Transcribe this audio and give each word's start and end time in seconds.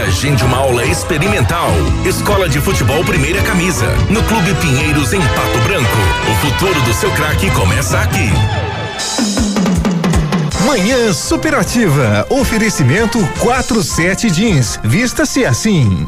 agende 0.00 0.44
uma 0.44 0.58
aula 0.58 0.84
experimental. 0.84 1.70
Escola 2.04 2.48
de 2.48 2.60
Futebol 2.60 3.04
Primeira 3.04 3.42
Camisa, 3.42 3.86
no 4.08 4.22
Clube 4.24 4.54
Pinheiros 4.54 5.12
em 5.12 5.20
Pato 5.20 5.58
Branco. 5.64 5.88
O 6.30 6.34
futuro 6.46 6.80
do 6.82 6.94
seu 6.94 7.10
craque 7.12 7.50
começa 7.50 7.98
aqui. 7.98 8.30
Manhã 10.66 11.12
Superativa. 11.12 12.26
Oferecimento 12.28 13.18
47 13.38 14.28
Jeans. 14.28 14.78
Vista-se 14.84 15.44
assim. 15.44 16.06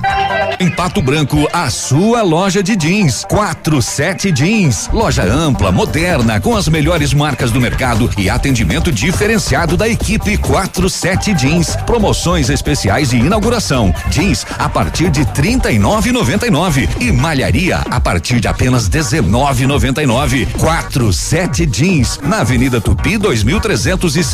Em 0.60 0.70
Pato 0.70 1.01
Branco, 1.01 1.48
a 1.52 1.70
sua 1.70 2.23
loja 2.23 2.62
de 2.62 2.77
jeans. 2.77 3.24
47 3.29 4.30
Jeans. 4.30 4.88
Loja 4.93 5.24
ampla, 5.24 5.73
moderna, 5.73 6.38
com 6.38 6.55
as 6.57 6.69
melhores 6.69 7.15
marcas 7.15 7.51
do 7.51 7.60
mercado 7.60 8.10
e 8.19 8.29
atendimento 8.29 8.93
diferenciado 8.93 9.77
da 9.77 9.88
equipe 9.88 10.37
47 10.37 11.34
Jeans. 11.37 11.74
Promoções 11.87 12.51
especiais 12.51 13.10
de 13.10 13.16
inauguração. 13.16 13.93
Jeans 14.10 14.46
a 14.59 14.69
partir 14.69 15.10
de 15.10 15.24
39,99 15.24 16.88
e 17.01 17.10
malharia 17.10 17.79
a 17.91 17.98
partir 17.98 18.38
de 18.38 18.46
apenas 18.46 18.88
19,99. 18.88 20.46
47 20.59 21.66
Jeans 21.66 22.21
na 22.23 22.41
Avenida 22.41 22.80
Tupi 22.80 23.19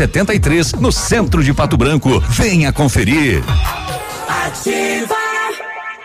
2373, 0.08 0.80
no 0.80 0.90
centro 0.90 1.42
de 1.42 1.52
Pato 1.54 1.76
Branco. 1.76 2.22
Venha 2.30 2.72
conferir. 2.72 3.42
Ativa. 4.28 5.27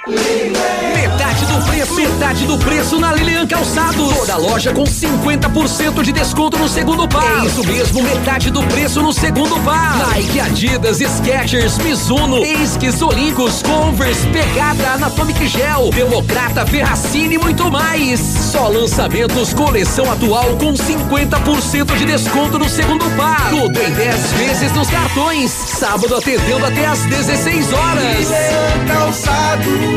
Metade 0.05 1.45
do 1.45 1.65
preço, 1.65 1.95
metade 1.95 2.45
do 2.45 2.57
preço 2.57 2.99
na 2.99 3.13
Lilian 3.13 3.47
Calçados. 3.47 4.17
Toda 4.17 4.35
loja 4.35 4.73
com 4.73 4.83
50% 4.83 6.03
de 6.03 6.11
desconto 6.11 6.57
no 6.57 6.67
segundo 6.67 7.07
par. 7.07 7.41
É 7.41 7.45
isso 7.45 7.65
mesmo, 7.65 8.03
metade 8.03 8.51
do 8.51 8.61
preço 8.63 9.01
no 9.01 9.13
segundo 9.13 9.57
par. 9.63 10.05
Nike, 10.09 10.41
Adidas, 10.41 10.97
Skechers, 10.97 11.77
Mizuno, 11.77 12.43
Esquis, 12.45 13.01
Olincos, 13.01 13.63
Converse, 13.63 14.27
Pegada, 14.27 14.89
Anatomic 14.91 15.47
Gel, 15.47 15.89
Democrata, 15.91 16.65
Ferracini 16.65 17.35
e 17.35 17.37
muito 17.37 17.71
mais. 17.71 18.19
Só 18.19 18.67
lançamentos 18.67 19.53
coleção 19.53 20.11
atual 20.11 20.57
com 20.57 20.73
50% 20.73 21.95
de 21.95 22.05
desconto 22.05 22.59
no 22.59 22.67
segundo 22.67 23.05
par. 23.15 23.51
Tudo 23.51 23.79
em 23.81 23.91
10 23.91 24.31
vezes 24.33 24.73
nos 24.73 24.89
cartões. 24.89 25.49
Sábado 25.49 26.13
atendendo 26.13 26.65
até 26.65 26.87
às 26.87 27.05
16 27.05 27.71
horas. 27.71 28.17
Lilian 28.17 28.85
Calçados. 28.85 29.92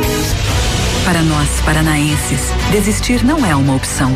Para 1.05 1.23
nós, 1.23 1.49
paranaenses, 1.65 2.41
desistir 2.73 3.25
não 3.25 3.47
é 3.47 3.55
uma 3.55 3.75
opção. 3.75 4.13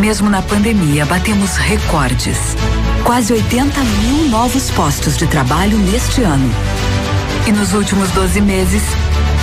Mesmo 0.00 0.30
na 0.30 0.40
pandemia, 0.40 1.04
batemos 1.04 1.56
recordes. 1.56 2.38
Quase 3.04 3.32
80 3.32 3.80
mil 3.80 4.28
novos 4.28 4.70
postos 4.70 5.16
de 5.16 5.26
trabalho 5.26 5.76
neste 5.76 6.22
ano. 6.22 6.50
E 7.46 7.52
nos 7.52 7.74
últimos 7.74 8.10
12 8.12 8.40
meses, 8.40 8.82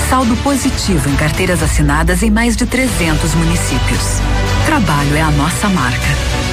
saldo 0.09 0.35
positivo 0.37 1.09
em 1.09 1.15
carteiras 1.15 1.61
assinadas 1.61 2.23
em 2.23 2.31
mais 2.31 2.55
de 2.55 2.65
300 2.65 3.35
municípios. 3.35 4.19
Trabalho 4.65 5.15
é 5.15 5.21
a 5.21 5.31
nossa 5.31 5.67
marca. 5.69 6.07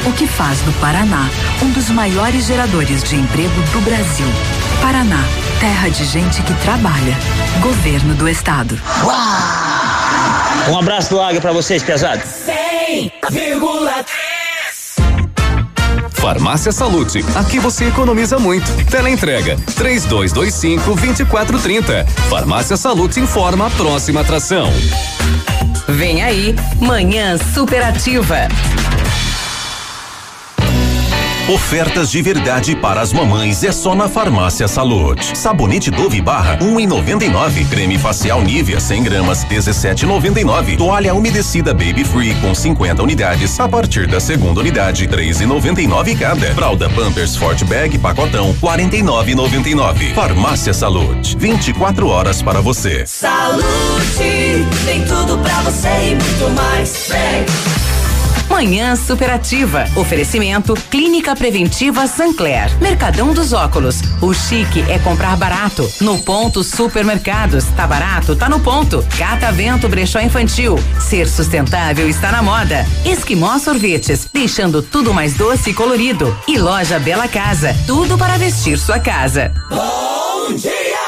O 0.07 0.13
que 0.13 0.27
faz 0.27 0.61
do 0.61 0.73
Paraná 0.81 1.29
um 1.63 1.71
dos 1.71 1.89
maiores 1.91 2.47
geradores 2.47 3.03
de 3.05 3.17
emprego 3.17 3.63
do 3.73 3.81
Brasil. 3.83 4.27
Paraná, 4.81 5.25
terra 5.63 5.89
de 5.89 6.05
gente 6.05 6.43
que 6.43 6.53
trabalha. 6.55 7.17
Governo 7.61 8.17
do 8.17 8.29
Estado. 8.29 8.77
Um 10.69 10.77
abraço 10.77 11.11
do 11.11 11.21
Águia 11.21 11.41
pra 11.41 11.53
vocês, 11.53 11.85
pesados. 11.85 12.25
100,3 12.91 14.05
Farmácia 16.15 16.73
Salute, 16.73 17.25
aqui 17.37 17.61
você 17.61 17.85
economiza 17.85 18.41
muito. 18.41 18.67
Teleentrega, 18.91 19.57
três 19.77 20.05
dois, 20.05 20.33
dois 20.33 20.53
cinco, 20.53 20.97
vinte 20.97 21.21
e 21.21 21.25
quatro, 21.25 21.57
trinta. 21.61 22.05
Farmácia 22.29 22.77
Salute 22.77 23.21
informa 23.21 23.69
a 23.69 23.71
próxima 23.71 24.23
atração. 24.23 24.69
Vem 25.87 26.25
aí, 26.25 26.57
Manhã 26.81 27.39
Superativa. 27.39 28.49
Ofertas 31.49 32.09
de 32.09 32.23
verdade 32.23 32.77
para 32.77 33.01
as 33.01 33.13
mamães 33.13 33.65
é 33.65 33.73
só 33.73 33.97
na 33.97 34.09
Farmácia 34.09 34.69
Salute. 34.69 35.37
Sabonete 35.37 35.91
Dove 35.91 36.21
Barra, 36.21 36.57
um 36.63 36.79
em 36.79 36.87
noventa 36.87 37.25
e 37.25 37.29
nove. 37.29 37.65
Creme 37.65 37.99
facial 37.99 38.41
Nivea, 38.43 38.79
100 38.79 39.03
gramas, 39.03 39.43
dezessete 39.43 40.07
noventa 40.07 40.41
e 40.41 40.45
nove. 40.45 40.77
Toalha 40.77 41.13
umedecida 41.13 41.75
Baby 41.75 42.05
Free 42.05 42.33
com 42.37 42.55
50 42.55 43.03
unidades, 43.03 43.59
a 43.59 43.69
partir 43.69 44.07
da 44.07 44.21
segunda 44.21 44.61
unidade, 44.61 45.09
três 45.09 45.41
e 45.41 45.47
noventa 45.47 45.83
e 45.83 45.87
nove 45.89 46.15
cada. 46.15 46.55
Fralda 46.55 46.89
Pampers 46.89 47.35
Forte 47.35 47.65
Bag 47.65 47.99
pacotão, 47.99 48.55
quarenta 48.61 48.97
e 48.97 49.03
nove 49.03 49.35
noventa 49.35 49.69
e 49.69 49.75
nove. 49.75 50.15
Farmácia 50.15 50.73
Salute, 50.73 51.37
24 51.37 52.07
horas 52.07 52.41
para 52.41 52.61
você. 52.61 53.05
Saúde, 53.05 54.65
tem 54.85 55.05
tudo 55.05 55.37
pra 55.39 55.61
você 55.63 55.89
e 55.89 56.15
muito 56.15 56.51
mais. 56.55 57.09
Vem. 57.09 57.92
Manhã 58.53 58.95
Superativa. 58.95 59.87
Oferecimento 59.97 60.75
Clínica 60.91 61.35
Preventiva 61.35 62.07
Sancler. 62.07 62.71
Mercadão 62.83 63.33
dos 63.33 63.55
Óculos. 63.55 64.03
O 64.21 64.35
chique 64.35 64.85
é 64.91 64.99
comprar 64.99 65.35
barato. 65.39 65.91
No 66.03 66.19
ponto 66.19 66.63
Supermercados. 66.63 67.65
Tá 67.75 67.87
barato? 67.87 68.37
Tá 68.37 68.51
no 68.51 68.61
ponto. 68.61 69.03
Catavento 69.19 69.89
Brechó 69.89 70.21
Infantil. 70.21 70.79
Ser 71.01 71.27
sustentável 71.31 72.07
está 72.07 72.31
na 72.31 72.43
moda. 72.43 72.87
Esquimó 73.07 73.59
Sorvetes. 73.59 74.29
Deixando 74.31 74.83
tudo 74.83 75.15
mais 75.15 75.33
doce 75.33 75.71
e 75.71 75.75
colorido. 75.75 76.37
E 76.47 76.59
Loja 76.59 76.99
Bela 76.99 77.29
Casa. 77.29 77.75
Tudo 77.87 78.19
para 78.19 78.37
vestir 78.37 78.79
sua 78.79 79.01
casa. 79.01 79.51
Bom 79.71 80.55
dia! 80.55 81.02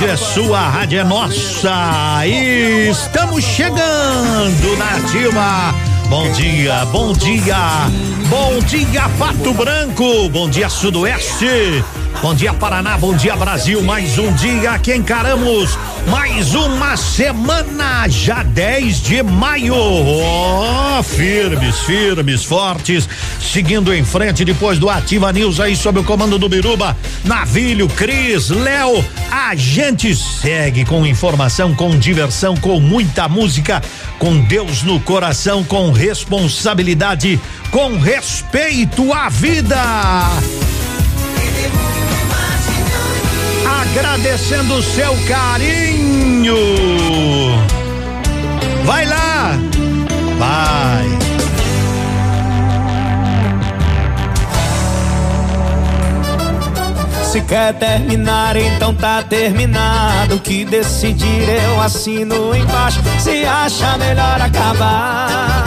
Rádio 0.00 0.12
é 0.14 0.16
sua, 0.16 0.58
a 0.58 0.68
rádio 0.70 1.00
é 1.00 1.04
nossa. 1.04 2.26
E 2.26 2.88
estamos 2.88 3.44
chegando 3.44 4.78
na 4.78 4.96
ativa. 4.96 5.74
Bom 6.08 6.32
dia, 6.32 6.86
bom 6.86 7.12
dia. 7.12 7.56
Bom 8.30 8.58
dia, 8.60 9.10
Pato 9.18 9.52
Branco. 9.52 10.30
Bom 10.30 10.48
dia, 10.48 10.70
Sudoeste. 10.70 11.84
Bom 12.22 12.34
dia, 12.34 12.52
Paraná. 12.52 12.98
Bom 12.98 13.14
dia, 13.16 13.34
Brasil. 13.34 13.82
Mais 13.82 14.18
um 14.18 14.30
dia 14.34 14.78
que 14.78 14.94
encaramos. 14.94 15.78
Mais 16.06 16.54
uma 16.54 16.94
semana, 16.94 18.06
já 18.08 18.42
10 18.42 19.02
de 19.02 19.22
maio. 19.22 19.74
Oh, 19.74 21.02
firmes, 21.02 21.78
firmes, 21.80 22.44
fortes. 22.44 23.08
Seguindo 23.40 23.94
em 23.94 24.04
frente 24.04 24.44
depois 24.44 24.78
do 24.78 24.90
Ativa 24.90 25.32
News 25.32 25.60
aí 25.60 25.74
sob 25.74 26.00
o 26.00 26.04
comando 26.04 26.38
do 26.38 26.48
Biruba, 26.48 26.94
Navilho, 27.24 27.88
Cris, 27.88 28.50
Léo. 28.50 29.02
A 29.30 29.54
gente 29.54 30.14
segue 30.14 30.84
com 30.84 31.06
informação, 31.06 31.74
com 31.74 31.98
diversão, 31.98 32.54
com 32.54 32.78
muita 32.80 33.28
música, 33.28 33.82
com 34.18 34.40
Deus 34.42 34.82
no 34.82 35.00
coração, 35.00 35.64
com 35.64 35.90
responsabilidade, 35.90 37.40
com 37.70 37.98
respeito 37.98 39.10
à 39.12 39.30
vida. 39.30 39.80
Agradecendo 43.82 44.74
o 44.74 44.82
seu 44.82 45.16
carinho. 45.26 46.56
Vai 48.84 49.04
lá. 49.06 49.58
Vai. 50.38 51.20
Se 57.30 57.40
quer 57.42 57.74
terminar, 57.74 58.56
então 58.56 58.92
tá 58.92 59.22
terminado. 59.22 60.34
O 60.34 60.40
que 60.40 60.64
decidir 60.64 61.48
eu 61.48 61.80
assino 61.80 62.56
embaixo. 62.56 63.00
Se 63.20 63.44
acha 63.44 63.96
melhor 63.98 64.40
acabar. 64.40 65.64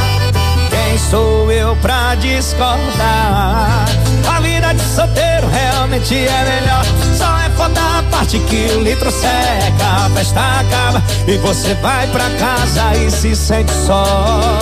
Sou 1.09 1.51
eu 1.51 1.75
pra 1.77 2.15
discordar? 2.15 3.85
A 4.27 4.39
vida 4.39 4.73
de 4.73 4.81
solteiro 4.81 5.47
realmente 5.47 6.15
é 6.15 6.43
melhor. 6.43 6.85
Só 7.17 7.39
é 7.39 7.49
foda 7.51 7.79
a 7.79 8.03
parte 8.11 8.39
que 8.39 8.73
o 8.75 8.81
litro 8.81 9.11
seca, 9.11 10.05
a 10.05 10.09
festa 10.09 10.59
acaba 10.59 11.03
e 11.27 11.37
você 11.37 11.73
vai 11.75 12.07
pra 12.07 12.29
casa 12.31 12.95
e 12.95 13.11
se 13.11 13.35
sente 13.35 13.71
só. 13.85 14.59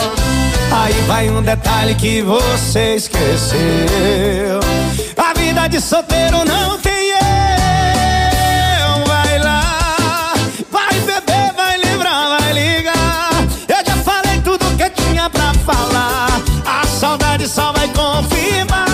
Aí 0.71 0.93
vai 1.07 1.29
um 1.29 1.41
detalhe 1.41 1.95
que 1.95 2.21
você 2.21 2.95
esqueceu. 2.95 4.59
A 5.17 5.33
vida 5.37 5.67
de 5.67 5.79
solteiro 5.79 6.43
não 6.45 6.77
tem 6.79 6.91
falar. 15.65 16.30
Saudade 17.11 17.45
só 17.45 17.73
vai 17.73 17.89
confirmar. 17.89 18.87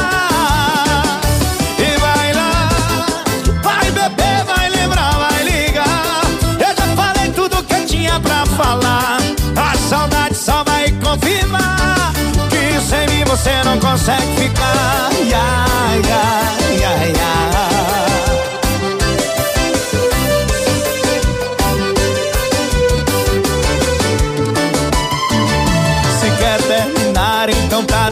E 1.78 2.00
vai 2.00 2.34
lá, 2.34 2.68
vai 3.62 3.92
beber, 3.92 4.44
vai 4.44 4.70
lembrar, 4.70 5.12
vai 5.20 5.44
ligar. 5.44 6.24
Eu 6.60 6.76
já 6.76 6.96
falei 6.96 7.30
tudo 7.30 7.62
que 7.62 7.86
tinha 7.86 8.20
pra 8.20 8.44
falar. 8.48 9.20
A 9.56 9.78
saudade 9.78 10.36
só 10.36 10.64
vai 10.64 10.92
confirmar 10.94 12.12
que 12.50 12.82
sem 12.90 13.06
mim 13.08 13.24
você 13.26 13.64
não 13.64 13.78
consegue 13.80 14.36
ficar. 14.36 15.12
Ai, 15.12 15.32
ai, 15.32 16.02
ai, 16.84 17.14
ai. 17.22 17.77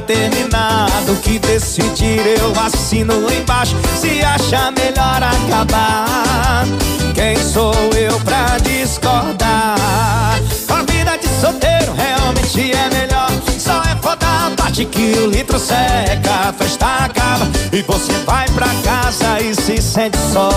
Terminado. 0.05 1.15
Que 1.21 1.39
decidir 1.39 2.21
eu 2.39 2.53
assino 2.59 3.31
embaixo. 3.31 3.75
Se 3.99 4.21
acha 4.21 4.71
melhor 4.71 5.21
acabar, 5.21 6.65
quem 7.13 7.37
sou 7.43 7.73
eu 7.95 8.19
pra 8.21 8.57
discordar? 8.59 10.39
A 10.69 10.91
vida 10.91 11.17
de 11.17 11.27
solteiro 11.39 11.93
realmente 11.93 12.71
é 12.71 12.89
melhor. 12.89 13.31
Só 13.57 13.81
é 13.83 13.95
foda 14.01 14.25
a 14.25 14.51
parte 14.55 14.85
que 14.85 15.17
o 15.19 15.27
litro 15.27 15.59
seca, 15.59 16.49
a 16.49 16.53
festa 16.53 17.05
acaba 17.05 17.47
e 17.71 17.81
você 17.81 18.13
vai 18.25 18.47
pra 18.49 18.67
casa 18.83 19.41
e 19.41 19.53
se 19.55 19.81
sente 19.81 20.17
só. 20.31 20.49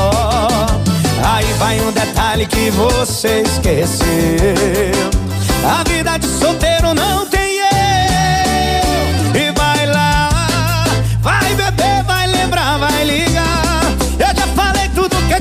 Aí 1.24 1.52
vai 1.58 1.80
um 1.80 1.90
detalhe 1.92 2.46
que 2.46 2.70
você 2.70 3.42
esqueceu. 3.42 3.98
A 5.64 5.82
vida 5.88 6.16
de 6.18 6.26
solteiro 6.26 6.94
não 6.94 7.26
tem 7.26 7.37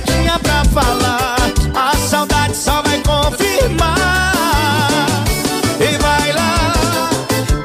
tinha 0.08 0.40
pra 0.40 0.64
falar. 0.66 1.38
A 1.76 1.96
saudade 1.98 2.56
só 2.56 2.82
vai 2.82 3.00
confirmar. 3.00 4.34
E 5.80 5.98
vai 5.98 6.34
lá, 6.34 6.54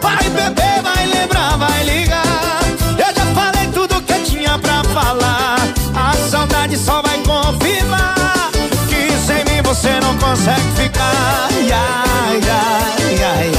vai 0.00 0.24
beber, 0.30 0.82
vai 0.82 1.06
lembrar, 1.06 1.56
vai 1.56 1.84
ligar. 1.84 2.60
Eu 2.98 3.14
já 3.14 3.26
falei 3.34 3.66
tudo 3.68 4.02
que 4.02 4.18
tinha 4.30 4.58
pra 4.58 4.82
falar. 4.84 5.56
A 5.94 6.14
saudade 6.30 6.76
só 6.76 7.02
vai 7.02 7.18
confirmar 7.18 8.50
que 8.88 9.10
sem 9.26 9.44
mim 9.44 9.62
você 9.62 9.98
não 10.00 10.16
consegue 10.18 10.70
ficar. 10.76 11.48
Ai, 11.50 11.72
ai, 11.72 12.40
ai, 12.50 13.24
ai. 13.24 13.51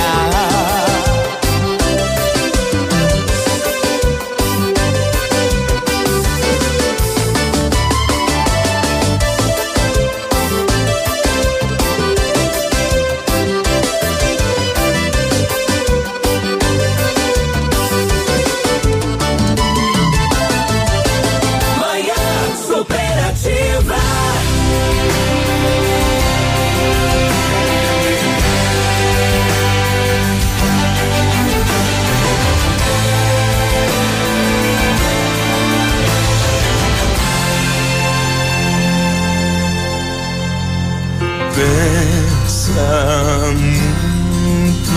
Pensa 42.74 43.54
muito 43.54 44.96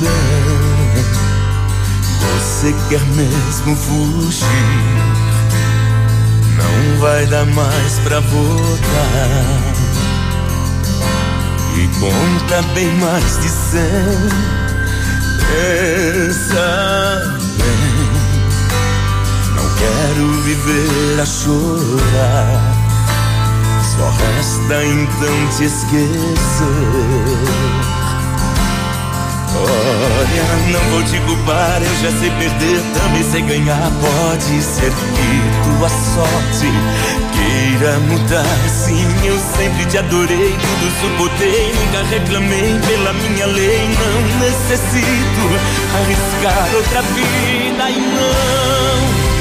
bem. 0.00 1.04
Você 2.20 2.74
quer 2.88 3.04
mesmo 3.14 3.76
fugir? 3.76 4.46
Não 6.56 6.98
vai 6.98 7.24
dar 7.26 7.46
mais 7.46 7.98
pra 8.00 8.18
voltar. 8.18 9.62
E 11.76 11.86
conta 12.00 12.62
bem 12.74 12.92
mais 12.96 13.38
de 13.38 13.48
cem. 13.48 14.28
Pensa 15.38 16.66
bem. 17.58 18.10
Não 19.54 19.68
quero 19.76 20.42
viver 20.42 21.20
a 21.20 21.26
chorar. 21.26 22.71
Só 23.92 24.08
resta 24.08 24.84
então 24.84 25.48
te 25.54 25.64
esquecer. 25.64 27.12
Olha, 29.54 30.44
não 30.72 30.80
vou 30.90 31.02
te 31.02 31.20
culpar, 31.20 31.82
eu 31.82 31.94
já 32.00 32.18
sei 32.18 32.30
perder, 32.30 32.80
também 32.94 33.22
sei 33.22 33.42
ganhar. 33.42 33.92
Pode 34.00 34.62
ser 34.62 34.90
que 34.90 35.78
tua 35.78 35.90
sorte 35.90 36.72
queira 37.34 37.98
mudar. 38.00 38.68
Sim, 38.70 39.06
eu 39.26 39.38
sempre 39.38 39.84
te 39.84 39.98
adorei, 39.98 40.56
tudo 40.56 40.90
suportei, 41.02 41.74
nunca 41.74 42.02
reclamei 42.08 42.80
pela 42.86 43.12
minha 43.12 43.46
lei. 43.46 43.88
Não 43.88 44.38
necessito 44.38 45.44
arriscar 46.00 46.74
outra 46.74 47.02
vida 47.02 47.90
e 47.90 48.00
não, 48.00 49.31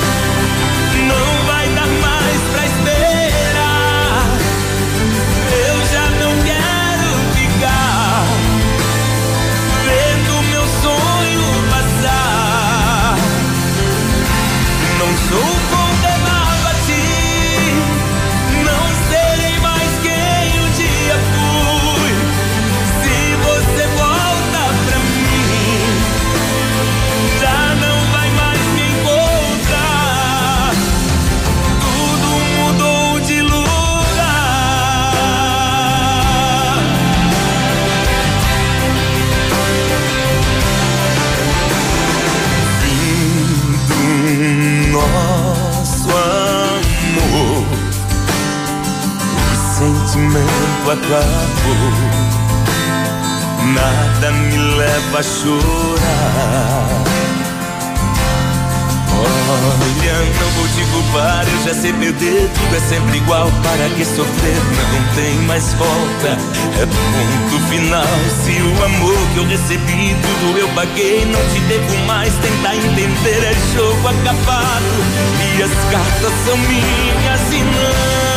sentimento 50.12 50.92
acabou. 50.92 51.92
Nada 53.74 54.32
me 54.32 54.58
leva 54.58 55.20
a 55.20 55.24
chorar. 55.24 57.02
Olha, 59.52 60.14
não 60.40 60.50
vou 60.52 60.68
te 60.70 60.84
culpar, 60.92 61.46
eu 61.46 61.64
já 61.66 61.82
sei 61.82 61.94
perder, 61.94 62.50
tudo 62.54 62.76
é 62.76 62.80
sempre 62.80 63.18
igual. 63.18 63.52
Para 63.64 63.90
que 63.96 64.04
sofrer? 64.04 64.62
Não 64.94 65.16
tem 65.16 65.36
mais 65.46 65.74
volta. 65.74 66.38
É 66.82 66.86
ponto 66.86 67.68
final. 67.70 68.04
Se 68.44 68.62
o 68.62 68.86
amor 68.86 69.18
que 69.34 69.38
eu 69.38 69.48
recebi, 69.48 70.16
tudo 70.22 70.58
eu 70.58 70.68
paguei, 70.70 71.26
não 71.26 71.42
te 71.54 71.60
devo 71.62 72.06
mais. 72.06 72.34
Tentar 72.36 72.76
entender 72.76 73.44
é 73.44 73.54
jogo 73.76 74.08
acabado. 74.08 74.92
E 75.58 75.64
as 75.64 75.72
cartas 75.92 76.34
são 76.46 76.58
minhas 76.58 77.54
e 77.54 77.64
não, 77.64 78.31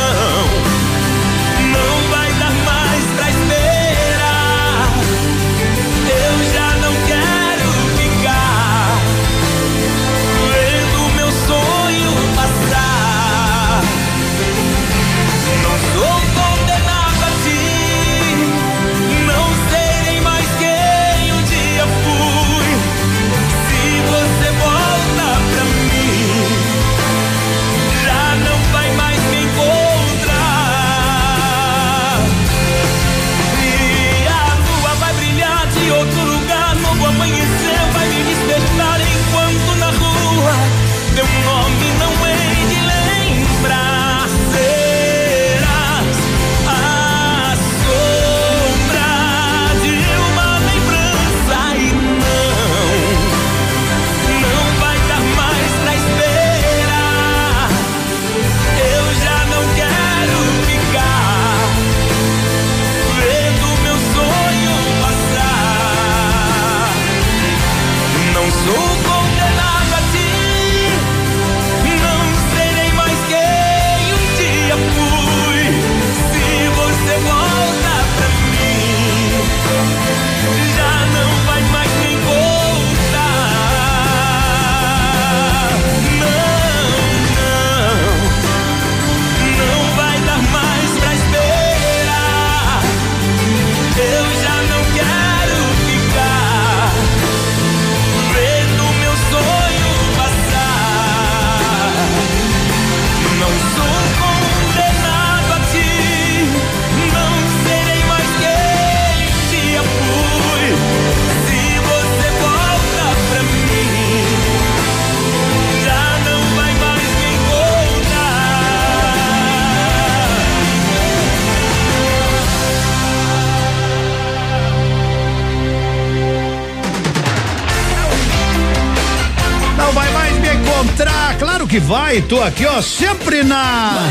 que 131.74 131.80
vai, 131.80 132.22
tô 132.22 132.40
aqui, 132.40 132.64
ó, 132.66 132.80
sempre 132.80 133.42
na. 133.42 134.08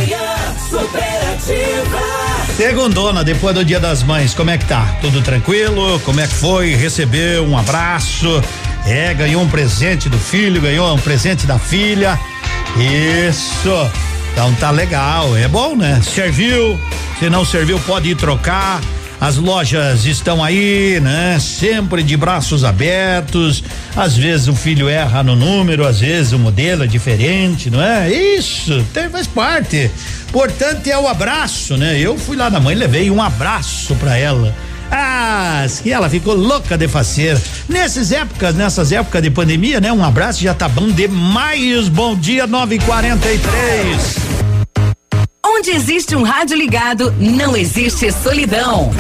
Superativa. 0.69 2.01
Segundona, 2.57 3.23
depois 3.23 3.55
do 3.55 3.63
dia 3.63 3.79
das 3.79 4.03
mães, 4.03 4.33
como 4.33 4.49
é 4.49 4.57
que 4.57 4.65
tá? 4.65 4.97
Tudo 4.99 5.21
tranquilo? 5.21 5.97
Como 6.01 6.19
é 6.19 6.27
que 6.27 6.33
foi? 6.33 6.75
Recebeu 6.75 7.47
um 7.47 7.57
abraço? 7.57 8.43
É, 8.85 9.13
ganhou 9.13 9.41
um 9.41 9.47
presente 9.47 10.09
do 10.09 10.17
filho, 10.17 10.59
ganhou 10.59 10.93
um 10.93 10.99
presente 10.99 11.47
da 11.47 11.57
filha. 11.57 12.19
Isso. 13.29 13.89
Então 14.33 14.53
tá 14.55 14.69
legal, 14.69 15.37
é 15.37 15.47
bom, 15.47 15.73
né? 15.73 16.01
Serviu, 16.03 16.77
se 17.17 17.29
não 17.29 17.45
serviu 17.45 17.79
pode 17.79 18.09
ir 18.09 18.15
trocar. 18.15 18.81
As 19.21 19.37
lojas 19.37 20.03
estão 20.03 20.43
aí, 20.43 20.99
né? 20.99 21.37
Sempre 21.39 22.03
de 22.03 22.17
braços 22.17 22.65
abertos. 22.65 23.63
Às 23.95 24.17
vezes 24.17 24.47
o 24.47 24.55
filho 24.55 24.89
erra 24.89 25.21
no 25.21 25.35
número, 25.35 25.85
às 25.85 25.99
vezes 25.99 26.31
o 26.31 26.39
modelo 26.39 26.83
é 26.83 26.87
diferente, 26.87 27.69
não 27.69 27.81
é? 27.81 28.11
Isso, 28.11 28.83
tem, 28.91 29.07
faz 29.07 29.27
parte. 29.27 29.91
Importante 30.27 30.89
é 30.89 30.97
o 30.97 31.07
abraço, 31.07 31.77
né? 31.77 31.99
Eu 31.99 32.17
fui 32.17 32.35
lá 32.35 32.49
na 32.49 32.59
mãe, 32.59 32.73
levei 32.73 33.11
um 33.11 33.21
abraço 33.21 33.93
para 33.95 34.17
ela. 34.17 34.53
Ah, 34.91 35.65
que 35.81 35.91
ela 35.91 36.09
ficou 36.09 36.33
louca 36.33 36.75
de 36.75 36.87
faceira. 36.87 37.39
Nessas 37.69 38.11
épocas, 38.11 38.55
nessas 38.55 38.91
épocas 38.91 39.21
de 39.21 39.29
pandemia, 39.29 39.79
né? 39.79 39.91
Um 39.91 40.03
abraço 40.03 40.41
já 40.41 40.55
tá 40.55 40.67
bom 40.67 40.89
demais. 40.89 41.87
Bom 41.87 42.15
dia, 42.15 42.47
943. 42.47 44.17
Onde 45.45 45.69
existe 45.69 46.15
um 46.15 46.23
rádio 46.23 46.57
ligado, 46.57 47.13
não 47.19 47.55
existe 47.55 48.11
solidão. 48.11 48.91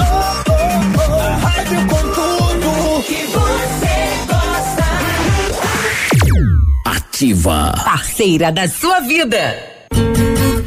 Ativa. 7.13 7.71
Parceira 7.85 8.51
da 8.51 8.67
sua 8.67 8.99
vida. 9.01 9.55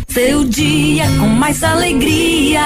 Seu 0.06 0.44
dia 0.44 1.04
com 1.18 1.26
mais 1.26 1.60
alegria. 1.64 2.62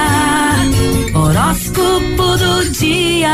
Horóscopo 1.15 2.37
do 2.39 2.71
dia. 2.71 3.31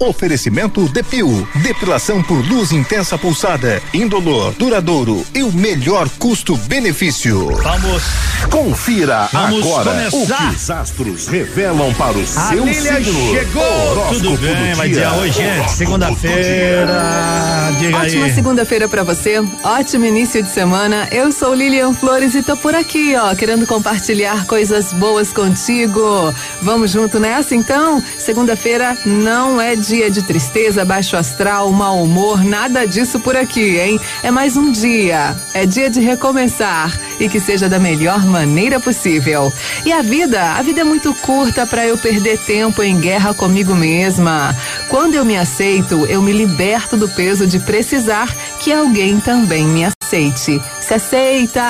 Oferecimento 0.00 0.88
Depil, 0.88 1.46
depilação 1.56 2.22
por 2.22 2.36
luz 2.46 2.72
intensa 2.72 3.18
pulsada, 3.18 3.82
indolor, 3.92 4.52
duradouro 4.54 5.24
e 5.34 5.42
o 5.42 5.52
melhor 5.52 6.08
custo-benefício. 6.18 7.48
Vamos. 7.62 8.02
Confira 8.50 9.28
Vamos 9.32 9.66
agora 9.66 10.08
começar. 10.10 10.16
o 10.16 10.26
que 10.50 10.54
os 10.56 10.70
astros 10.70 11.26
revelam 11.26 11.92
para 11.94 12.16
o 12.16 12.22
A 12.22 12.26
seu 12.26 12.64
Lília 12.64 13.04
signo. 13.04 13.30
chegou. 13.34 13.90
Horóscopo 13.90 14.14
Tudo 14.20 14.36
bem, 14.38 14.72
do 14.72 14.78
mas 14.78 14.92
dia 14.92 15.12
hoje 15.12 15.42
é 15.42 15.68
segunda-feira. 15.68 17.72
Diga 17.80 17.96
Ótima 17.98 18.24
aí. 18.26 18.34
segunda-feira 18.34 18.88
pra 18.88 19.02
você, 19.02 19.42
ótimo 19.64 20.04
início 20.06 20.42
de 20.42 20.50
semana. 20.50 21.08
Eu 21.10 21.32
sou 21.32 21.52
Lilian 21.54 21.92
Flores 21.94 22.34
e 22.34 22.42
tô 22.42 22.56
por 22.56 22.74
aqui, 22.74 23.14
ó, 23.16 23.34
querendo 23.34 23.66
compartilhar 23.66 24.46
coisas 24.46 24.92
boas 24.92 25.32
contigo. 25.32 26.32
Vamos 26.62 26.90
junto 26.90 27.18
nessa 27.20 27.54
então? 27.54 28.02
Segunda-feira 28.18 28.96
não 29.04 29.60
é 29.60 29.76
dia 29.76 30.10
de 30.10 30.22
tristeza, 30.22 30.84
baixo 30.84 31.16
astral, 31.16 31.70
mau 31.70 32.02
humor, 32.02 32.42
nada 32.44 32.86
disso 32.86 33.20
por 33.20 33.36
aqui, 33.36 33.78
hein? 33.78 34.00
É 34.22 34.30
mais 34.30 34.56
um 34.56 34.72
dia, 34.72 35.36
é 35.54 35.64
dia 35.64 35.88
de 35.88 36.00
recomeçar 36.00 36.98
e 37.20 37.28
que 37.28 37.40
seja 37.40 37.68
da 37.68 37.78
melhor 37.78 38.24
maneira 38.24 38.80
possível. 38.80 39.52
E 39.84 39.92
a 39.92 40.02
vida, 40.02 40.52
a 40.52 40.62
vida 40.62 40.80
é 40.80 40.84
muito 40.84 41.14
curta 41.14 41.66
pra 41.66 41.86
eu 41.86 41.96
perder 41.96 42.38
tempo 42.38 42.82
em 42.82 42.98
guerra 42.98 43.34
comigo 43.34 43.74
mesma. 43.74 44.54
Quando 44.88 45.14
eu 45.14 45.24
me 45.24 45.36
aceito, 45.36 46.06
eu 46.06 46.22
me 46.22 46.32
liberto 46.32 46.96
do 46.96 47.08
peso 47.08 47.46
de 47.46 47.58
precisar 47.58 48.34
que 48.60 48.72
alguém 48.72 49.20
também 49.20 49.64
me 49.64 49.84
aceite. 49.84 50.60
Se 50.80 50.94
aceita! 50.94 51.62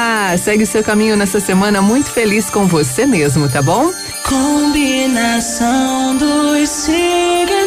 Segue 0.42 0.64
seu 0.64 0.82
caminho 0.82 1.16
nessa 1.16 1.40
semana 1.40 1.82
muito 1.82 2.10
feliz 2.10 2.48
com 2.50 2.66
você 2.66 3.04
mesmo, 3.06 3.48
tá 3.48 3.60
bom? 3.60 3.92
Combinação 4.24 6.16
dos 6.16 6.68
signos. 6.68 7.58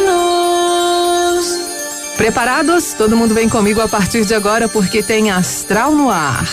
Preparados? 2.16 2.92
Todo 2.92 3.16
mundo 3.16 3.34
vem 3.34 3.48
comigo 3.48 3.80
a 3.80 3.88
partir 3.88 4.24
de 4.24 4.34
agora 4.34 4.68
porque 4.68 5.02
tem 5.02 5.30
Astral 5.30 5.92
no 5.92 6.10
ar. 6.10 6.46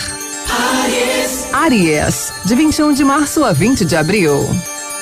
Aries. 0.82 1.46
Aries, 1.52 2.32
de 2.44 2.54
21 2.54 2.92
de 2.92 3.04
março 3.04 3.44
a 3.44 3.52
20 3.52 3.84
de 3.84 3.96
abril. 3.96 4.48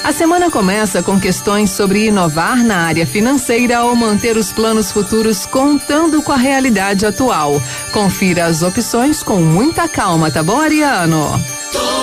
A 0.05 0.13
semana 0.13 0.51
começa 0.51 1.03
com 1.03 1.19
questões 1.19 1.71
sobre 1.71 2.07
inovar 2.07 2.63
na 2.65 2.87
área 2.87 3.07
financeira 3.07 3.83
ou 3.85 3.97
manter 3.97 4.37
os 4.37 4.53
planos 4.53 4.93
futuros 4.93 5.45
contando 5.45 6.23
com 6.23 6.33
a 6.33 6.37
realidade 6.37 7.05
atual. 7.05 7.61
Confira 7.93 8.47
as 8.47 8.63
opções 8.63 9.23
com 9.23 9.41
muita 9.41 9.89
calma, 9.89 10.31
tá 10.31 10.43
bom, 10.43 10.61
Ariano? 10.61 11.43
Touro. 11.73 11.98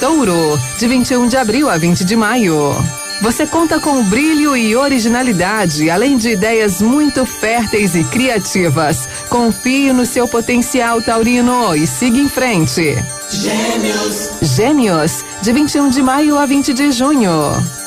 Touro, 0.00 0.58
de 0.78 0.86
21 0.86 1.26
de 1.26 1.36
abril 1.36 1.68
a 1.68 1.76
20 1.76 2.04
de 2.04 2.14
maio. 2.14 2.72
Você 3.20 3.46
conta 3.46 3.80
com 3.80 4.04
brilho 4.04 4.56
e 4.56 4.76
originalidade, 4.76 5.90
além 5.90 6.16
de 6.16 6.30
ideias 6.30 6.80
muito 6.80 7.26
férteis 7.26 7.96
e 7.96 8.04
criativas. 8.04 9.08
Confie 9.28 9.92
no 9.92 10.06
seu 10.06 10.28
potencial, 10.28 11.02
Taurino, 11.02 11.74
e 11.74 11.84
siga 11.86 12.16
em 12.16 12.28
frente. 12.28 12.96
Gêmeos. 13.28 14.30
Gêmeos, 14.40 15.24
de 15.42 15.52
21 15.52 15.88
de 15.88 16.00
maio 16.00 16.38
a 16.38 16.46
20 16.46 16.72
de 16.72 16.92
junho. 16.92 17.77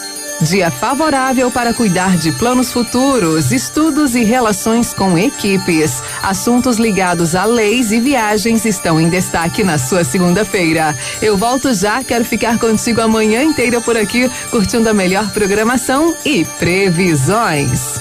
Dia 0.42 0.72
favorável 0.72 1.52
para 1.52 1.72
cuidar 1.72 2.18
de 2.18 2.32
planos 2.32 2.72
futuros, 2.72 3.52
estudos 3.52 4.16
e 4.16 4.24
relações 4.24 4.92
com 4.92 5.16
equipes. 5.16 6.02
Assuntos 6.24 6.78
ligados 6.78 7.36
a 7.36 7.46
leis 7.46 7.92
e 7.92 8.00
viagens 8.00 8.66
estão 8.66 9.00
em 9.00 9.08
destaque 9.08 9.64
na 9.64 9.78
sua 9.78 10.04
segunda-feira. 10.04 10.98
Eu 11.22 11.38
volto 11.38 11.72
já, 11.76 12.04
quero 12.04 12.26
ficar 12.26 12.58
contigo 12.58 13.02
a 13.02 13.08
manhã 13.08 13.44
inteira 13.44 13.80
por 13.80 13.96
aqui, 13.96 14.30
curtindo 14.50 14.90
a 14.90 14.94
melhor 14.94 15.30
programação 15.30 16.16
e 16.26 16.44
previsões. 16.58 18.00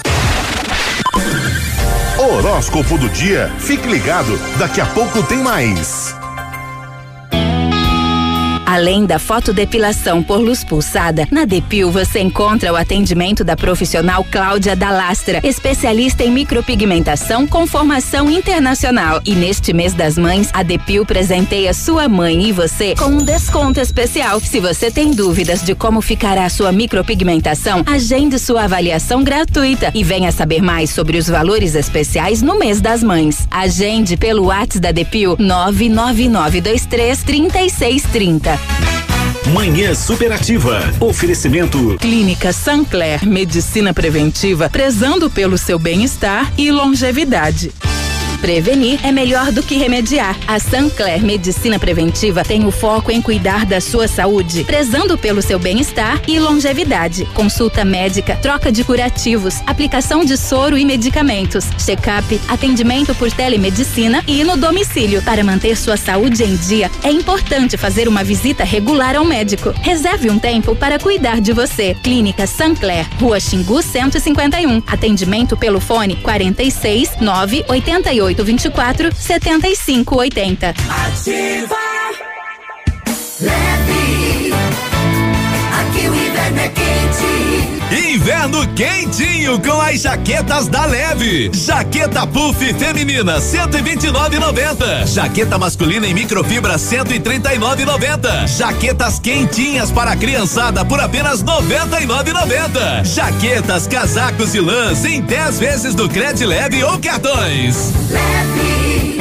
Horóscopo 2.18 2.96
do 2.96 3.08
dia. 3.10 3.52
Fique 3.58 3.86
ligado, 3.86 4.38
daqui 4.58 4.80
a 4.80 4.86
pouco 4.86 5.22
tem 5.22 5.38
mais. 5.38 6.19
Além 8.70 9.04
da 9.04 9.18
fotodepilação 9.18 10.22
por 10.22 10.38
luz 10.38 10.62
pulsada, 10.62 11.26
na 11.28 11.44
Depil 11.44 11.90
você 11.90 12.20
encontra 12.20 12.72
o 12.72 12.76
atendimento 12.76 13.42
da 13.42 13.56
profissional 13.56 14.24
Cláudia 14.30 14.76
Dalastra, 14.76 15.40
especialista 15.42 16.22
em 16.22 16.30
micropigmentação 16.30 17.48
com 17.48 17.66
formação 17.66 18.30
internacional. 18.30 19.20
E 19.26 19.34
neste 19.34 19.72
mês 19.72 19.92
das 19.92 20.16
mães, 20.16 20.50
a 20.52 20.62
Depil 20.62 21.04
presenteia 21.04 21.74
sua 21.74 22.08
mãe 22.08 22.44
e 22.44 22.52
você 22.52 22.94
com 22.94 23.06
um 23.06 23.24
desconto 23.24 23.80
especial. 23.80 24.38
Se 24.38 24.60
você 24.60 24.88
tem 24.88 25.10
dúvidas 25.10 25.64
de 25.64 25.74
como 25.74 26.00
ficará 26.00 26.48
sua 26.48 26.70
micropigmentação, 26.70 27.82
agende 27.84 28.38
sua 28.38 28.66
avaliação 28.66 29.24
gratuita 29.24 29.90
e 29.92 30.04
venha 30.04 30.30
saber 30.30 30.62
mais 30.62 30.90
sobre 30.90 31.18
os 31.18 31.26
valores 31.26 31.74
especiais 31.74 32.40
no 32.40 32.56
mês 32.56 32.80
das 32.80 33.02
mães. 33.02 33.48
Agende 33.50 34.16
pelo 34.16 34.44
WhatsApp 34.44 34.78
da 34.78 34.92
Depil 34.92 35.34
99923 35.40 37.24
3630. 37.24 38.59
Manhã 39.52 39.94
Superativa. 39.94 40.80
Oferecimento 41.00 41.96
Clínica 41.98 42.52
Sancler, 42.52 43.26
medicina 43.26 43.92
preventiva, 43.92 44.70
prezando 44.70 45.28
pelo 45.28 45.58
seu 45.58 45.78
bem-estar 45.78 46.52
e 46.56 46.70
longevidade. 46.70 47.72
Prevenir 48.40 48.98
é 49.04 49.12
melhor 49.12 49.52
do 49.52 49.62
que 49.62 49.76
remediar. 49.76 50.34
A 50.46 50.58
Sancler 50.58 51.22
Medicina 51.22 51.78
Preventiva 51.78 52.42
tem 52.42 52.64
o 52.64 52.70
foco 52.70 53.12
em 53.12 53.20
cuidar 53.20 53.66
da 53.66 53.80
sua 53.82 54.08
saúde, 54.08 54.64
prezando 54.64 55.18
pelo 55.18 55.42
seu 55.42 55.58
bem-estar 55.58 56.22
e 56.26 56.38
longevidade. 56.38 57.26
Consulta 57.34 57.84
médica, 57.84 58.36
troca 58.36 58.72
de 58.72 58.82
curativos, 58.82 59.60
aplicação 59.66 60.24
de 60.24 60.38
soro 60.38 60.78
e 60.78 60.86
medicamentos, 60.86 61.66
check-up, 61.84 62.40
atendimento 62.48 63.14
por 63.14 63.30
telemedicina 63.30 64.24
e 64.26 64.42
no 64.42 64.56
domicílio. 64.56 65.22
Para 65.22 65.44
manter 65.44 65.76
sua 65.76 65.98
saúde 65.98 66.42
em 66.42 66.56
dia, 66.56 66.90
é 67.04 67.10
importante 67.10 67.76
fazer 67.76 68.08
uma 68.08 68.24
visita 68.24 68.64
regular 68.64 69.16
ao 69.16 69.24
médico. 69.24 69.74
Reserve 69.82 70.30
um 70.30 70.38
tempo 70.38 70.74
para 70.74 70.98
cuidar 70.98 71.42
de 71.42 71.52
você. 71.52 71.94
Clínica 72.02 72.46
Sancler, 72.46 73.06
Rua 73.20 73.38
Xingu 73.38 73.82
151. 73.82 74.82
Atendimento 74.86 75.58
pelo 75.58 75.78
fone 75.78 76.16
46 76.16 77.18
988 77.20 78.29
24 78.34 79.10
75 79.14 80.04
80. 80.16 80.74
Ativa. 80.88 81.76
Leve 83.40 84.19
o 85.98 86.14
inverno 86.14 86.60
é 86.60 86.68
quente. 86.68 87.80
Inverno 87.90 88.66
quentinho 88.74 89.60
com 89.60 89.80
as 89.80 90.02
jaquetas 90.02 90.68
da 90.68 90.86
Leve. 90.86 91.50
Jaqueta 91.52 92.24
Puff 92.24 92.72
feminina 92.74 93.40
129,90. 93.40 95.06
Jaqueta 95.06 95.58
masculina 95.58 96.06
em 96.06 96.14
microfibra 96.14 96.76
139,90. 96.76 98.46
Jaquetas 98.46 99.18
quentinhas 99.18 99.90
para 99.90 100.12
a 100.12 100.16
criançada 100.16 100.84
por 100.84 101.00
apenas 101.00 101.42
99,90. 101.42 103.04
Jaquetas, 103.04 103.88
casacos 103.88 104.54
e 104.54 104.60
lãs 104.60 105.04
em 105.04 105.20
10 105.20 105.58
vezes 105.58 105.94
do 105.94 106.08
crédito 106.08 106.46
leve 106.46 106.84
ou 106.84 106.96
cartões. 107.00 107.92
Leve. 108.08 109.18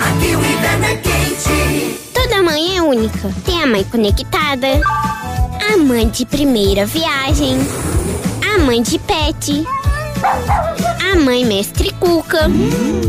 Aqui 0.00 0.36
o 0.36 0.40
inverno 0.40 0.84
é 0.84 0.94
quente. 0.96 2.00
Toda 2.14 2.42
mãe 2.44 2.76
é 2.76 2.82
única. 2.82 3.34
Tem 3.44 3.62
a 3.62 3.66
mãe 3.66 3.82
conectada 3.84 4.80
a 5.72 5.76
mãe 5.76 6.08
de 6.08 6.26
primeira 6.26 6.84
viagem, 6.84 7.56
a 8.52 8.58
mãe 8.58 8.82
de 8.82 8.98
pet, 8.98 9.64
a 11.12 11.16
mãe 11.16 11.44
mestre 11.44 11.92
Cuca. 11.92 12.48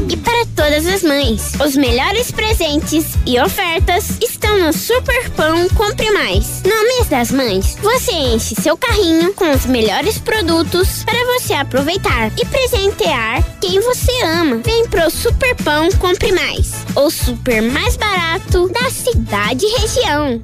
E 0.07 0.15
para 0.15 0.45
todas 0.55 0.85
as 0.85 1.01
mães, 1.01 1.53
os 1.65 1.75
melhores 1.75 2.29
presentes 2.29 3.17
e 3.25 3.39
ofertas 3.39 4.15
estão 4.21 4.59
no 4.59 4.71
Super 4.71 5.31
Pão 5.31 5.67
Compre 5.69 6.11
Mais. 6.11 6.61
No 6.63 6.83
mês 6.83 7.07
das 7.09 7.31
mães, 7.31 7.75
você 7.81 8.11
enche 8.11 8.53
seu 8.53 8.77
carrinho 8.77 9.33
com 9.33 9.49
os 9.49 9.65
melhores 9.65 10.19
produtos 10.19 11.03
para 11.03 11.33
você 11.33 11.53
aproveitar 11.55 12.31
e 12.39 12.45
presentear 12.45 13.43
quem 13.59 13.79
você 13.79 14.11
ama. 14.21 14.57
Vem 14.57 14.87
pro 14.87 15.09
Super 15.09 15.55
Pão 15.63 15.89
Compre 15.93 16.31
Mais, 16.31 16.73
o 16.95 17.09
super 17.09 17.63
mais 17.63 17.97
barato 17.97 18.69
da 18.69 18.87
cidade 18.91 19.65
e 19.65 19.79
região. 19.79 20.43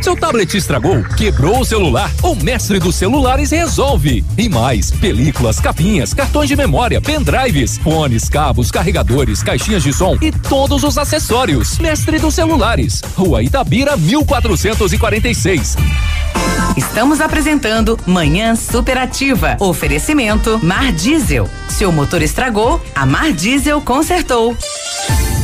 Seu 0.00 0.16
tablet 0.16 0.56
estragou, 0.56 1.02
quebrou 1.16 1.60
o 1.60 1.64
celular? 1.64 2.10
O 2.22 2.34
mestre 2.34 2.78
dos 2.78 2.94
celulares 2.94 3.50
resolve. 3.50 4.24
E 4.36 4.48
mais, 4.48 4.90
películas, 4.92 5.58
capinhas, 5.58 6.14
cartões 6.14 6.48
de 6.48 6.54
memória, 6.54 7.00
pendrives, 7.00 7.78
fones, 7.78 8.28
cabos, 8.28 8.70
carregadores, 8.70 9.42
caixinhas 9.42 9.82
de 9.82 9.92
som 9.92 10.16
e 10.22 10.30
todos 10.30 10.84
os 10.84 10.96
acessórios. 10.96 11.78
Mestre 11.78 12.18
dos 12.18 12.34
celulares, 12.34 13.02
Rua 13.16 13.42
Itabira 13.42 13.96
1446. 13.96 15.76
Estamos 16.76 17.20
apresentando 17.20 17.98
Manhã 18.06 18.54
Superativa. 18.54 19.56
Oferecimento 19.58 20.60
Mar 20.62 20.92
Diesel. 20.92 21.48
Seu 21.68 21.90
motor 21.90 22.22
estragou, 22.22 22.80
a 22.94 23.04
Mar 23.04 23.32
Diesel 23.32 23.80
consertou. 23.80 24.56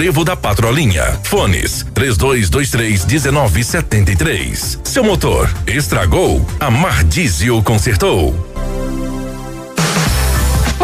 trevo 0.00 0.24
da 0.24 0.34
Patrolinha. 0.34 1.20
Fones 1.24 1.84
3223 1.92 3.04
1973. 3.04 4.80
Seu 4.82 5.04
motor 5.04 5.50
estragou? 5.66 6.42
A 6.58 6.70
Mar 6.70 7.04
Diesel 7.04 7.62
consertou. 7.62 8.49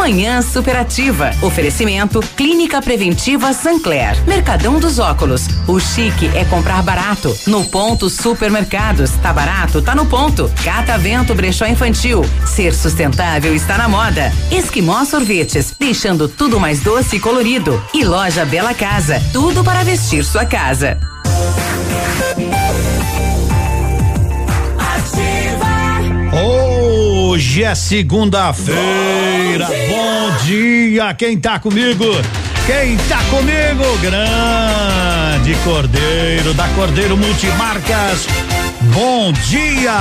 Manhã 0.07 0.41
Superativa. 0.41 1.33
Oferecimento 1.43 2.21
Clínica 2.37 2.81
Preventiva 2.81 3.53
Sancler. 3.53 4.17
Mercadão 4.25 4.79
dos 4.79 5.01
Óculos. 5.01 5.49
O 5.67 5.81
chique 5.81 6.31
é 6.33 6.45
comprar 6.45 6.81
barato. 6.81 7.37
No 7.45 7.65
ponto 7.65 8.09
Supermercados. 8.09 9.11
Tá 9.21 9.33
barato? 9.33 9.83
Tá 9.83 9.97
no 9.97 10.07
ponto. 10.07 10.49
Catavento 10.63 11.35
Brechó 11.35 11.67
Infantil. 11.67 12.25
Ser 12.47 12.73
sustentável 12.73 13.53
está 13.53 13.77
na 13.77 13.89
moda. 13.89 14.33
Esquimó 14.49 15.05
Sorvetes. 15.05 15.75
Deixando 15.77 16.29
tudo 16.29 16.61
mais 16.61 16.79
doce 16.79 17.17
e 17.17 17.21
colorido. 17.21 17.83
E 17.93 18.05
Loja 18.05 18.45
Bela 18.45 18.75
Casa. 18.75 19.21
Tudo 19.33 19.65
para 19.65 19.83
vestir 19.83 20.25
sua 20.25 20.47
casa. 20.47 21.01
Hoje 27.37 27.65
é 27.65 27.75
segunda-feira. 27.75 29.67
Bom 29.91 30.45
dia. 30.47 31.13
Quem 31.13 31.39
tá 31.39 31.59
comigo? 31.59 32.07
Quem 32.65 32.97
tá 33.11 33.23
comigo? 33.25 33.99
Grande 34.01 35.55
Cordeiro 35.63 36.55
da 36.55 36.67
Cordeiro 36.69 37.15
Multimarcas. 37.15 38.27
Bom 38.97 39.31
dia! 39.31 39.93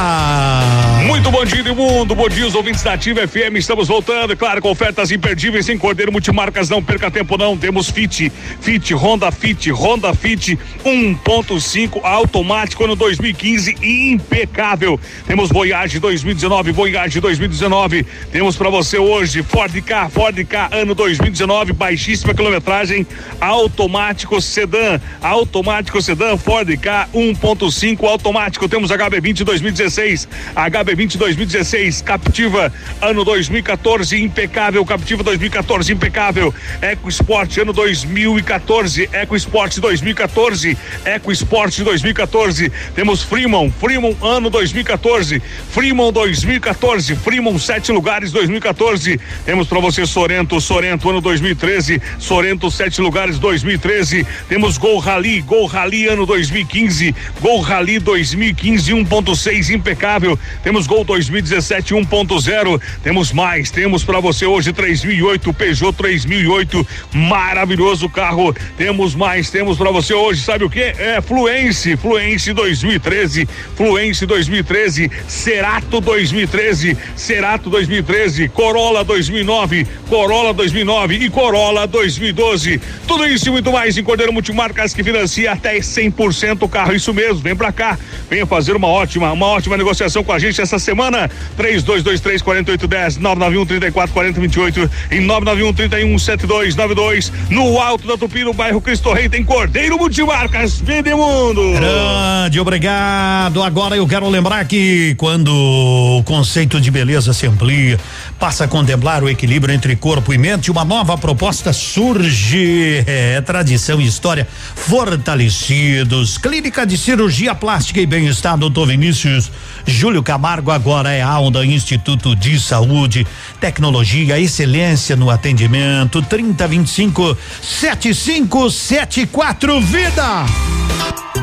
Muito 1.05 1.29
bom 1.29 1.43
dia, 1.43 1.61
mundo. 1.73 2.15
Bom 2.15 2.29
dia, 2.29 2.47
os 2.47 2.55
ouvintes 2.55 2.81
da 2.81 2.93
Ativa 2.93 3.27
FM. 3.27 3.57
Estamos 3.57 3.89
voltando, 3.89 4.35
claro, 4.37 4.61
com 4.61 4.71
ofertas 4.71 5.11
imperdíveis 5.11 5.67
em 5.67 5.77
Cordeiro 5.77 6.11
Multimarcas. 6.11 6.69
Não 6.69 6.81
perca 6.81 7.11
tempo, 7.11 7.37
não. 7.37 7.57
Temos 7.57 7.89
Fit, 7.89 8.31
Fit, 8.61 8.93
Honda 8.93 9.31
Fit, 9.31 9.69
Honda 9.71 10.13
Fit 10.13 10.57
1.5 10.85 11.99
automático 12.03 12.85
ano 12.85 12.95
2015 12.95 13.75
impecável. 13.81 14.99
Temos 15.27 15.49
Voyage 15.49 15.99
2019, 15.99 16.71
Voyage 16.71 17.19
2019. 17.19 18.03
Temos 18.31 18.55
para 18.55 18.69
você 18.69 18.97
hoje 18.97 19.43
Ford 19.43 19.75
K, 19.81 20.09
Ford 20.09 20.43
K 20.45 20.69
ano 20.71 20.95
2019, 20.95 21.73
baixíssima 21.73 22.33
quilometragem, 22.33 23.05
automático 23.41 24.41
sedã, 24.41 24.99
automático 25.21 26.01
sedã, 26.01 26.37
Ford 26.37 26.75
K 26.77 27.09
1.5 27.13 28.03
automático 28.07 28.69
temos 28.69 28.84
HB20 28.89 29.43
2016, 29.43 30.27
HB20 30.55 31.17
2016, 31.17 32.01
Captiva 32.01 32.71
ano 33.01 33.23
2014 33.23 34.21
impecável, 34.21 34.85
Captiva 34.85 35.23
2014 35.23 35.93
impecável, 35.93 36.53
Eco 36.81 37.09
Sport 37.09 37.57
ano 37.59 37.73
2014, 37.73 39.09
Eco 39.13 39.35
Sport 39.35 39.79
2014, 39.79 40.77
Eco 41.05 41.31
Sport 41.31 41.81
2014, 41.81 42.71
temos 42.93 43.23
Freeman, 43.23 43.71
Freeman 43.71 44.15
ano 44.21 44.49
2014, 44.49 45.41
Freeman 45.71 46.11
2014, 46.11 47.15
Freeman 47.15 47.57
sete 47.59 47.91
lugares 47.91 48.31
2014, 48.31 49.19
temos 49.45 49.67
para 49.67 49.79
você 49.79 50.05
Sorento, 50.05 50.59
Sorento 50.59 51.09
ano 51.09 51.21
2013, 51.21 52.01
Sorento 52.19 52.69
sete 52.69 53.01
lugares 53.01 53.39
2013, 53.39 54.25
temos 54.47 54.77
Gol 54.77 54.99
Rally, 54.99 55.41
Gol 55.41 55.65
Rally 55.65 56.07
ano 56.07 56.25
2015, 56.25 57.15
Gol 57.41 57.61
Rally 57.61 57.99
2015 57.99 58.74
1.6 58.83 59.73
impecável. 59.73 60.37
Temos 60.63 60.87
Gol 60.87 61.03
2017 61.03 61.93
1.0. 61.93 62.81
Temos 63.03 63.31
mais. 63.31 63.71
Temos 63.71 64.03
para 64.03 64.19
você 64.19 64.45
hoje 64.45 64.71
3008 64.71 65.53
Peugeot 65.53 65.93
3008, 65.93 66.87
maravilhoso 67.13 68.09
carro. 68.09 68.55
Temos 68.77 69.15
mais. 69.15 69.49
Temos 69.49 69.77
para 69.77 69.91
você 69.91 70.13
hoje, 70.13 70.41
sabe 70.43 70.63
o 70.63 70.69
que? 70.69 70.81
É 70.81 71.19
Fluence, 71.21 71.97
Fluence 71.97 72.53
2013, 72.53 73.47
Fluence 73.75 74.25
2013, 74.25 75.11
Cerato 75.27 75.99
2013, 75.99 76.97
Cerato 77.15 77.69
2013, 77.69 78.49
Corolla 78.49 79.03
2009, 79.03 79.87
Corolla 80.09 80.53
2009 80.53 81.15
e 81.15 81.29
Corolla 81.29 81.87
2012. 81.87 82.81
Tudo 83.07 83.25
isso 83.25 83.47
e 83.47 83.51
muito 83.51 83.71
mais 83.71 83.97
em 83.97 84.03
Cordeiro 84.03 84.33
Multimarcas 84.33 84.93
que 84.93 85.03
financia 85.03 85.51
até 85.51 85.77
100% 85.79 86.57
o 86.61 86.69
carro. 86.69 86.93
Isso 86.93 87.13
mesmo. 87.13 87.39
Vem 87.39 87.55
para 87.55 87.71
cá. 87.71 87.97
Venha 88.29 88.45
fazer 88.45 88.64
uma 88.73 88.87
ótima, 88.87 89.31
uma 89.31 89.47
ótima 89.47 89.75
negociação 89.77 90.23
com 90.23 90.31
a 90.31 90.39
gente 90.39 90.61
essa 90.61 90.79
semana. 90.79 91.29
3223 91.57 92.41
4810 92.41 93.17
991 93.17 93.65
34 93.65 94.13
40 94.13 94.39
28 94.41 94.91
e 95.11 95.19
991 95.19 95.73
31 95.73 96.19
7292 96.19 97.31
no 97.49 97.79
alto 97.79 98.07
da 98.07 98.17
Tupi, 98.17 98.43
no 98.43 98.53
bairro 98.53 98.79
Cristo 98.79 99.11
Rei, 99.11 99.27
tem 99.27 99.43
Cordeiro 99.43 99.97
Multimarcas, 99.97 100.79
Vida 100.79 101.15
Mundo. 101.15 101.73
Grande, 101.73 102.59
obrigado. 102.59 103.61
Agora 103.61 103.95
eu 103.95 104.07
quero 104.07 104.29
lembrar 104.29 104.65
que 104.65 105.15
quando 105.15 105.49
o 105.49 106.23
conceito 106.23 106.79
de 106.79 106.91
beleza 106.91 107.33
se 107.33 107.47
amplia, 107.47 107.99
passa 108.39 108.65
a 108.65 108.67
contemplar 108.67 109.23
o 109.23 109.29
equilíbrio 109.29 109.73
entre 109.73 109.95
corpo 109.95 110.33
e 110.33 110.37
mente, 110.37 110.71
uma 110.71 110.85
nova 110.85 111.17
proposta 111.17 111.73
surge. 111.73 113.03
É 113.07 113.41
tradição 113.41 113.99
e 113.99 114.05
história 114.05 114.47
fortalecidos. 114.75 116.37
Clínica 116.37 116.85
de 116.85 116.97
Cirurgia 116.97 117.55
Plástica 117.55 117.99
e 117.99 118.05
Bem-Estar, 118.05 118.44
doutor 118.55 118.85
Vinícius 118.87 119.51
Júlio 119.87 120.21
Camargo, 120.21 120.69
agora 120.69 121.11
é 121.11 121.23
a 121.23 121.39
Onda 121.39 121.65
Instituto 121.65 122.35
de 122.35 122.59
Saúde, 122.59 123.25
Tecnologia, 123.59 124.39
Excelência 124.39 125.15
no 125.15 125.31
Atendimento, 125.31 126.21
3025 126.21 127.35
7574 127.61 129.81
Vida. 129.81 130.45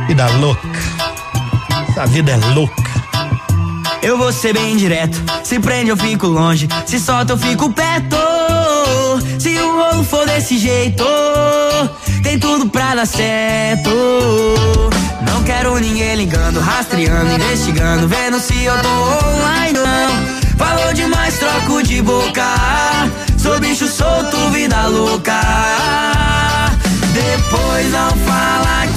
Vida 0.07 0.29
louca. 0.37 0.69
Essa 1.88 2.07
vida 2.07 2.31
é 2.31 2.37
louca. 2.55 2.91
Eu 4.03 4.19
vou 4.19 4.33
ser 4.33 4.53
bem 4.53 4.77
direto. 4.77 5.17
Se 5.45 5.61
prende, 5.61 5.91
eu 5.91 5.97
fico 5.97 6.27
longe. 6.27 6.69
Se 6.85 6.99
solta, 6.99 7.35
eu 7.35 7.38
fico 7.38 7.73
perto. 7.73 8.17
Se 9.38 9.57
o 9.57 9.77
rolo 9.77 10.05
for 10.05 10.27
desse 10.27 10.59
jeito, 10.59 11.05
tem 12.23 12.38
tudo 12.38 12.69
pra 12.69 12.97
dar 12.97 13.07
certo. 13.07 13.91
Não 15.25 15.45
quero 15.45 15.79
ninguém 15.79 16.17
ligando, 16.17 16.59
rastreando, 16.59 17.33
investigando, 17.33 18.09
vendo 18.09 18.41
se 18.41 18.65
eu 18.65 18.75
tô 18.79 18.88
online 18.88 19.79
ou 19.79 19.87
não. 19.87 20.43
Falou 20.59 20.93
demais, 20.93 21.38
troco 21.38 21.83
de 21.83 22.03
boca. 22.03 22.45
Sou 23.38 23.59
bicho 23.61 23.87
solto, 23.87 24.37
vida 24.51 24.87
louca. 24.88 25.41
Depois 27.15 27.91
não 27.93 28.11
fala 28.27 28.87
que 28.87 28.91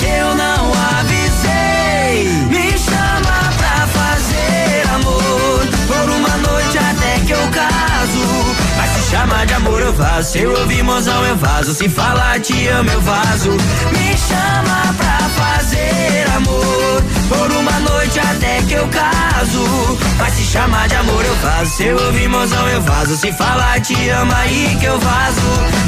vazo. 9.95 10.31
Se 10.31 10.39
eu 10.39 10.51
ouvir 10.51 10.83
mozão, 10.83 11.25
eu 11.25 11.35
vazo. 11.37 11.73
Se 11.73 11.89
falar 11.89 12.39
te 12.39 12.67
amo, 12.67 12.89
eu 12.89 13.01
vazo. 13.01 13.51
Me 13.51 14.17
chama 14.17 14.93
pra 14.97 15.29
fazer 15.29 16.25
amor. 16.35 17.03
Por 17.29 17.51
uma 17.51 17.79
noite 17.79 18.19
até 18.19 18.61
que 18.67 18.73
eu 18.73 18.87
caso. 18.87 19.97
Mas 20.17 20.33
se 20.33 20.43
chamar 20.43 20.87
de 20.87 20.95
amor, 20.95 21.23
eu 21.25 21.35
vazo. 21.35 21.75
Se 21.75 21.83
eu 21.85 21.97
ouvir 22.05 22.27
mozão, 22.27 22.67
eu 22.69 22.81
vazo. 22.81 23.15
Se 23.15 23.31
falar 23.33 23.79
te 23.81 24.09
amo, 24.09 24.33
aí 24.35 24.77
que 24.79 24.85
eu 24.85 24.99
vazo. 24.99 25.41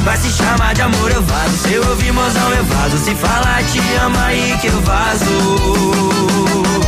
Mas 0.04 0.20
se 0.20 0.30
chamar 0.30 0.74
de 0.74 0.82
amor, 0.82 1.10
eu 1.10 1.22
vazo. 1.22 1.56
Se 1.58 1.74
eu 1.74 1.88
ouvir 1.88 2.12
mozão, 2.12 2.52
eu 2.52 2.64
vazo. 2.64 2.98
Se 2.98 3.14
falar 3.14 3.62
te 3.64 3.80
amo, 4.04 4.18
aí 4.18 4.56
que 4.60 4.68
eu 4.68 4.80
vazo. 4.80 6.87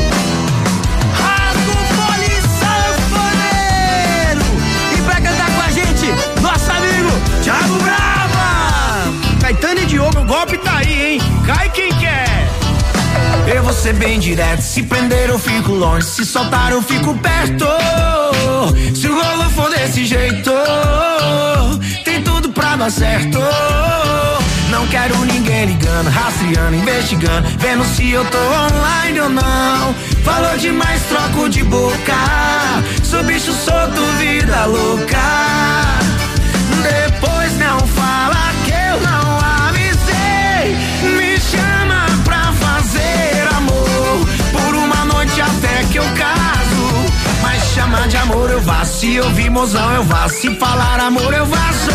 Diogo, 9.90 10.20
o 10.20 10.24
golpe 10.24 10.56
tá 10.58 10.76
aí, 10.76 11.14
hein? 11.14 11.20
Cai 11.44 11.68
quem 11.70 11.92
quer. 11.94 12.48
Eu 13.52 13.64
vou 13.64 13.72
ser 13.72 13.92
bem 13.94 14.20
direto, 14.20 14.60
se 14.60 14.84
prender 14.84 15.28
eu 15.28 15.36
fico 15.36 15.72
longe, 15.72 16.06
se 16.06 16.24
soltar 16.24 16.70
eu 16.70 16.80
fico 16.80 17.12
perto. 17.18 17.66
Se 18.94 19.08
o 19.08 19.20
rolo 19.20 19.50
for 19.50 19.68
desse 19.68 20.06
jeito, 20.06 20.52
tem 22.04 22.22
tudo 22.22 22.50
pra 22.50 22.76
dar 22.76 22.88
certo. 22.88 23.40
Não 24.70 24.86
quero 24.86 25.24
ninguém 25.24 25.66
ligando, 25.66 26.08
rastreando, 26.08 26.76
investigando, 26.76 27.48
vendo 27.58 27.84
se 27.84 28.12
eu 28.12 28.24
tô 28.26 28.38
online 28.38 29.20
ou 29.22 29.28
não. 29.28 29.94
Falou 30.22 30.56
demais, 30.56 31.02
troco 31.08 31.48
de 31.48 31.64
boca. 31.64 32.14
Sou 33.02 33.24
bicho 33.24 33.52
solto, 33.52 34.00
vida 34.20 34.66
louca. 34.66 35.89
Se 49.00 49.18
ouvir 49.18 49.48
mozão 49.48 49.90
eu 49.94 50.04
vá. 50.04 50.28
Se 50.28 50.54
falar 50.56 51.00
amor 51.00 51.32
eu 51.32 51.46
vazo. 51.46 51.90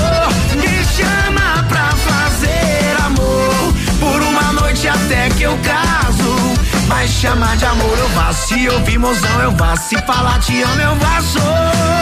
Me 0.55 0.83
chama 0.85 1.63
pra 1.69 1.91
fazer 1.91 2.99
amor. 3.05 3.73
Por 3.99 4.23
uma 4.23 4.53
noite 4.53 4.87
até 4.87 5.29
que 5.29 5.43
eu 5.43 5.55
caso. 5.59 6.35
Mas 6.87 7.11
chama 7.11 7.55
de 7.57 7.65
amor 7.65 7.95
eu 7.95 8.09
vá. 8.09 8.33
Se 8.33 8.67
ouvir 8.69 8.97
mozão 8.97 9.39
eu 9.43 9.51
vá. 9.51 9.75
Se 9.75 9.95
falar 10.01 10.39
te 10.39 10.63
amo 10.63 10.81
eu 10.81 10.95
vazo. 10.95 11.39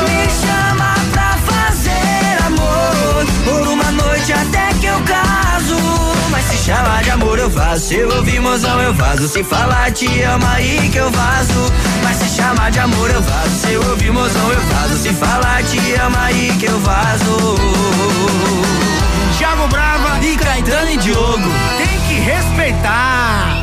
Me 0.08 0.30
chama 0.42 0.96
pra 1.12 1.38
fazer 1.52 2.42
amor. 2.46 3.26
Por 3.44 3.68
uma 3.68 3.92
noite 3.92 4.32
até 4.32 4.74
que 4.80 4.86
eu 4.86 5.02
caso. 5.02 5.93
Mas 6.34 6.46
se 6.46 6.58
chamar 6.58 7.04
de 7.04 7.12
amor 7.12 7.38
eu 7.38 7.48
vazo. 7.48 7.88
Se 7.88 7.96
eu 7.96 8.10
ouvir 8.18 8.42
mozão 8.42 8.82
eu 8.82 8.92
vazo. 8.96 9.28
Se 9.28 9.44
falar 9.44 9.92
te 9.92 10.24
amo 10.24 10.48
aí 10.48 10.90
que 10.92 10.98
eu 10.98 11.12
vazo. 11.12 11.72
Mas 12.04 12.18
se 12.18 12.36
chamar 12.36 12.72
de 12.72 12.80
amor 12.80 13.12
eu 13.12 13.22
vazo. 13.22 13.56
Se 13.62 13.72
eu 13.72 13.90
ouvir 13.92 14.12
mozão 14.12 14.52
eu 14.52 14.62
vazo. 14.62 14.98
Se 14.98 15.14
falar 15.14 15.62
te 15.64 15.94
amo 15.94 16.18
aí 16.18 16.52
que 16.60 16.66
eu 16.66 16.80
vazo. 16.80 17.56
Thiago 19.38 19.68
Brava 19.68 20.26
e 20.26 20.36
Caetano 20.36 20.90
e 20.90 20.98
Diogo. 20.98 21.52
Tem 21.78 22.00
que 22.08 22.16
respeitar. 22.16 23.56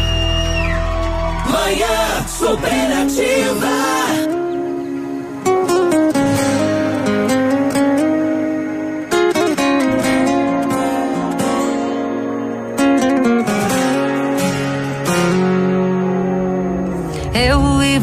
Manhã 1.50 2.24
superativa. 2.28 4.39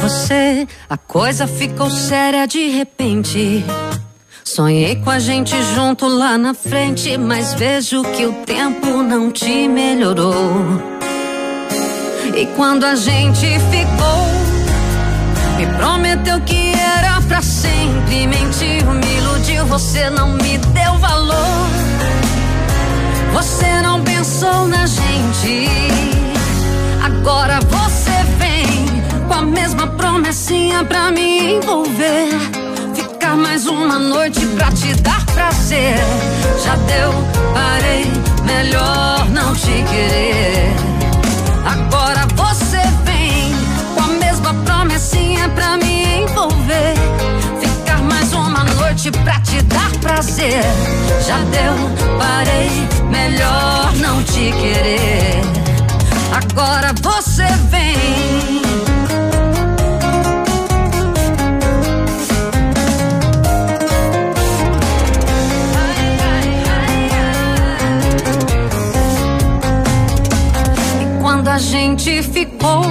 Você, 0.08 0.66
a 0.90 0.96
coisa 0.96 1.46
ficou 1.46 1.90
séria 1.90 2.48
de 2.48 2.70
repente. 2.70 3.66
Sonhei 4.42 4.96
com 4.96 5.10
a 5.10 5.20
gente 5.20 5.54
junto 5.76 6.08
lá 6.08 6.38
na 6.38 6.54
frente, 6.54 7.18
mas 7.18 7.54
vejo 7.54 8.04
que 8.04 8.26
o 8.26 8.32
tempo 8.46 9.04
não 9.04 9.30
te 9.30 9.68
melhorou. 9.68 10.82
E 12.34 12.46
quando 12.56 12.86
a 12.86 12.96
gente 12.96 13.48
ficou, 13.70 14.24
me 15.58 15.68
prometeu 15.78 16.40
que 16.40 16.72
era 16.74 17.20
pra 17.28 17.42
sempre. 17.42 18.28
Mentiu, 18.28 18.90
me 18.94 19.18
iludiu, 19.18 19.66
você 19.66 20.10
não 20.10 20.30
me 20.36 20.58
deu 20.58 20.98
valor. 21.00 21.68
Você 23.34 23.82
não 23.82 24.02
pensou 24.02 24.68
na 24.70 24.86
gente. 24.86 25.68
Agora 27.04 27.60
você 27.60 28.17
com 29.28 29.34
a 29.34 29.42
mesma 29.42 29.88
promessinha 29.88 30.84
pra 30.86 31.12
me 31.12 31.56
envolver. 31.56 32.30
Ficar 32.96 33.36
mais 33.36 33.68
uma 33.68 34.00
noite 34.00 34.46
pra 34.48 34.72
te 34.72 34.94
dar 35.02 35.24
prazer. 35.26 35.98
Já 36.64 36.76
deu, 36.76 37.14
parei, 37.54 38.06
melhor 38.46 39.28
não 39.30 39.54
te 39.54 39.84
querer. 39.90 40.74
Agora 41.66 42.26
você 42.36 42.82
vem 43.04 43.54
com 43.96 44.04
a 44.04 44.08
mesma 44.08 44.54
promessinha 44.66 45.50
pra 45.50 45.78
me 45.78 46.22
envolver. 46.22 46.96
Ficar 47.60 48.02
mais 48.04 48.32
uma 48.34 48.64
noite 48.64 49.12
pra 49.12 49.40
te 49.42 49.62
dar 49.64 49.92
prazer. 50.00 50.64
Já 51.26 51.38
deu, 51.40 52.18
parei, 52.18 52.70
melhor 53.10 53.94
não 53.98 54.24
te 54.24 54.52
querer. 54.52 55.42
Agora 56.32 56.94
você 57.02 57.46
vem. 57.70 58.67
A 71.58 71.60
gente 71.60 72.22
ficou, 72.22 72.84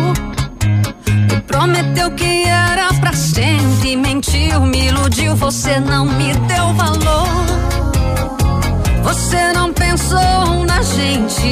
me 1.31 1.41
prometeu 1.47 2.11
que 2.11 2.43
era 2.43 2.93
pra 2.95 3.13
sempre. 3.13 3.95
Mentiu, 3.95 4.61
me 4.63 4.89
iludiu, 4.89 5.37
você 5.37 5.79
não 5.79 6.05
me 6.05 6.35
deu 6.35 6.75
valor. 6.75 7.29
Você 9.05 9.53
não 9.53 9.73
pensou 9.73 10.65
na 10.67 10.83
gente. 10.83 11.47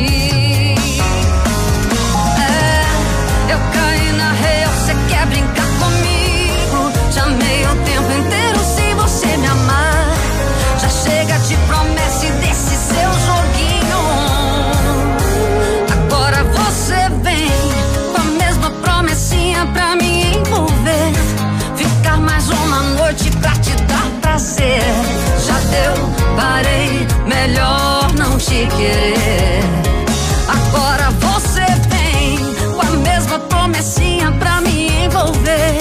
É, 2.50 3.53
eu 3.53 3.61
caí 3.72 4.12
na 4.14 4.33
real, 4.33 4.72
você 4.72 4.94
quer 5.09 5.24
brincar 5.27 5.63
Já 24.37 25.61
deu, 25.70 25.94
parei, 26.35 27.07
melhor 27.25 28.12
não 28.14 28.37
te 28.37 28.66
querer. 28.66 29.61
Agora 30.49 31.09
você 31.20 31.64
vem 31.88 32.38
com 32.75 32.81
a 32.81 32.90
mesma 32.97 33.38
promessinha 33.38 34.33
pra 34.33 34.61
me 34.61 35.05
envolver. 35.05 35.79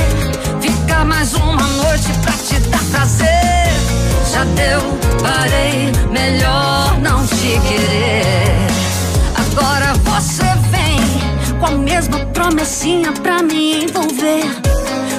Ficar 0.62 1.04
mais 1.04 1.34
uma 1.34 1.64
noite 1.68 2.14
pra 2.22 2.34
te 2.34 2.60
dar 2.70 2.84
prazer. 2.92 3.74
Já 4.32 4.44
deu, 4.44 4.82
parei, 5.24 5.92
melhor 6.12 7.00
não 7.00 7.26
te 7.26 7.60
querer. 7.68 8.68
Agora 9.36 9.96
você 10.04 10.46
vem 10.70 11.60
com 11.60 11.66
a 11.66 11.72
mesma 11.72 12.20
promessinha 12.28 13.14
pra 13.14 13.42
me 13.42 13.86
envolver. 13.86 14.46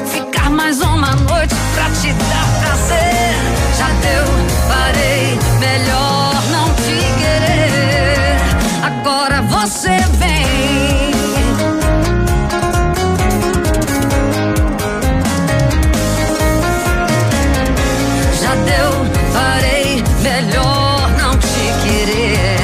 Ficar 0.07 0.51
mais 0.51 0.81
uma 0.81 1.17
noite 1.17 1.64
pra 1.75 1.91
te 1.91 2.13
dar 2.13 2.49
prazer. 2.61 3.35
Já 3.77 3.89
deu, 3.89 4.25
parei, 4.69 5.39
melhor 5.59 6.43
não 6.51 6.69
te 6.75 6.97
querer. 7.19 8.39
Agora 8.83 9.43
você 9.43 9.97
vem. 10.19 11.13
Já 18.41 18.55
deu, 18.55 18.91
parei, 19.33 20.03
melhor 20.23 21.11
não 21.19 21.37
te 21.39 21.73
querer. 21.83 22.57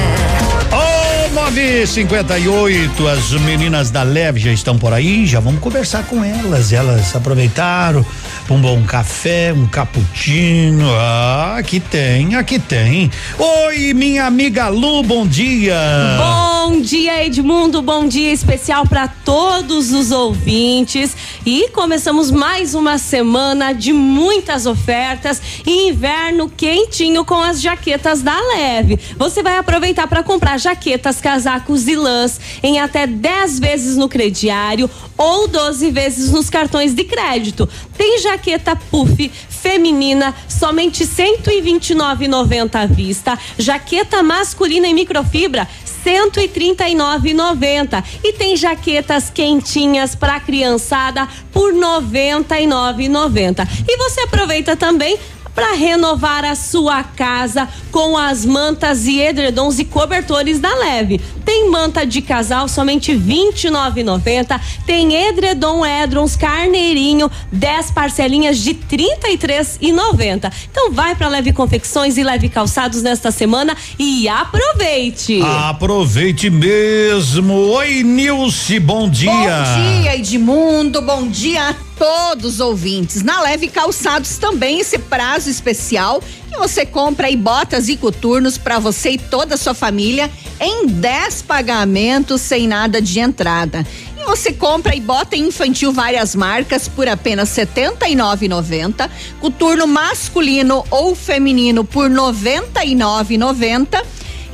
Ô, 0.73 1.29
958, 1.35 3.09
as 3.09 3.33
meninas 3.33 3.91
da 3.91 4.03
Leve 4.03 4.39
já 4.41 4.53
estão 4.53 4.79
por 4.79 4.93
aí, 4.93 5.27
já 5.27 5.41
vamos 5.41 5.61
conversar 5.61 6.05
com 6.05 6.25
elas. 6.25 6.73
Elas 6.73 7.15
aproveitaram 7.17 8.05
um 8.51 8.61
bom 8.61 8.83
café, 8.83 9.53
um 9.53 9.65
cappuccino. 9.65 10.85
Ah, 10.97 11.55
aqui 11.57 11.79
tem, 11.79 12.35
aqui 12.35 12.59
tem. 12.59 13.09
Oi, 13.39 13.95
minha 13.95 14.25
amiga 14.27 14.69
Lu, 14.69 15.05
bom 15.05 15.25
dia. 15.25 15.79
Bom 16.19 16.81
dia, 16.81 17.25
Edmundo. 17.25 17.81
Bom 17.81 18.09
dia 18.09 18.33
especial 18.33 18.85
para 18.87 19.07
todos 19.07 19.93
os 19.93 20.11
ouvintes. 20.11 21.17
E 21.47 21.69
começamos 21.69 22.31
mais 22.31 22.75
uma 22.75 22.99
semana 22.99 23.73
de 23.73 23.93
muitas 23.93 24.67
ofertas 24.67 25.41
e 25.65 25.89
inverno 25.89 26.49
quentinho 26.49 27.25
com 27.25 27.41
as 27.41 27.61
jaquetas 27.61 28.21
da 28.21 28.39
Leve. 28.41 28.99
Você 29.17 29.45
vai 29.45 29.59
aproveitar 29.59 30.09
para 30.09 30.25
comprar 30.25 30.59
jaquetas, 30.59 31.21
casacos 31.21 31.87
e 31.87 31.95
lãs 31.95 32.41
em 32.63 32.81
até 32.81 33.07
10 33.07 33.61
vezes 33.61 33.97
no 33.97 34.09
crediário 34.09 34.91
ou 35.17 35.47
12 35.47 35.91
vezes 35.91 36.33
nos 36.33 36.51
cartões 36.51 36.95
de 36.95 37.05
crédito. 37.05 37.69
Tem 37.97 38.19
jaqueta 38.41 38.75
puff 38.75 39.31
feminina 39.49 40.35
somente 40.49 41.05
129,90 41.05 42.75
à 42.75 42.87
vista, 42.87 43.39
jaqueta 43.59 44.23
masculina 44.23 44.87
em 44.87 44.95
microfibra 44.95 45.69
139,90 46.05 48.03
e 48.25 48.33
tem 48.33 48.57
jaquetas 48.57 49.29
quentinhas 49.29 50.15
para 50.15 50.41
criançada 50.41 51.29
por 51.53 51.75
99,90. 51.75 53.69
E 53.87 53.97
você 53.99 54.23
aproveita 54.23 54.75
também 54.75 55.19
para 55.61 55.75
renovar 55.75 56.43
a 56.43 56.55
sua 56.55 57.05
casa 57.05 57.69
com 57.93 58.17
as 58.17 58.47
mantas 58.47 59.07
e 59.07 59.21
edredons 59.21 59.79
e 59.79 59.85
cobertores 59.85 60.59
da 60.59 60.75
Leve. 60.75 61.21
Tem 61.45 61.71
manta 61.71 62.07
de 62.07 62.23
casal 62.23 62.67
somente 62.67 63.13
29,90, 63.13 64.59
tem 64.87 65.15
edredom 65.29 65.85
Edrons 65.85 66.35
Carneirinho 66.35 67.31
10 67.53 67.91
parcelinhas 67.91 68.59
de 68.59 68.73
33,90. 68.73 70.51
Então 70.71 70.93
vai 70.93 71.15
para 71.15 71.29
Leve 71.29 71.53
Confecções 71.53 72.17
e 72.17 72.23
Leve 72.23 72.49
Calçados 72.49 73.03
nesta 73.03 73.31
semana 73.31 73.77
e 73.99 74.29
aproveite. 74.29 75.43
Aproveite 75.43 76.49
mesmo. 76.49 77.55
Oi, 77.73 78.03
Nilce, 78.03 78.81
bom 78.81 79.11
dia. 79.11 79.31
Bom 79.31 80.01
dia, 80.01 80.17
Edmundo. 80.17 81.03
Bom 81.03 81.29
dia 81.29 81.69
a 81.69 81.90
todos 82.01 82.55
os 82.55 82.61
ouvintes. 82.61 83.23
Na 83.23 83.43
Leve 83.43 83.69
Calçados 83.69 84.39
também 84.39 84.81
esse 84.81 84.99
prazo 84.99 85.51
especial 85.51 86.23
que 86.51 86.57
você 86.57 86.87
compra 86.87 87.27
aí 87.27 87.37
botas 87.37 87.91
e 87.91 87.97
coturnos 87.97 88.57
para 88.57 88.79
você 88.79 89.11
e 89.11 89.19
toda 89.19 89.55
a 89.55 89.59
sua 89.59 89.75
família 89.75 90.31
em 90.59 90.87
10 90.87 91.43
pagamentos 91.43 92.41
sem 92.41 92.67
nada 92.67 93.03
de 93.03 93.21
entrada. 93.21 93.87
E 94.19 94.25
você 94.25 94.51
compra 94.51 94.97
e 94.97 95.01
bota 95.01 95.37
infantil 95.37 95.93
várias 95.93 96.35
marcas 96.35 96.89
por 96.89 97.07
apenas 97.07 97.55
R$ 97.55 97.67
79,90, 97.67 99.11
coturno 99.39 99.87
masculino 99.87 100.83
ou 100.91 101.15
feminino 101.15 101.85
por 101.85 102.11
R$ 102.11 102.17
99,90 102.17 104.03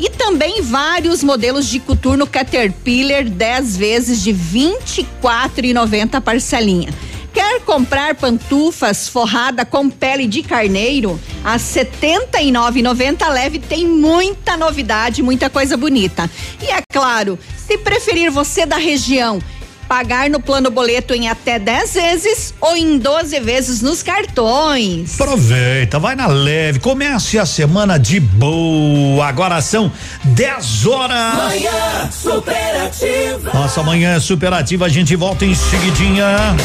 e 0.01 0.11
também 0.11 0.63
vários 0.63 1.23
modelos 1.23 1.69
de 1.69 1.79
coturno 1.79 2.27
Caterpillar 2.27 3.25
10 3.25 3.77
vezes 3.77 4.21
de 4.21 4.33
R$ 4.33 4.39
24,90 5.23 6.21
parcelinha. 6.21 7.06
Quer 7.37 7.61
comprar 7.61 8.15
pantufas 8.15 9.11
forrada 9.11 9.67
com 9.67 9.91
pele 9.91 10.27
de 10.27 10.43
carneiro? 10.43 11.21
A 11.45 11.53
R$ 11.53 11.59
79,90 11.59 13.29
leve 13.29 13.59
tem 13.59 13.87
muita 13.87 14.57
novidade, 14.57 15.23
muita 15.23 15.51
coisa 15.51 15.77
bonita. 15.77 16.31
E 16.63 16.71
é 16.71 16.81
claro, 16.91 17.39
se 17.55 17.77
preferir 17.77 18.31
você 18.31 18.65
da 18.65 18.79
região, 18.79 19.39
pagar 19.87 20.31
no 20.31 20.41
plano 20.41 20.71
boleto 20.71 21.13
em 21.13 21.29
até 21.29 21.59
10 21.59 21.93
vezes 21.93 22.55
ou 22.59 22.75
em 22.75 22.97
12 22.97 23.39
vezes 23.41 23.83
nos 23.83 24.03
cartões. 24.03 25.21
Aproveita, 25.21 25.99
vai 25.99 26.17
na 26.17 26.29
leve, 26.29 26.79
comece 26.79 27.39
a 27.39 27.45
semana 27.45 27.99
de 27.99 28.19
boa. 28.19 29.27
Agora 29.27 29.61
são 29.61 29.93
10 30.25 30.87
horas. 30.87 31.35
Manhã 31.35 32.11
superativa. 32.11 33.53
Nossa, 33.53 33.83
amanhã 33.83 34.15
é 34.15 34.21
superativa, 34.21 34.87
a 34.87 34.89
gente 34.89 35.15
volta 35.15 35.45
em 35.45 35.55
seguidinha. 35.55 36.57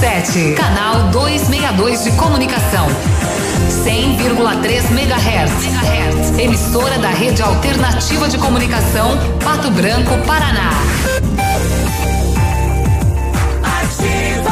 757, 0.00 0.54
canal 0.54 1.10
262 1.10 2.04
de 2.04 2.10
comunicação. 2.12 2.86
100,3 3.84 4.90
MHz. 4.92 6.38
Emissora 6.38 6.98
da 6.98 7.10
Rede 7.10 7.42
Alternativa 7.42 8.26
de 8.26 8.38
Comunicação, 8.38 9.10
Pato 9.44 9.70
Branco, 9.70 10.16
Paraná. 10.26 10.70
Ativa. 13.62 14.50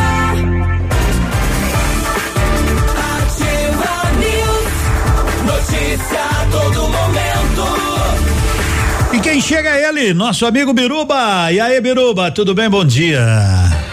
Ativa 3.17 3.93
News. 4.19 4.69
Notícia 5.47 6.21
a 6.21 6.47
todo 6.51 6.81
momento. 6.89 7.65
E 9.15 9.21
quem 9.21 9.41
chega 9.41 9.71
é 9.71 9.89
ele, 9.89 10.13
nosso 10.13 10.45
amigo 10.45 10.75
Biruba. 10.75 11.51
E 11.51 11.59
aí, 11.59 11.81
Biruba, 11.81 12.31
tudo 12.31 12.55
bem? 12.55 12.69
Bom 12.69 12.85
dia. 12.85 13.88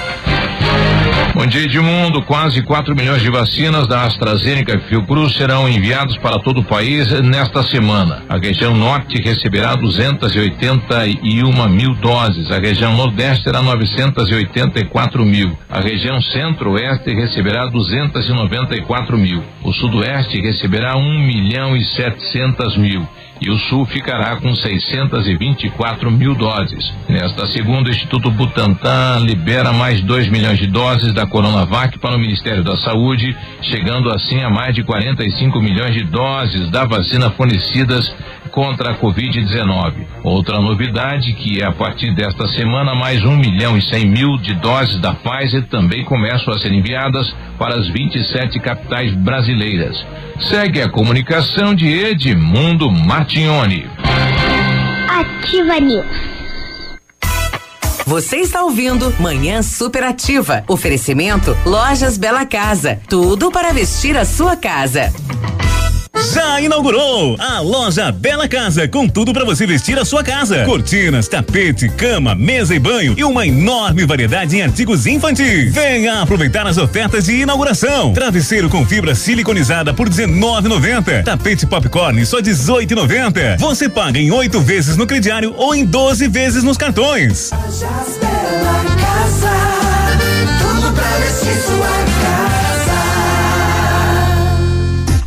Bom 1.35 1.45
dia, 1.47 1.63
Edmundo. 1.63 2.21
Quase 2.21 2.61
4 2.61 2.95
milhões 2.95 3.21
de 3.21 3.29
vacinas 3.29 3.89
da 3.89 4.05
AstraZeneca 4.05 4.73
e 4.77 4.79
Fiocruz 4.87 5.35
serão 5.35 5.67
enviados 5.67 6.17
para 6.19 6.39
todo 6.39 6.61
o 6.61 6.63
país 6.63 7.11
nesta 7.23 7.61
semana. 7.63 8.23
A 8.29 8.37
região 8.37 8.73
norte 8.73 9.21
receberá 9.21 9.75
281 9.75 11.67
mil 11.67 11.93
doses. 11.95 12.49
A 12.49 12.57
região 12.57 12.95
nordeste 12.95 13.43
terá 13.43 13.61
984 13.61 15.25
mil. 15.25 15.57
A 15.69 15.81
região 15.81 16.21
centro-oeste 16.21 17.13
receberá 17.13 17.65
294 17.65 19.17
mil. 19.17 19.43
O 19.61 19.73
sudoeste 19.73 20.39
receberá 20.39 20.95
1 20.95 21.19
milhão 21.19 21.75
e 21.75 21.83
700 21.83 22.77
mil 22.77 23.05
e 23.41 23.49
o 23.49 23.57
Sul 23.57 23.85
ficará 23.85 24.35
com 24.37 24.55
624 24.55 26.09
mil 26.11 26.35
doses. 26.35 26.93
Nesta 27.07 27.45
segunda, 27.47 27.89
o 27.89 27.91
Instituto 27.91 28.31
Butantan 28.31 29.19
libera 29.25 29.73
mais 29.73 30.01
2 30.01 30.29
milhões 30.29 30.57
de 30.57 30.67
doses 30.67 31.13
da 31.13 31.27
Coronavac 31.27 31.99
para 31.99 32.15
o 32.15 32.19
Ministério 32.19 32.63
da 32.63 32.77
Saúde, 32.77 33.35
chegando 33.61 34.09
assim 34.11 34.41
a 34.41 34.49
mais 34.49 34.73
de 34.73 34.83
45 34.83 35.59
milhões 35.59 35.93
de 35.93 36.03
doses 36.05 36.69
da 36.69 36.85
vacina 36.85 37.29
fornecidas 37.31 38.13
contra 38.55 38.91
a 38.91 38.97
Covid-19. 38.97 39.93
Outra 40.23 40.59
novidade 40.61 41.33
que 41.33 41.61
é 41.61 41.65
a 41.65 41.73
partir 41.73 42.15
desta 42.15 42.47
semana 42.47 42.95
mais 42.95 43.21
1 43.23 43.35
milhão 43.35 43.77
e 43.77 43.81
100 43.81 44.05
mil 44.07 44.37
de 44.37 44.55
doses 44.55 44.97
da 45.01 45.13
Pfizer 45.13 45.67
também 45.67 46.05
começam 46.05 46.53
a 46.53 46.57
ser 46.57 46.71
enviadas 46.71 47.35
para 47.59 47.75
as 47.75 47.87
27 47.89 48.59
capitais 48.61 49.13
brasileiras. 49.13 50.03
Segue 50.39 50.81
a 50.81 50.89
comunicação 50.89 51.75
de 51.75 51.87
Edmundo 51.87 52.89
Martignoni. 52.89 53.85
Ativa 55.09 55.79
News. 55.79 56.05
Você 58.07 58.37
está 58.37 58.63
ouvindo 58.63 59.13
Manhã 59.19 59.61
Superativa. 59.63 60.63
Oferecimento 60.67 61.57
Lojas 61.65 62.17
Bela 62.17 62.45
Casa. 62.45 63.01
Tudo 63.09 63.51
para 63.51 63.73
vestir 63.73 64.15
a 64.15 64.23
sua 64.23 64.55
casa. 64.55 65.11
Já 66.33 66.61
inaugurou 66.61 67.35
a 67.39 67.59
loja 67.59 68.11
Bela 68.11 68.47
Casa 68.47 68.87
com 68.87 69.07
tudo 69.07 69.33
para 69.33 69.43
você 69.43 69.67
vestir 69.67 69.99
a 69.99 70.05
sua 70.05 70.23
casa: 70.23 70.63
cortinas, 70.65 71.27
tapete, 71.27 71.89
cama, 71.89 72.33
mesa 72.33 72.73
e 72.73 72.79
banho 72.79 73.13
e 73.17 73.23
uma 73.23 73.45
enorme 73.45 74.05
variedade 74.05 74.55
em 74.55 74.61
artigos 74.61 75.05
infantis. 75.05 75.73
Venha 75.73 76.21
aproveitar 76.21 76.65
as 76.67 76.77
ofertas 76.77 77.25
de 77.25 77.41
inauguração: 77.41 78.13
travesseiro 78.13 78.69
com 78.69 78.85
fibra 78.85 79.13
siliconizada 79.13 79.93
por 79.93 80.09
19,90, 80.09 81.23
tapete 81.23 81.65
popcorn 81.65 82.25
só 82.25 82.39
18,90. 82.39 83.57
Você 83.59 83.89
paga 83.89 84.19
em 84.19 84.31
oito 84.31 84.61
vezes 84.61 84.97
no 84.97 85.05
crediário 85.05 85.53
ou 85.57 85.75
em 85.75 85.85
12 85.85 86.27
vezes 86.27 86.63
nos 86.63 86.77
cartões. 86.77 87.51
Lojas 87.51 88.17
Bela 88.19 88.95
Casa. 88.95 89.51
Tudo 90.59 90.93
pra 90.93 91.17
vestir 91.17 91.61
sua 91.61 91.87
casa. 91.87 92.14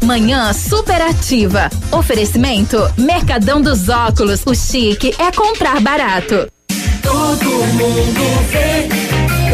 Manhã 0.09 0.55
superativa. 0.55 1.69
Oferecimento 1.93 2.79
Mercadão 2.97 3.61
dos 3.61 3.91
Óculos. 3.91 4.41
O 4.47 4.55
chique 4.55 5.15
é 5.19 5.31
comprar 5.31 5.83
barato. 5.83 6.51
Todo 7.03 7.45
mundo 7.45 8.23
vê. 8.49 8.89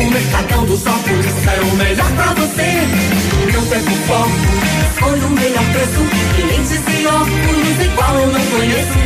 O 0.01 0.11
Mercadão 0.13 0.65
dos 0.65 0.87
Óculos 0.87 1.27
é 1.27 1.61
o 1.61 1.75
melhor 1.75 2.09
pra 2.13 2.35
você. 2.35 2.87
Não 3.53 3.67
perca 3.67 3.91
o 3.91 3.97
foco. 4.07 4.31
Escolha 4.93 5.27
o 5.27 5.31
melhor 5.31 5.65
preço. 5.73 6.47
Lentes 6.47 6.83
e 6.87 7.07
óculos 7.09 7.85
igual 7.85 8.15
eu 8.15 8.27
não 8.29 8.47
conheço. 8.47 8.99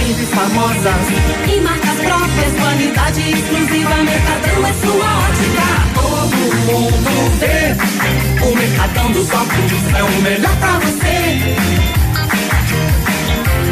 Lentes 0.00 0.28
famosas 0.34 1.06
e 1.50 1.60
marcas 1.62 1.96
próprias. 2.04 2.52
Qualidade 2.60 3.20
exclusiva. 3.22 3.94
Mercadão 4.04 4.66
é 4.66 4.72
sua 4.74 5.08
ótica. 5.28 5.66
Todo 5.94 6.36
mundo 6.66 7.38
vê. 7.38 8.19
O 8.50 8.56
Mercadão 8.56 9.12
dos 9.12 9.30
óculos 9.30 9.94
é 9.96 10.02
o 10.02 10.22
melhor 10.22 10.56
pra 10.56 10.80
você. 10.80 11.54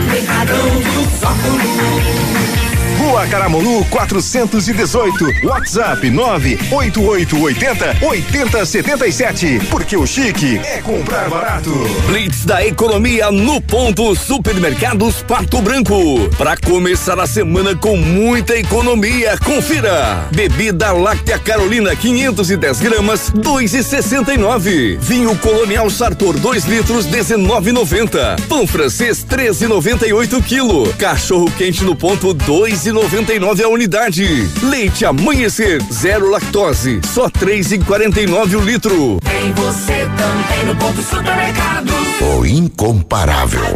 Mercadão 0.09 0.69
dos 0.81 1.23
óculos. 1.25 2.78
Rua 2.97 3.27
Caramuru 3.27 3.85
418. 3.91 5.45
WhatsApp 5.45 6.11
98880 6.11 8.07
8077. 8.07 9.61
Porque 9.71 9.97
o 9.97 10.07
chique 10.07 10.59
é 10.65 10.81
comprar 10.81 11.29
barato. 11.29 11.71
Blitz 12.07 12.45
da 12.45 12.65
economia 12.65 13.31
no 13.31 13.61
ponto 13.61 14.15
Supermercados 14.15 15.23
Pato 15.23 15.61
Branco. 15.61 16.29
Para 16.37 16.57
começar 16.57 17.19
a 17.19 17.27
semana 17.27 17.75
com 17.75 17.97
muita 17.97 18.57
economia, 18.57 19.37
confira. 19.39 20.29
Bebida 20.33 20.93
láctea 20.93 21.39
Carolina 21.39 21.95
510 21.95 22.81
gramas 22.81 23.31
2,69. 23.33 24.99
Vinho 24.99 25.37
Colonial 25.37 25.91
Sartor 25.91 26.39
2 26.39 26.65
litros 26.65 27.07
19,90. 27.07 28.41
Pão 28.49 28.67
francês 28.67 29.25
13,98 29.25 30.43
quilo. 30.43 30.93
Cachorro 30.95 31.51
quente 31.57 31.85
no 31.85 31.95
ponto 31.97 32.33
2,99 32.79 33.65
a 33.65 33.69
unidade. 33.69 34.49
Leite 34.63 35.05
amanhecer 35.05 35.83
zero 35.93 36.31
lactose 36.31 37.01
só 37.13 37.29
3,49 37.29 38.57
o 38.57 38.61
litro. 38.61 39.19
Tem 39.21 39.53
você 39.53 40.09
também 40.17 40.65
no 40.65 40.77
ponto 40.77 41.03
supermercado. 41.03 41.93
O 42.21 42.47
incomparável. 42.47 43.75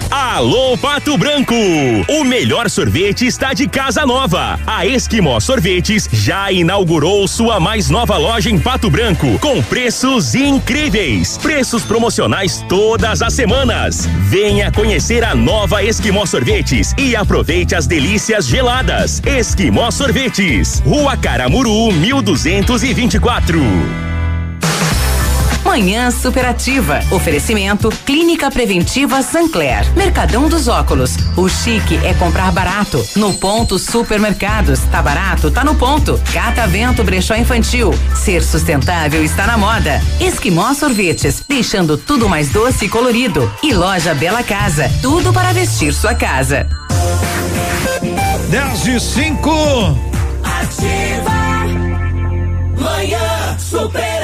Alô 0.10 0.78
Pato 0.78 1.18
Branco! 1.18 1.56
O 2.08 2.24
melhor 2.24 2.70
sorvete 2.70 3.26
está 3.26 3.54
de 3.54 3.68
casa 3.68 4.06
nova. 4.06 4.60
A 4.66 4.86
Esquimó 4.86 5.40
Sorvetes 5.40 6.08
já 6.12 6.52
inaugurou 6.52 7.28
sua 7.28 7.60
mais 7.60 7.90
nova 7.90 8.18
loja 8.18 8.50
em 8.50 8.60
Pato 8.60 8.90
Branco, 8.90 9.40
com 9.40 9.62
preços 9.64 10.36
incríveis. 10.36 11.38
Preços 11.38 11.84
promocionais 11.84 12.64
todas 12.70 13.22
as 13.22 13.34
semanas. 13.34 14.08
Venha 14.30 14.72
conhecer 14.72 15.24
a 15.24 15.34
nova 15.34 15.84
Esquimó 15.84 16.26
Sorvetes 16.26 16.94
e 16.98 17.16
aproveite 17.16 17.76
as 17.76 17.88
delícias 17.88 18.46
geladas. 18.46 19.22
Esquimó 19.26 19.90
Sorvetes, 19.90 20.82
Rua 20.86 21.18
Caramuru, 21.18 21.92
1224. 21.92 24.15
Manhã 25.76 26.10
superativa. 26.10 27.02
Oferecimento 27.12 27.90
Clínica 28.06 28.50
Preventiva 28.50 29.22
Sancler. 29.22 29.86
Mercadão 29.94 30.48
dos 30.48 30.70
Óculos. 30.70 31.18
O 31.36 31.50
chique 31.50 31.98
é 31.98 32.14
comprar 32.14 32.50
barato. 32.54 33.06
No 33.18 33.34
ponto 33.34 33.78
Supermercados. 33.78 34.80
Tá 34.90 35.02
barato? 35.02 35.52
Tá 35.52 35.66
no 35.66 35.76
ponto. 35.76 36.18
Catavento 36.32 37.04
Brechó 37.04 37.36
Infantil. 37.36 37.94
Ser 38.16 38.42
sustentável 38.42 39.22
está 39.22 39.46
na 39.46 39.58
moda. 39.58 40.02
Esquimó 40.18 40.74
Sorvetes. 40.74 41.44
Deixando 41.46 41.98
tudo 41.98 42.30
mais 42.30 42.48
doce 42.48 42.86
e 42.86 42.90
colorido. 42.90 43.52
E 43.62 43.74
Loja 43.74 44.16
Bela 44.16 44.44
Casa. 44.44 44.90
Tudo 45.02 45.34
para 45.34 45.52
vestir 45.52 45.94
sua 45.94 46.16
casa. 46.16 46.70
10 48.50 48.88
e 48.88 48.98
5. 48.98 49.50
Ativa. 50.42 51.36
Manhã 52.80 53.58
superativa. 53.60 54.15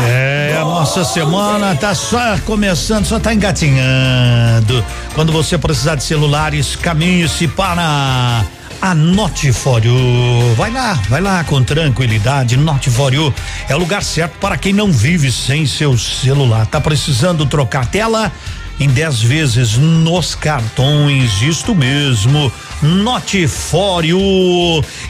É, 0.00 0.56
a 0.60 0.64
nossa 0.64 1.04
semana 1.04 1.74
tá 1.74 1.94
só 1.94 2.38
começando, 2.44 3.04
só 3.04 3.18
tá 3.18 3.32
engatinhando. 3.32 4.84
Quando 5.14 5.32
você 5.32 5.56
precisar 5.58 5.94
de 5.94 6.04
celulares, 6.04 6.76
caminhe-se 6.76 7.48
para 7.48 8.44
a 8.80 8.94
Notifório. 8.94 9.92
Vai 10.56 10.70
lá, 10.70 10.94
vai 11.08 11.20
lá 11.20 11.44
com 11.44 11.62
tranquilidade. 11.62 12.56
Notifório 12.56 13.34
é 13.68 13.74
o 13.74 13.78
lugar 13.78 14.02
certo 14.02 14.38
para 14.38 14.56
quem 14.56 14.72
não 14.72 14.90
vive 14.90 15.30
sem 15.32 15.66
seu 15.66 15.96
celular. 15.98 16.66
Tá 16.66 16.80
precisando 16.80 17.46
trocar 17.46 17.86
tela? 17.86 18.32
Em 18.80 18.88
10 18.88 19.22
vezes 19.22 19.76
nos 19.76 20.36
cartões, 20.36 21.42
isto 21.42 21.74
mesmo. 21.74 22.52
Notifório. 22.82 24.18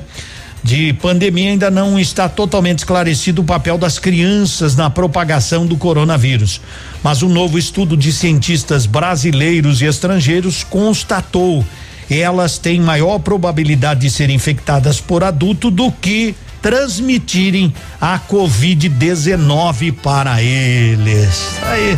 De 0.62 0.92
pandemia 0.92 1.50
ainda 1.50 1.70
não 1.70 1.98
está 1.98 2.28
totalmente 2.28 2.80
esclarecido 2.80 3.42
o 3.42 3.44
papel 3.44 3.78
das 3.78 3.98
crianças 3.98 4.76
na 4.76 4.90
propagação 4.90 5.66
do 5.66 5.76
coronavírus. 5.76 6.60
Mas 7.02 7.22
um 7.22 7.28
novo 7.28 7.58
estudo 7.58 7.96
de 7.96 8.12
cientistas 8.12 8.86
brasileiros 8.86 9.80
e 9.80 9.86
estrangeiros 9.86 10.62
constatou 10.62 11.64
elas 12.10 12.58
têm 12.58 12.80
maior 12.80 13.18
probabilidade 13.20 14.00
de 14.00 14.10
serem 14.10 14.36
infectadas 14.36 15.00
por 15.00 15.24
adulto 15.24 15.70
do 15.70 15.90
que 15.90 16.34
transmitirem 16.62 17.74
a 18.00 18.18
Covid-19 18.18 19.92
para 19.92 20.40
eles. 20.40 21.58
Aí, 21.68 21.96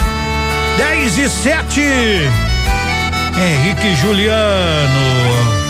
10 0.79 1.19
e 1.19 1.29
7. 1.29 1.81
Henrique 3.37 3.95
Juliano. 3.97 5.65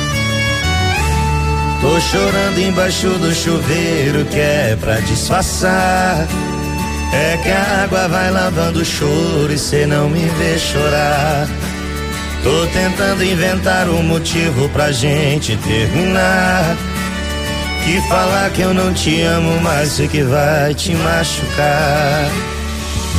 Tô 1.81 2.01
chorando 2.01 2.59
embaixo 2.61 3.09
do 3.09 3.35
chuveiro 3.35 4.25
que 4.27 4.39
é 4.39 4.79
pra 4.81 5.01
disfarçar. 5.01 6.27
É 7.13 7.37
que 7.43 7.51
a 7.51 7.85
água 7.85 8.09
vai 8.09 8.31
lavando 8.31 8.81
o 8.81 8.85
choro 8.85 9.53
e 9.53 9.59
cê 9.59 9.87
não 9.87 10.09
me 10.09 10.27
vê 10.27 10.59
chorar. 10.59 11.47
Tô 12.43 12.67
tentando 12.69 13.25
inventar 13.25 13.89
um 13.89 14.03
motivo 14.03 14.69
pra 14.71 14.93
gente 14.93 15.57
terminar. 15.59 16.77
Que 17.85 18.01
falar 18.09 18.51
que 18.51 18.63
eu 18.63 18.73
não 18.73 18.95
te 18.95 19.21
amo 19.21 19.61
mais 19.61 19.91
sei 19.91 20.09
que 20.09 20.23
vai 20.23 20.75
te 20.75 20.95
machucar. 20.95 22.31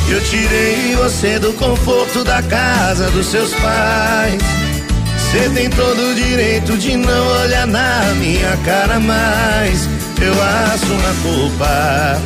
Eu 0.08 0.20
tirei 0.24 0.96
você 0.96 1.38
do 1.38 1.52
conforto 1.52 2.24
da 2.24 2.42
casa 2.42 3.08
dos 3.12 3.26
seus 3.26 3.54
pais. 3.54 4.42
Você 5.16 5.48
tem 5.50 5.70
todo 5.70 6.10
o 6.10 6.14
direito 6.14 6.76
de 6.78 6.96
não 6.96 7.42
olhar 7.42 7.66
na 7.66 8.02
minha 8.18 8.56
cara 8.64 8.98
mais. 8.98 9.88
Eu 10.20 10.32
assumo 10.72 11.00
a 11.00 11.14
culpa. 11.22 12.22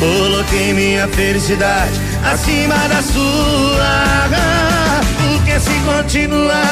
Coloquei 0.00 0.72
minha 0.72 1.06
felicidade 1.08 1.92
acima 2.24 2.76
da 2.88 3.00
sua. 3.00 4.28
Porque 5.22 5.60
se 5.60 5.80
continuar 5.84 6.63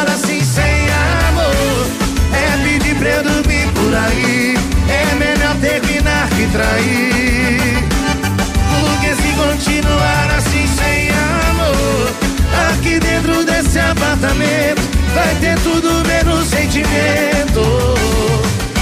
sentimento. 16.72 17.94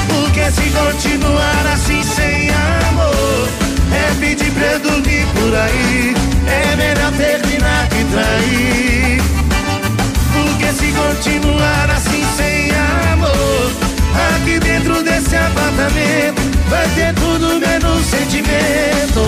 Porque 0.08 0.50
se 0.52 0.70
continuar 0.70 1.66
assim 1.72 2.02
sem 2.04 2.48
amor, 2.88 3.48
é 3.92 4.14
pedir 4.20 4.52
pra 4.52 4.66
eu 4.66 4.78
dormir 4.78 5.26
por 5.34 5.54
aí. 5.54 6.14
É 6.46 6.76
melhor 6.76 7.12
terminar 7.12 7.88
que 7.88 8.04
trair. 8.04 9.22
Porque 10.32 10.72
se 10.72 10.92
continuar 10.92 11.90
assim 11.90 12.24
sem 12.36 12.70
amor, 13.12 13.72
aqui 14.36 14.60
dentro 14.60 15.02
desse 15.02 15.34
apartamento 15.34 16.40
vai 16.68 16.88
ter 16.90 17.12
tudo 17.14 17.58
menos 17.58 18.06
sentimento. 18.06 19.24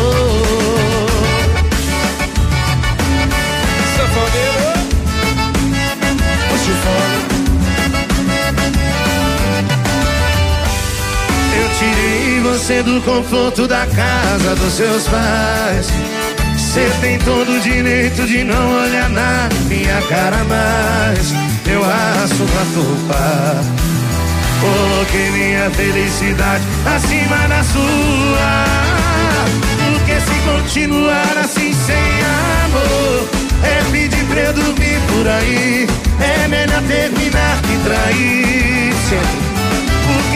Sanfoneiro, 3.97 4.52
você 12.53 12.83
do 12.83 13.01
conforto 13.01 13.67
da 13.67 13.87
casa 13.87 14.55
dos 14.57 14.75
seus 14.75 15.09
pais. 15.09 15.89
Você 16.55 16.91
tem 17.01 17.19
todo 17.21 17.51
o 17.51 17.61
direito 17.61 18.27
de 18.27 18.45
não 18.45 18.83
olhar 18.83 19.09
na 19.09 19.49
minha 19.69 20.03
cara 20.03 20.45
mais. 20.45 21.33
Eu 21.67 21.83
assumo 21.83 22.51
a 22.61 22.67
culpa. 22.75 23.65
Coloquei 24.61 25.31
minha 25.31 25.71
felicidade 25.71 26.63
acima 26.95 27.49
da 27.49 27.65
sua. 27.65 28.65
Porque 29.93 30.21
se 30.21 30.41
continuar 30.45 31.39
assim 31.43 31.73
sem 31.73 32.21
amor, 32.67 33.29
é 33.65 33.83
pedir 33.91 34.25
pra 34.27 34.41
eu 34.41 34.53
dormir 34.53 35.01
por 35.09 35.27
aí. 35.27 35.89
É 36.21 36.49
melhor 36.49 36.83
terminar 36.83 37.63
que 37.63 37.79
trair. 37.79 38.93
Sempre. 39.09 39.62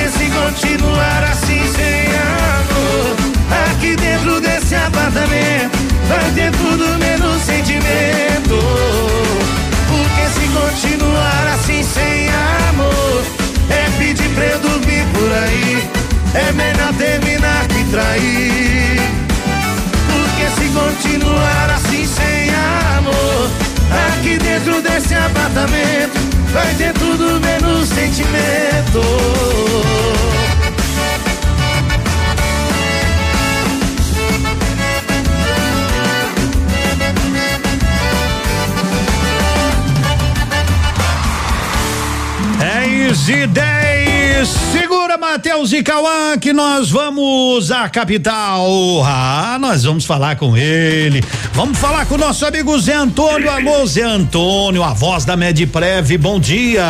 Se 0.08 0.30
continuar 0.30 1.24
assim 1.24 1.60
sem 1.74 2.06
amor, 2.06 3.16
aqui 3.70 3.96
dentro 3.96 4.40
desse 4.40 4.76
apartamento 4.76 5.76
vai 6.08 6.30
ter 6.32 6.52
tudo 6.52 6.96
menos 6.98 7.42
sentimento. 7.42 8.56
Porque 9.88 10.26
se 10.32 10.46
continuar 10.48 11.54
assim 11.54 11.82
sem 11.82 12.28
amor, 12.68 13.24
é 13.68 13.90
pedir 13.98 14.28
pra 14.30 14.44
eu 14.44 14.60
dormir 14.60 15.04
por 15.12 15.32
aí. 15.42 15.88
É 16.34 16.52
melhor 16.52 16.92
terminar 16.94 17.66
que 17.66 17.84
trair. 17.90 19.00
Porque 20.06 20.46
se 20.54 20.68
continuar 20.68 21.70
assim 21.74 22.06
sem 22.06 22.50
amor, 22.96 23.50
aqui 24.08 24.38
dentro 24.38 24.80
desse 24.82 25.14
apartamento 25.14 26.36
vai 26.52 26.74
ter 26.74 26.92
tudo 27.16 27.40
menos 27.40 27.88
sentimento. 27.88 29.00
Dez 42.58 43.28
e 43.28 43.46
dez. 43.46 43.85
Segura, 44.72 45.16
Matheus 45.16 45.72
e 45.72 45.82
Cauã, 45.82 46.38
que 46.38 46.52
nós 46.52 46.90
vamos 46.90 47.70
à 47.70 47.88
capital. 47.88 48.66
Ah, 49.04 49.58
nós 49.60 49.84
vamos 49.84 50.04
falar 50.04 50.36
com 50.36 50.56
ele. 50.56 51.22
Vamos 51.52 51.78
falar 51.78 52.06
com 52.06 52.14
o 52.14 52.18
nosso 52.18 52.44
amigo 52.44 52.78
Zé 52.78 52.94
Antônio. 52.94 53.50
Alô, 53.50 53.86
Zé 53.86 54.02
Antônio, 54.02 54.82
a 54.82 54.92
voz 54.92 55.24
da 55.24 55.36
Medprev. 55.36 56.16
Bom 56.18 56.38
dia. 56.38 56.82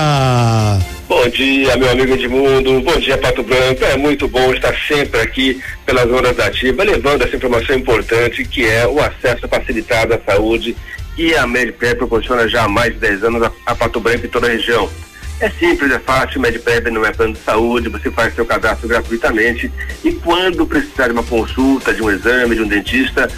Bom 1.09 1.29
dia, 1.29 1.77
meu 1.77 1.91
amigo 1.91 2.15
Edmundo. 2.15 2.81
Bom 2.81 2.99
dia, 2.99 3.17
Pato 3.17 3.43
Branco. 3.43 3.85
É 3.85 3.97
muito 3.97 4.27
bom 4.27 4.53
estar 4.53 4.75
sempre 4.89 5.21
aqui 5.21 5.61
pelas 5.85 6.11
horas 6.11 6.37
da 6.37 6.47
ativa, 6.47 6.83
levando 6.85 7.23
essa 7.23 7.37
informação 7.37 7.77
importante 7.77 8.45
que 8.45 8.67
é 8.67 8.87
o 8.87 9.01
acesso 9.01 9.47
facilitado 9.49 10.15
à 10.15 10.21
saúde 10.27 10.77
que 11.15 11.35
a 11.35 11.47
Medprev 11.47 11.97
proporciona 11.97 12.49
já 12.49 12.65
há 12.65 12.69
mais 12.69 12.93
de 12.93 13.01
10 13.01 13.25
anos 13.25 13.43
a, 13.43 13.53
a 13.65 13.75
Pato 13.75 14.01
Branco 14.01 14.27
e 14.27 14.29
toda 14.29 14.47
a 14.47 14.51
região. 14.51 14.91
É 15.39 15.51
simples, 15.51 15.93
é 15.93 15.99
fácil, 15.99 16.41
Medprev 16.41 16.91
não 16.91 17.05
é 17.05 17.13
plano 17.13 17.35
de 17.35 17.41
saúde, 17.41 17.91
você 17.91 18.11
faz 18.11 18.35
seu 18.35 18.47
cadastro 18.47 18.89
gratuitamente 18.89 19.71
e 20.03 20.13
quando 20.13 20.67
precisar 20.67 21.09
de 21.09 21.13
uma 21.13 21.23
consulta, 21.23 21.93
de 21.93 22.03
um 22.03 22.11
exame, 22.11 22.57
de 22.57 22.63
um 22.63 22.67
dentista, 22.67 23.29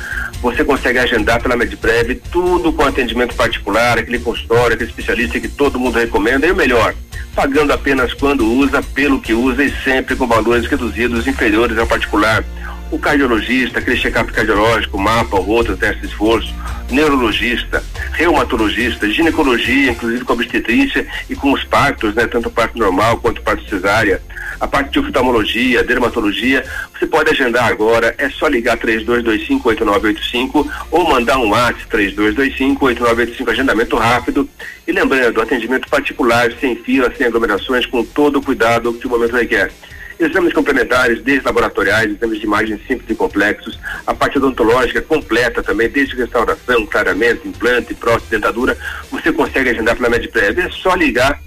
você 0.41 0.65
consegue 0.65 1.01
agendar 1.01 1.43
pela 1.43 1.57
Medprev 1.57 2.15
tudo 2.31 2.73
com 2.73 2.85
atendimento 2.85 3.35
particular, 3.35 3.99
aquele 3.99 4.21
consultório, 4.21 4.75
aquele 4.75 4.91
especialista 4.91 5.41
que 5.41 5.49
todo 5.49 5.81
mundo 5.81 5.99
recomenda 5.99 6.47
e 6.47 6.53
o 6.53 6.57
melhor, 6.57 6.95
pagando 7.35 7.73
apenas 7.73 8.15
quando 8.15 8.47
usa, 8.47 8.81
pelo 8.81 9.21
que 9.21 9.33
usa 9.33 9.65
e 9.65 9.75
sempre 9.83 10.15
com 10.15 10.29
valores 10.29 10.67
reduzidos 10.67 11.27
inferiores 11.27 11.77
ao 11.79 11.87
particular. 11.87 12.45
O 12.91 12.99
cardiologista, 12.99 13.79
aquele 13.79 13.99
check-up 13.99 14.33
cardiológico, 14.33 14.99
mapa, 14.99 15.39
outro 15.39 15.77
teste 15.77 16.01
de 16.01 16.07
esforço, 16.07 16.55
neurologista, 16.91 17.85
reumatologista, 18.13 19.09
ginecologia, 19.11 19.91
inclusive 19.91 20.25
com 20.25 20.33
obstetrícia 20.33 21.07
e 21.29 21.37
com 21.37 21.53
os 21.53 21.63
partos, 21.65 22.15
né, 22.15 22.27
tanto 22.27 22.51
parto 22.51 22.79
normal 22.79 23.19
quanto 23.19 23.43
parto 23.43 23.69
cesárea, 23.69 24.23
a 24.61 24.67
parte 24.67 24.91
de 24.91 24.99
oftalmologia, 24.99 25.85
dermatologia, 25.85 26.65
você 26.99 27.07
pode 27.07 27.31
agendar 27.31 27.67
agora, 27.67 28.15
é 28.19 28.29
só 28.29 28.49
ligar 28.49 28.77
32258985 28.79 30.69
ou 30.91 31.09
mandar 31.09 31.39
um 31.39 31.51
WhatsApp 31.51 31.87
32258985, 31.97 33.51
agendamento 33.51 33.97
rápido. 33.97 34.49
E 34.87 34.93
lembrando, 34.93 35.41
atendimento 35.41 35.89
particular, 35.89 36.51
sem 36.61 36.75
fila, 36.77 37.13
sem 37.17 37.27
aglomerações, 37.27 37.87
com 37.87 38.03
todo 38.03 38.41
o 38.41 38.43
cuidado 38.43 38.93
que 38.95 39.07
o 39.07 39.11
momento 39.11 39.37
requer. 39.37 39.71
Exames 40.19 40.53
complementares, 40.53 41.23
desde 41.23 41.45
laboratoriais, 41.45 42.11
exames 42.11 42.41
de 42.41 42.45
imagem 42.45 42.81
simples 42.89 43.09
e 43.09 43.15
complexos, 43.15 43.79
a 44.07 44.13
parte 44.13 44.39
odontológica 44.39 45.01
completa 45.01 45.63
também, 45.63 45.89
desde 45.89 46.17
restauração, 46.17 46.85
clareamento, 46.87 47.47
implante, 47.47 47.95
prótese, 47.95 48.31
dentadura, 48.31 48.77
você 49.11 49.33
consegue 49.33 49.71
agendar 49.71 49.97
pela 49.97 50.09
Medprev. 50.09 50.59
É 50.59 50.71
só 50.71 50.95
ligar 50.95 51.41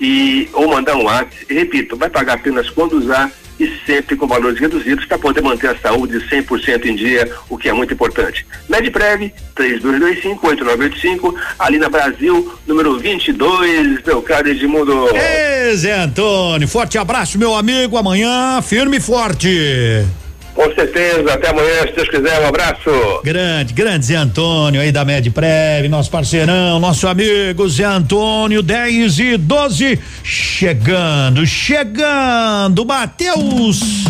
e 0.00 0.48
ou 0.52 0.68
mandar 0.68 0.96
um 0.96 1.04
WhatsApp. 1.04 1.46
Repito, 1.48 1.96
vai 1.96 2.10
pagar 2.10 2.34
apenas 2.34 2.70
quando 2.70 2.94
usar 2.94 3.30
e 3.62 3.80
sempre 3.86 4.16
com 4.16 4.26
valores 4.26 4.58
reduzidos 4.58 5.04
para 5.04 5.18
poder 5.18 5.40
manter 5.40 5.70
a 5.70 5.76
saúde 5.76 6.18
100% 6.18 6.86
em 6.86 6.96
dia, 6.96 7.30
o 7.48 7.56
que 7.56 7.68
é 7.68 7.72
muito 7.72 7.94
importante. 7.94 8.44
Medprev 8.68 9.32
3225-8985, 9.56 11.34
ali 11.58 11.78
na 11.78 11.88
Brasil, 11.88 12.52
número 12.66 12.98
22, 12.98 14.02
meu 14.04 14.20
caro 14.22 14.48
Edmundo. 14.48 15.08
Ei, 15.14 15.76
Zé 15.76 15.92
Antônio, 15.92 16.66
forte 16.66 16.98
abraço, 16.98 17.38
meu 17.38 17.54
amigo. 17.54 17.96
Amanhã, 17.96 18.60
firme 18.62 18.96
e 18.96 19.00
forte. 19.00 20.04
Com 20.54 20.72
certeza, 20.74 21.32
até 21.32 21.48
amanhã, 21.48 21.86
se 21.86 21.92
Deus 21.92 22.08
quiser, 22.08 22.40
um 22.40 22.46
abraço. 22.46 22.90
Grande, 23.24 23.72
grande 23.72 24.06
Zé 24.06 24.16
Antônio 24.16 24.80
aí 24.80 24.92
da 24.92 25.04
Medprev, 25.04 25.88
nosso 25.88 26.10
parceirão, 26.10 26.78
nosso 26.78 27.08
amigo 27.08 27.66
Zé 27.68 27.84
Antônio, 27.84 28.62
10 28.62 29.18
e 29.18 29.36
12, 29.38 29.98
chegando, 30.22 31.46
chegando, 31.46 32.84
Matheus 32.84 34.04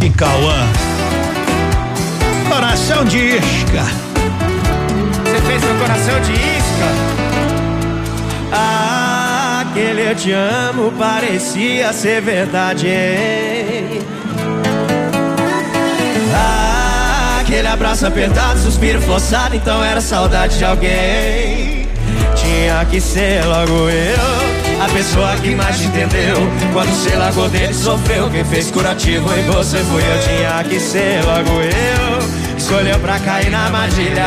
e 0.00 0.10
Cauã. 0.10 0.68
Coração 2.48 3.04
de 3.04 3.18
isca. 3.18 3.84
Você 5.24 5.40
fez 5.40 5.64
meu 5.64 5.74
coração 5.74 6.20
de 6.20 6.32
isca? 6.32 7.14
Ah, 8.52 9.64
aquele 9.68 10.08
eu 10.08 10.14
te 10.14 10.30
amo 10.30 10.92
parecia 10.92 11.92
ser 11.92 12.20
verdade, 12.20 12.86
hein? 12.86 13.63
Aquele 17.54 17.68
abraço 17.68 18.04
apertado, 18.04 18.58
suspiro 18.58 19.00
forçado, 19.02 19.54
então 19.54 19.82
era 19.84 20.00
saudade 20.00 20.58
de 20.58 20.64
alguém. 20.64 21.88
Tinha 22.34 22.84
que 22.90 23.00
ser 23.00 23.44
logo 23.44 23.88
eu, 23.88 24.82
a 24.84 24.88
pessoa 24.88 25.36
que 25.36 25.54
mais 25.54 25.78
te 25.78 25.84
entendeu. 25.84 26.36
Quando 26.72 26.88
você 26.88 27.14
largou 27.14 27.48
dele, 27.48 27.72
sofreu. 27.72 28.28
Quem 28.28 28.44
fez 28.44 28.72
curativo 28.72 29.32
em 29.38 29.44
você 29.44 29.78
fui 29.78 30.02
eu. 30.02 30.18
Tinha 30.24 30.64
que 30.64 30.80
ser 30.80 31.24
logo 31.24 31.60
eu, 31.60 32.58
escolheu 32.58 32.98
pra 32.98 33.20
cair 33.20 33.50
na 33.50 33.66
armadilha. 33.66 34.26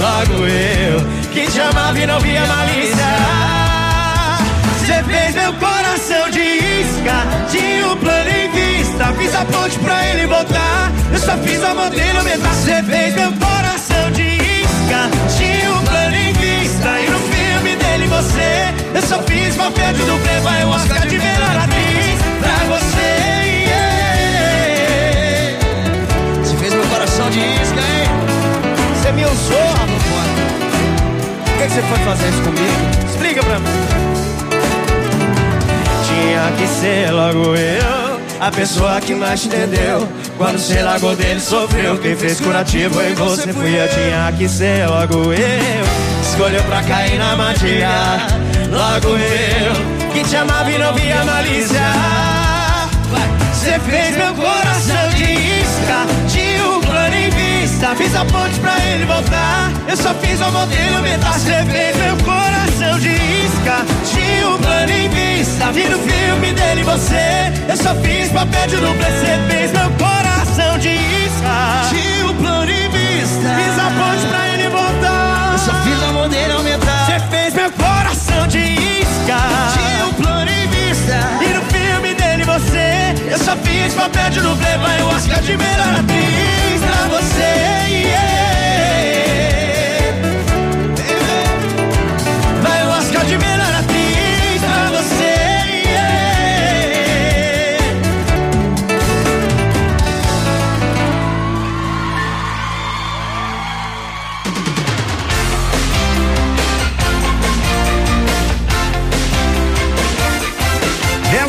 Logo 0.00 0.44
eu, 0.44 1.30
que 1.32 1.46
te 1.46 1.60
amava 1.60 1.96
e 1.96 2.06
não 2.06 2.18
via 2.18 2.44
malícia. 2.44 3.06
Você 4.80 5.02
fez 5.04 5.34
meu 5.36 5.52
coração 5.52 6.28
de 6.28 6.40
isca, 6.40 7.24
tinha 7.52 7.86
um 7.86 7.96
plano 7.96 8.30
em 8.30 8.61
vista. 9.02 9.12
Fiz 9.14 9.34
a 9.34 9.44
ponte 9.44 9.78
pra 9.78 10.06
ele 10.08 10.26
voltar. 10.26 10.92
Eu 11.12 11.18
só 11.18 11.36
fiz 11.38 11.62
a 11.64 11.74
modelo 11.74 12.22
metade. 12.22 12.54
Você 12.56 12.82
fez 12.82 13.14
meu 13.14 13.32
coração 13.32 14.10
de 14.12 14.22
isca. 14.22 15.10
tinha 15.36 15.72
um 15.72 15.82
plano 15.84 16.16
em 16.16 16.32
vista. 16.32 17.00
E 17.00 17.10
no 17.10 17.18
filme 17.18 17.76
dele 17.76 18.06
você, 18.06 18.72
eu 18.94 19.02
só 19.02 19.22
fiz 19.22 19.56
papel 19.56 19.92
de 19.94 20.02
dublê, 20.02 20.40
vai 20.42 20.64
o 20.64 20.68
Oscar 20.70 21.06
de 21.06 21.18
melhor 21.18 21.56
atriz 21.56 22.20
pra 22.40 22.64
você. 22.76 23.10
yeah. 23.66 23.98
Você 26.42 26.56
fez 26.56 26.74
meu 26.74 26.84
coração 26.86 27.30
de 27.30 27.38
isca, 27.40 27.80
hein? 27.80 28.08
Você 28.94 29.12
me 29.12 29.24
usou, 29.24 29.68
rapaz. 29.68 29.92
Por 31.44 31.58
que, 31.58 31.64
que 31.64 31.70
você 31.70 31.82
foi 31.82 31.98
fazer 31.98 32.28
isso 32.28 32.42
comigo? 32.42 33.08
Explica 33.08 33.42
pra 33.42 33.58
mim. 33.58 33.66
Tinha 36.06 36.52
que 36.58 36.66
ser 36.66 37.10
logo 37.10 37.56
eu, 37.56 38.01
a 38.42 38.50
pessoa 38.50 39.00
que 39.00 39.14
mais 39.14 39.40
te 39.40 39.46
entendeu. 39.46 40.08
Quando 40.36 40.58
você 40.58 40.82
largou 40.82 41.14
dele, 41.14 41.38
sofreu. 41.38 41.96
Quem 41.98 42.16
fez 42.16 42.40
curativo 42.40 43.00
em 43.00 43.14
você 43.14 43.52
fui 43.52 43.80
eu. 43.80 43.88
Tinha 43.88 44.32
que 44.36 44.48
ser 44.48 44.88
logo 44.88 45.32
eu, 45.32 45.84
escolheu 46.20 46.62
pra 46.64 46.82
cair 46.82 47.18
na 47.18 47.36
magia. 47.36 47.88
Logo 48.68 49.16
eu, 49.16 50.12
que 50.12 50.24
te 50.28 50.34
amava 50.34 50.72
e 50.72 50.78
não 50.78 50.92
via 50.94 51.24
malícia. 51.24 51.82
Você 53.52 53.78
fez 53.78 54.16
meu 54.16 54.34
coração 54.34 55.08
de 55.14 55.22
isca, 55.22 56.06
tinha 56.28 56.66
um 56.68 56.80
plano 56.80 57.14
em 57.14 57.30
vista. 57.30 57.94
Fiz 57.94 58.12
a 58.12 58.24
ponte 58.24 58.58
pra 58.58 58.76
ele 58.86 59.04
voltar. 59.04 59.70
Eu 59.86 59.96
só 59.96 60.12
fiz 60.14 60.40
o 60.40 60.50
modelo 60.50 60.96
aumentar. 60.96 61.38
Você 61.38 61.64
fez 61.70 61.96
meu 61.96 62.16
coração 62.24 62.98
de 62.98 63.10
isca, 63.10 63.86
um 64.54 64.58
plano 64.58 64.92
em 64.92 65.08
vista. 65.08 65.72
Vi 65.72 65.84
no 65.88 65.98
filme 65.98 66.52
dele 66.52 66.82
você. 66.82 67.52
Eu 67.68 67.76
só 67.76 67.94
fiz 67.96 68.30
papel 68.30 68.66
de 68.66 68.76
dupla. 68.76 69.06
Você 69.10 69.38
fez 69.48 69.72
meu 69.72 69.90
coração 69.92 70.78
de 70.78 70.90
isca, 70.90 71.88
tinha 71.90 72.26
um 72.26 72.34
plano 72.36 72.70
em 72.70 72.88
vista. 72.90 73.48
Fiz 73.58 73.78
a 73.78 73.88
ponte 73.98 74.26
pra 74.28 74.48
ele 74.48 74.68
voltar. 74.68 75.52
Eu 75.52 75.58
só 75.58 75.72
fiz 75.82 76.02
o 76.02 76.12
modelo 76.12 76.54
aumentar. 76.58 77.06
Você 77.06 77.20
fez 77.30 77.54
meu 77.54 77.70
coração 77.72 78.46
de 78.48 78.58
isca, 78.58 79.38
tinha 79.74 80.06
um 80.06 80.14
plano 80.14 80.50
em 80.50 80.66
vista. 80.68 81.18
E 81.40 81.48
no 81.54 81.62
filme 81.62 82.14
dele 82.14 82.44
você. 82.44 83.14
Eu 83.30 83.38
só 83.38 83.56
fiz 83.56 83.94
papel 83.94 84.30
de 84.30 84.40
dublê, 84.40 84.76
vai 84.78 85.02
o 85.02 85.08
Oscar 85.08 85.40
de 85.40 85.56
melhor 85.56 85.94
atriz 86.00 86.80
pra 86.80 87.18
você. 87.18 87.72
yeah. 88.02 88.51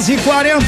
10 0.03 0.15
e 0.15 0.17
41 0.17 0.59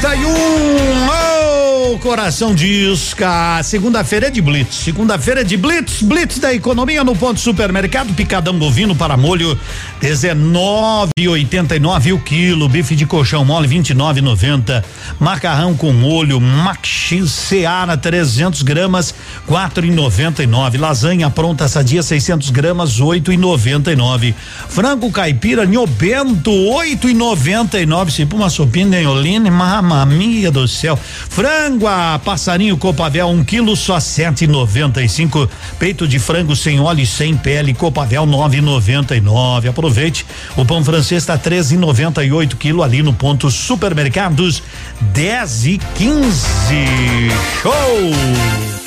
oh! 1.10 1.45
Coração 1.94 2.54
de 2.54 2.66
isca, 2.66 3.62
segunda-feira 3.62 4.26
é 4.26 4.30
de 4.30 4.42
Blitz, 4.42 4.74
segunda-feira 4.74 5.40
é 5.42 5.44
de 5.44 5.56
Blitz, 5.56 6.02
Blitz 6.02 6.38
da 6.38 6.52
economia 6.52 7.04
no 7.04 7.14
ponto 7.14 7.38
supermercado, 7.38 8.12
picadão 8.14 8.58
bovino 8.58 8.94
para 8.94 9.16
molho, 9.16 9.58
dezenove 10.00 11.12
e 11.18 11.28
oitenta 11.28 11.76
e 11.76 11.80
nove 11.80 12.12
o 12.12 12.18
quilo, 12.18 12.68
bife 12.68 12.96
de 12.96 13.06
colchão 13.06 13.44
mole, 13.44 13.68
vinte 13.68 13.90
e 13.90 13.94
nove 13.94 14.18
e 14.18 14.22
noventa, 14.22 14.84
macarrão 15.20 15.74
com 15.74 15.92
molho, 15.92 16.40
Maxi 16.40 17.26
Seara, 17.28 17.96
300 17.96 18.62
gramas, 18.62 19.14
quatro 19.46 19.86
e 19.86 19.90
noventa 19.90 20.42
e 20.42 20.46
nove, 20.46 20.78
lasanha 20.78 21.30
pronta 21.30 21.68
sadia, 21.68 22.02
600 22.02 22.50
gramas, 22.50 23.00
oito 23.00 23.32
e 23.32 23.36
noventa 23.36 23.92
e 23.92 23.96
nove, 23.96 24.34
frango 24.68 25.10
caipira, 25.10 25.64
Bento, 25.98 26.50
oito 26.50 27.08
noventa 27.14 27.84
nove, 27.86 28.10
se 28.10 28.26
pôr 28.26 28.36
uma 28.36 28.50
sopinha 28.50 29.00
de 29.00 29.06
Oline, 29.06 29.50
mamma 29.50 30.04
mia 30.04 30.50
do 30.50 30.66
céu. 30.66 30.98
Frango 31.28 31.75
a 31.84 32.20
passarinho 32.24 32.76
Copavel, 32.76 33.26
um 33.26 33.42
quilo 33.42 33.74
só 33.74 33.98
sete 33.98 34.44
e 34.44 34.46
noventa 34.46 35.02
e 35.02 35.08
cinco. 35.08 35.50
Peito 35.80 36.06
de 36.06 36.20
frango 36.20 36.54
sem 36.54 36.78
óleo 36.78 37.00
e 37.00 37.06
sem 37.06 37.36
pele, 37.36 37.74
Copavel 37.74 38.24
nove 38.24 38.58
e 38.58 38.60
noventa 38.60 39.16
e 39.16 39.20
nove. 39.20 39.68
Aproveite, 39.68 40.24
o 40.56 40.64
pão 40.64 40.84
francês 40.84 41.24
está 41.24 41.36
treze 41.36 41.74
e 41.74 41.78
noventa 41.78 42.24
e 42.24 42.30
oito 42.30 42.56
quilo 42.56 42.84
ali 42.84 43.02
no 43.02 43.12
ponto 43.12 43.50
supermercados, 43.50 44.62
dez 45.12 45.66
e 45.66 45.80
quinze. 45.96 46.86
Show! 47.60 48.85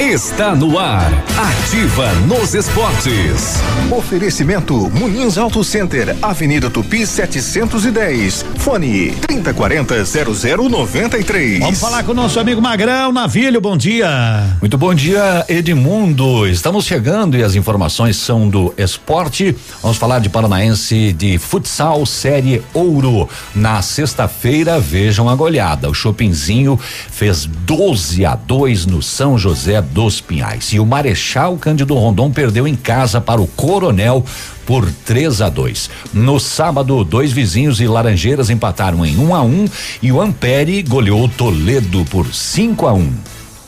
Está 0.00 0.56
no 0.56 0.76
ar. 0.76 1.08
Ativa 1.38 2.12
nos 2.26 2.52
esportes. 2.52 3.62
Oferecimento 3.96 4.90
Munins 4.90 5.38
Auto 5.38 5.62
Center, 5.62 6.16
Avenida 6.20 6.68
Tupi 6.68 7.06
710. 7.06 8.44
Fone 8.58 9.12
3040 9.12 9.94
0093. 10.04 11.60
Vamos 11.60 11.80
falar 11.80 12.02
com 12.02 12.10
o 12.10 12.14
nosso 12.14 12.40
amigo 12.40 12.60
Magrão 12.60 13.12
Navilho, 13.12 13.60
bom 13.60 13.76
dia. 13.76 14.56
Muito 14.60 14.76
bom 14.76 14.92
dia, 14.92 15.44
Edmundo. 15.48 16.44
Estamos 16.48 16.86
chegando 16.86 17.36
e 17.36 17.44
as 17.44 17.54
informações 17.54 18.16
são 18.16 18.48
do 18.48 18.74
esporte. 18.76 19.56
Vamos 19.80 19.96
falar 19.96 20.18
de 20.18 20.28
Paranaense 20.28 21.12
de 21.12 21.38
futsal 21.38 22.04
Série 22.04 22.60
Ouro. 22.74 23.28
Na 23.54 23.80
sexta-feira, 23.80 24.80
vejam 24.80 25.28
a 25.28 25.36
goleada. 25.36 25.88
O 25.88 25.94
Chopinzinho 25.94 26.78
fez 27.10 27.46
12 27.46 28.24
a 28.26 28.34
2 28.34 28.86
no 28.86 29.00
São 29.00 29.38
José 29.38 29.83
dos 29.84 30.20
Pinhais. 30.20 30.72
E 30.72 30.80
o 30.80 30.86
Marechal 30.86 31.56
Cândido 31.56 31.94
Rondon 31.94 32.30
perdeu 32.30 32.66
em 32.66 32.74
casa 32.74 33.20
para 33.20 33.40
o 33.40 33.46
Coronel 33.46 34.24
por 34.66 34.90
3 35.04 35.42
a 35.42 35.48
2. 35.48 35.90
No 36.12 36.40
sábado, 36.40 37.04
dois 37.04 37.32
vizinhos 37.32 37.80
e 37.80 37.86
Laranjeiras 37.86 38.50
empataram 38.50 39.04
em 39.04 39.16
1 39.16 39.22
um 39.22 39.34
a 39.34 39.42
1 39.42 39.46
um, 39.46 39.64
e 40.02 40.10
o 40.10 40.20
Ampere 40.20 40.82
goleou 40.82 41.28
Toledo 41.28 42.04
por 42.06 42.34
5 42.34 42.86
a 42.86 42.92
1. 42.92 42.98
Um. 42.98 43.12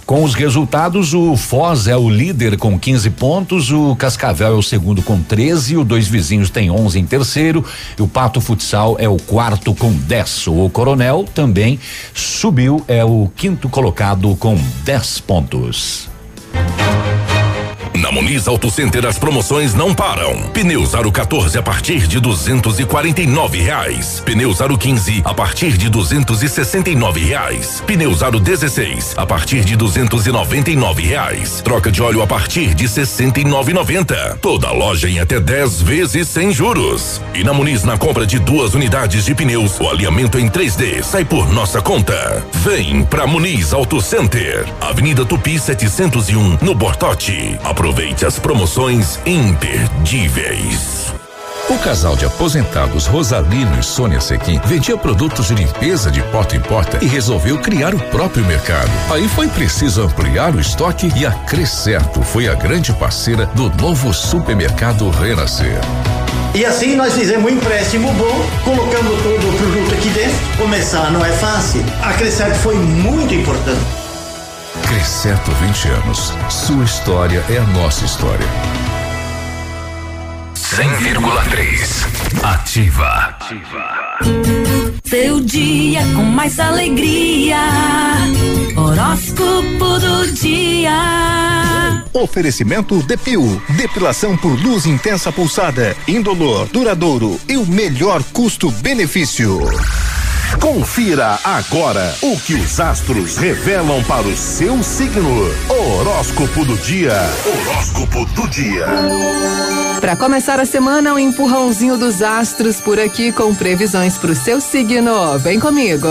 Com 0.07 0.23
os 0.23 0.35
resultados, 0.35 1.13
o 1.15 1.37
Foz 1.37 1.89
é 1.89 1.97
o 1.97 2.09
líder 2.09 2.57
com 2.57 2.79
15 2.79 3.11
pontos, 3.11 3.73
o 3.73 3.97
Cascavel 3.97 4.53
é 4.53 4.57
o 4.57 4.63
segundo 4.63 5.03
com 5.03 5.21
13, 5.21 5.77
o 5.77 5.85
Dois 5.85 6.07
Vizinhos 6.07 6.49
tem 6.49 6.71
11 6.71 7.01
em 7.01 7.05
terceiro, 7.05 7.65
e 7.99 8.03
o 8.03 8.07
Pato 8.07 8.41
Futsal 8.41 8.95
é 9.01 9.09
o 9.09 9.17
quarto 9.17 9.75
com 9.75 9.93
10. 9.93 10.47
O 10.47 10.71
Coronel 10.71 11.25
também 11.35 11.81
subiu, 12.15 12.85
é 12.87 13.05
o 13.05 13.29
quinto 13.35 13.69
colocado 13.69 14.37
com 14.37 14.57
10 14.85 15.21
pontos. 15.23 16.06
Thank 16.57 17.11
you. 17.11 17.16
Na 17.95 18.13
Muniz 18.13 18.47
Auto 18.47 18.71
Center 18.71 19.05
as 19.07 19.19
promoções 19.19 19.75
não 19.75 19.95
param. 19.95 20.35
Pneus 20.53 20.95
Aro 20.95 21.11
14 21.11 21.59
a 21.59 21.63
partir 21.63 22.07
de 22.07 22.21
249 22.21 23.61
reais. 23.61 24.21
Pneus 24.25 24.61
Aro 24.61 24.77
15 24.77 25.23
a 25.25 25.35
partir 25.35 25.77
de 25.77 25.89
269 25.89 27.21
reais. 27.21 27.83
Pneus 27.87 28.23
Aro 28.23 28.39
16 28.39 29.15
a 29.17 29.27
partir 29.27 29.65
de 29.65 29.77
299 29.77 31.03
reais. 31.03 31.61
Troca 31.63 31.91
de 31.91 32.03
óleo 32.03 32.23
a 32.23 32.27
partir 32.27 32.75
de 32.75 32.87
69,90. 32.87 34.39
Toda 34.39 34.71
loja 34.73 35.09
em 35.09 35.19
até 35.19 35.41
10 35.41 35.83
vezes 35.83 36.29
sem 36.29 36.53
juros. 36.53 37.21
E 37.35 37.43
na 37.43 37.53
Muniz 37.53 37.85
na 37.85 37.97
compra 37.97 38.27
de 38.27 38.39
duas 38.39 38.75
unidades 38.75 39.25
de 39.25 39.35
pneus, 39.35 39.79
o 39.81 39.89
alinhamento 39.89 40.39
em 40.39 40.49
3D 40.49 41.03
sai 41.03 41.25
por 41.25 41.53
nossa 41.53 41.81
conta. 41.81 42.45
Vem 42.65 43.05
pra 43.05 43.27
Muniz 43.27 43.73
Auto 43.73 44.01
Center, 44.01 44.67
Avenida 44.81 45.25
Tupi 45.25 45.59
701 45.59 46.59
no 46.63 46.75
Bortote. 46.75 47.59
Aproveite 47.77 48.25
as 48.25 48.39
promoções 48.39 49.21
imperdíveis. 49.27 51.13
O 51.69 51.77
casal 51.81 52.17
de 52.17 52.25
aposentados 52.25 53.05
Rosalino 53.05 53.79
e 53.79 53.83
Sônia 53.83 54.19
Sequim 54.19 54.59
vendia 54.65 54.97
produtos 54.97 55.49
de 55.49 55.55
limpeza 55.55 56.11
de 56.11 56.23
porta 56.23 56.57
em 56.57 56.61
porta 56.61 57.05
e 57.05 57.07
resolveu 57.07 57.59
criar 57.59 57.95
o 57.95 57.99
próprio 58.05 58.47
mercado. 58.47 58.91
Aí 59.11 59.29
foi 59.29 59.47
preciso 59.49 60.01
ampliar 60.01 60.55
o 60.55 60.61
estoque 60.61 61.13
e 61.15 61.27
a 61.27 61.31
Crescerto 61.31 62.23
foi 62.23 62.49
a 62.49 62.55
grande 62.55 62.95
parceira 62.95 63.45
do 63.45 63.69
novo 63.77 64.15
supermercado 64.15 65.11
Renascer. 65.11 65.79
E 66.55 66.65
assim 66.65 66.97
nós 66.97 67.13
fizemos 67.13 67.45
um 67.45 67.55
empréstimo 67.55 68.11
bom, 68.15 68.47
colocamos 68.65 69.23
todo 69.23 69.51
o 69.51 69.59
produto 69.59 69.93
aqui 69.93 70.09
dentro. 70.09 70.39
Começar 70.57 71.11
não 71.11 71.23
é 71.23 71.33
fácil. 71.33 71.85
A 72.03 72.15
Crescerto 72.15 72.59
foi 72.61 72.75
muito 72.75 73.35
importante. 73.35 74.06
Crescerto 74.89 75.51
20 75.51 75.89
anos. 75.89 76.33
Sua 76.49 76.85
história 76.85 77.45
é 77.51 77.59
a 77.59 77.65
nossa 77.67 78.05
história. 78.05 78.47
100,3. 80.55 82.45
Ativa. 82.45 83.37
Seu 85.05 85.41
dia 85.41 86.03
com 86.15 86.23
mais 86.23 86.61
alegria. 86.61 87.59
Horóscopo 88.77 89.99
do 89.99 90.33
dia. 90.33 92.05
Oferecimento 92.13 93.03
Depil, 93.03 93.61
depilação 93.71 94.37
por 94.37 94.53
luz 94.63 94.87
intensa 94.87 95.33
pulsada, 95.33 95.97
indolor, 96.07 96.69
duradouro 96.69 97.41
e 97.49 97.57
o 97.57 97.67
melhor 97.67 98.23
custo-benefício. 98.33 99.61
Confira 100.61 101.39
agora 101.45 102.15
o 102.23 102.39
que 102.39 102.55
os 102.55 102.81
astros 102.81 103.37
revelam 103.37 104.03
para 104.05 104.27
o 104.27 104.37
seu 104.37 104.83
signo. 104.83 105.29
Horóscopo 105.69 106.65
do 106.65 106.77
dia. 106.77 107.15
Horóscopo 107.45 108.25
do 108.27 108.49
dia. 108.49 108.87
Para 110.01 110.17
começar 110.17 110.59
a 110.61 110.67
semana, 110.67 111.15
um 111.15 111.19
empurrãozinho 111.19 111.97
dos 111.97 112.23
astros 112.23 112.81
por 112.81 112.99
aqui 112.99 113.33
com 113.33 113.55
previsões 113.55 114.19
para 114.19 114.33
o 114.33 114.37
seu 114.37 114.61
signo. 114.61 115.39
Vem 115.39 115.61
comigo. 115.61 116.09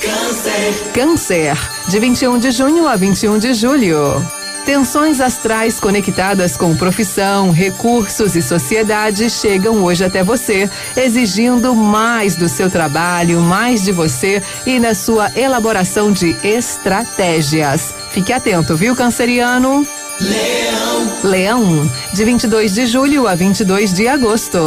Câncer. 0.00 0.92
Câncer, 0.92 1.58
de 1.88 1.98
21 1.98 2.38
de 2.38 2.50
junho 2.50 2.88
a 2.88 2.96
21 2.96 3.38
de 3.38 3.54
julho. 3.54 4.41
Tensões 4.64 5.20
astrais 5.20 5.80
conectadas 5.80 6.56
com 6.56 6.76
profissão, 6.76 7.50
recursos 7.50 8.36
e 8.36 8.42
sociedade 8.42 9.28
chegam 9.28 9.82
hoje 9.82 10.04
até 10.04 10.22
você, 10.22 10.70
exigindo 10.96 11.74
mais 11.74 12.36
do 12.36 12.48
seu 12.48 12.70
trabalho, 12.70 13.40
mais 13.40 13.82
de 13.82 13.90
você 13.90 14.40
e 14.64 14.78
na 14.78 14.94
sua 14.94 15.32
elaboração 15.36 16.12
de 16.12 16.36
estratégias. 16.44 17.92
Fique 18.12 18.32
atento, 18.32 18.76
viu, 18.76 18.94
canceriano? 18.94 19.84
Leão. 20.20 21.12
Leão, 21.24 21.90
de 22.12 22.24
22 22.24 22.72
de 22.72 22.86
julho 22.86 23.26
a 23.26 23.34
22 23.34 23.92
de 23.92 24.06
agosto. 24.06 24.58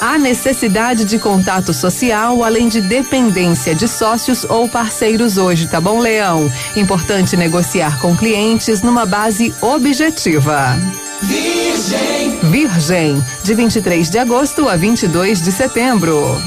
Há 0.00 0.16
necessidade 0.16 1.04
de 1.04 1.18
contato 1.18 1.74
social, 1.74 2.42
além 2.42 2.68
de 2.70 2.80
dependência 2.80 3.74
de 3.74 3.86
sócios 3.86 4.44
ou 4.44 4.66
parceiros 4.66 5.36
hoje, 5.36 5.68
tá 5.68 5.78
bom, 5.78 6.00
Leão? 6.00 6.50
Importante 6.74 7.36
negociar 7.36 8.00
com 8.00 8.16
clientes 8.16 8.80
numa 8.80 9.04
base 9.04 9.54
objetiva. 9.60 10.74
Virgem. 11.20 12.38
Virgem, 12.50 13.24
de 13.44 13.54
23 13.54 14.08
de 14.08 14.18
agosto 14.18 14.70
a 14.70 14.76
22 14.76 15.42
de 15.42 15.52
setembro. 15.52 16.40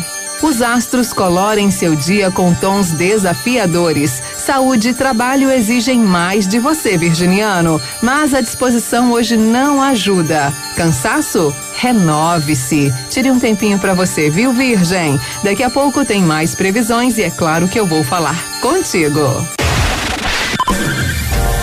Os 0.44 0.62
astros 0.62 1.14
colorem 1.14 1.72
seu 1.72 1.96
dia 1.96 2.30
com 2.30 2.54
tons 2.54 2.92
desafiadores. 2.92 4.22
Saúde 4.38 4.90
e 4.90 4.94
trabalho 4.94 5.50
exigem 5.50 5.98
mais 6.00 6.46
de 6.46 6.60
você, 6.60 6.98
virginiano, 6.98 7.80
mas 8.02 8.34
a 8.34 8.42
disposição 8.42 9.14
hoje 9.14 9.38
não 9.38 9.82
ajuda. 9.82 10.54
Cansaço? 10.76 11.56
Renove-se. 11.78 12.94
Tire 13.10 13.32
um 13.32 13.40
tempinho 13.40 13.80
para 13.80 13.94
você, 13.94 14.30
viu, 14.30 14.52
Virgem? 14.52 15.18
Daqui 15.46 15.64
a 15.64 15.70
pouco 15.70 16.04
tem 16.04 16.22
mais 16.22 16.54
previsões 16.54 17.18
e 17.18 17.24
é 17.24 17.32
claro 17.32 17.70
que 17.70 17.80
eu 17.80 17.86
vou 17.86 18.04
falar 18.04 18.38
contigo. 18.60 19.48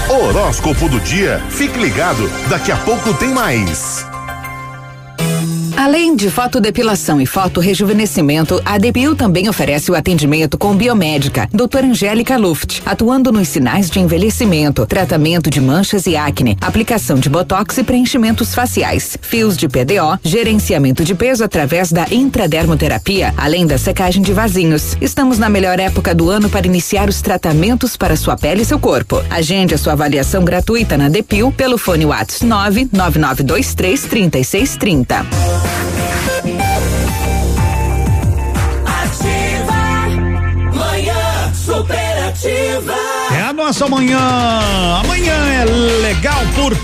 Horóscopo 0.09 0.89
do 0.89 0.99
dia. 1.01 1.45
Fique 1.51 1.79
ligado, 1.79 2.31
daqui 2.49 2.73
a 2.73 2.79
pouco 2.79 3.13
tem 3.13 3.29
mais. 3.29 4.07
Além 5.81 6.15
de 6.15 6.29
fotodepilação 6.29 7.23
e 7.23 7.25
fotorrejuvenescimento, 7.25 8.61
a 8.67 8.77
Depil 8.77 9.17
também 9.17 9.49
oferece 9.49 9.91
o 9.91 9.95
atendimento 9.95 10.59
com 10.59 10.77
biomédica, 10.77 11.49
doutora 11.51 11.87
Angélica 11.87 12.37
Luft, 12.37 12.83
atuando 12.85 13.33
nos 13.33 13.49
sinais 13.49 13.89
de 13.89 13.99
envelhecimento, 13.99 14.85
tratamento 14.85 15.49
de 15.49 15.59
manchas 15.59 16.07
e 16.07 16.19
acne, 16.19 16.55
aplicação 16.61 17.19
de 17.19 17.31
botox 17.31 17.79
e 17.79 17.83
preenchimentos 17.83 18.55
faciais, 18.55 19.17
fios 19.23 19.57
de 19.57 19.71
PDO, 19.71 20.19
gerenciamento 20.23 21.03
de 21.03 21.15
peso 21.15 21.43
através 21.45 21.91
da 21.91 22.07
intradermoterapia, 22.11 23.33
além 23.39 23.67
da 23.67 23.79
secagem 23.79 24.23
de 24.23 24.35
vasinhos. 24.35 24.99
Estamos 25.01 25.39
na 25.39 25.49
melhor 25.49 25.81
época 25.81 26.15
do 26.15 26.29
ano 26.29 26.51
para 26.51 26.67
iniciar 26.67 27.09
os 27.09 27.23
tratamentos 27.23 27.97
para 27.97 28.17
sua 28.17 28.37
pele 28.37 28.61
e 28.61 28.67
seu 28.67 28.79
corpo. 28.79 29.25
Agende 29.31 29.75
a 29.75 29.79
sua 29.79 29.95
avaliação 29.95 30.45
gratuita 30.45 30.99
na 30.99 31.09
Depil 31.09 31.51
pelo 31.51 31.79
fone 31.79 32.05
WhatsApp 32.05 32.45
99923 32.45 34.05
3630. 34.05 35.70
Ativa. 38.87 39.81
Manhã 40.75 41.53
superativa. 41.55 42.95
É 43.37 43.43
a 43.43 43.53
nossa 43.53 43.89
manhã. 43.89 44.19
Amanhã 45.03 45.35
é 45.35 45.65
legal 46.03 46.41
por 46.55 46.77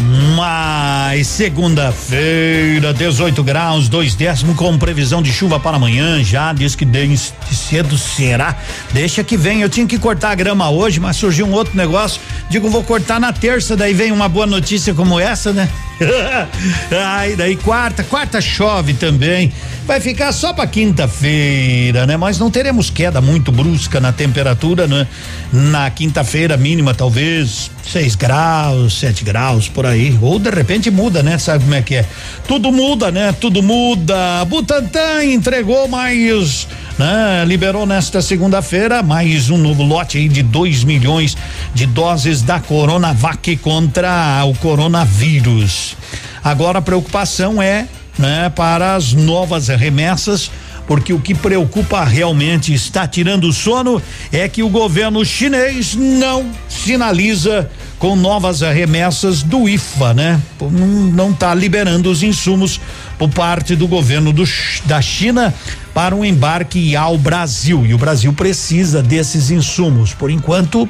demais. 0.00 1.26
Segunda-feira, 1.26 2.94
18 2.94 3.42
graus, 3.44 3.88
dois 3.88 4.14
décimos, 4.14 4.56
com 4.56 4.78
previsão 4.78 5.20
de 5.20 5.30
chuva 5.30 5.60
para 5.60 5.76
amanhã. 5.76 6.22
Já 6.24 6.52
diz 6.52 6.74
que 6.74 6.84
de 6.84 7.18
cedo 7.54 7.98
será. 7.98 8.56
Deixa 8.92 9.22
que 9.22 9.36
vem. 9.36 9.60
Eu 9.60 9.68
tinha 9.68 9.86
que 9.86 9.98
cortar 9.98 10.30
a 10.30 10.34
grama 10.34 10.70
hoje, 10.70 10.98
mas 10.98 11.16
surgiu 11.16 11.46
um 11.46 11.52
outro 11.52 11.76
negócio. 11.76 12.20
Digo, 12.48 12.70
vou 12.70 12.82
cortar 12.82 13.20
na 13.20 13.32
terça. 13.32 13.76
Daí 13.76 13.92
vem 13.92 14.12
uma 14.12 14.28
boa 14.28 14.46
notícia 14.46 14.94
como 14.94 15.20
essa, 15.20 15.52
né? 15.52 15.68
Ai, 16.90 17.36
daí 17.36 17.56
quarta, 17.56 18.02
quarta 18.02 18.40
chove 18.40 18.94
também. 18.94 19.52
Vai 19.86 20.00
ficar 20.00 20.32
só 20.32 20.52
para 20.52 20.66
quinta-feira, 20.66 22.06
né? 22.06 22.16
Mas 22.16 22.38
não 22.38 22.50
teremos 22.50 22.88
queda 22.88 23.20
muito 23.20 23.52
brusca 23.52 24.00
na 24.00 24.12
temperatura, 24.12 24.86
né? 24.86 25.06
Na 25.52 25.90
quinta-feira 25.90 26.56
mínima 26.56 26.94
talvez 26.94 27.70
6 27.86 28.14
graus, 28.14 28.98
7 28.98 29.24
graus 29.24 29.68
por 29.68 29.86
aí, 29.86 30.16
ou 30.22 30.38
de 30.38 30.50
repente 30.50 30.90
muda, 30.90 31.22
né? 31.22 31.38
Sabe 31.38 31.64
como 31.64 31.74
é 31.74 31.82
que 31.82 31.96
é? 31.96 32.06
Tudo 32.46 32.70
muda, 32.70 33.10
né? 33.10 33.32
Tudo 33.32 33.62
muda. 33.62 34.44
Butantan 34.44 35.24
entregou 35.24 35.88
mais 35.88 36.66
né? 36.98 37.44
Liberou 37.46 37.86
nesta 37.86 38.20
segunda-feira 38.20 39.02
mais 39.02 39.50
um 39.50 39.58
novo 39.58 39.82
lote 39.82 40.18
aí 40.18 40.28
de 40.28 40.42
2 40.42 40.84
milhões 40.84 41.36
de 41.74 41.86
doses 41.86 42.42
da 42.42 42.60
Coronavac 42.60 43.56
contra 43.56 44.44
o 44.44 44.54
coronavírus. 44.54 45.96
Agora 46.44 46.78
a 46.78 46.82
preocupação 46.82 47.62
é, 47.62 47.86
né, 48.18 48.50
para 48.54 48.94
as 48.94 49.12
novas 49.12 49.68
remessas 49.68 50.50
porque 50.86 51.12
o 51.12 51.20
que 51.20 51.34
preocupa 51.34 52.04
realmente 52.04 52.72
está 52.72 53.06
tirando 53.06 53.44
o 53.44 53.52
sono 53.52 54.02
é 54.30 54.48
que 54.48 54.62
o 54.62 54.68
governo 54.68 55.24
chinês 55.24 55.94
não 55.94 56.50
sinaliza 56.68 57.70
com 57.98 58.16
novas 58.16 58.62
remessas 58.62 59.42
do 59.42 59.68
IFA, 59.68 60.12
né? 60.12 60.42
Não, 60.60 60.86
não 60.86 61.32
tá 61.32 61.54
liberando 61.54 62.10
os 62.10 62.22
insumos 62.22 62.80
por 63.16 63.28
parte 63.30 63.76
do 63.76 63.86
governo 63.86 64.32
do, 64.32 64.44
da 64.84 65.00
China 65.00 65.54
para 65.94 66.14
um 66.14 66.24
embarque 66.24 66.96
ao 66.96 67.16
Brasil 67.16 67.86
e 67.86 67.94
o 67.94 67.98
Brasil 67.98 68.32
precisa 68.32 69.02
desses 69.02 69.50
insumos. 69.50 70.12
Por 70.12 70.30
enquanto, 70.30 70.88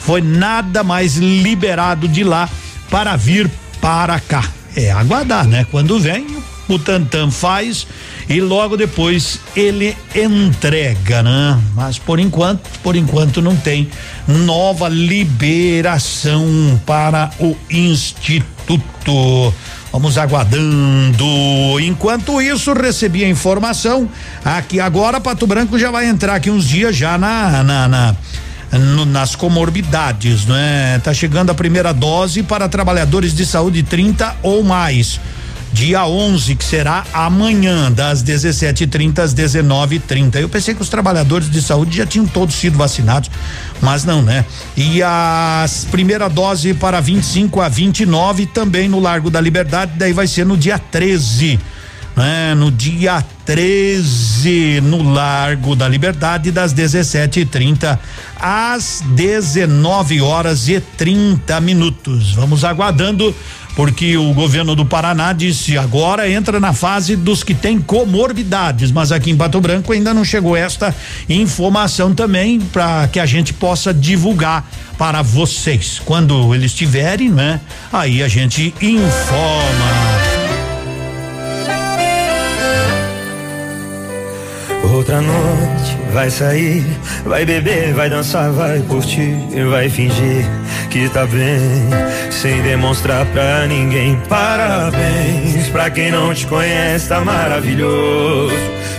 foi 0.00 0.22
nada 0.22 0.82
mais 0.82 1.16
liberado 1.16 2.08
de 2.08 2.24
lá 2.24 2.48
para 2.88 3.16
vir 3.16 3.50
para 3.80 4.18
cá. 4.20 4.44
É 4.74 4.90
aguardar, 4.90 5.46
né? 5.46 5.66
Quando 5.70 5.98
vem, 5.98 6.26
o 6.68 6.78
Tantan 6.78 7.30
faz 7.30 7.86
e 8.28 8.40
logo 8.40 8.76
depois 8.76 9.40
ele 9.54 9.96
entrega, 10.14 11.22
né? 11.22 11.60
Mas 11.74 11.98
por 11.98 12.18
enquanto, 12.18 12.68
por 12.80 12.96
enquanto 12.96 13.40
não 13.40 13.56
tem 13.56 13.88
nova 14.26 14.88
liberação 14.88 16.80
para 16.84 17.30
o 17.38 17.56
instituto. 17.70 19.54
Vamos 19.92 20.18
aguardando. 20.18 21.24
Enquanto 21.80 22.42
isso, 22.42 22.72
recebi 22.72 23.24
a 23.24 23.28
informação 23.28 24.08
aqui 24.44 24.80
agora 24.80 25.20
Pato 25.20 25.46
Branco 25.46 25.78
já 25.78 25.90
vai 25.90 26.06
entrar 26.06 26.34
aqui 26.34 26.50
uns 26.50 26.68
dias 26.68 26.96
já 26.96 27.16
na, 27.16 27.62
na, 27.62 27.88
na 27.88 28.16
nas 29.06 29.36
comorbidades, 29.36 30.44
né? 30.44 31.00
Tá 31.02 31.14
chegando 31.14 31.50
a 31.50 31.54
primeira 31.54 31.94
dose 31.94 32.42
para 32.42 32.68
trabalhadores 32.68 33.32
de 33.34 33.46
saúde 33.46 33.82
30 33.82 34.36
ou 34.42 34.62
mais 34.62 35.20
dia 35.76 36.06
11, 36.06 36.54
que 36.54 36.64
será 36.64 37.04
amanhã, 37.12 37.92
das 37.92 38.24
17h30 38.24 39.18
às 39.18 39.34
19h30. 39.34 40.36
Eu 40.36 40.48
pensei 40.48 40.74
que 40.74 40.80
os 40.80 40.88
trabalhadores 40.88 41.50
de 41.50 41.60
saúde 41.60 41.98
já 41.98 42.06
tinham 42.06 42.26
todos 42.26 42.54
sido 42.54 42.78
vacinados, 42.78 43.30
mas 43.82 44.02
não, 44.02 44.22
né? 44.22 44.46
E 44.74 45.02
a 45.02 45.66
primeira 45.90 46.30
dose 46.30 46.72
para 46.72 46.98
25 46.98 47.60
a 47.60 47.68
29 47.68 48.46
também 48.46 48.88
no 48.88 48.98
Largo 48.98 49.28
da 49.28 49.38
Liberdade, 49.38 49.92
daí 49.96 50.14
vai 50.14 50.26
ser 50.26 50.46
no 50.46 50.56
dia 50.56 50.78
13. 50.78 51.60
Né? 52.16 52.54
No 52.54 52.70
dia 52.70 53.22
13, 53.44 54.80
no 54.82 55.02
Largo 55.12 55.76
da 55.76 55.86
Liberdade, 55.86 56.50
das 56.50 56.72
17h30 56.72 57.98
às 58.40 59.02
19 59.08 60.22
horas 60.22 60.68
e 60.68 60.80
30 60.80 61.60
minutos. 61.60 62.32
Vamos 62.32 62.64
aguardando 62.64 63.34
porque 63.76 64.16
o 64.16 64.32
governo 64.32 64.74
do 64.74 64.86
Paraná 64.86 65.34
disse 65.34 65.76
agora 65.76 66.28
entra 66.28 66.58
na 66.58 66.72
fase 66.72 67.14
dos 67.14 67.44
que 67.44 67.54
têm 67.54 67.78
comorbidades, 67.78 68.90
mas 68.90 69.12
aqui 69.12 69.30
em 69.30 69.36
Pato 69.36 69.60
Branco 69.60 69.92
ainda 69.92 70.14
não 70.14 70.24
chegou 70.24 70.56
esta 70.56 70.92
informação 71.28 72.14
também 72.14 72.58
para 72.58 73.06
que 73.08 73.20
a 73.20 73.26
gente 73.26 73.52
possa 73.52 73.92
divulgar 73.92 74.68
para 74.96 75.20
vocês. 75.20 76.00
Quando 76.04 76.54
eles 76.54 76.72
tiverem, 76.72 77.28
né? 77.28 77.60
Aí 77.92 78.22
a 78.22 78.28
gente 78.28 78.74
informa. 78.80 80.25
Outra 85.16 85.20
noite 85.20 85.96
vai 86.12 86.30
sair, 86.30 86.84
vai 87.24 87.46
beber, 87.46 87.94
vai 87.94 88.10
dançar, 88.10 88.50
vai 88.50 88.80
curtir, 88.80 89.34
vai 89.70 89.88
fingir 89.88 90.44
que 90.90 91.08
tá 91.08 91.24
bem, 91.24 91.88
sem 92.30 92.60
demonstrar 92.62 93.24
pra 93.26 93.66
ninguém. 93.66 94.20
Parabéns 94.28 95.68
pra 95.68 95.88
quem 95.88 96.10
não 96.10 96.34
te 96.34 96.46
conhece, 96.46 97.08
tá 97.08 97.20
maravilhoso. 97.22 98.54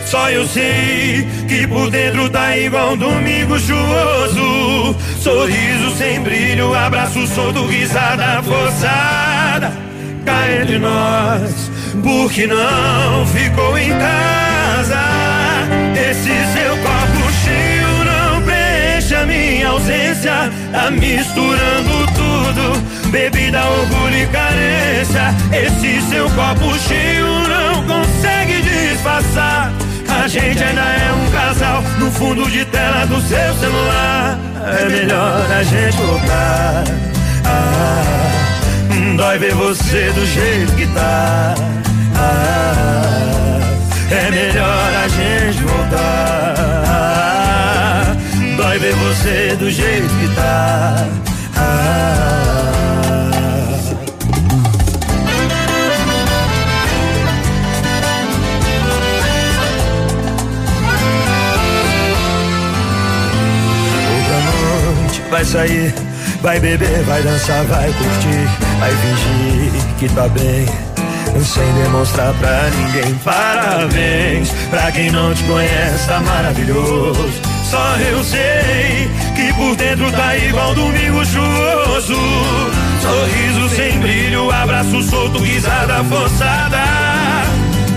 Só 0.05 0.31
eu 0.31 0.47
sei 0.47 1.27
que 1.47 1.67
por 1.67 1.91
dentro 1.91 2.29
tá 2.29 2.57
igual 2.57 2.93
um 2.93 2.97
domingo 2.97 3.59
chuvoso. 3.59 4.95
Sorriso 5.19 5.95
sem 5.97 6.21
brilho, 6.21 6.73
abraço 6.73 7.27
solto, 7.27 7.65
risada 7.67 8.41
forçada. 8.41 9.71
Cá 10.25 10.51
entre 10.61 10.79
nós, 10.79 11.71
porque 12.01 12.47
não 12.47 13.25
ficou 13.27 13.77
em 13.77 13.91
casa. 13.91 15.26
Esse 16.17 16.33
seu 16.51 16.75
copo 16.77 17.31
cheio 17.43 18.03
não 18.03 18.41
preenche 18.41 19.15
a 19.15 19.25
minha 19.25 19.67
ausência. 19.67 20.51
Tá 20.71 20.89
misturando 20.89 22.07
tudo, 22.15 23.11
bebida, 23.11 23.63
orgulho 23.63 24.23
e 24.23 24.25
carência. 24.25 25.35
Esse 25.53 26.01
seu 26.09 26.27
copo 26.31 26.73
cheio 26.79 27.27
não 27.47 27.83
consegue 27.85 28.63
disfarçar. 28.63 29.71
A 30.09 30.27
gente 30.27 30.63
ainda 30.63 30.81
é 30.81 31.13
um 31.13 31.31
casal 31.31 31.83
no 31.99 32.11
fundo 32.11 32.49
de 32.49 32.65
tela 32.65 33.05
do 33.05 33.21
seu 33.21 33.53
celular. 33.53 34.39
É 34.65 34.89
melhor 34.89 35.51
a 35.51 35.63
gente 35.63 35.97
voltar. 35.97 36.83
Ah, 37.45 39.15
dói 39.15 39.37
ver 39.37 39.53
você 39.53 40.11
do 40.13 40.25
jeito 40.25 40.75
que 40.75 40.87
tá. 40.87 41.53
Ah, 42.15 43.46
é 44.11 44.31
melhor 44.31 44.93
a 45.03 45.07
gente 45.07 45.61
voltar. 45.63 47.07
Dói 48.55 48.79
ver 48.79 48.95
você 48.95 49.55
do 49.57 49.69
jeito 49.69 50.07
que 50.07 50.35
tá. 50.35 51.07
Ah, 51.55 52.17
vai 65.29 65.43
sair, 65.45 65.93
vai 66.41 66.59
beber, 66.59 67.03
vai 67.03 67.21
dançar, 67.21 67.63
vai 67.65 67.91
curtir, 67.93 68.47
vai 68.79 68.91
fingir 68.91 69.71
que 69.99 70.09
tá 70.09 70.27
bem. 70.29 70.96
Sem 71.43 71.73
demonstrar 71.83 72.33
pra 72.35 72.69
ninguém 72.69 73.13
parabéns 73.23 74.51
Pra 74.69 74.91
quem 74.91 75.11
não 75.11 75.33
te 75.33 75.43
conhece 75.43 76.07
tá 76.07 76.19
maravilhoso. 76.19 77.41
Só 77.63 77.95
eu 77.97 78.23
sei 78.23 79.09
que 79.35 79.53
por 79.53 79.75
dentro 79.75 80.11
tá 80.11 80.35
igual 80.37 80.73
domingo 80.73 81.25
chuvoso. 81.25 82.15
Sorriso 83.01 83.75
sem 83.75 83.99
brilho, 83.99 84.51
abraço 84.51 85.01
solto, 85.03 85.39
risada 85.39 86.03
forçada. 86.05 86.83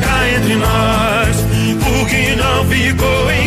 Cá 0.01 0.29
entre 0.37 0.57
nós, 0.57 1.37
porque 1.83 2.37
não 2.37 2.65
ficou 2.67 3.31
em 3.31 3.40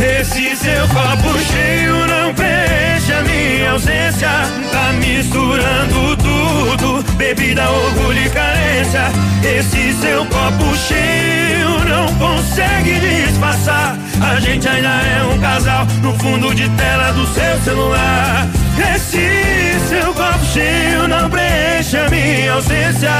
esse 0.00 0.56
seu 0.56 0.86
copo 0.88 1.38
cheio 1.38 2.06
não 2.06 2.34
preenche 2.34 3.12
a 3.12 3.22
minha 3.22 3.72
ausência. 3.72 4.28
Tá 4.70 4.92
misturando 4.92 6.16
tudo, 6.16 7.16
bebida, 7.16 7.68
orgulho 7.68 8.26
e 8.26 8.30
carência. 8.30 9.10
Esse 9.42 9.92
seu 9.94 10.24
copo 10.26 10.76
cheio 10.76 11.84
não 11.88 12.14
consegue 12.14 13.00
disfarçar. 13.00 13.98
A 14.20 14.40
gente 14.40 14.68
ainda 14.68 14.88
é 14.88 15.22
um 15.24 15.38
casal 15.40 15.86
no 16.02 16.16
fundo 16.18 16.54
de 16.54 16.68
tela 16.70 17.12
do 17.12 17.26
seu 17.34 17.60
celular. 17.64 18.46
Esse 18.94 19.80
seu 19.88 20.14
copo 20.14 20.44
cheio 20.52 21.08
não 21.08 21.28
preenche 21.28 21.96
a 21.96 22.08
minha 22.08 22.52
ausência. 22.52 23.10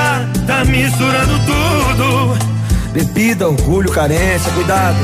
Tá 0.46 0.64
misturando 0.64 1.38
tudo. 1.40 2.38
Bebida, 2.92 3.48
orgulho, 3.48 3.90
carência, 3.90 4.50
cuidado. 4.52 4.96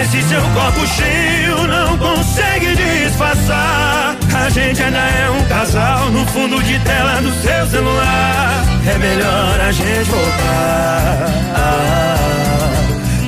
Esse 0.00 0.22
seu 0.22 0.42
copo 0.42 0.86
cheio 0.88 1.66
não 1.68 1.96
consegue 1.98 2.74
disfarçar. 2.74 4.16
A 4.34 4.50
gente 4.50 4.82
ainda 4.82 4.98
é 4.98 5.30
um 5.30 5.44
casal 5.44 6.10
no 6.10 6.26
fundo 6.26 6.60
de 6.64 6.78
tela 6.80 7.20
do 7.22 7.32
seu 7.40 7.66
celular. 7.68 8.64
É 8.86 8.98
melhor 8.98 9.60
a 9.60 9.70
gente 9.70 10.10
voltar. 10.10 11.28
Ah, 11.54 12.16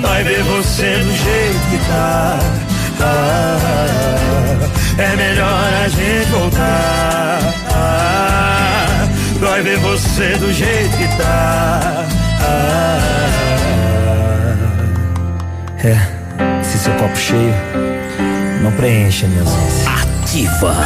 vai 0.03 0.25
ver 0.25 0.43
você 0.43 0.99
do 0.99 1.13
jeito 1.13 1.61
que 1.71 1.79
tá. 1.89 2.39
É 4.99 5.17
melhor 5.17 5.75
a 5.85 5.89
gente 5.89 6.31
voltar. 6.31 7.39
Ah, 7.71 9.09
vai 9.39 9.63
ver 9.63 9.79
você 9.79 10.37
do 10.39 10.53
jeito 10.53 10.97
que 10.97 11.17
tá. 11.17 12.07
É. 15.85 16.16
Esse 16.77 16.85
seu 16.85 16.95
copo 16.97 17.17
cheio 17.17 17.55
não 18.63 18.71
preenche 18.73 19.25
a 19.25 19.29
minha 19.29 19.41
ausência. 19.41 19.91
Ativa. 20.21 20.77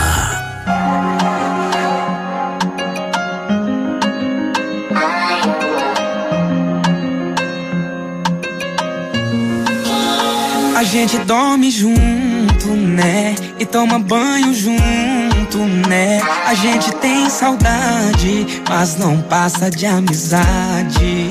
A 10.77 10.85
gente 10.85 11.19
dorme 11.25 11.73
junto, 11.73 12.69
né? 12.69 13.35
E 13.59 13.67
toma 13.67 13.99
banho 13.99 14.55
junto, 14.55 15.59
né? 15.89 16.21
A 16.47 16.55
gente 16.55 16.93
tem 16.99 17.29
saudade, 17.29 18.63
mas 18.69 18.97
não 18.97 19.21
passa 19.23 19.69
de 19.69 19.87
amizade. 19.87 21.30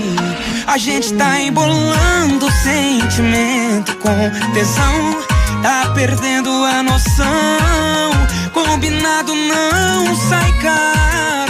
A 0.70 0.78
gente 0.78 1.16
tá 1.16 1.42
embolando 1.42 2.46
o 2.46 2.52
sentimento 2.52 3.96
com 3.96 4.54
tesão. 4.54 5.18
Tá 5.64 5.92
perdendo 5.96 6.48
a 6.64 6.84
noção. 6.84 8.12
Combinado 8.54 9.34
não 9.34 10.16
sai 10.16 10.54
caro. 10.60 11.49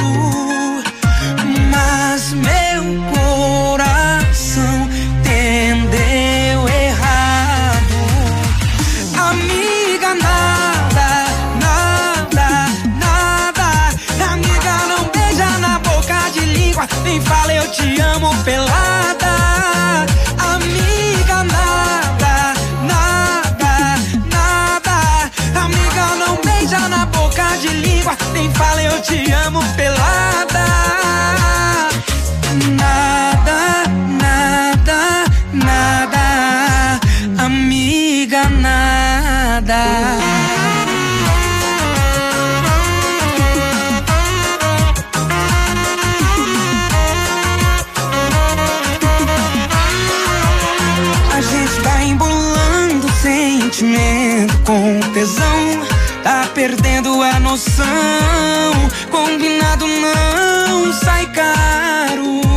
Nada. 38.50 39.76
A 51.32 51.42
gente 51.42 51.82
tá 51.84 52.04
embolando 52.04 53.10
sentimento 53.22 54.58
com 54.66 55.00
tesão. 55.14 55.88
Tá 56.24 56.50
perdendo 56.54 57.22
a 57.24 57.40
noção. 57.40 57.86
Combinado 59.10 59.88
não 59.88 60.94
sai 60.94 61.26
caro. 61.28 62.49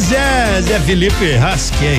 Zé. 0.00 0.62
Zé 0.62 0.80
Felipe 0.80 1.36
Ras, 1.36 1.70
que 1.70 1.86
é 1.86 1.96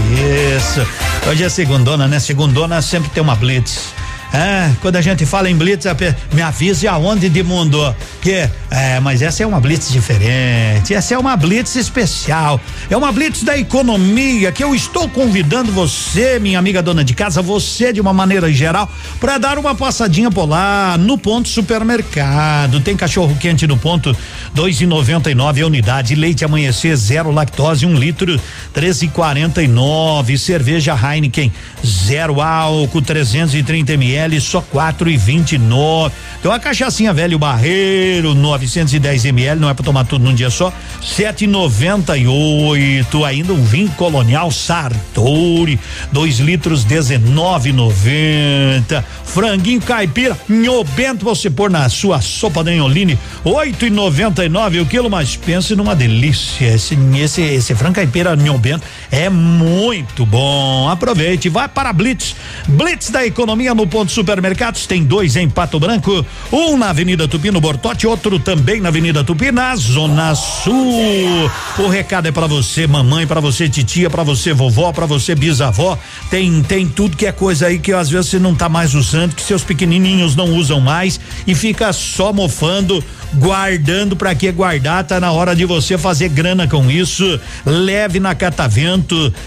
isso. 0.56 0.86
Hoje 1.30 1.44
é 1.44 1.50
segundona, 1.50 2.08
né? 2.08 2.20
Segundona 2.20 2.82
sempre 2.82 3.10
tem 3.10 3.22
uma 3.24 3.36
blitz. 3.36 3.94
É, 4.38 4.70
quando 4.84 4.98
a 4.98 5.02
gente 5.02 5.26
fala 5.26 5.50
em 5.50 5.56
blitz, 5.56 5.86
me 6.32 6.44
avise 6.44 6.88
aonde 6.88 7.28
de 7.28 7.42
mundo. 7.42 7.96
Que, 8.22 8.48
é, 8.70 9.00
mas 9.00 9.24
essa 9.24 9.42
é 9.42 9.48
uma 9.48 9.60
blitz 9.60 9.92
diferente. 9.92 10.94
Essa 10.94 11.16
é 11.16 11.18
uma 11.18 11.36
blitz 11.36 11.76
especial. 11.76 12.62
É 12.88 12.96
uma 12.96 13.12
blitz 13.12 13.42
da 13.42 13.58
economia 13.58 14.52
que 14.52 14.64
eu 14.64 14.76
estou 14.76 15.10
convidando 15.10 15.72
você, 15.72 16.38
minha 16.38 16.60
amiga 16.60 16.84
dona 16.84 17.04
de 17.04 17.16
casa, 17.16 17.42
você 17.42 17.92
de 17.92 18.00
uma 18.00 18.14
maneira 18.14 18.52
geral, 18.54 18.88
para 19.20 19.40
dar 19.40 19.58
uma 19.58 19.74
passadinha 19.74 20.30
por 20.30 20.46
lá 20.46 21.00
no 21.00 21.18
ponto 21.18 21.50
supermercado. 21.50 22.80
Tem 22.82 22.96
cachorro 22.96 23.36
quente 23.40 23.66
no 23.66 23.76
ponto, 23.76 24.16
dois 24.54 24.80
e 24.80 24.86
noventa 24.86 25.32
e 25.32 25.36
nove 25.36 25.64
a 25.64 25.66
unidade. 25.66 26.14
Leite 26.14 26.46
amanhecer 26.46 26.96
zero 26.96 27.32
lactose, 27.32 27.88
um 27.88 27.96
litro, 27.96 28.40
treze 28.72 29.06
e 29.06 29.10
quarenta 29.10 29.64
e 29.64 29.68
nove. 29.68 30.38
Cerveja 30.38 30.96
Heineken 30.96 31.52
zero 31.84 32.40
álcool, 32.40 33.02
330 33.02 33.94
ml 33.94 34.27
ml, 34.28 34.42
só 34.42 34.62
quatro 34.62 35.10
e 35.10 35.18
vinte 35.18 35.54
e 35.54 35.58
nove. 35.58 36.14
Então 36.40 36.52
a 36.52 36.60
cachaçinha 36.60 37.14
velho 37.14 37.40
barreiro, 37.40 38.36
910 38.36 39.26
ml, 39.26 39.60
não 39.60 39.70
é 39.70 39.74
para 39.74 39.84
tomar 39.84 40.06
tudo 40.06 40.24
num 40.24 40.34
dia 40.34 40.50
só, 40.50 40.72
sete 41.02 41.46
e 41.46 41.48
noventa 41.48 42.18
e 42.18 42.28
oito. 42.28 43.24
Ainda 43.26 43.54
um 43.54 43.64
vinho 43.64 43.90
colonial 43.92 44.52
Sartori, 44.52 45.80
dois 46.12 46.40
litros, 46.40 46.84
dezenove 46.84 47.72
noventa. 47.72 49.04
Franguinho 49.24 49.82
caipira, 49.82 50.38
nho 50.48 50.84
bento 50.84 51.26
você 51.26 51.50
pôr 51.50 51.70
na 51.70 51.88
sua 51.90 52.22
sopa 52.22 52.64
da 52.64 52.74
Enholine, 52.74 53.18
oito 53.44 53.86
e 53.86 53.90
noventa 53.90 54.46
e 54.46 54.50
nove 54.50 54.80
o 54.80 54.86
quilo, 54.86 55.10
mas 55.10 55.36
pense 55.36 55.76
numa 55.76 55.96
delícia. 55.96 56.74
Esse, 56.74 56.98
esse, 57.16 57.42
esse 57.42 57.76
frango 57.76 57.96
caipira 57.96 58.36
nho 58.36 58.58
bento 58.58 58.86
é 59.12 59.30
muito 59.30 60.26
bom. 60.26 60.90
Aproveite, 60.90 61.50
vai 61.50 61.68
para 61.68 61.94
Blitz. 61.94 62.36
Blitz 62.68 63.10
da 63.10 63.26
economia 63.26 63.74
no 63.74 63.88
ponto 63.88 64.12
supermercados, 64.12 64.86
tem 64.86 65.04
dois 65.04 65.36
em 65.36 65.50
Pato 65.50 65.80
Branco, 65.80 66.26
um 66.52 66.78
na 66.78 66.90
Avenida 66.90 67.28
Tupi 67.28 67.52
no 67.52 67.62
Bortote, 67.62 68.08
outro 68.08 68.40
também 68.40 68.82
na 68.82 68.90
Avenida 68.90 69.24
Tupi 69.24 69.52
na 69.52 69.76
Zona 69.76 70.36
Sul. 70.36 71.50
O 71.80 71.88
recado 71.88 72.28
é 72.28 72.32
para 72.32 72.48
você, 72.48 72.88
mamãe, 72.88 73.26
para 73.26 73.40
você, 73.40 73.70
titia, 73.70 74.10
para 74.10 74.24
você, 74.24 74.54
vovó, 74.54 74.92
para 74.92 75.06
você, 75.06 75.36
bisavó. 75.36 75.98
Tem 76.30 76.62
tem 76.64 76.88
tudo 76.88 77.18
que 77.18 77.26
é 77.26 77.32
coisa 77.32 77.68
aí 77.68 77.80
que 77.80 77.94
às 77.94 78.10
vezes 78.10 78.32
você 78.32 78.40
não 78.40 78.56
tá 78.56 78.68
mais 78.68 78.94
usando, 78.94 79.36
que 79.36 79.42
seus 79.42 79.64
pequenininhos 79.64 80.36
não 80.36 80.54
usam 80.54 80.80
mais 80.80 81.20
e 81.46 81.56
fica 81.56 81.94
só 81.94 82.34
mofando 82.34 83.04
guardando 83.34 84.16
para 84.16 84.34
que 84.34 84.52
guardar, 84.52 85.04
tá 85.04 85.20
na 85.20 85.32
hora 85.32 85.56
de 85.56 85.66
você 85.66 85.98
fazer 85.98 86.30
grana 86.30 86.68
com 86.68 86.90
isso. 86.90 87.40
Leve 87.66 88.20
na 88.20 88.34
Catavento, 88.34 88.97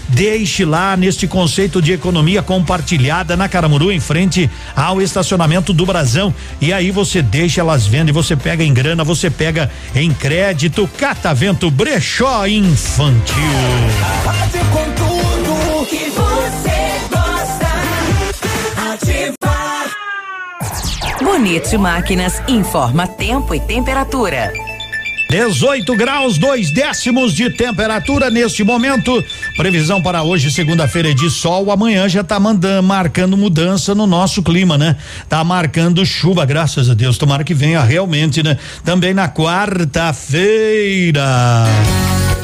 deixe 0.09 0.65
lá 0.65 0.95
neste 0.97 1.27
conceito 1.27 1.81
de 1.81 1.91
economia 1.91 2.41
compartilhada 2.41 3.35
na 3.37 3.49
Caramuru 3.49 3.91
em 3.91 3.99
frente 3.99 4.49
ao 4.75 5.01
estacionamento 5.01 5.73
do 5.73 5.85
Brasão 5.85 6.33
e 6.59 6.71
aí 6.71 6.91
você 6.91 7.21
deixa 7.21 7.61
elas 7.61 7.85
vendem, 7.87 8.13
você 8.13 8.35
pega 8.35 8.63
em 8.63 8.73
grana, 8.73 9.03
você 9.03 9.29
pega 9.29 9.69
em 9.95 10.13
crédito. 10.13 10.89
Catavento 10.97 11.69
Brechó 11.71 12.45
Infantil. 12.45 13.35
Com 14.71 14.85
tudo 14.91 15.85
que 15.87 16.09
você 16.09 17.01
gosta, 17.09 17.71
ativar. 18.91 19.91
Bonito 21.21 21.79
Máquinas 21.79 22.41
informa 22.47 23.07
tempo 23.07 23.55
e 23.55 23.59
temperatura. 23.59 24.51
18 25.31 25.95
graus, 25.95 26.37
dois 26.37 26.69
décimos 26.71 27.33
de 27.33 27.49
temperatura 27.49 28.29
neste 28.29 28.65
momento. 28.65 29.23
Previsão 29.55 30.01
para 30.01 30.23
hoje, 30.23 30.51
segunda-feira, 30.51 31.11
é 31.11 31.13
de 31.13 31.29
sol. 31.29 31.71
Amanhã 31.71 32.09
já 32.09 32.21
tá 32.21 32.37
mandando, 32.37 32.83
marcando 32.83 33.37
mudança 33.37 33.95
no 33.95 34.05
nosso 34.05 34.43
clima, 34.43 34.77
né? 34.77 34.97
Tá 35.29 35.41
marcando 35.41 36.05
chuva, 36.05 36.45
graças 36.45 36.89
a 36.89 36.93
Deus. 36.93 37.17
Tomara 37.17 37.45
que 37.45 37.53
venha 37.53 37.81
realmente, 37.81 38.43
né? 38.43 38.57
Também 38.83 39.13
na 39.13 39.29
quarta-feira. 39.29 41.21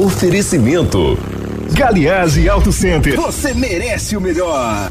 Oferecimento. 0.00 1.39
Galiase 1.72 2.48
Auto 2.48 2.72
Center. 2.72 3.16
Você 3.16 3.54
merece 3.54 4.16
o 4.16 4.20
melhor. 4.20 4.90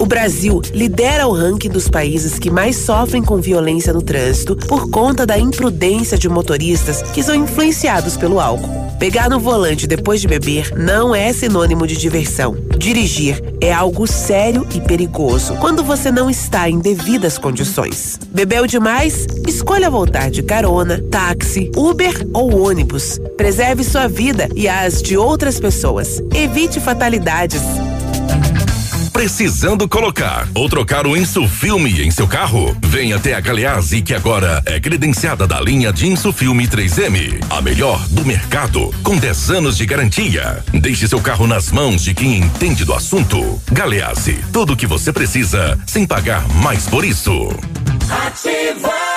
O 0.00 0.06
Brasil 0.06 0.60
lidera 0.72 1.26
o 1.26 1.32
ranking 1.32 1.68
dos 1.68 1.88
países 1.88 2.38
que 2.38 2.50
mais 2.50 2.76
sofrem 2.76 3.22
com 3.22 3.40
violência 3.40 3.92
no 3.92 4.02
trânsito 4.02 4.54
por 4.54 4.90
conta 4.90 5.26
da 5.26 5.38
imprudência 5.38 6.16
de 6.16 6.28
motoristas 6.28 7.02
que 7.02 7.22
são 7.22 7.34
influenciados 7.34 8.16
pelo 8.16 8.38
álcool. 8.38 8.88
Pegar 8.98 9.28
no 9.28 9.38
volante 9.38 9.86
depois 9.86 10.20
de 10.20 10.26
beber 10.26 10.72
não 10.76 11.14
é 11.14 11.32
sinônimo 11.32 11.86
de 11.86 11.96
diversão. 11.96 12.56
Dirigir 12.76 13.40
é 13.60 13.72
algo 13.72 14.06
sério 14.06 14.66
e 14.74 14.80
perigoso 14.80 15.54
quando 15.56 15.84
você 15.84 16.10
não 16.10 16.28
está 16.28 16.68
em 16.68 16.80
devidas 16.80 17.38
condições. 17.38 18.18
Bebeu 18.28 18.66
demais? 18.66 19.26
Escolha 19.46 19.90
voltar 19.90 20.30
de 20.30 20.42
carona, 20.42 21.00
táxi, 21.10 21.70
Uber 21.76 22.26
ou 22.32 22.60
ônibus. 22.60 23.20
Preserve 23.36 23.84
sua 23.84 24.08
vida 24.08 24.48
e 24.54 24.68
as 24.68 25.02
de 25.02 25.16
outras 25.16 25.60
pessoas. 25.60 26.07
Evite 26.34 26.80
fatalidades. 26.80 27.62
Precisando 29.12 29.88
colocar 29.88 30.46
ou 30.54 30.68
trocar 30.68 31.04
o 31.04 31.16
Insufilme 31.16 32.02
em 32.02 32.10
seu 32.10 32.28
carro? 32.28 32.76
Venha 32.84 33.16
até 33.16 33.34
a 33.34 33.40
Galeazzi 33.40 34.00
que 34.00 34.14
agora 34.14 34.62
é 34.64 34.78
credenciada 34.78 35.44
da 35.44 35.60
linha 35.60 35.92
de 35.92 36.06
Insufilme 36.06 36.68
3M, 36.68 37.44
a 37.50 37.60
melhor 37.60 38.00
do 38.10 38.24
mercado, 38.24 38.94
com 39.02 39.16
10 39.16 39.50
anos 39.50 39.76
de 39.76 39.84
garantia. 39.84 40.62
Deixe 40.72 41.08
seu 41.08 41.20
carro 41.20 41.48
nas 41.48 41.72
mãos 41.72 42.04
de 42.04 42.14
quem 42.14 42.38
entende 42.38 42.84
do 42.84 42.94
assunto. 42.94 43.60
Galeazzi, 43.72 44.38
tudo 44.52 44.74
o 44.74 44.76
que 44.76 44.86
você 44.86 45.12
precisa 45.12 45.76
sem 45.84 46.06
pagar 46.06 46.46
mais 46.62 46.86
por 46.86 47.04
isso. 47.04 47.48
Ativa. 48.08 49.07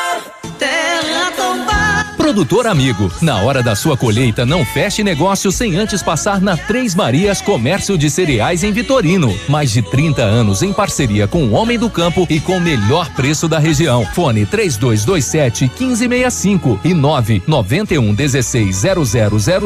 Produtor 2.32 2.66
amigo, 2.66 3.12
na 3.22 3.42
hora 3.42 3.62
da 3.62 3.76
sua 3.76 3.98
colheita, 3.98 4.46
não 4.46 4.64
feche 4.64 5.04
negócio 5.04 5.52
sem 5.52 5.76
antes 5.76 6.02
passar 6.02 6.40
na 6.40 6.56
Três 6.56 6.96
Marias 6.96 7.42
Comércio 7.42 7.98
de 7.98 8.10
Cereais 8.10 8.64
em 8.64 8.72
Vitorino. 8.72 9.38
Mais 9.50 9.70
de 9.70 9.82
30 9.82 10.22
anos 10.22 10.64
em 10.64 10.72
parceria 10.72 11.28
com 11.28 11.44
o 11.44 11.52
Homem 11.52 11.78
do 11.78 11.90
Campo 11.90 12.26
e 12.30 12.40
com 12.40 12.56
o 12.56 12.62
melhor 12.62 13.10
preço 13.16 13.50
da 13.50 13.60
região. 13.60 14.06
Fone 14.16 14.46
3227 14.46 15.66
1565 15.78 16.80
e 16.86 16.94
991 16.94 18.14
16 18.14 18.82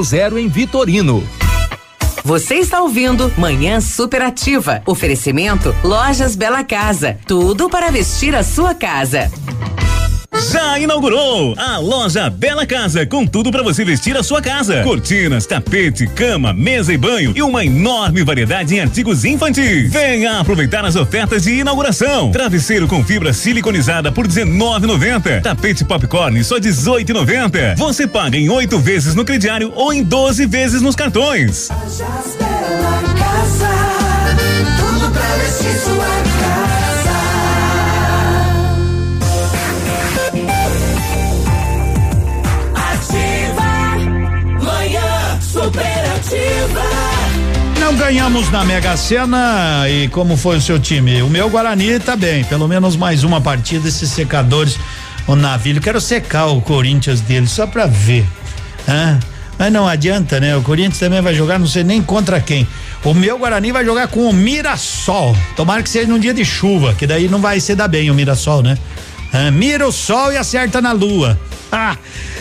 0000 0.09 0.39
em 0.39 0.47
Vitorino. 0.47 1.23
Você 2.23 2.55
está 2.55 2.81
ouvindo 2.81 3.31
Manhã 3.37 3.79
Superativa. 3.79 4.81
Oferecimento 4.87 5.75
Lojas 5.83 6.35
Bela 6.35 6.63
Casa. 6.63 7.15
Tudo 7.27 7.69
para 7.69 7.91
vestir 7.91 8.33
a 8.33 8.41
sua 8.41 8.73
casa. 8.73 9.31
Já 10.51 10.77
inaugurou 10.77 11.55
a 11.57 11.77
loja 11.77 12.29
Bela 12.29 12.65
Casa, 12.65 13.05
com 13.05 13.25
tudo 13.25 13.51
para 13.51 13.63
você 13.63 13.85
vestir 13.85 14.17
a 14.17 14.23
sua 14.23 14.41
casa. 14.41 14.83
Cortinas, 14.83 15.45
tapete, 15.45 16.07
cama, 16.07 16.53
mesa 16.53 16.93
e 16.93 16.97
banho 16.97 17.31
e 17.35 17.41
uma 17.41 17.63
enorme 17.63 18.23
variedade 18.23 18.75
em 18.75 18.81
artigos 18.81 19.23
infantis. 19.23 19.91
Venha 19.91 20.39
aproveitar 20.39 20.83
as 20.85 20.95
ofertas 20.95 21.43
de 21.43 21.59
inauguração. 21.59 22.31
Travesseiro 22.31 22.87
com 22.87 23.03
fibra 23.03 23.31
siliconizada 23.33 24.11
por 24.11 24.27
19,90. 24.27 25.41
Tapete 25.41 25.85
popcorn 25.85 26.43
só 26.43 26.59
18,90. 26.59 27.77
Você 27.77 28.05
paga 28.05 28.37
em 28.37 28.49
oito 28.49 28.77
vezes 28.77 29.15
no 29.15 29.23
crediário 29.23 29.71
ou 29.75 29.93
em 29.93 30.03
12 30.03 30.45
vezes 30.45 30.81
nos 30.81 30.95
cartões. 30.95 31.69
Lojas 31.69 32.35
Bela 32.37 33.13
Casa. 33.17 33.69
Tudo 34.77 35.11
pra 35.11 35.35
vestir 35.37 35.79
sua 35.79 36.05
casa. 36.05 36.74
Não 47.85 47.95
ganhamos 47.95 48.49
na 48.49 48.65
Mega 48.65 48.97
Sena 48.97 49.87
e 49.87 50.07
como 50.07 50.35
foi 50.35 50.57
o 50.57 50.61
seu 50.61 50.79
time? 50.79 51.21
O 51.21 51.29
meu 51.29 51.47
Guarani 51.51 51.99
tá 51.99 52.15
bem, 52.15 52.43
pelo 52.43 52.67
menos 52.67 52.95
mais 52.95 53.23
uma 53.23 53.39
partida, 53.39 53.87
esses 53.87 54.09
secadores, 54.09 54.75
o 55.27 55.35
navio, 55.35 55.79
quero 55.79 56.01
secar 56.01 56.47
o 56.47 56.59
Corinthians 56.61 57.21
dele 57.21 57.45
só 57.45 57.67
pra 57.67 57.85
ver, 57.85 58.25
hã? 58.89 59.19
Mas 59.59 59.71
não 59.71 59.87
adianta, 59.87 60.39
né? 60.39 60.57
O 60.57 60.63
Corinthians 60.63 60.97
também 60.97 61.21
vai 61.21 61.35
jogar, 61.35 61.59
não 61.59 61.67
sei 61.67 61.83
nem 61.83 62.01
contra 62.01 62.41
quem. 62.41 62.67
O 63.03 63.13
meu 63.13 63.37
Guarani 63.37 63.71
vai 63.71 63.85
jogar 63.85 64.07
com 64.07 64.27
o 64.27 64.33
Mirassol. 64.33 65.37
Tomara 65.55 65.83
que 65.83 65.89
seja 65.89 66.07
num 66.07 66.17
dia 66.17 66.33
de 66.33 66.43
chuva, 66.43 66.95
que 66.95 67.05
daí 67.05 67.27
não 67.29 67.39
vai 67.39 67.59
ser 67.59 67.75
dar 67.75 67.87
bem 67.87 68.09
o 68.09 68.15
Mirassol, 68.15 68.63
né? 68.63 68.79
Ah, 69.37 69.51
mira 69.51 69.85
o 69.85 69.91
sol 69.91 70.31
e 70.31 70.37
acerta 70.37 70.81
na 70.81 70.93
lua. 70.93 71.37
Ah, 71.77 71.97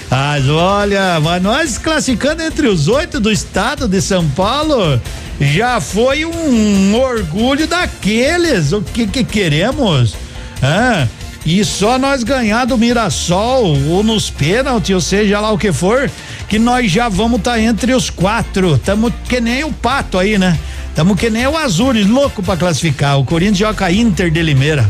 mas 0.08 0.48
olha, 0.48 1.18
mas 1.18 1.42
nós 1.42 1.78
classificando 1.78 2.40
entre 2.40 2.68
os 2.68 2.86
oito 2.86 3.18
do 3.18 3.32
estado 3.32 3.88
de 3.88 4.00
São 4.00 4.28
Paulo, 4.28 5.00
já 5.40 5.80
foi 5.80 6.24
um 6.24 6.94
orgulho 6.94 7.66
daqueles. 7.66 8.70
O 8.70 8.80
que 8.80 9.08
que 9.08 9.24
queremos? 9.24 10.14
Ah, 10.62 11.08
e 11.44 11.64
só 11.64 11.98
nós 11.98 12.22
ganhar 12.22 12.64
do 12.64 12.78
Mirassol 12.78 13.76
ou 13.88 14.04
nos 14.04 14.30
pênaltis, 14.30 14.94
ou 14.94 15.00
seja 15.00 15.40
lá 15.40 15.50
o 15.50 15.58
que 15.58 15.72
for, 15.72 16.08
que 16.48 16.58
nós 16.58 16.88
já 16.88 17.08
vamos 17.08 17.38
estar 17.38 17.52
tá 17.52 17.60
entre 17.60 17.92
os 17.92 18.08
quatro. 18.08 18.78
Tamo 18.78 19.12
que 19.28 19.40
nem 19.40 19.64
o 19.64 19.72
pato 19.72 20.16
aí, 20.16 20.38
né? 20.38 20.56
Tamo 20.94 21.16
que 21.16 21.28
nem 21.28 21.46
o 21.46 21.56
Azures, 21.56 22.06
louco 22.06 22.42
para 22.42 22.56
classificar. 22.56 23.18
O 23.18 23.24
Corinthians 23.24 23.58
joga 23.58 23.90
Inter 23.90 24.30
de 24.30 24.40
Limeira. 24.42 24.88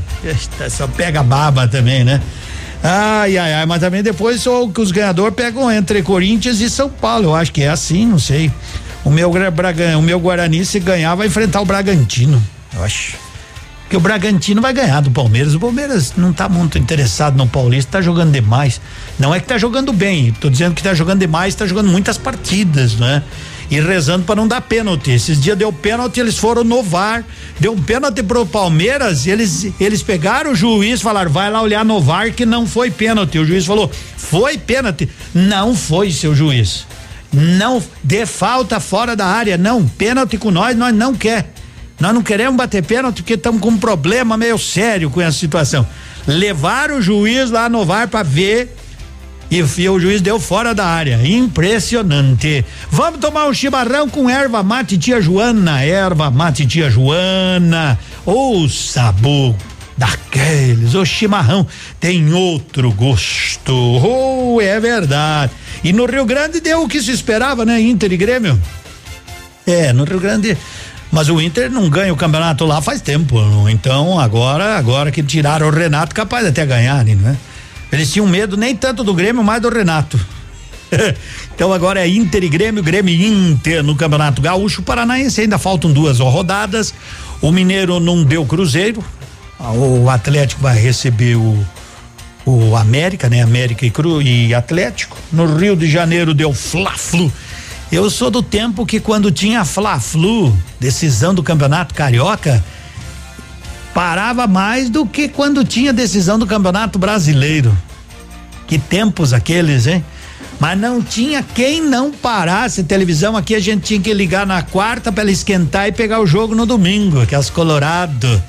Só 0.71 0.87
pega 0.87 1.23
baba 1.23 1.67
também, 1.67 2.05
né? 2.05 2.21
Ai, 2.83 3.39
ai, 3.39 3.55
ai, 3.55 3.67
mas 3.67 3.81
também 3.81 4.03
depois 4.03 4.43
só 4.43 4.69
que 4.69 4.79
os 4.83 4.93
ganhadores 4.93 5.35
pegam 5.35 5.73
entre 5.73 6.03
Corinthians 6.03 6.61
e 6.61 6.69
São 6.69 6.91
Paulo. 6.91 7.29
Eu 7.29 7.35
acho 7.35 7.51
que 7.51 7.63
é 7.63 7.71
assim, 7.71 8.05
não 8.05 8.19
sei. 8.19 8.53
O 9.03 9.11
meu, 9.11 9.31
Bragan, 9.51 9.97
o 9.97 10.03
meu 10.03 10.21
Guarani, 10.21 10.65
se 10.67 10.79
ganhar, 10.79 11.15
vai 11.15 11.29
enfrentar 11.29 11.63
o 11.63 11.65
Bragantino. 11.65 12.43
Eu 12.75 12.85
acho. 12.85 13.17
Que 13.89 13.97
o 13.97 14.01
Bragantino 14.01 14.61
vai 14.61 14.75
ganhar 14.75 15.01
do 15.01 15.11
Palmeiras. 15.11 15.55
O 15.55 15.61
Palmeiras 15.61 16.13
não 16.17 16.35
tá 16.35 16.49
muito 16.49 16.77
interessado 16.79 17.37
no 17.37 17.47
Paulista, 17.47 17.93
tá 17.93 18.03
jogando 18.03 18.33
demais. 18.33 18.79
Não 19.19 19.35
é 19.35 19.41
que 19.41 19.47
tá 19.47 19.57
jogando 19.57 19.91
bem, 19.91 20.33
tô 20.33 20.51
dizendo 20.51 20.75
que 20.75 20.83
tá 20.83 20.93
jogando 20.93 21.21
demais, 21.21 21.55
tá 21.55 21.67
jogando 21.67 21.89
muitas 21.89 22.19
partidas, 22.19 22.97
né? 22.97 23.23
E 23.71 23.81
rezando 23.81 24.25
para 24.25 24.37
não 24.37 24.49
dar 24.49 24.61
pênalti. 24.61 25.11
Esses 25.11 25.41
dias 25.41 25.57
deu 25.57 25.73
pênalti, 25.73 26.21
eles 26.21 26.37
foram 26.39 26.65
no 26.65 26.83
VAR, 26.83 27.25
deu 27.59 27.73
um 27.73 27.83
pênalti 27.83 28.23
pro 28.23 28.47
Palmeiras, 28.47 29.27
eles 29.27 29.73
eles 29.81 30.03
pegaram 30.03 30.53
o 30.53 30.55
juiz, 30.55 31.01
falaram: 31.01 31.31
"Vai 31.31 31.51
lá 31.51 31.63
olhar 31.63 31.85
no 31.85 32.01
VAR 32.01 32.33
que 32.33 32.45
não 32.45 32.67
foi 32.67 32.91
pênalti". 32.91 33.39
O 33.39 33.47
juiz 33.47 33.65
falou: 33.65 33.91
"Foi 34.17 34.59
pênalti". 34.59 35.09
Não 35.35 35.75
foi, 35.75 36.11
seu 36.11 36.35
juiz. 36.35 36.87
Não, 37.33 37.83
de 38.03 38.27
falta 38.27 38.79
fora 38.79 39.17
da 39.17 39.27
área, 39.27 39.59
não, 39.59 39.87
pênalti 39.87 40.39
com 40.39 40.53
nós, 40.53 40.77
nós 40.77 40.95
não 40.95 41.15
quer. 41.15 41.53
Nós 41.99 42.15
não 42.15 42.23
queremos 42.23 42.57
bater 42.57 42.83
pênalti 42.83 43.23
porque 43.23 43.35
estamos 43.35 43.61
com 43.61 43.71
um 43.71 43.79
problema 43.79 44.37
meio 44.37 44.59
sério 44.59 45.11
com 45.11 45.21
essa 45.21 45.39
situação. 45.39 45.87
Levaram 46.27 46.99
o 46.99 47.03
juiz 47.03 47.51
lá 47.51 47.69
no 47.69 47.85
VAR 47.85 48.09
para 48.09 48.23
ver 48.23 48.75
e 49.55 49.89
o 49.89 50.01
juiz 50.01 50.21
deu 50.21 50.41
fora 50.41 50.75
da 50.75 50.85
área. 50.85 51.21
Impressionante. 51.25 52.65
Vamos 52.91 53.21
tomar 53.21 53.47
um 53.47 53.55
chimarrão 53.55 54.09
com 54.09 54.29
erva 54.29 54.65
mate 54.65 54.99
tia 54.99 55.21
Joana. 55.21 55.81
Erva 55.81 56.29
mate 56.29 56.67
tia 56.67 56.91
Joana. 56.91 57.97
O 58.27 58.69
sabor 58.69 59.55
daqueles. 59.97 60.95
O 60.95 61.05
chimarrão 61.05 61.65
tem 62.01 62.33
outro 62.33 62.91
gosto. 62.91 63.73
Oh, 63.73 64.61
é 64.61 64.81
verdade. 64.81 65.53
E 65.85 65.93
no 65.93 66.07
Rio 66.07 66.25
Grande 66.25 66.61
deu 66.61 66.83
o 66.83 66.89
que 66.89 67.01
se 67.01 67.13
esperava, 67.13 67.65
né? 67.65 67.81
Inter 67.81 68.13
e 68.13 68.17
Grêmio. 68.17 68.61
É, 69.65 69.93
no 69.93 70.03
Rio 70.03 70.19
Grande. 70.19 70.59
Mas 71.13 71.29
o 71.29 71.41
Inter 71.41 71.71
não 71.71 71.89
ganha 71.89 72.13
o 72.13 72.17
campeonato 72.17 72.65
lá 72.65 72.83
faz 72.83 73.01
tempo. 73.01 73.37
Então 73.69 74.19
agora, 74.19 74.77
agora 74.77 75.13
que 75.13 75.23
tiraram 75.23 75.69
o 75.69 75.71
Renato, 75.71 76.13
capaz 76.13 76.45
até 76.45 76.67
ganhar, 76.67 77.05
né? 77.05 77.37
Eles 77.95 78.13
tinham 78.13 78.27
medo 78.27 78.57
nem 78.57 78.75
tanto 78.75 79.05
do 79.05 79.15
Grêmio, 79.15 79.45
mais 79.45 79.63
do 79.63 79.69
Renato. 79.69 80.19
então 81.55 81.73
agora 81.73 82.01
é 82.01 82.09
Inter 82.09 82.43
e 82.43 82.49
Grêmio, 82.49 82.83
Grêmio 82.83 83.15
e 83.15 83.27
Inter 83.27 83.83
no 83.83 83.95
Campeonato 83.95 84.43
Gaúcho 84.43 84.83
Paranaense, 84.83 85.41
ainda 85.41 85.59
faltam 85.59 85.93
duas 85.93 86.19
rodadas. 86.19 86.93
O 87.41 87.53
Mineiro 87.53 88.01
não 88.01 88.25
deu 88.25 88.45
Cruzeiro. 88.45 89.03
O 89.59 90.11
Atlético 90.11 90.61
vai 90.61 90.79
receber 90.79 91.37
o 91.37 91.65
o 92.47 92.77
América, 92.77 93.29
né? 93.29 93.43
América 93.43 93.87
e 93.87 93.91
Cru 93.91 94.21
e 94.21 94.55
Atlético. 94.55 95.17
No 95.33 95.57
Rio 95.57 95.75
de 95.75 95.89
Janeiro 95.89 96.35
deu 96.35 96.53
Fla-Flu. 96.53 97.33
Eu 97.91 98.11
sou 98.11 98.31
do 98.31 98.43
tempo 98.43 98.85
que 98.85 99.01
quando 99.01 99.31
tinha 99.31 99.65
Fla-Flu, 99.65 100.55
decisão 100.79 101.35
do 101.35 101.43
Campeonato 101.43 101.95
Carioca, 101.95 102.63
parava 103.95 104.47
mais 104.49 104.91
do 104.91 105.07
que 105.07 105.29
quando 105.29 105.65
tinha 105.65 105.93
decisão 105.93 106.39
do 106.39 106.47
Campeonato 106.47 106.99
Brasileiro. 106.99 107.75
Que 108.67 108.79
tempos 108.79 109.33
aqueles, 109.33 109.87
hein? 109.87 110.05
Mas 110.59 110.79
não 110.79 111.01
tinha 111.03 111.43
quem 111.43 111.81
não 111.81 112.11
parasse 112.11 112.85
televisão 112.85 113.37
aqui 113.37 113.55
a 113.55 113.61
gente 113.61 113.83
tinha 113.83 114.01
que 114.01 114.13
ligar 114.13 114.47
na 114.47 114.63
quarta 114.63 115.13
para 115.13 115.23
ela 115.23 115.31
esquentar 115.31 115.89
e 115.89 115.93
pegar 115.93 116.21
o 116.21 116.27
jogo 116.27 116.55
no 116.55 116.67
domingo, 116.67 117.25
que 117.27 117.35
é 117.35 117.39
as 117.39 117.51
Colorado. 117.51 118.43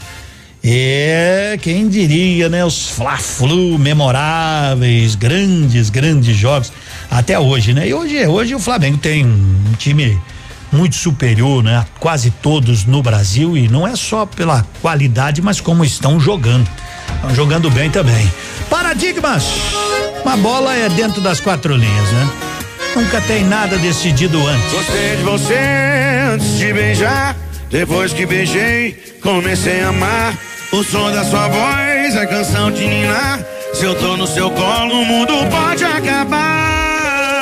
É, 0.64 1.60
quem 1.62 1.88
diria, 1.88 2.50
né? 2.50 2.66
Os 2.66 2.90
Fla-Flu 2.90 3.78
memoráveis, 3.78 5.14
grandes, 5.14 5.92
grandes 5.92 6.36
jogos 6.36 6.72
até 7.10 7.40
hoje, 7.40 7.72
né? 7.72 7.88
E 7.88 7.94
hoje, 7.94 8.26
hoje 8.26 8.56
o 8.56 8.60
Flamengo 8.60 8.98
tem 8.98 9.24
um 9.26 9.74
time 9.78 10.18
muito 10.76 10.96
superior, 10.96 11.64
né? 11.64 11.86
Quase 12.00 12.30
todos 12.30 12.86
no 12.86 13.02
Brasil 13.02 13.58
e 13.58 13.68
não 13.68 13.88
é 13.88 13.96
só 13.96 14.26
pela 14.26 14.66
qualidade, 14.82 15.42
mas 15.42 15.62
como 15.62 15.84
estão 15.84 16.20
jogando. 16.20 16.68
Estão 17.16 17.34
jogando 17.34 17.72
bem 17.72 17.90
também. 17.90 18.32
Paradigmas. 18.70 19.46
Uma 20.24 20.36
bola 20.38 20.76
é 20.76 20.90
dentro 20.90 21.22
das 21.22 21.40
quatro 21.40 21.76
linhas, 21.76 22.12
né? 22.12 22.30
Nunca 22.96 23.22
tem 23.22 23.44
nada 23.44 23.78
decidido 23.78 24.38
antes. 24.46 24.72
Gostei 24.72 25.16
de 25.18 25.24
você 25.24 25.60
antes 26.34 26.58
de 26.58 26.74
beijar. 26.74 27.36
Depois 27.70 28.14
que 28.14 28.26
beijei, 28.26 29.16
comecei 29.22 29.82
a 29.82 29.90
amar. 29.90 30.34
O 30.72 30.84
som 30.84 31.12
da 31.12 31.24
sua 31.24 31.48
voz 31.48 32.16
é 32.16 32.26
canção 32.26 32.72
de 32.72 32.88
ninar. 32.88 33.40
Se 33.74 33.86
eu 33.86 33.96
tô 33.96 34.16
no 34.18 34.26
seu 34.26 34.50
colo, 34.52 35.02
o 35.02 35.06
mundo 35.06 35.34
pode 35.50 35.84
acabar. 35.84 37.42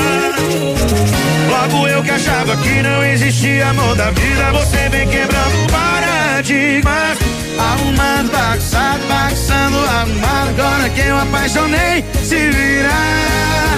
Logo 1.50 1.88
eu 1.88 2.04
que 2.04 2.12
achava 2.12 2.56
que 2.58 2.82
não 2.82 3.04
existia 3.04 3.70
amor 3.70 3.96
da 3.96 4.12
vida, 4.12 4.52
você 4.52 4.90
vem 4.90 5.08
quebrando 5.08 5.72
paradigmas. 5.72 7.18
Arrumando, 7.58 8.32
bagunçado, 8.32 9.04
bagunçando, 9.08 9.78
arrumado. 9.78 10.50
Agora 10.50 10.90
que 10.90 11.02
eu 11.02 11.18
apaixonei, 11.18 12.06
se 12.24 12.50
virar. 12.50 13.78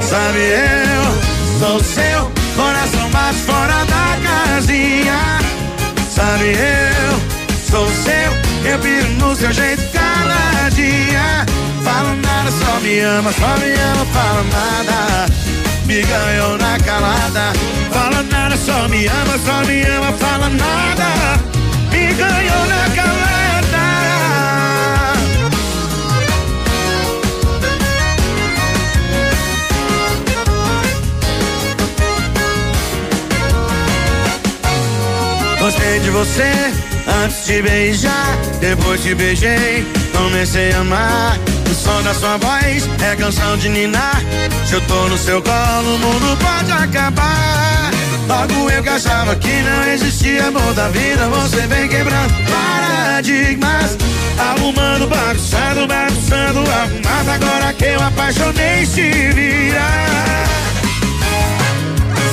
Sabe, 0.00 0.38
eu 0.38 1.58
sou 1.58 1.80
seu 1.82 2.32
coração 2.54 3.10
mais 3.10 3.36
fora 3.40 3.84
da 3.84 4.18
casinha. 4.28 5.38
Sabe, 6.10 6.52
eu 6.52 7.20
sou 7.70 7.88
seu, 7.88 8.70
eu 8.70 8.78
piro 8.78 9.10
no 9.18 9.34
seu 9.34 9.52
jeito 9.52 9.82
caladinha. 9.92 11.46
Fala 11.82 12.14
nada, 12.14 12.50
só 12.50 12.80
me 12.80 13.00
ama, 13.00 13.32
só 13.32 13.56
me 13.58 13.72
ama, 13.72 14.06
fala 14.12 14.44
nada 14.44 15.45
me 15.86 16.02
ganhou 16.02 16.58
na 16.58 16.78
calada. 16.78 17.52
Fala 17.92 18.22
nada, 18.24 18.56
só 18.56 18.88
me 18.88 19.06
ama, 19.06 19.38
só 19.38 19.64
me 19.64 19.82
ama, 19.84 20.12
fala 20.12 20.48
nada. 20.48 21.40
Me 21.92 22.12
ganhou 22.14 22.66
na 22.66 22.90
calada. 22.94 23.86
Gostei 35.60 36.00
de 36.00 36.10
você 36.10 36.95
antes 37.24 37.46
de 37.46 37.62
beijar, 37.62 38.36
depois 38.60 39.00
te 39.02 39.14
beijei, 39.14 39.86
comecei 40.12 40.72
a 40.72 40.80
amar 40.80 41.38
som 41.86 42.02
da 42.02 42.14
sua 42.14 42.36
voz 42.38 42.88
é 43.02 43.14
canção 43.16 43.56
de 43.58 43.68
ninar. 43.68 44.20
Se 44.66 44.74
eu 44.74 44.80
tô 44.82 45.08
no 45.08 45.16
seu 45.16 45.40
colo, 45.42 45.94
o 45.94 45.98
mundo 45.98 46.36
pode 46.38 46.72
acabar. 46.72 47.90
Logo 48.26 48.70
eu 48.70 48.82
que 48.82 48.88
achava 48.88 49.36
que 49.36 49.62
não 49.62 49.92
existia 49.92 50.46
amor 50.46 50.74
da 50.74 50.88
vida, 50.88 51.28
você 51.28 51.66
vem 51.66 51.88
quebrando 51.88 52.34
paradigmas. 52.50 53.96
Arrumando, 54.38 55.06
bagunçando, 55.06 55.86
bagunçando, 55.86 56.60
arrumado. 56.70 57.30
Agora 57.30 57.72
que 57.72 57.84
eu 57.84 58.02
apaixonei, 58.02 58.84
se 58.84 59.10
vira. 59.32 59.86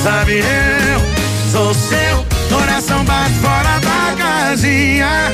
Sabe, 0.02 0.40
eu 0.40 1.52
sou 1.52 1.72
seu, 1.74 2.26
coração 2.74 3.04
bate 3.04 3.34
fora 3.34 3.78
da 3.78 4.16
casinha. 4.18 5.32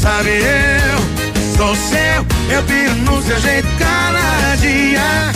Sabe, 0.00 0.30
eu 0.30 1.56
sou 1.56 1.76
seu, 1.76 2.26
eu 2.56 2.62
piro 2.64 2.94
no 2.96 3.22
seu 3.22 3.40
jeito 3.40 3.68
caladinha. 3.78 5.32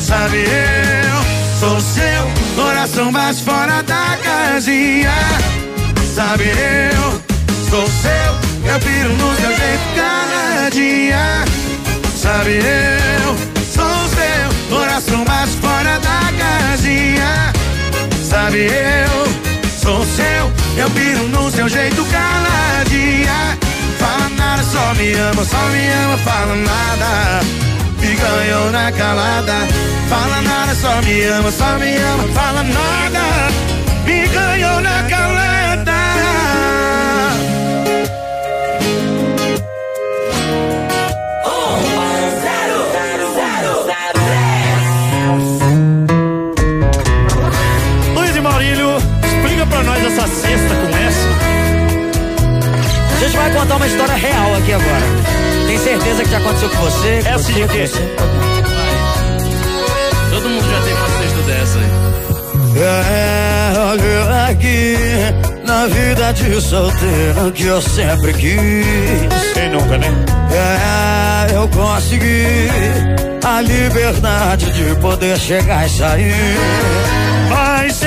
Sabe 0.00 0.38
eu, 0.38 1.60
sou 1.60 1.78
seu, 1.80 2.30
coração 2.56 3.12
bate 3.12 3.42
fora 3.42 3.82
da 3.82 4.16
casinha. 4.24 5.12
Sabe 6.14 6.44
eu, 6.44 7.20
sou 7.68 7.86
seu, 7.86 8.72
eu 8.72 8.80
piro 8.80 9.12
no 9.12 9.36
seu 9.36 9.50
jeito 9.50 9.84
caladinha. 9.94 11.44
Sabe 12.16 12.52
eu, 12.52 13.36
sou 13.70 14.08
seu, 14.08 14.74
coração 14.78 15.24
bate 15.24 15.56
fora 15.60 16.00
da 16.00 16.32
casinha. 16.38 17.52
sabe 18.22 18.60
eu 18.60 19.43
sou 19.84 20.02
seu, 20.06 20.50
eu 20.78 20.90
piro 20.90 21.28
no 21.28 21.50
seu 21.50 21.68
jeito 21.68 22.02
cada 22.06 22.84
dia. 22.88 23.58
Fala 23.98 24.28
nada, 24.30 24.62
só 24.62 24.94
me 24.94 25.12
ama, 25.12 25.44
só 25.44 25.62
me 25.68 25.92
ama, 26.04 26.16
fala 26.18 26.56
nada. 26.56 27.44
Me 28.00 28.14
ganhou 28.14 28.70
na 28.70 28.90
calada. 28.92 29.56
Fala 30.08 30.40
nada, 30.42 30.74
só 30.74 31.02
me 31.02 31.24
ama, 31.26 31.52
só 31.52 31.78
me 31.78 31.96
ama, 31.96 32.24
fala 32.32 32.62
nada. 32.62 33.24
Me 34.06 34.26
ganhou 34.28 34.80
na 34.80 35.02
calada. 35.02 35.73
Essa 50.16 50.28
cesta 50.28 50.74
com 50.74 50.96
essa. 50.96 51.28
A 53.14 53.18
gente 53.20 53.36
vai 53.36 53.50
contar 53.52 53.76
uma 53.76 53.86
história 53.86 54.14
real 54.14 54.54
aqui 54.56 54.72
agora. 54.72 55.02
Tem 55.66 55.78
certeza 55.78 56.22
que 56.24 56.30
já 56.30 56.38
aconteceu 56.38 56.68
com 56.70 56.76
você? 56.78 57.20
Com 57.22 57.28
É 57.28 57.32
você, 57.32 57.52
que- 57.52 57.86
você? 57.86 58.14
Todo 60.30 60.48
mundo 60.48 60.70
já 60.70 60.80
teve 60.82 60.94
uma 60.94 61.08
cesta 61.08 61.42
dessa 61.42 61.78
aí. 61.78 61.90
É, 62.76 63.72
olha 63.78 64.50
aqui, 64.50 64.96
na 65.66 65.86
vida 65.86 66.32
de 66.32 66.60
solteiro 66.60 67.52
que 67.52 67.64
eu 67.64 67.80
sempre 67.82 68.32
quis. 68.34 69.52
Quem 69.54 69.70
nunca, 69.70 69.98
né? 69.98 70.08
É, 70.52 71.54
eu 71.56 71.68
consegui 71.68 72.68
a 73.44 73.60
liberdade 73.60 74.70
de 74.72 74.94
poder 74.96 75.38
chegar 75.38 75.86
e 75.86 75.90
sair. 75.90 76.56
Mas 77.48 77.94
cê 77.94 78.06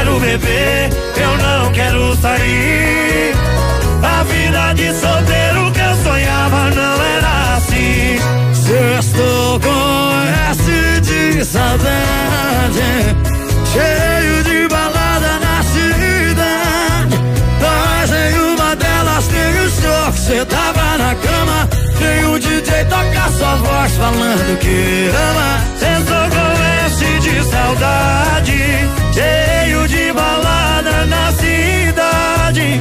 quero 0.00 0.18
beber, 0.18 0.90
eu 1.16 1.36
não 1.36 1.72
quero 1.72 2.16
sair. 2.16 3.34
A 4.02 4.22
vida 4.24 4.72
de 4.72 4.94
solteiro 4.94 5.70
que 5.72 5.80
eu 5.80 5.94
sonhava 6.02 6.70
não 6.70 7.02
era 7.16 7.56
assim. 7.56 8.18
Sextou 8.54 9.60
com 9.60 10.50
S 10.50 11.00
de 11.02 11.44
saudade, 11.44 13.14
cheio 13.72 14.42
de 14.42 14.68
balada 14.68 15.38
na 15.38 15.62
cidade. 15.64 17.20
Mas 17.60 18.10
em 18.10 18.54
uma 18.54 18.74
delas 18.76 19.26
tem 19.26 19.64
o 19.64 19.70
show 19.70 20.12
que 20.12 20.18
cê 20.18 20.44
tava 20.46 20.96
na 20.96 21.14
cama. 21.14 21.68
Tem 21.98 22.24
o 22.24 22.38
DJ 22.38 22.84
tocar 22.86 23.30
sua 23.32 23.56
voz 23.56 23.92
falando 23.92 24.58
que 24.60 25.10
ama. 25.14 25.60
Sextou 25.78 26.30
com 26.30 26.49
S 26.90 27.20
de 27.20 27.44
saudade, 27.44 28.58
cheio 29.14 29.86
de 29.86 30.12
balada 30.12 31.06
na 31.06 31.32
cidade. 31.32 32.80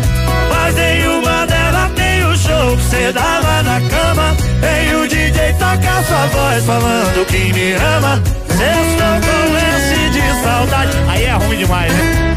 Mas 0.49 0.77
em 0.77 1.07
uma 1.07 1.45
delas 1.45 1.91
tem 1.95 2.25
o 2.25 2.35
show 2.35 2.75
que 2.75 2.83
cê 2.89 3.11
dava 3.11 3.61
na 3.61 3.79
cama. 3.81 4.35
Tem 4.61 4.95
o 4.95 5.07
DJ 5.07 5.53
tocar 5.53 6.03
sua 6.05 6.25
voz 6.27 6.65
falando 6.65 7.25
que 7.27 7.53
me 7.53 7.73
ama. 7.73 8.21
Sextou 8.47 9.15
com 9.25 9.57
S 9.77 10.09
de 10.09 10.43
saudade. 10.43 10.91
Aí 11.07 11.25
é 11.25 11.33
ruim 11.33 11.57
demais, 11.57 11.93
né? 11.93 12.35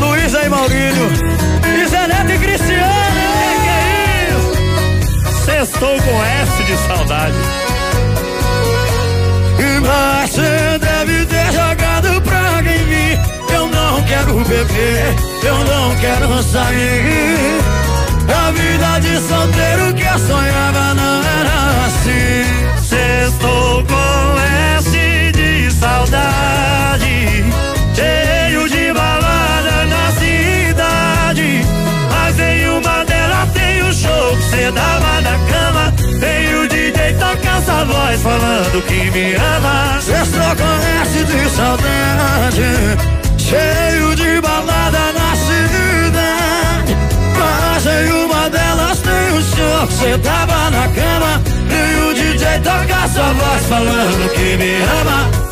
Luiz 0.00 0.34
aí, 0.34 0.48
Maurílio. 0.50 1.08
E 1.64 2.34
e 2.34 2.38
Cristiano. 2.38 2.84
Sextou 5.46 5.96
com 6.02 6.24
S 6.24 6.62
de 6.64 6.76
saudade. 6.86 7.73
Mas 9.86 10.30
você 10.30 10.78
deve 10.78 11.26
ter 11.26 11.52
jogado 11.52 12.20
praga 12.22 12.70
em 12.70 12.84
mim. 12.86 13.18
Eu 13.52 13.68
não 13.68 14.02
quero 14.02 14.34
beber, 14.44 15.14
eu 15.42 15.58
não 15.58 15.94
quero 15.96 16.42
sair. 16.42 17.60
A 18.26 18.50
vida 18.50 18.98
de 19.00 19.20
solteiro 19.28 19.92
que 19.94 20.02
eu 20.02 20.18
sonhava 20.18 20.94
não 20.94 21.22
era 21.22 21.86
assim. 21.86 22.44
Sextou 22.82 23.84
com 23.84 24.40
S 24.78 25.32
de 25.32 25.70
saudade, 25.70 27.44
cheio 27.94 28.68
de 28.68 28.92
balada 28.92 29.84
na 29.86 30.10
cidade. 30.12 31.64
Mas 32.10 32.38
em 32.38 32.68
uma 32.68 33.04
delas 33.04 33.48
tem 33.52 33.82
o 33.82 33.92
show 33.92 34.36
que 34.36 34.42
cê 34.44 34.70
dava 34.72 35.20
na 35.20 35.38
cama. 35.52 35.92
Tem 36.18 36.54
o 36.54 36.63
voz 37.84 38.22
falando 38.22 38.82
que 38.86 39.10
me 39.10 39.34
ama. 39.34 40.00
Sextou 40.00 40.56
com 40.56 41.02
S 41.02 41.24
de 41.24 41.50
saudade, 41.50 42.98
cheio 43.38 44.14
de 44.14 44.40
balada 44.40 45.12
na 45.12 45.36
cidade. 45.36 46.96
Mas 47.38 47.86
em 47.86 48.12
uma 48.12 48.48
delas 48.50 48.98
tem 49.00 49.38
o 49.38 49.86
que 49.86 49.94
cê 49.94 50.18
tava 50.18 50.70
na 50.70 50.88
cama. 50.88 51.42
E 51.70 52.10
o 52.10 52.14
DJ 52.14 52.60
toca 52.60 53.08
sua 53.08 53.32
voz 53.32 53.66
falando 53.66 54.32
que 54.32 54.56
me 54.56 54.76
ama. 55.00 55.43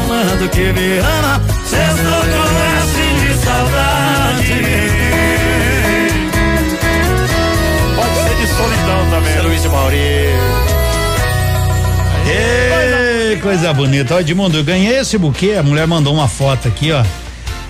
Falando 0.00 0.48
que 0.48 0.72
me 0.72 0.98
ama. 0.98 1.42
Sextou 1.64 2.22
com 2.22 2.48
S 2.78 2.96
de 3.20 3.44
saudade. 3.44 4.62
pode 7.96 8.14
ser 8.14 8.36
de 8.36 8.46
solidão 8.46 9.10
também. 9.10 9.40
Luiz 9.42 9.64
e 9.64 9.68
Maurício. 9.68 10.02
É, 12.26 13.32
Ê, 13.32 13.36
coisa 13.36 13.72
bonita. 13.72 14.14
Ó, 14.14 14.20
Edmundo, 14.20 14.58
eu 14.58 14.64
ganhei 14.64 14.98
esse 14.98 15.18
buquê, 15.18 15.56
a 15.58 15.62
mulher 15.62 15.86
mandou 15.86 16.14
uma 16.14 16.28
foto 16.28 16.68
aqui, 16.68 16.92
ó. 16.92 17.04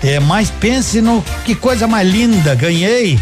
É, 0.03 0.19
mas 0.19 0.49
pense 0.49 1.01
no 1.01 1.23
que 1.45 1.55
coisa 1.55 1.87
mais 1.87 2.07
linda, 2.07 2.53
ganhei. 2.55 3.19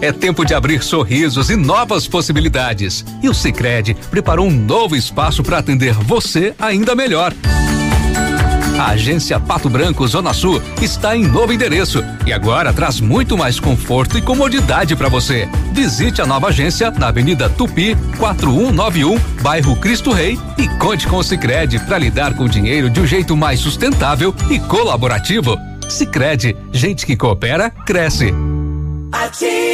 É 0.00 0.12
tempo 0.12 0.44
de 0.44 0.54
abrir 0.54 0.80
sorrisos 0.80 1.50
e 1.50 1.56
novas 1.56 2.06
possibilidades. 2.06 3.04
E 3.20 3.28
o 3.28 3.34
Sicredi 3.34 3.96
preparou 4.10 4.46
um 4.46 4.52
novo 4.52 4.94
espaço 4.94 5.42
para 5.42 5.58
atender 5.58 5.92
você 5.94 6.54
ainda 6.56 6.94
melhor. 6.94 7.34
A 8.78 8.88
agência 8.90 9.38
Pato 9.38 9.70
Branco 9.70 10.06
Zona 10.06 10.32
Sul 10.32 10.60
está 10.82 11.16
em 11.16 11.24
novo 11.24 11.52
endereço 11.52 12.04
e 12.26 12.32
agora 12.32 12.72
traz 12.72 13.00
muito 13.00 13.36
mais 13.38 13.60
conforto 13.60 14.18
e 14.18 14.22
comodidade 14.22 14.96
para 14.96 15.08
você. 15.08 15.48
Visite 15.72 16.20
a 16.20 16.26
nova 16.26 16.48
agência 16.48 16.90
na 16.90 17.08
Avenida 17.08 17.48
Tupi, 17.48 17.96
4191, 18.18 19.18
bairro 19.42 19.76
Cristo 19.76 20.12
Rei 20.12 20.38
e 20.58 20.68
conte 20.78 21.06
com 21.06 21.16
o 21.16 21.24
Sicredi 21.24 21.78
para 21.78 21.98
lidar 21.98 22.34
com 22.34 22.44
o 22.44 22.48
dinheiro 22.48 22.90
de 22.90 23.00
um 23.00 23.06
jeito 23.06 23.36
mais 23.36 23.60
sustentável 23.60 24.34
e 24.50 24.58
colaborativo. 24.58 25.56
Sicredi, 25.88 26.56
gente 26.72 27.06
que 27.06 27.16
coopera 27.16 27.70
cresce. 27.70 28.34
Ativa. 29.12 29.73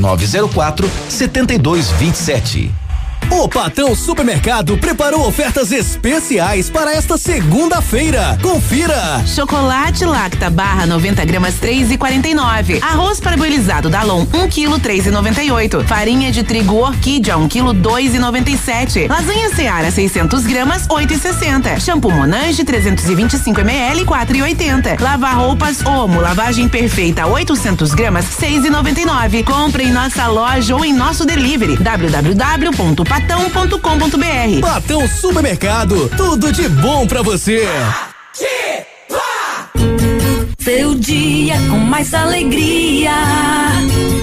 99904 0.00 0.88
7227. 1.08 2.89
O 3.30 3.48
Patão 3.48 3.94
Supermercado 3.94 4.76
preparou 4.76 5.26
ofertas 5.26 5.70
especiais 5.70 6.68
para 6.68 6.92
esta 6.92 7.16
segunda-feira. 7.16 8.36
Confira! 8.42 9.24
Chocolate 9.24 10.04
Lacta 10.04 10.50
barra 10.50 10.84
90 10.84 11.24
gramas 11.24 11.54
3,49. 11.54 12.82
Arroz 12.82 13.20
parboilizado 13.20 13.88
Dalon 13.88 14.26
1 14.34 14.48
kg 14.48 14.80
3,98. 14.80 15.84
Farinha 15.84 16.32
de 16.32 16.42
trigo 16.42 16.74
Orquídea 16.74 17.38
1 17.38 17.48
kg 17.48 17.62
2,97. 17.80 19.08
Lasanha 19.08 19.54
Seara 19.54 19.92
600 19.92 20.44
gramas 20.44 20.88
8,60. 20.88 21.80
Shampoo 21.80 22.10
Monange 22.10 22.64
325 22.64 23.60
ml 23.60 24.04
4,80. 24.04 25.00
Lavar 25.00 25.38
roupas 25.38 25.86
Omo 25.86 26.20
lavagem 26.20 26.68
perfeita 26.68 27.26
800 27.28 27.94
gramas 27.94 28.24
6,99. 28.26 29.44
Compre 29.44 29.84
em 29.84 29.92
nossa 29.92 30.26
loja 30.26 30.74
ou 30.74 30.84
em 30.84 30.92
nosso 30.92 31.24
delivery 31.24 31.76
www.patão.com.br. 33.26 34.60
Patão 34.60 35.06
Supermercado, 35.08 36.08
tudo 36.16 36.52
de 36.52 36.68
bom 36.68 37.06
pra 37.06 37.22
você. 37.22 37.66
Seu 40.58 40.94
dia 40.94 41.54
com 41.68 41.78
mais 41.78 42.12
alegria. 42.14 43.12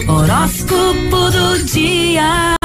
Horóscopo 0.07 1.31
do 1.31 1.63
dia. 1.63 2.55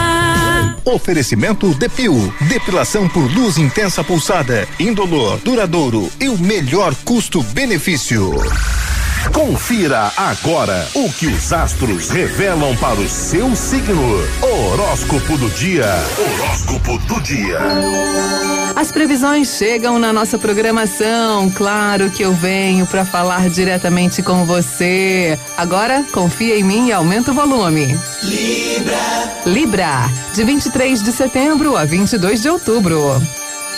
Oferecimento 0.85 1.73
Depil, 1.75 2.33
depilação 2.49 3.09
por 3.09 3.31
luz 3.33 3.57
intensa 3.57 4.03
pulsada, 4.03 4.69
indolor, 4.79 5.39
duradouro 5.39 6.11
e 6.21 6.29
o 6.29 6.37
melhor 6.39 6.95
custo-benefício. 7.05 8.33
Confira 9.31 10.13
agora 10.17 10.89
o 10.95 11.11
que 11.13 11.27
os 11.27 11.53
astros 11.53 12.11
revelam 12.11 12.77
para 12.77 12.99
o 12.99 13.09
seu 13.09 13.55
signo. 13.55 14.03
Horóscopo 14.43 15.39
do 15.39 15.49
dia. 15.51 15.87
Horóscopo 16.19 16.99
do 16.99 17.21
dia. 17.21 17.59
As 18.75 18.91
previsões 18.91 19.49
chegam 19.57 19.99
na 19.99 20.13
nossa 20.13 20.39
programação. 20.39 21.51
Claro 21.51 22.11
que 22.11 22.23
eu 22.23 22.33
venho 22.33 22.87
para 22.87 23.05
falar 23.05 23.49
diretamente 23.49 24.23
com 24.23 24.45
você. 24.45 25.39
Agora, 25.57 26.05
confia 26.13 26.59
em 26.59 26.65
mim 26.65 26.89
e 26.89 26.93
aumenta 26.93 27.31
o 27.31 27.35
volume. 27.35 27.87
Libra. 28.23 29.33
Libra, 29.47 30.11
de 30.35 30.43
23 30.43 31.03
de 31.03 31.13
setembro 31.13 31.77
a 31.77 31.85
22 31.85 32.43
de 32.43 32.49
outubro. 32.49 33.21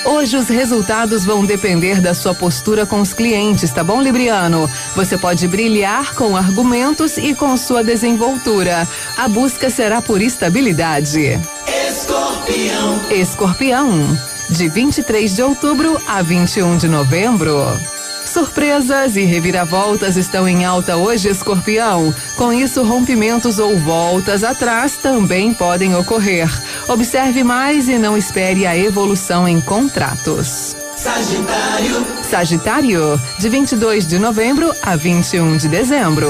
Hoje 0.04 0.36
os 0.36 0.48
resultados 0.48 1.24
vão 1.24 1.46
depender 1.46 2.00
da 2.00 2.12
sua 2.12 2.34
postura 2.34 2.84
com 2.84 3.00
os 3.00 3.14
clientes, 3.14 3.72
tá 3.72 3.82
bom, 3.82 4.02
Libriano? 4.02 4.70
Você 4.94 5.16
pode 5.16 5.48
brilhar 5.48 6.14
com 6.14 6.36
argumentos 6.36 7.16
e 7.16 7.34
com 7.34 7.56
sua 7.56 7.82
desenvoltura. 7.82 8.86
A 9.16 9.26
busca 9.28 9.70
será 9.70 10.02
por 10.02 10.20
estabilidade. 10.20 11.40
Escorpião. 11.88 13.00
Escorpião, 13.10 14.18
de 14.50 14.68
23 14.68 15.34
de 15.34 15.42
outubro 15.42 15.98
a 16.06 16.20
21 16.20 16.76
de 16.76 16.88
novembro. 16.88 17.93
Surpresas 18.24 19.16
e 19.16 19.24
reviravoltas 19.24 20.16
estão 20.16 20.48
em 20.48 20.64
alta 20.64 20.96
hoje, 20.96 21.28
escorpião. 21.28 22.14
Com 22.36 22.52
isso, 22.52 22.82
rompimentos 22.82 23.58
ou 23.58 23.78
voltas 23.78 24.42
atrás 24.42 24.96
também 24.96 25.52
podem 25.52 25.94
ocorrer. 25.94 26.48
Observe 26.88 27.44
mais 27.44 27.88
e 27.88 27.98
não 27.98 28.16
espere 28.16 28.66
a 28.66 28.76
evolução 28.76 29.46
em 29.46 29.60
contratos. 29.60 30.76
Sagitário. 30.96 32.06
Sagitário, 32.22 33.20
de 33.38 33.48
22 33.48 34.06
de 34.06 34.18
novembro 34.18 34.72
a 34.82 34.96
21 34.96 35.56
de 35.56 35.68
dezembro. 35.68 36.28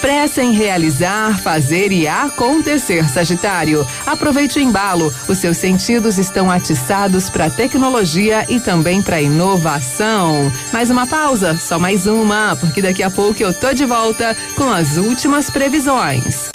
Pressa 0.00 0.42
em 0.42 0.52
realizar, 0.52 1.38
fazer 1.40 1.92
e 1.92 2.08
acontecer, 2.08 3.08
Sagitário. 3.08 3.86
Aproveite 4.06 4.58
o 4.58 4.62
embalo. 4.62 5.12
Os 5.28 5.38
seus 5.38 5.58
sentidos 5.58 6.16
estão 6.16 6.50
atiçados 6.50 7.28
para 7.28 7.50
tecnologia 7.50 8.46
e 8.48 8.58
também 8.58 9.02
para 9.02 9.20
inovação. 9.20 10.50
Mais 10.72 10.90
uma 10.90 11.06
pausa, 11.06 11.58
só 11.58 11.78
mais 11.78 12.06
uma, 12.06 12.56
porque 12.56 12.80
daqui 12.80 13.02
a 13.02 13.10
pouco 13.10 13.42
eu 13.42 13.52
tô 13.52 13.74
de 13.74 13.84
volta 13.84 14.34
com 14.56 14.70
as 14.70 14.96
últimas 14.96 15.50
previsões. 15.50 16.48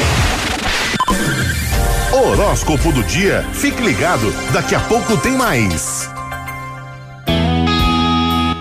Horóscopo 2.11 2.91
do 2.91 3.03
dia. 3.03 3.47
Fique 3.53 3.81
ligado, 3.81 4.33
daqui 4.53 4.73
a 4.73 4.79
pouco 4.79 5.17
tem 5.17 5.33
mais. 5.33 6.09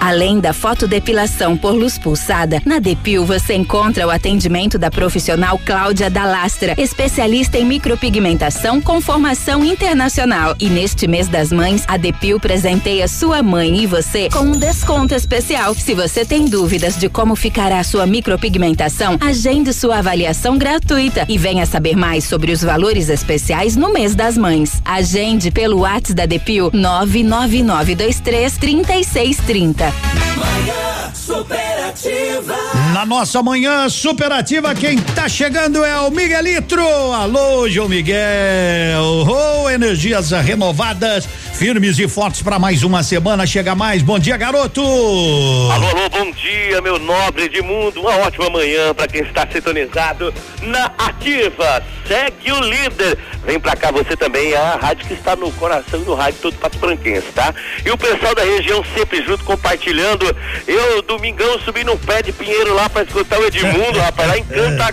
Além 0.05 0.39
da 0.39 0.53
fotodepilação 0.53 1.57
por 1.57 1.73
luz 1.73 1.97
pulsada, 1.97 2.61
na 2.67 2.79
Depil 2.79 3.25
você 3.25 3.55
encontra 3.55 4.07
o 4.07 4.11
atendimento 4.11 4.79
da 4.79 4.91
profissional 4.91 5.59
Cláudia 5.65 6.11
Dalastra, 6.11 6.75
especialista 6.77 7.57
em 7.57 7.65
micropigmentação 7.65 8.83
com 8.83 9.01
formação 9.01 9.65
internacional. 9.65 10.55
E 10.61 10.69
neste 10.69 11.07
mês 11.07 11.27
das 11.27 11.51
mães, 11.51 11.85
a 11.89 11.97
Depil 11.97 12.39
presenteia 12.39 13.09
sua 13.09 13.43
mãe 13.43 13.79
e 13.79 13.87
você 13.87 14.29
com 14.29 14.41
um 14.41 14.59
desconto 14.59 15.15
especial. 15.15 15.75
Se 15.75 15.95
você 15.95 16.23
tem 16.23 16.45
dúvidas 16.45 16.99
de 16.99 17.09
como 17.09 17.35
ficará 17.35 17.83
sua 17.83 18.05
micropigmentação, 18.07 19.17
agende 19.23 19.73
sua 19.73 20.01
avaliação 20.01 20.59
gratuita 20.59 21.25
e 21.31 21.39
venha 21.39 21.65
saber 21.65 21.97
mais 21.97 22.25
sobre 22.25 22.53
os 22.53 22.63
valores 22.63 23.09
especiais 23.09 23.75
no 23.75 23.91
mês 23.91 24.15
das 24.15 24.37
mães. 24.37 24.83
Agende 24.85 25.51
pelo 25.51 25.79
WhatsApp 25.79 26.13
da 26.13 26.27
Depil 26.27 26.69
99923 26.75 28.59
3630. 28.59 29.94
Manhã 30.37 31.04
superativa. 31.15 32.57
Na 32.93 33.07
nossa 33.07 33.43
manhã 33.43 33.89
superativa, 33.89 34.75
quem 34.75 34.99
tá 34.99 35.29
chegando 35.29 35.85
é 35.85 35.99
o 36.01 36.11
Miguelitro. 36.11 36.83
Alô, 37.13 37.69
João 37.69 37.89
Miguel. 37.89 39.25
Oh, 39.27 39.71
energias 39.71 40.33
renovadas, 40.33 41.27
firmes 41.55 41.99
e 41.99 42.09
fortes 42.09 42.43
para 42.43 42.59
mais 42.59 42.83
uma 42.83 43.03
semana. 43.03 43.47
Chega 43.47 43.75
mais. 43.75 44.03
Bom 44.03 44.19
dia, 44.19 44.37
garoto. 44.37 44.83
Alô, 44.83 45.89
alô, 45.89 46.09
bom 46.11 46.31
dia, 46.33 46.81
meu 46.83 46.99
nobre 46.99 47.49
de 47.49 47.63
mundo. 47.63 48.01
Uma 48.01 48.17
ótima 48.19 48.51
manhã 48.51 48.93
para 48.93 49.07
quem 49.07 49.23
está 49.23 49.47
sintonizado 49.51 50.35
na 50.63 50.87
Ativa. 50.99 51.83
Segue 52.07 52.53
o 52.53 52.61
líder. 52.61 53.19
Vem 53.47 53.61
pra 53.61 53.77
cá 53.77 53.91
você 53.91 54.17
também, 54.17 54.55
a 54.55 54.77
rádio 54.77 55.07
que 55.07 55.15
está 55.15 55.37
no 55.37 55.51
coração 55.53 56.01
do 56.03 56.15
rádio 56.15 56.41
todo 56.41 56.57
Pato 56.57 56.79
Branquense, 56.79 57.27
tá? 57.35 57.55
E 57.85 57.91
o 57.91 57.99
pessoal 57.99 58.35
da 58.35 58.43
região 58.43 58.83
sempre 58.95 59.23
junto, 59.23 59.45
compartilhando. 59.45 60.25
Eu, 60.67 61.03
domingão, 61.05 61.59
subi 61.61 61.85
no 61.85 61.97
pé 61.99 62.23
de 62.23 62.33
pinheiro 62.33 62.75
lá 62.75 62.89
pra 62.89 63.03
escutar 63.03 63.39
o 63.39 63.47
Edmundo, 63.47 63.99
rapaz, 63.99 64.29
lá 64.29 64.39
em 64.39 64.45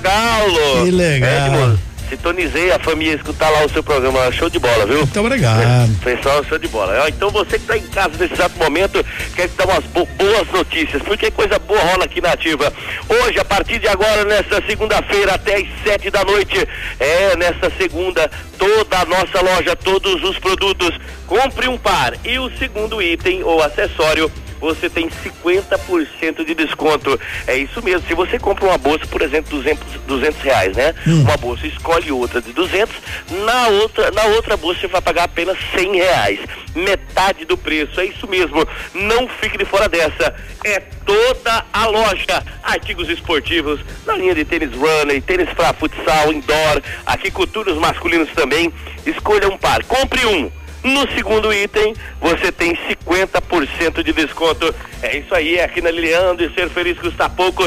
Cantagalo. 0.05 0.83
Que 0.85 0.91
legal. 0.91 1.47
Edmundo, 1.47 1.79
sintonizei 2.09 2.71
a 2.71 2.77
família 2.79 3.15
escutar 3.15 3.49
lá 3.49 3.63
o 3.65 3.69
seu 3.69 3.81
programa. 3.81 4.29
Show 4.33 4.49
de 4.49 4.59
bola, 4.59 4.85
viu? 4.85 4.97
Muito 4.97 5.19
obrigado. 5.19 5.89
Pessoal, 6.03 6.43
show 6.43 6.57
de 6.57 6.67
bola. 6.67 7.07
Então 7.09 7.29
você 7.29 7.51
que 7.57 7.63
está 7.63 7.77
em 7.77 7.88
casa 7.88 8.11
nesse 8.19 8.33
exato 8.33 8.57
momento, 8.59 9.03
quer 9.35 9.47
te 9.47 9.55
dar 9.55 9.65
umas 9.65 9.83
bo- 9.85 10.05
boas 10.17 10.47
notícias, 10.51 11.01
porque 11.03 11.31
coisa 11.31 11.57
boa 11.59 11.79
rola 11.79 12.03
aqui 12.05 12.19
na 12.19 12.31
ativa. 12.33 12.71
Hoje, 13.07 13.39
a 13.39 13.45
partir 13.45 13.79
de 13.79 13.88
agora, 13.88 14.25
nesta 14.25 14.61
segunda-feira, 14.67 15.35
até 15.35 15.55
às 15.55 15.67
sete 15.85 16.09
da 16.09 16.23
noite, 16.25 16.67
é, 16.99 17.35
nesta 17.38 17.71
segunda, 17.77 18.29
toda 18.57 18.99
a 18.99 19.05
nossa 19.05 19.41
loja, 19.41 19.75
todos 19.75 20.21
os 20.23 20.38
produtos, 20.38 20.91
compre 21.25 21.69
um 21.69 21.77
par. 21.77 22.13
E 22.25 22.38
o 22.39 22.51
segundo 22.57 23.01
item 23.01 23.41
ou 23.43 23.63
acessório 23.63 24.29
você 24.61 24.89
tem 24.89 25.09
50% 25.09 26.45
de 26.45 26.53
desconto. 26.53 27.19
É 27.47 27.57
isso 27.57 27.81
mesmo. 27.83 28.07
Se 28.07 28.13
você 28.13 28.38
compra 28.38 28.65
uma 28.65 28.77
bolsa, 28.77 29.05
por 29.07 29.21
exemplo, 29.21 29.49
200, 29.49 30.01
200 30.07 30.41
reais, 30.41 30.77
né? 30.77 30.93
Uma 31.05 31.35
bolsa, 31.35 31.65
escolhe 31.65 32.11
outra 32.11 32.39
de 32.39 32.53
200, 32.53 32.95
na 33.43 33.67
outra, 33.67 34.11
na 34.11 34.23
outra 34.25 34.55
bolsa 34.55 34.81
você 34.81 34.88
vai 34.88 35.01
pagar 35.01 35.23
apenas 35.23 35.57
100 35.75 35.95
reais. 35.95 36.39
Metade 36.75 37.43
do 37.43 37.57
preço. 37.57 37.99
É 37.99 38.05
isso 38.05 38.27
mesmo. 38.27 38.65
Não 38.93 39.27
fique 39.27 39.57
de 39.57 39.65
fora 39.65 39.89
dessa. 39.89 40.33
É 40.63 40.79
toda 40.79 41.65
a 41.73 41.88
loja. 41.88 42.43
Artigos 42.63 43.09
esportivos, 43.09 43.79
na 44.05 44.13
linha 44.15 44.35
de 44.35 44.45
tênis 44.45 44.71
runner, 44.73 45.21
tênis 45.23 45.49
para 45.49 45.73
futsal, 45.73 46.31
indoor, 46.31 46.81
aqui 47.05 47.31
culturas 47.31 47.75
masculinos 47.77 48.29
também. 48.35 48.71
Escolha 49.05 49.49
um 49.49 49.57
par. 49.57 49.83
Compre 49.85 50.25
um. 50.25 50.51
No 50.83 51.07
segundo 51.11 51.53
item, 51.53 51.93
você 52.19 52.51
tem 52.51 52.75
50% 52.75 54.03
de 54.03 54.13
desconto. 54.13 54.73
É 55.01 55.17
isso 55.17 55.33
aí, 55.33 55.57
é 55.57 55.63
aqui 55.63 55.79
na 55.81 55.91
Liliando 55.91 56.43
e 56.43 56.51
ser 56.53 56.69
feliz 56.69 56.97
custa 56.97 57.29
pouco. 57.29 57.63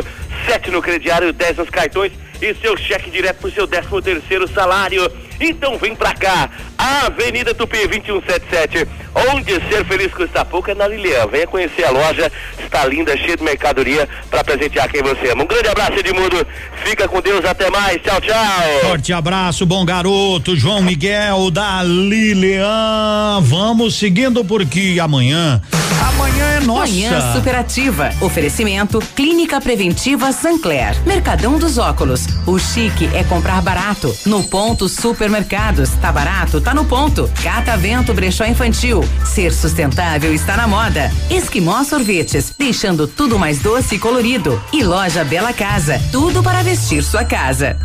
7 0.47 0.70
no 0.70 0.82
crediário, 0.82 1.32
10 1.32 1.59
nos 1.59 1.70
cartões 1.70 2.12
e 2.43 2.55
seu 2.55 2.77
cheque 2.77 3.11
direto 3.11 3.39
pro 3.41 3.51
seu 3.51 3.66
13 3.66 3.89
terceiro 4.03 4.49
salário. 4.49 5.11
Então 5.41 5.78
vem 5.78 5.95
pra 5.95 6.12
cá, 6.12 6.51
Avenida 6.79 7.55
Tupi 7.55 7.87
2177, 7.87 8.87
onde 9.33 9.53
ser 9.69 9.85
feliz 9.85 10.13
custa 10.13 10.45
pouco 10.45 10.71
é 10.71 10.75
na 10.75 10.87
Lilian. 10.87 11.27
Venha 11.27 11.47
conhecer 11.47 11.85
a 11.85 11.91
loja, 11.91 12.31
está 12.59 12.85
linda, 12.87 13.17
cheia 13.17 13.37
de 13.37 13.43
mercadoria 13.45 14.09
para 14.31 14.45
presentear 14.45 14.89
quem 14.91 15.03
você 15.03 15.31
ama. 15.31 15.45
Um 15.45 15.47
grande 15.47 15.69
abraço, 15.69 15.99
Edmundo. 15.99 16.47
Fica 16.85 17.09
com 17.09 17.21
Deus, 17.21 17.45
até 17.45 17.71
mais. 17.71 18.01
Tchau, 18.03 18.21
tchau. 18.21 18.81
Forte 18.83 19.13
abraço, 19.13 19.65
bom 19.65 19.85
garoto, 19.85 20.57
João 20.57 20.83
Miguel 20.83 21.51
da 21.51 21.83
Lilian. 21.83 23.41
Vamos 23.43 23.97
seguindo 23.99 24.45
porque 24.45 24.99
amanhã, 25.01 25.61
amanhã 26.09 26.45
é 26.57 26.61
nossa. 26.61 26.93
Manhã 26.93 27.33
Superativa. 27.33 28.11
Oferecimento 28.21 28.99
Clínica 29.15 29.61
Preventiva 29.61 30.33
Sancler. 30.33 30.97
Mercadão 31.07 31.59
dos 31.59 31.79
Óculos. 31.79 32.27
O 32.47 32.59
chique 32.59 33.09
é 33.15 33.25
comprar 33.25 33.61
barato. 33.63 34.15
No 34.27 34.43
ponto 34.45 34.89
Supermercados. 34.89 35.91
Tá 36.01 36.13
barato? 36.13 36.61
Tá 36.65 36.73
no 36.73 36.86
ponto. 36.86 37.31
Catavento 37.43 38.15
Brechó 38.15 38.47
Infantil. 38.47 39.03
Ser 39.24 39.53
sustentável 39.53 40.32
está 40.32 40.57
na 40.57 40.66
moda. 40.66 41.12
Esquimó 41.31 41.85
Sorvetes. 41.85 42.55
Deixando 42.59 43.07
tudo 43.07 43.39
mais 43.39 43.59
doce 43.61 43.97
e 43.97 43.99
colorido. 43.99 44.61
E 44.73 44.82
Loja 44.82 45.23
Bela 45.24 45.53
Casa. 45.53 46.01
Tudo 46.11 46.43
para 46.43 46.62
vestir 46.62 47.05
sua 47.05 47.24
casa. 47.24 47.78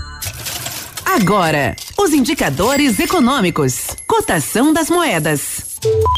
Agora, 1.06 1.76
os 1.98 2.14
indicadores 2.14 3.00
econômicos. 3.00 3.88
Cotação 4.08 4.72
das 4.72 4.90
moedas. 4.90 5.69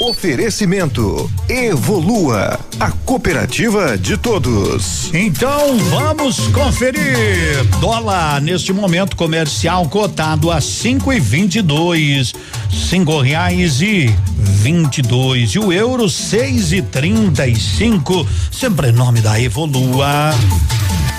Oferecimento 0.01 1.29
Evolua, 1.47 2.59
a 2.79 2.89
cooperativa 2.91 3.95
de 3.95 4.17
todos. 4.17 5.13
Então 5.13 5.77
vamos 5.77 6.47
conferir. 6.47 7.63
Dólar 7.79 8.41
neste 8.41 8.73
momento 8.73 9.15
comercial 9.15 9.88
cotado 9.88 10.49
a 10.49 10.59
cinco 10.59 11.13
e 11.13 11.19
vinte 11.19 11.57
e 11.57 11.61
dois, 11.61 12.33
cinco 12.71 13.21
reais 13.21 13.81
e 13.81 14.13
vinte 14.35 14.97
e 14.97 15.01
dois 15.03 15.51
e 15.51 15.59
o 15.59 15.71
euro 15.71 16.09
seis 16.09 16.71
e 16.71 16.81
trinta 16.81 17.47
e 17.47 17.55
cinco. 17.55 18.27
Sempre 18.51 18.89
em 18.89 18.93
nome 18.93 19.21
da 19.21 19.39
Evolua. 19.39 20.33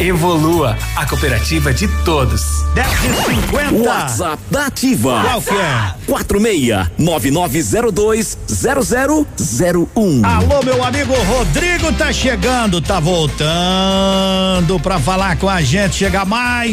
Evolua, 0.00 0.76
a 0.96 1.06
cooperativa 1.06 1.72
de 1.72 1.86
todos. 2.04 2.64
10,50. 2.74 3.86
WhatsApp 3.86 4.42
da 4.50 4.66
Ativa. 4.66 5.22
Qual 5.22 5.40
que 5.40 5.54
é? 5.54 5.94
46 6.06 6.90
9902 6.98 8.38
0001. 8.48 10.24
Alô, 10.24 10.62
meu 10.64 10.82
amigo 10.82 11.14
Rodrigo 11.14 11.92
tá 11.92 12.12
chegando, 12.12 12.80
tá 12.80 12.98
voltando 12.98 14.80
pra 14.80 14.98
falar 14.98 15.36
com 15.36 15.48
a 15.48 15.62
gente. 15.62 15.94
Chega 15.94 16.24
mais. 16.24 16.72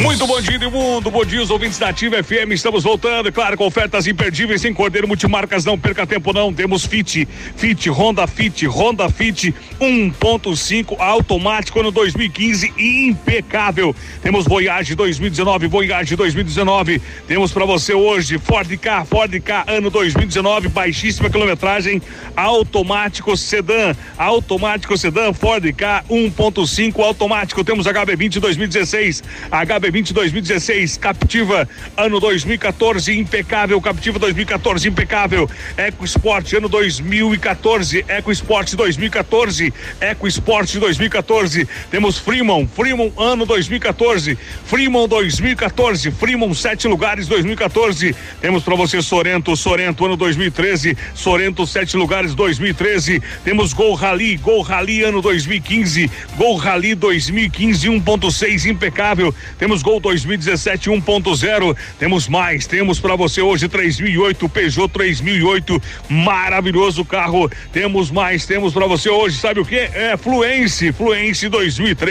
Muito 0.00 0.24
bom 0.24 0.40
dia, 0.40 0.70
mundo. 0.70 1.10
Bom 1.10 1.24
dia, 1.24 1.42
os 1.42 1.50
ouvintes 1.50 1.78
da 1.78 1.88
Ativa 1.88 2.22
FM. 2.22 2.52
Estamos 2.52 2.84
voltando, 2.84 3.32
claro, 3.32 3.56
com 3.56 3.66
ofertas 3.66 4.06
imperdíveis 4.06 4.60
sem 4.60 4.72
Cordeiro 4.72 5.08
Multimarcas. 5.08 5.64
Não 5.64 5.76
perca 5.76 6.06
tempo, 6.06 6.32
não. 6.32 6.52
Temos 6.52 6.86
Fit, 6.86 7.26
Fit, 7.56 7.90
Honda 7.90 8.28
Fit, 8.28 8.64
Honda 8.68 9.08
Fit 9.08 9.52
1.5 9.80 10.96
automático 11.00 11.80
ano 11.80 11.90
2015 12.28 12.72
impecável. 12.76 13.94
Temos 14.22 14.44
Voyage 14.46 14.94
2019, 14.94 15.66
Voyage 15.66 16.14
2019. 16.16 17.00
Temos 17.26 17.52
para 17.52 17.64
você 17.64 17.94
hoje 17.94 18.38
Ford 18.38 18.70
K, 18.76 19.04
Ford 19.04 19.40
K 19.40 19.64
ano 19.66 19.90
2019, 19.90 20.68
baixíssima 20.68 21.30
quilometragem, 21.30 22.00
automático 22.36 23.36
sedã, 23.36 23.94
automático 24.16 24.96
sedã, 24.96 25.32
Ford 25.32 25.64
K 25.72 26.04
1.5 26.08 27.00
automático. 27.02 27.64
Temos 27.64 27.86
HB20 27.86 28.38
2016, 28.40 29.22
HB20 29.50 30.12
2016, 30.12 30.98
Captiva 30.98 31.68
ano 31.96 32.20
2014 32.20 33.18
impecável, 33.18 33.80
Captiva 33.80 34.18
2014 34.18 34.88
impecável, 34.88 35.48
EcoSport 35.76 36.52
ano 36.54 36.68
2014, 36.68 38.04
EcoSport 38.08 38.74
2014, 38.74 39.72
EcoSport 40.00 40.78
2014. 40.78 41.68
Temos 41.90 42.17
Fremont, 42.18 42.66
Fremont 42.66 43.12
ano 43.16 43.46
2014, 43.46 44.36
Fremont 44.64 45.08
2014, 45.08 46.10
Fremont 46.10 46.54
sete 46.54 46.88
lugares 46.88 47.26
2014. 47.26 48.14
Temos 48.40 48.62
para 48.62 48.74
você 48.74 49.00
Sorento, 49.00 49.56
Sorento 49.56 50.04
ano 50.04 50.16
2013, 50.16 50.96
Sorento 51.14 51.66
sete 51.66 51.96
lugares 51.96 52.34
2013. 52.34 53.22
Temos 53.44 53.72
Gol 53.72 53.94
Rally, 53.94 54.36
Gol 54.36 54.62
Rally 54.62 55.04
ano 55.04 55.22
2015, 55.22 56.10
Gol 56.36 56.56
Rally 56.56 56.94
2015 56.94 57.88
1.6 57.88 58.66
impecável. 58.66 59.34
Temos 59.58 59.82
Gol 59.82 60.00
2017 60.00 60.90
1.0. 60.90 61.76
Temos 61.98 62.28
mais, 62.28 62.66
temos 62.66 63.00
para 63.00 63.16
você 63.16 63.40
hoje 63.40 63.68
3008 63.68 64.48
Peugeot 64.48 64.88
3008, 64.88 65.82
maravilhoso 66.08 67.04
carro. 67.04 67.50
Temos 67.72 68.10
mais, 68.10 68.46
temos 68.46 68.72
para 68.72 68.86
você 68.86 69.08
hoje, 69.08 69.38
sabe 69.38 69.60
o 69.60 69.64
que? 69.64 69.76
É 69.76 70.16
Fluence, 70.16 70.92
Fluence 70.92 71.48
2013, 71.48 72.07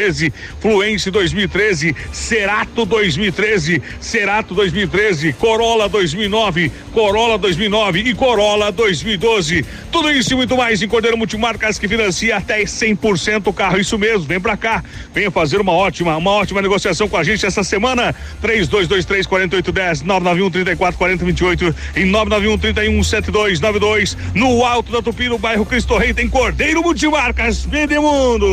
Fluence 0.60 1.10
2013, 1.10 1.96
Cerato 2.12 2.86
2013, 2.86 3.82
Cerato 4.00 4.54
2013, 4.54 5.34
Corolla 5.34 5.90
2009, 5.90 6.72
Corolla 6.94 7.38
2009 7.38 8.00
e 8.00 8.14
Corolla 8.14 8.72
2012. 8.72 9.66
Tudo 9.92 10.12
isso 10.12 10.34
e 10.34 10.36
muito 10.36 10.56
mais 10.56 10.82
em 10.82 10.88
Cordeiro 10.88 11.18
Multimarcas 11.18 11.80
que 11.80 11.88
financia 11.88 12.38
até 12.38 12.64
100% 12.64 13.48
o 13.48 13.54
carro. 13.54 13.80
Isso 13.80 13.98
mesmo, 13.98 14.26
vem 14.26 14.40
pra 14.40 14.56
cá. 14.56 14.84
Venha 15.14 15.32
fazer 15.32 15.60
uma 15.60 15.74
ótima, 15.74 16.16
uma 16.16 16.32
ótima 16.32 16.62
negociação 16.62 17.08
com 17.08 17.18
a 17.18 17.24
gente 17.24 17.46
essa 17.46 17.64
semana. 17.64 18.14
3223 18.42 19.26
4810 19.26 20.02
991 20.04 20.52
34 20.52 20.98
40 20.98 21.26
28 21.26 21.76
e 21.96 22.06
991 22.06 22.58
31 22.58 23.04
7292 23.04 24.18
no 24.34 24.64
Alto 24.64 24.92
da 24.92 25.02
Tupi, 25.02 25.28
no 25.28 25.38
bairro 25.38 25.66
Cristo 25.66 25.98
Rei, 25.98 26.14
tem 26.14 26.28
Cordeiro 26.30 26.82
Multimarcas. 26.82 27.66
Vende 27.66 27.98
mundo. 28.00 28.46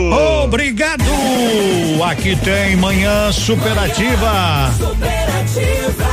Obrigado. 0.45 1.05
Aqui 2.15 2.37
tem 2.37 2.77
manhã 2.77 3.33
superativa. 3.33 4.71
Superativa. 4.79 6.05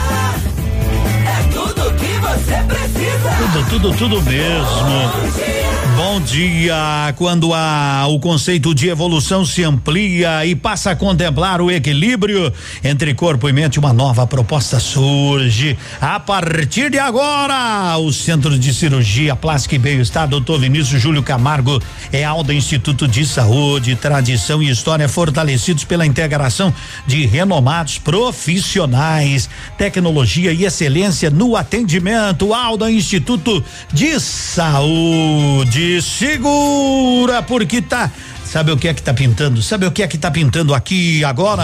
É 1.25 1.53
tudo 1.53 1.93
que 1.93 2.13
você 2.17 2.63
precisa. 2.67 3.29
Tudo, 3.37 3.69
tudo, 3.69 3.97
tudo 3.97 4.21
mesmo. 4.23 5.70
Bom 5.95 6.21
dia. 6.21 7.13
Quando 7.17 7.53
a, 7.53 8.05
o 8.07 8.19
conceito 8.19 8.73
de 8.73 8.87
evolução 8.87 9.45
se 9.45 9.63
amplia 9.63 10.45
e 10.45 10.55
passa 10.55 10.91
a 10.91 10.95
contemplar 10.95 11.61
o 11.61 11.69
equilíbrio 11.69 12.51
entre 12.83 13.13
corpo 13.13 13.49
e 13.49 13.53
mente, 13.53 13.77
uma 13.77 13.91
nova 13.91 14.25
proposta 14.25 14.79
surge. 14.79 15.77
A 15.99 16.19
partir 16.19 16.89
de 16.89 16.97
agora, 16.97 17.97
o 17.97 18.11
Centro 18.13 18.57
de 18.57 18.73
Cirurgia 18.73 19.35
Plástica 19.35 19.75
e 19.75 19.79
Bem-Estar, 19.79 20.27
Dr. 20.27 20.57
Vinícius 20.59 21.01
Júlio 21.01 21.23
Camargo, 21.23 21.81
é 22.11 22.23
Alda 22.23 22.53
Instituto 22.53 23.07
de 23.07 23.25
Saúde, 23.25 23.95
Tradição 23.95 24.63
e 24.63 24.69
História 24.69 25.09
fortalecidos 25.09 25.83
pela 25.83 26.05
integração 26.05 26.73
de 27.05 27.25
renomados 27.25 27.97
profissionais, 27.97 29.49
tecnologia 29.77 30.53
e 30.53 30.63
excelência 30.63 31.29
no 31.29 31.55
atendimento. 31.55 32.53
Alda 32.53 32.89
Instituto 32.89 33.63
de 33.93 34.19
Saúde. 34.19 35.80
Segura, 36.01 37.41
porque 37.41 37.81
tá. 37.81 38.11
Sabe 38.45 38.71
o 38.71 38.77
que 38.77 38.87
é 38.87 38.93
que 38.93 39.01
tá 39.01 39.13
pintando? 39.13 39.61
Sabe 39.61 39.85
o 39.85 39.91
que 39.91 40.03
é 40.03 40.07
que 40.07 40.17
tá 40.17 40.29
pintando 40.29 40.73
aqui 40.73 41.23
agora? 41.23 41.63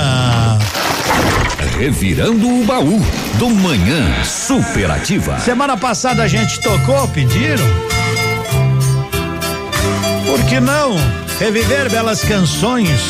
Revirando 1.78 2.48
o 2.48 2.66
baú 2.66 3.00
do 3.38 3.50
Manhã 3.50 4.24
Superativa. 4.24 5.38
Semana 5.40 5.76
passada 5.76 6.24
a 6.24 6.28
gente 6.28 6.60
tocou, 6.62 7.08
pediram. 7.10 7.66
Por 10.26 10.44
que 10.46 10.60
não? 10.60 10.96
Reviver 11.40 11.90
belas 11.92 12.22
canções. 12.24 13.02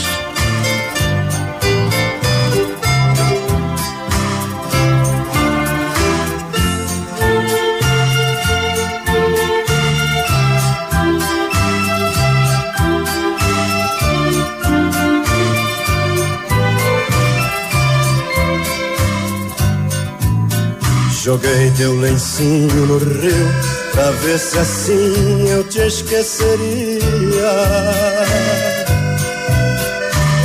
Joguei 21.27 21.69
teu 21.71 21.93
lencinho 21.99 22.85
no 22.85 22.97
rio 22.99 23.51
pra 23.91 24.11
ver 24.11 24.39
se 24.39 24.57
assim 24.59 25.49
eu 25.49 25.61
te 25.65 25.79
esqueceria. 25.79 27.51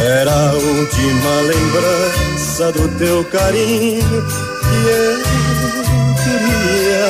Era 0.05 0.33
a 0.33 0.53
última 0.55 1.41
lembrança 1.47 2.73
do 2.73 2.89
teu 2.99 3.25
carinho 3.27 4.27
que 4.27 4.77
eu 4.91 5.23
queria. 6.25 7.07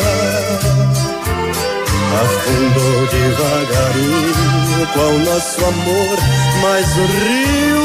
Afundou 2.21 3.07
devagarinho 3.07 4.87
qual 4.93 5.13
nosso 5.21 5.65
amor, 5.65 6.19
mas 6.61 6.87
o 6.99 7.07
rio 7.07 7.82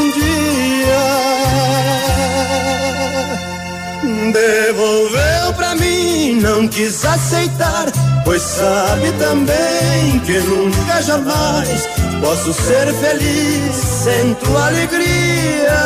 Devolveu 4.31 5.53
pra 5.55 5.75
mim, 5.75 6.39
não 6.41 6.67
quis 6.67 7.05
aceitar, 7.05 7.85
pois 8.25 8.41
sabe 8.41 9.11
também 9.13 10.19
que 10.25 10.39
nunca 10.39 11.01
jamais 11.01 11.87
posso 12.21 12.53
ser 12.53 12.93
feliz 12.95 13.75
sem 13.75 14.33
tua 14.35 14.67
alegria. 14.67 15.77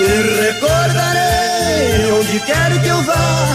E 0.00 0.42
recordarei 0.42 2.12
onde 2.18 2.40
quer 2.40 2.82
que 2.82 2.88
eu 2.88 3.02
vá, 3.02 3.46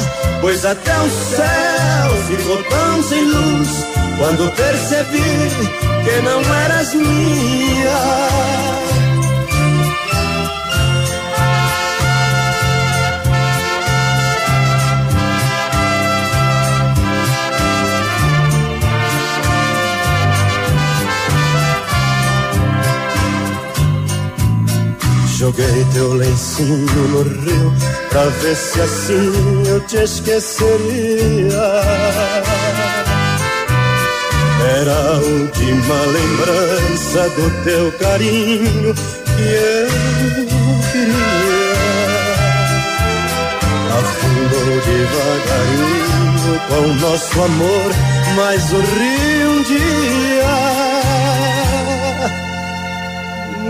pois 0.41 0.65
até 0.65 0.97
o 0.97 1.09
céu 1.09 2.23
ficou 2.27 2.63
tão 2.63 3.03
sem 3.03 3.23
luz 3.23 3.69
quando 4.17 4.51
percebi 4.55 5.51
que 6.03 6.21
não 6.21 6.41
eras 6.55 6.93
minha. 6.93 9.06
Joguei 25.47 25.85
teu 25.93 26.13
lencinho 26.13 27.07
no 27.07 27.23
rio 27.23 27.73
pra 28.09 28.23
ver 28.23 28.53
se 28.53 28.81
assim 28.81 29.63
eu 29.65 29.79
te 29.87 29.95
esqueceria. 29.95 31.71
Era 34.77 34.91
a 34.91 35.13
última 35.13 35.95
lembrança 36.11 37.29
do 37.29 37.63
teu 37.63 37.89
carinho 37.93 38.93
que 38.93 39.41
eu 39.41 39.87
queria. 40.91 41.37
Afundou 43.99 44.81
devagarinho 44.85 46.59
com 46.67 47.07
nosso 47.07 47.41
amor, 47.41 47.91
mas 48.35 48.73
o 48.73 48.81
rio 48.81 49.51
um 49.51 49.63
dia 49.63 50.76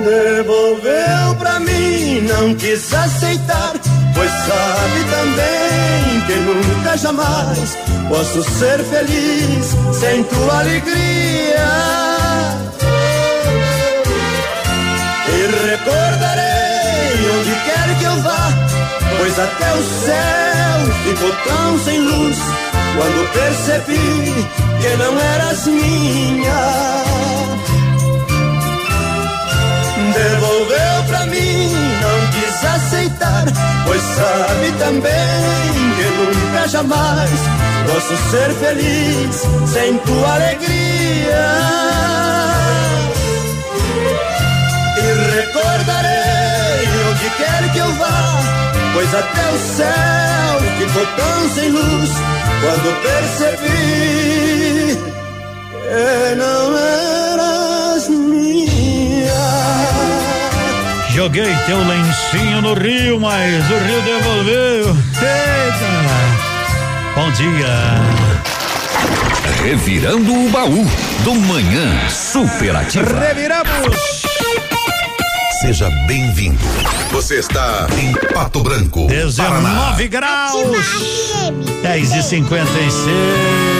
Devolveu 0.03 1.36
pra 1.40 1.60
mim, 1.60 2.22
não 2.22 2.53
quis 2.56 2.94
aceitar, 2.94 3.74
pois 4.14 4.32
sabe 4.32 5.03
também 5.10 6.22
que 6.28 6.34
nunca 6.36 6.98
jamais 6.98 7.78
posso 8.10 8.44
ser 8.44 8.84
feliz 8.86 9.76
sem 9.94 10.24
tua 10.24 10.60
alegria. 10.60 11.68
E 15.30 15.69
recordarei 15.69 17.30
onde 17.40 17.52
quer 17.65 17.99
que 17.99 18.06
eu 18.06 18.22
vá, 18.22 18.49
pois 19.18 19.40
até 19.40 19.74
o 19.74 19.84
céu 20.06 20.78
ficou 21.03 21.32
tão 21.48 21.80
sem 21.80 21.99
luz 21.99 22.38
quando 22.98 23.32
percebi 23.34 24.48
que 24.82 24.95
não 24.98 25.19
eras 25.19 25.68
minha 25.68 27.56
devolveu 30.18 31.03
pra 31.07 31.26
mim, 31.27 31.69
não 32.02 32.18
quis 32.31 32.65
aceitar, 32.65 33.45
pois 33.85 34.02
sabe 34.02 34.72
também 34.80 35.14
que 35.95 36.03
nunca 36.18 36.68
jamais 36.68 37.30
posso 37.88 38.18
ser 38.31 38.49
feliz 38.56 39.35
sem 39.72 39.98
tua 39.99 40.34
alegria. 40.34 41.45
E 44.98 45.06
recordarei 45.35 46.88
onde 47.10 47.30
quer 47.38 47.72
que 47.72 47.80
eu 47.80 47.94
vá, 47.94 48.39
pois 48.94 49.14
até 49.14 49.49
o 49.49 49.57
céu 49.76 50.60
ficou 50.80 51.06
tão 51.15 51.49
sem 51.53 51.69
luz 51.69 52.10
quando 52.61 52.88
percebi 53.03 53.77
que 55.72 56.35
não 56.35 56.77
eras 56.77 57.27
Joguei 61.18 61.52
teu 61.65 61.80
lencinho 61.80 62.61
no 62.61 62.76
rio, 62.76 63.19
mas 63.19 63.65
o 63.72 63.77
rio 63.80 64.02
devolveu. 64.03 64.89
Eita! 65.15 65.89
Bom 67.15 67.31
dia. 67.31 67.95
Revirando 69.64 70.31
o 70.31 70.48
baú 70.52 70.85
do 71.23 71.34
Manhã 71.34 72.07
Superativa. 72.07 73.19
Reviramos. 73.19 74.22
Seja 75.60 75.89
bem-vindo. 76.06 76.64
Você 77.10 77.39
está 77.39 77.88
em 77.98 78.14
Pato 78.31 78.61
Branco, 78.61 79.07
19 79.07 80.07
graus. 80.10 80.53
10 81.81 82.14
e 82.14 82.22
56. 82.22 83.77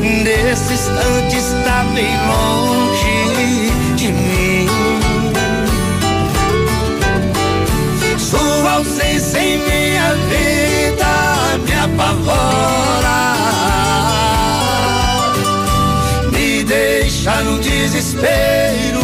Nesse 0.00 0.72
instante 0.72 1.36
está 1.36 1.84
bem 1.94 2.16
longe 2.26 3.72
de 3.96 4.12
mim. 4.12 4.68
Sua 8.18 8.72
ausência 8.72 9.38
em 9.38 9.58
minha 9.58 10.14
vida 10.28 11.12
me 11.64 11.72
apavora. 11.74 13.36
Me 16.32 16.64
deixa 16.64 17.42
no 17.42 17.58
desespero 17.58 19.00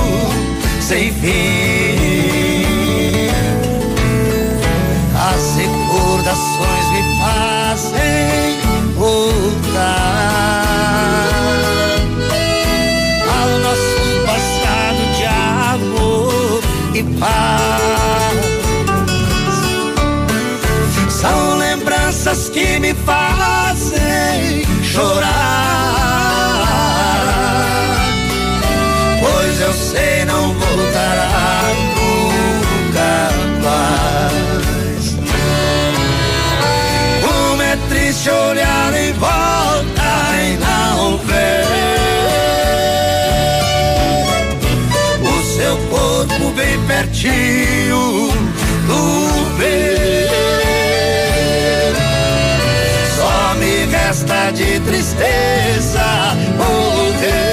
sem 0.80 1.12
fim. 1.12 2.01
As 5.42 5.56
recordações 5.56 6.86
me 6.92 7.02
fazem 7.18 8.60
voltar 8.94 9.72
ao 13.28 13.48
nosso 13.58 14.02
passado 14.24 15.02
de 15.16 15.24
amor 15.74 16.62
e 16.94 17.02
paz. 17.18 18.38
São 21.10 21.56
lembranças 21.58 22.48
que 22.48 22.78
me 22.78 22.94
fazem 22.94 24.64
chorar. 24.84 25.26
Pois 29.18 29.60
eu 29.60 29.72
sei 29.72 30.24
não 30.24 30.54
voltará 30.54 30.71
olhar 39.22 39.62
em 39.70 39.82
volta 39.82 40.36
e 40.36 40.56
não 40.56 41.18
ver 41.18 41.64
o 45.20 45.42
seu 45.44 45.76
corpo 45.88 46.50
bem 46.56 46.78
pertinho 46.86 48.30
do 48.86 49.02
meu. 49.58 50.32
Só 53.16 53.54
me 53.54 53.86
resta 53.86 54.50
de 54.52 54.80
tristeza 54.80 56.04
morrer. 56.56 57.51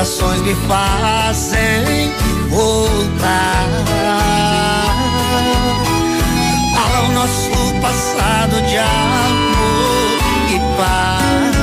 Recordações 0.00 0.40
me 0.40 0.54
fazem 0.66 2.14
voltar 2.48 3.68
ao 6.96 7.08
nosso 7.12 7.50
passado 7.82 8.62
de 8.62 8.78
amor 8.78 10.18
e 10.48 10.58
paz. 10.78 11.54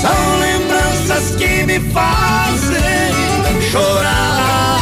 São 0.00 0.38
lembranças 0.38 1.34
que 1.36 1.64
me 1.64 1.80
fazem 1.92 3.12
chorar, 3.72 4.78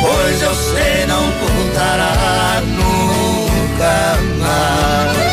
pois 0.00 0.42
eu 0.42 0.54
sei 0.54 1.06
não 1.06 1.30
voltará 1.32 2.62
nunca 2.62 4.18
mais. 4.38 5.27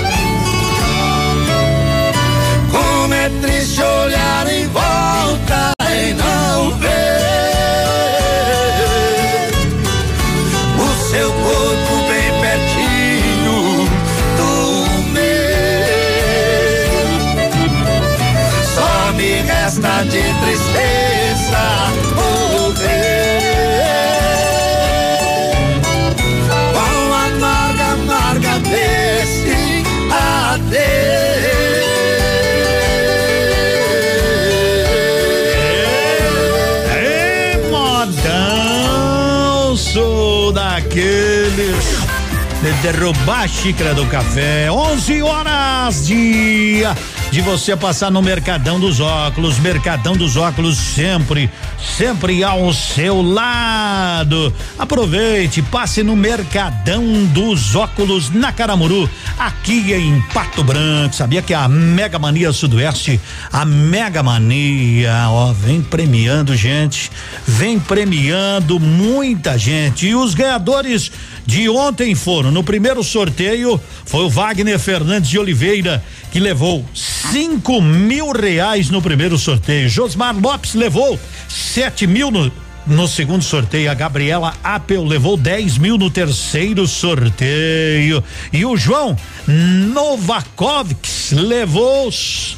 Derrubar 42.92 43.42
a 43.42 43.48
xícara 43.48 43.96
do 43.96 44.06
café. 44.06 44.70
11 44.72 45.24
horas 45.24 46.06
dia 46.06 46.96
de 47.32 47.42
você 47.42 47.76
passar 47.76 48.12
no 48.12 48.22
Mercadão 48.22 48.80
dos 48.80 49.00
Óculos. 49.00 49.58
Mercadão 49.58 50.16
dos 50.16 50.38
Óculos 50.38 50.78
sempre, 50.78 51.50
sempre 51.98 52.44
ao 52.44 52.72
seu 52.74 53.24
lado. 53.24 54.54
Aproveite, 54.78 55.64
passe 55.64 56.04
no 56.04 56.16
Mercadão 56.16 57.26
dos 57.26 57.76
Óculos 57.76 58.30
na 58.30 58.52
Caramuru, 58.52 59.10
aqui 59.40 59.92
em 59.92 60.22
Pato 60.34 60.64
Branco. 60.64 61.16
Sabia 61.16 61.42
que 61.42 61.56
a 61.56 61.68
Mega 61.68 62.20
Mania 62.20 62.54
Sudoeste, 62.54 63.20
a 63.52 63.66
Mega 63.66 64.22
Mania, 64.22 65.26
ó, 65.30 65.52
vem 65.54 65.82
premiando 65.82 66.56
gente, 66.56 67.12
vem 67.48 67.80
premiando 67.80 68.80
muita 68.80 69.58
gente. 69.58 70.08
E 70.08 70.16
os 70.16 70.36
ganhadores 70.36 71.12
de 71.46 71.70
ontem 71.70 72.16
foram: 72.16 72.52
no 72.52 72.64
primeiro 72.64 73.04
sorteio 73.04 73.80
foi 74.06 74.26
o 74.26 74.30
Wagner 74.30 74.80
Fernandes 74.80 75.30
de 75.30 75.38
Oliveira, 75.38 76.04
que 76.32 76.40
levou 76.40 76.86
cinco 76.94 77.82
mil 77.82 78.32
reais 78.32 78.90
no 78.90 79.02
primeiro 79.02 79.38
sorteio. 79.38 79.88
Josmar 79.90 80.36
Lopes 80.38 80.74
levou 80.74 81.20
sete 81.48 82.08
mil 82.08 82.32
no, 82.32 82.52
no 82.88 83.08
segundo 83.08 83.44
sorteio. 83.44 83.90
A 83.90 83.94
Gabriela 83.94 84.54
Apel 84.64 85.04
levou 85.04 85.38
10 85.38 85.78
mil 85.78 85.98
no 85.98 86.10
terceiro 86.10 86.88
sorteio. 86.88 88.24
E 88.52 88.66
o 88.66 88.78
João 88.78 89.16
Novakovics 89.48 91.32
levou 91.32 92.10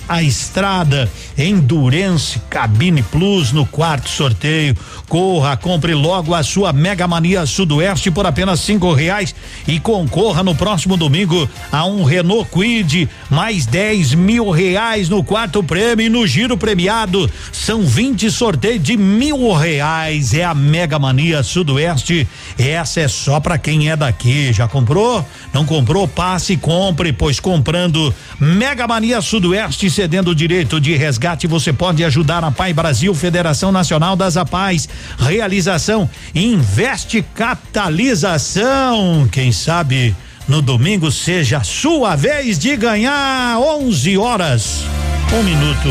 a 0.07 0.23
estrada 0.23 1.09
Endurance 1.37 2.39
Cabine 2.49 3.03
Plus 3.03 3.51
no 3.51 3.65
quarto 3.65 4.09
sorteio. 4.09 4.75
Corra, 5.07 5.55
compre 5.55 5.93
logo 5.93 6.33
a 6.33 6.43
sua 6.43 6.73
Mega 6.73 7.07
Mania 7.07 7.45
Sudoeste 7.45 8.11
por 8.11 8.25
apenas 8.25 8.59
cinco 8.59 8.93
reais 8.93 9.33
e 9.67 9.79
concorra 9.79 10.43
no 10.43 10.55
próximo 10.55 10.97
domingo 10.97 11.49
a 11.71 11.85
um 11.85 12.03
Renault 12.03 12.49
Quid 12.51 13.09
mais 13.29 13.65
10 13.65 14.15
mil 14.15 14.49
reais 14.49 15.09
no 15.09 15.23
quarto 15.23 15.63
prêmio 15.63 16.05
e 16.05 16.09
no 16.09 16.25
giro 16.27 16.57
premiado 16.57 17.29
são 17.51 17.83
20 17.83 18.29
sorteios 18.31 18.83
de 18.83 18.97
mil 18.97 19.53
reais. 19.53 20.16
É 20.33 20.43
a 20.43 20.53
Mega 20.53 20.97
Mania 20.97 21.43
Sudoeste. 21.43 22.27
Essa 22.57 23.01
é 23.01 23.07
só 23.07 23.39
para 23.39 23.57
quem 23.57 23.89
é 23.89 23.95
daqui. 23.95 24.51
Já 24.51 24.67
comprou? 24.67 25.25
Não 25.53 25.65
comprou? 25.65 26.07
Passe 26.07 26.53
e 26.53 26.57
compre, 26.57 27.13
pois 27.13 27.39
comprando 27.39 28.13
Mega 28.39 28.87
Mania 28.87 29.21
Sudoeste 29.21 29.89
cedendo 29.89 30.31
o 30.31 30.35
direito 30.35 30.79
de 30.81 30.95
resgate 30.95 31.47
você 31.47 31.71
pode 31.71 32.03
ajudar 32.03 32.43
a 32.43 32.51
Pai 32.51 32.73
Brasil 32.73 33.13
Federação 33.13 33.71
Nacional 33.71 34.15
das 34.15 34.37
APAES. 34.37 34.89
Realização 35.17 36.09
Investe 36.33 37.21
Capitalização. 37.35 39.27
Quem 39.31 39.51
sabe 39.51 40.15
no 40.47 40.61
domingo 40.61 41.11
seja 41.11 41.63
sua 41.63 42.15
vez 42.15 42.57
de 42.57 42.75
ganhar 42.75 43.59
11 43.59 44.17
horas. 44.17 44.83
Um 45.33 45.43
minuto. 45.43 45.89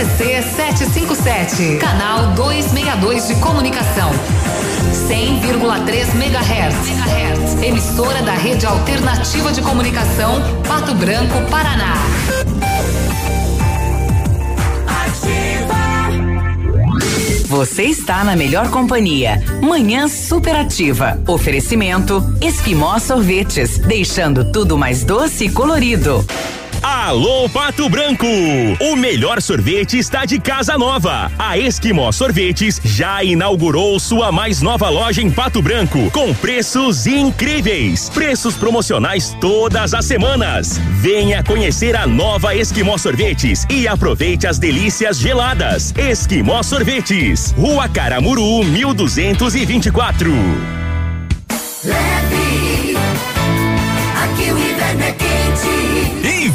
CZC 0.00 0.42
757, 0.56 1.76
canal 1.76 2.32
262 2.32 3.28
de 3.28 3.34
comunicação. 3.34 4.10
100,3 5.08 6.14
MHz. 6.14 7.62
Emissora 7.62 8.22
da 8.22 8.32
Rede 8.32 8.64
Alternativa 8.64 9.52
de 9.52 9.60
Comunicação, 9.60 10.40
Pato 10.66 10.94
Branco, 10.94 11.42
Paraná. 11.50 11.96
Você 17.44 17.82
está 17.82 18.24
na 18.24 18.34
melhor 18.34 18.70
companhia. 18.70 19.42
Manhã 19.60 20.08
superativa. 20.08 21.20
Oferecimento 21.26 22.24
Esquimó 22.40 22.98
Sorvetes, 22.98 23.76
deixando 23.76 24.50
tudo 24.50 24.78
mais 24.78 25.04
doce 25.04 25.44
e 25.44 25.50
colorido. 25.50 26.24
Alô 26.82 27.46
Pato 27.50 27.90
Branco! 27.90 28.26
O 28.80 28.96
melhor 28.96 29.42
sorvete 29.42 29.98
está 29.98 30.24
de 30.24 30.40
casa 30.40 30.78
nova. 30.78 31.30
A 31.38 31.58
Esquimó 31.58 32.10
Sorvetes 32.10 32.80
já 32.82 33.22
inaugurou 33.22 34.00
sua 34.00 34.32
mais 34.32 34.62
nova 34.62 34.88
loja 34.88 35.20
em 35.20 35.30
Pato 35.30 35.60
Branco, 35.60 36.10
com 36.10 36.32
preços 36.32 37.06
incríveis. 37.06 38.08
Preços 38.08 38.56
promocionais 38.56 39.36
todas 39.42 39.92
as 39.92 40.06
semanas. 40.06 40.80
Venha 41.02 41.44
conhecer 41.44 41.94
a 41.94 42.06
nova 42.06 42.54
Esquimó 42.54 42.96
Sorvetes 42.96 43.66
e 43.68 43.86
aproveite 43.86 44.46
as 44.46 44.58
delícias 44.58 45.18
geladas. 45.18 45.92
Esquimó 45.98 46.62
Sorvetes, 46.62 47.52
Rua 47.58 47.90
Caramuru, 47.90 48.64
1224. 48.64 50.32
Leve, 51.84 52.96
aqui 54.24 54.50
o 54.50 54.58
inverno 54.58 55.02
é 55.02 55.12
quente. 55.12 55.29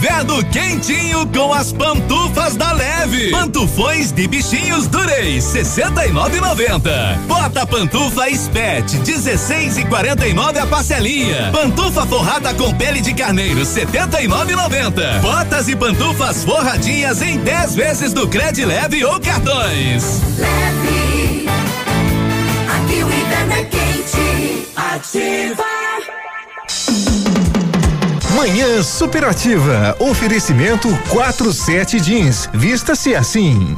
Inverno 0.06 0.45
quentinho 0.52 1.26
com 1.26 1.52
as 1.52 1.73
pantufas 1.73 2.56
da 2.56 2.72
Leve. 2.73 3.32
Pantufões 3.32 4.11
de 4.11 4.27
bichinhos 4.27 4.86
dureis, 4.86 5.44
69,90. 5.45 7.18
Bota 7.26 7.65
pantufa 7.65 8.30
Spet, 8.30 8.86
16,49 8.99 10.60
a 10.60 10.68
parcelinha. 10.68 11.49
Pantufa 11.52 12.06
forrada 12.06 12.53
com 12.53 12.72
pele 12.76 13.02
de 13.02 13.15
carneiro, 13.15 13.61
79,90. 13.61 15.22
Botas 15.22 15.68
e 15.69 15.76
pantufas 15.76 16.44
forradinhas 16.44 17.23
em 17.23 17.40
10 17.40 17.73
vezes 17.73 18.14
do 18.14 18.27
Cred 18.27 18.64
Leve 18.64 19.03
ou 19.03 19.19
cartões. 19.19 20.22
Leve, 20.38 21.48
aqui 22.77 23.03
o 23.03 23.11
inverno 23.11 23.53
é 23.53 23.64
quente. 23.64 24.68
Ativa. 24.76 25.65
Manhã 28.36 28.84
Superativa. 28.84 29.95
Oferecimento 29.98 30.90
47 31.07 31.99
Jeans. 32.02 32.49
Vista-se 32.53 33.16
assim. 33.16 33.78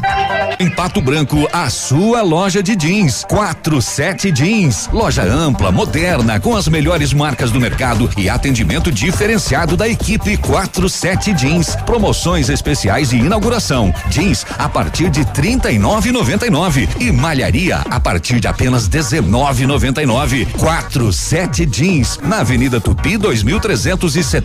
Em 0.60 0.68
Pato 0.72 1.00
Branco, 1.00 1.48
a 1.54 1.70
sua 1.70 2.24
loja 2.24 2.64
de 2.64 2.76
jeans. 2.76 3.24
47 3.30 4.32
Jeans. 4.32 4.90
Loja 4.92 5.22
ampla, 5.24 5.72
moderna, 5.72 6.40
com 6.40 6.56
as 6.56 6.68
melhores 6.68 7.14
marcas 7.14 7.52
do 7.52 7.60
mercado 7.60 8.10
e 8.18 8.28
atendimento 8.28 8.92
diferenciado 8.92 9.78
da 9.78 9.88
equipe 9.88 10.36
47 10.38 11.38
Jeans. 11.38 11.76
Promoções 11.86 12.50
especiais 12.50 13.12
de 13.12 13.18
inauguração. 13.18 13.94
Jeans 14.10 14.48
a 14.58 14.68
partir 14.68 15.12
de 15.12 15.24
39,99 15.26 16.90
e 17.00 17.12
malharia 17.12 17.84
a 17.92 18.00
partir 18.00 18.40
de 18.40 18.48
apenas 18.48 18.90
19,99. 18.90 20.48
47 20.54 21.68
Jeans 21.72 22.20
na 22.24 22.40
Avenida 22.40 22.82
Tupi 22.82 23.16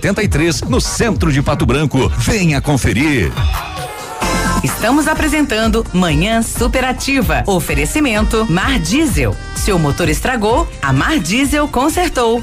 2373, 0.02 0.62
no 0.62 0.80
centro 0.80 1.30
de 1.30 1.40
Pato 1.40 1.64
Branco. 1.64 2.10
Venha 2.18 2.60
conferir. 2.60 3.32
Estamos 4.64 5.06
apresentando 5.06 5.86
Manhã 5.92 6.42
Superativa. 6.42 7.44
Oferecimento 7.46 8.44
Mar 8.50 8.80
Diesel. 8.80 9.36
Seu 9.54 9.78
motor 9.78 10.08
estragou, 10.08 10.68
a 10.82 10.92
Mar 10.92 11.20
Diesel 11.20 11.68
consertou. 11.68 12.42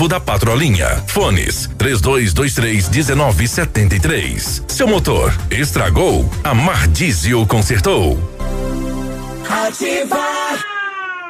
da 0.07 0.19
Patrolinha. 0.19 1.03
Fones 1.07 1.69
3223 1.77 2.89
1973. 2.89 4.63
Seu 4.67 4.87
motor 4.87 5.33
estragou? 5.49 6.29
A 6.43 6.53
Mar 6.53 6.87
Diesel 6.87 7.45
consertou. 7.45 8.17
Ativar. 9.49 10.70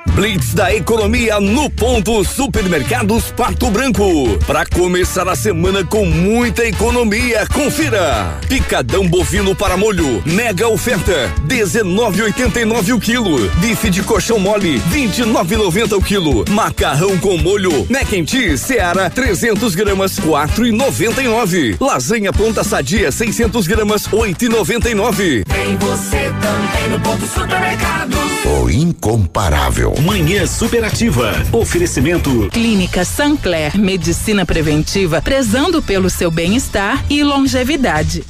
Blitz 0.07 0.53
da 0.53 0.73
economia 0.73 1.39
no 1.39 1.69
ponto 1.69 2.23
Supermercados 2.25 3.31
Pato 3.31 3.69
Branco. 3.69 4.37
Para 4.45 4.65
começar 4.65 5.27
a 5.29 5.35
semana 5.35 5.85
com 5.85 6.05
muita 6.05 6.65
economia, 6.65 7.47
confira. 7.47 8.37
Picadão 8.49 9.07
bovino 9.07 9.55
para 9.55 9.77
molho, 9.77 10.21
mega 10.25 10.67
oferta, 10.67 11.31
19,89 11.47 12.93
o 12.93 12.99
quilo. 12.99 13.49
Bife 13.59 13.89
de 13.89 14.03
colchão 14.03 14.37
mole, 14.37 14.81
29,90 14.91 15.97
o 15.97 16.01
quilo. 16.01 16.45
Macarrão 16.49 17.17
com 17.17 17.37
molho, 17.37 17.87
mac 17.89 18.11
and 18.13 18.27
cheese 18.27 18.57
Seara, 18.57 19.09
300 19.09 19.75
gramas, 19.75 20.19
4,99. 20.19 21.77
Lasanha 21.79 22.33
ponta 22.33 22.63
sadia, 22.63 23.11
600 23.11 23.65
gramas, 23.65 24.07
8,99. 24.07 25.45
Tem 25.45 25.77
você 25.77 26.31
também 26.41 26.89
no 26.89 26.99
ponto 26.99 27.25
supermercado. 27.25 28.17
O 28.45 28.69
incomparável. 28.69 29.90
Manhã 29.99 30.47
Superativa. 30.47 31.33
Oferecimento 31.51 32.49
Clínica 32.51 33.03
Sancler 33.03 33.77
Medicina 33.77 34.45
Preventiva, 34.45 35.21
prezando 35.21 35.81
pelo 35.81 36.09
seu 36.09 36.31
bem-estar 36.31 37.03
e 37.09 37.21
longevidade. 37.23 38.23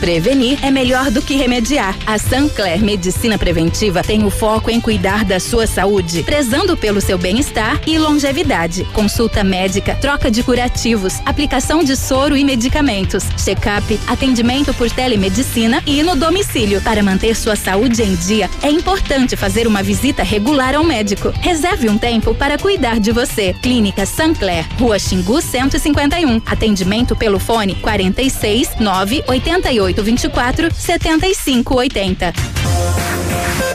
Prevenir 0.00 0.58
é 0.64 0.70
melhor 0.70 1.10
do 1.10 1.20
que 1.20 1.34
remediar. 1.34 1.96
A 2.06 2.18
Sancler 2.18 2.80
Medicina 2.80 3.36
Preventiva 3.36 4.02
tem 4.02 4.24
o 4.24 4.30
foco 4.30 4.70
em 4.70 4.80
cuidar 4.80 5.24
da 5.24 5.40
sua 5.40 5.66
saúde, 5.66 6.22
prezando 6.22 6.76
pelo 6.76 7.00
seu 7.00 7.18
bem-estar 7.18 7.80
e 7.86 7.98
longevidade. 7.98 8.84
Consulta 8.92 9.42
médica, 9.42 9.96
troca 9.96 10.30
de 10.30 10.42
curativos, 10.42 11.14
aplicação 11.26 11.82
de 11.82 11.96
soro 11.96 12.36
e 12.36 12.44
medicamentos, 12.44 13.24
check-up, 13.36 13.98
atendimento 14.06 14.72
por 14.74 14.88
telemedicina 14.88 15.82
e 15.84 16.02
no 16.02 16.14
domicílio. 16.14 16.80
Para 16.80 17.02
manter 17.02 17.34
sua 17.34 17.56
saúde 17.56 18.02
em 18.02 18.14
dia, 18.14 18.48
é 18.62 18.70
importante 18.70 19.36
fazer 19.36 19.66
uma 19.66 19.82
visita 19.82 20.22
regular 20.22 20.76
ao 20.76 20.84
médico. 20.84 21.32
Reserve 21.40 21.88
um 21.88 21.98
tempo 21.98 22.34
para 22.34 22.56
cuidar 22.56 23.00
de 23.00 23.10
você. 23.10 23.52
Clínica 23.60 24.06
Sancler, 24.06 24.64
Rua 24.78 24.98
Xingu 24.98 25.42
151. 25.42 26.40
Atendimento 26.46 27.16
pelo 27.16 27.40
fone 27.40 27.74
46 27.74 28.76
988 28.78 29.87
24 29.94 30.72
75 30.74 31.74
80. 31.74 32.32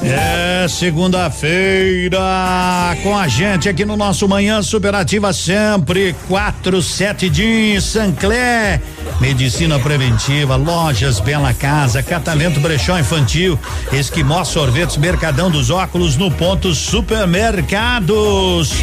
É 0.06 0.68
segunda-feira 0.68 2.19
com 3.02 3.18
a 3.18 3.26
gente 3.27 3.69
aqui 3.69 3.85
no 3.85 3.95
nosso 3.95 4.27
Manhã 4.27 4.61
Superativa 4.61 5.31
sempre 5.31 6.14
47 6.27 7.30
Jeans, 7.30 7.85
Sancler, 7.85 8.81
Medicina 9.22 9.80
Preventiva, 9.80 10.57
Lojas 10.57 11.22
Bela 11.22 11.53
Casa, 11.53 12.03
Catavento 12.03 12.60
Brechó 12.60 12.99
Infantil, 12.99 13.57
Esquimó 13.94 14.44
Sorvetes, 14.44 14.98
Mercadão 14.98 15.49
dos 15.49 15.69
Óculos 15.69 16.18
no 16.18 16.30
ponto 16.30 16.76
Supermercados. 16.76 18.73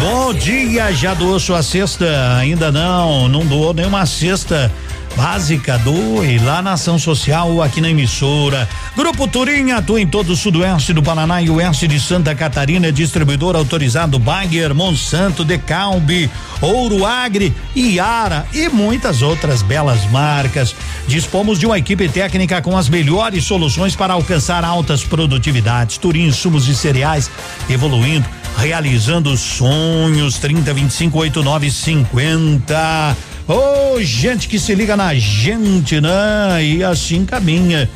Bom 0.00 0.32
dia, 0.32 0.90
já 0.92 1.12
doou 1.12 1.38
sua 1.38 1.62
cesta? 1.62 2.38
Ainda 2.38 2.72
não, 2.72 3.28
não 3.28 3.44
doou 3.44 3.74
nenhuma 3.74 4.06
cesta 4.06 4.72
básica 5.16 5.78
doe 5.78 6.38
lá 6.38 6.62
na 6.62 6.72
ação 6.72 6.98
social 6.98 7.62
aqui 7.62 7.80
na 7.80 7.90
emissora. 7.90 8.68
Grupo 8.96 9.26
Turim 9.26 9.70
atua 9.70 10.00
em 10.00 10.06
todo 10.06 10.30
o 10.30 10.36
sudoeste 10.36 10.92
do 10.92 11.02
Paraná 11.02 11.40
e 11.40 11.50
oeste 11.50 11.86
de 11.86 11.98
Santa 11.98 12.34
Catarina, 12.34 12.92
distribuidor 12.92 13.56
autorizado 13.56 14.18
Bayer, 14.18 14.74
Monsanto, 14.74 15.44
Decalbe, 15.44 16.30
Ouro 16.60 17.04
Agri, 17.04 17.54
Iara 17.74 18.46
e 18.52 18.68
muitas 18.68 19.22
outras 19.22 19.62
belas 19.62 20.04
marcas. 20.10 20.74
Dispomos 21.06 21.58
de 21.58 21.66
uma 21.66 21.78
equipe 21.78 22.08
técnica 22.08 22.62
com 22.62 22.76
as 22.76 22.88
melhores 22.88 23.44
soluções 23.44 23.96
para 23.96 24.14
alcançar 24.14 24.64
altas 24.64 25.04
produtividades. 25.04 25.98
Turim 25.98 26.26
insumos 26.26 26.64
de 26.66 26.74
cereais 26.74 27.30
evoluindo, 27.68 28.26
realizando 28.56 29.36
sonhos 29.36 30.38
30 30.38 30.72
25 30.72 31.18
89 31.18 31.70
50. 31.70 33.31
Ô, 33.48 33.94
oh, 33.94 34.02
gente 34.02 34.46
que 34.46 34.58
se 34.58 34.74
liga 34.74 34.96
na 34.96 35.14
gente, 35.14 36.00
né? 36.00 36.62
E 36.62 36.84
assim 36.84 37.24
caminha. 37.24 37.88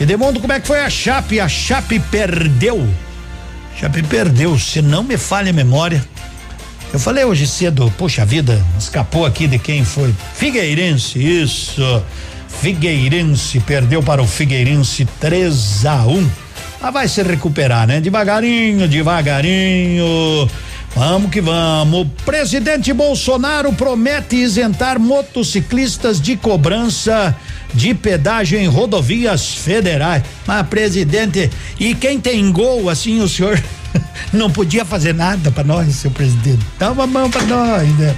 E 0.00 0.06
Demundo, 0.06 0.40
como 0.40 0.52
é 0.52 0.60
que 0.60 0.66
foi 0.66 0.80
a 0.80 0.88
Chape? 0.88 1.40
A 1.40 1.48
Chape 1.48 1.98
perdeu. 1.98 2.88
Chape 3.78 4.02
perdeu, 4.02 4.56
se 4.58 4.80
não 4.80 5.02
me 5.02 5.16
falha 5.16 5.50
a 5.50 5.52
memória. 5.52 6.04
Eu 6.92 7.00
falei 7.00 7.24
hoje 7.24 7.46
cedo, 7.46 7.92
poxa 7.96 8.24
vida, 8.24 8.62
escapou 8.78 9.26
aqui 9.26 9.46
de 9.48 9.58
quem 9.58 9.84
foi. 9.84 10.14
Figueirense, 10.34 11.18
isso. 11.18 12.02
Figueirense 12.60 13.58
perdeu 13.60 14.02
para 14.02 14.22
o 14.22 14.26
Figueirense 14.26 15.04
3 15.18 15.86
a 15.86 16.06
1. 16.06 16.30
Mas 16.80 16.92
vai 16.92 17.08
se 17.08 17.22
recuperar, 17.22 17.86
né? 17.86 18.00
Devagarinho, 18.00 18.86
devagarinho. 18.86 20.48
Vamos 20.94 21.30
que 21.30 21.40
vamos. 21.40 22.06
Presidente 22.24 22.92
Bolsonaro 22.92 23.72
promete 23.72 24.36
isentar 24.36 25.00
motociclistas 25.00 26.20
de 26.20 26.36
cobrança 26.36 27.34
de 27.72 27.94
pedágio 27.94 28.58
em 28.58 28.66
rodovias 28.66 29.54
federais. 29.54 30.22
Mas, 30.46 30.66
presidente, 30.66 31.50
e 31.80 31.94
quem 31.94 32.20
tem 32.20 32.52
gol 32.52 32.90
assim, 32.90 33.20
o 33.20 33.28
senhor 33.28 33.60
não 34.32 34.50
podia 34.50 34.84
fazer 34.84 35.14
nada 35.14 35.50
para 35.50 35.64
nós, 35.64 35.94
seu 35.94 36.10
presidente. 36.10 36.60
Dá 36.78 36.92
uma 36.92 37.06
mão 37.06 37.30
para 37.30 37.42
nós, 37.42 37.88
né? 37.98 38.14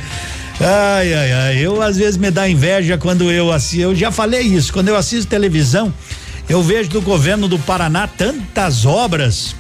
Ai, 0.61 1.15
ai, 1.15 1.33
ai. 1.33 1.59
Eu 1.59 1.81
às 1.81 1.97
vezes 1.97 2.17
me 2.17 2.31
dá 2.31 2.49
inveja 2.49 2.99
quando 2.99 3.31
eu 3.31 3.53
assisto. 3.53 3.83
Eu 3.83 3.95
já 3.95 4.11
falei 4.11 4.43
isso. 4.43 4.73
Quando 4.73 4.89
eu 4.89 4.97
assisto 4.97 5.31
televisão, 5.31 5.95
eu 6.49 6.63
vejo 6.63 6.91
do 6.91 7.01
governo 7.01 7.47
do 7.47 7.59
Paraná 7.59 8.09
tantas 8.09 8.85
obras 8.85 9.55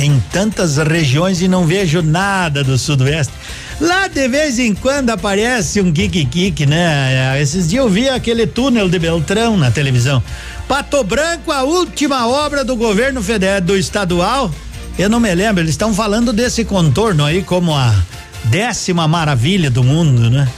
em 0.00 0.18
tantas 0.32 0.78
regiões 0.78 1.42
e 1.42 1.46
não 1.46 1.66
vejo 1.66 2.02
nada 2.02 2.64
do 2.64 2.76
Sudoeste. 2.78 3.32
Lá 3.80 4.08
de 4.08 4.26
vez 4.28 4.58
em 4.58 4.74
quando 4.74 5.10
aparece 5.10 5.80
um 5.80 5.92
kik 5.92 6.66
né? 6.66 7.40
Esses 7.40 7.68
dias 7.68 7.84
eu 7.84 7.88
vi 7.88 8.08
aquele 8.08 8.46
túnel 8.46 8.88
de 8.88 8.98
Beltrão 8.98 9.56
na 9.56 9.70
televisão. 9.70 10.22
Pato 10.66 11.04
Branco, 11.04 11.52
a 11.52 11.62
última 11.62 12.26
obra 12.26 12.64
do 12.64 12.76
governo 12.76 13.22
federal, 13.22 13.60
do 13.60 13.76
estadual. 13.76 14.50
Eu 14.98 15.08
não 15.08 15.20
me 15.20 15.34
lembro, 15.34 15.62
eles 15.62 15.72
estão 15.72 15.94
falando 15.94 16.32
desse 16.32 16.64
contorno 16.64 17.24
aí 17.24 17.42
como 17.42 17.74
a 17.74 17.94
décima 18.44 19.06
maravilha 19.06 19.70
do 19.70 19.84
mundo, 19.84 20.30
né? 20.30 20.48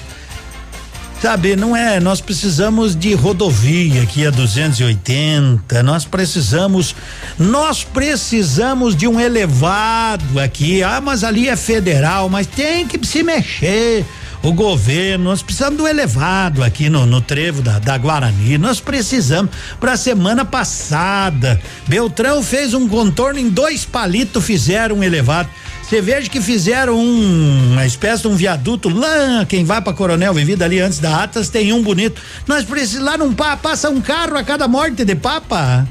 Sabe, 1.23 1.55
não 1.55 1.77
é, 1.77 2.01
nós 2.01 2.21
precisamos 2.21 2.97
de 2.97 3.15
rodovia 3.15 4.03
aqui 4.03 4.27
a 4.27 4.31
280, 4.31 5.81
nós 5.85 6.05
precisamos, 6.05 6.97
nós 7.39 7.85
precisamos 7.85 8.97
de 8.97 9.07
um 9.07 9.21
elevado 9.21 10.41
aqui, 10.41 10.83
ah, 10.83 11.01
mas 11.01 11.23
ali 11.23 11.49
é 11.49 11.55
federal, 11.55 12.29
mas 12.29 12.49
tem 12.49 12.89
que 12.89 13.07
se 13.07 13.23
mexer, 13.23 14.05
o 14.43 14.53
governo, 14.53 15.27
nós 15.27 15.43
precisamos 15.43 15.79
do 15.79 15.87
elevado 15.87 16.65
aqui 16.65 16.91
no, 16.91 17.07
no 17.07 17.21
trevo 17.21 17.63
da, 17.63 17.79
da 17.79 17.97
Guarani, 17.97 18.59
nós 18.59 18.81
precisamos. 18.81 19.53
Para 19.79 19.97
semana 19.97 20.45
passada, 20.45 21.61
Beltrão 21.87 22.43
fez 22.43 22.75
um 22.75 22.89
contorno 22.89 23.39
em 23.39 23.49
dois 23.49 23.85
palitos, 23.85 24.45
fizeram 24.45 24.97
um 24.97 25.05
elevado. 25.05 25.49
Você 25.93 26.01
veja 26.01 26.31
que 26.31 26.41
fizeram 26.41 26.99
um, 26.99 27.73
uma 27.73 27.85
espécie 27.85 28.23
de 28.23 28.29
um 28.29 28.35
viaduto 28.35 28.89
lá, 28.89 29.45
quem 29.47 29.63
vai 29.63 29.79
para 29.83 29.93
Coronel 29.93 30.33
Vivida 30.33 30.65
ali 30.65 30.81
antes 30.81 30.99
da 30.99 31.23
Atas 31.23 31.51
tem 31.51 31.71
um 31.71 31.83
bonito. 31.83 32.19
Nós 32.47 32.65
precisamos 32.65 33.05
lá 33.05 33.19
num 33.19 33.35
passa 33.35 33.91
um 33.91 34.01
carro 34.01 34.39
a 34.39 34.43
cada 34.43 34.67
morte 34.67 35.05
de 35.05 35.15
papa. 35.15 35.87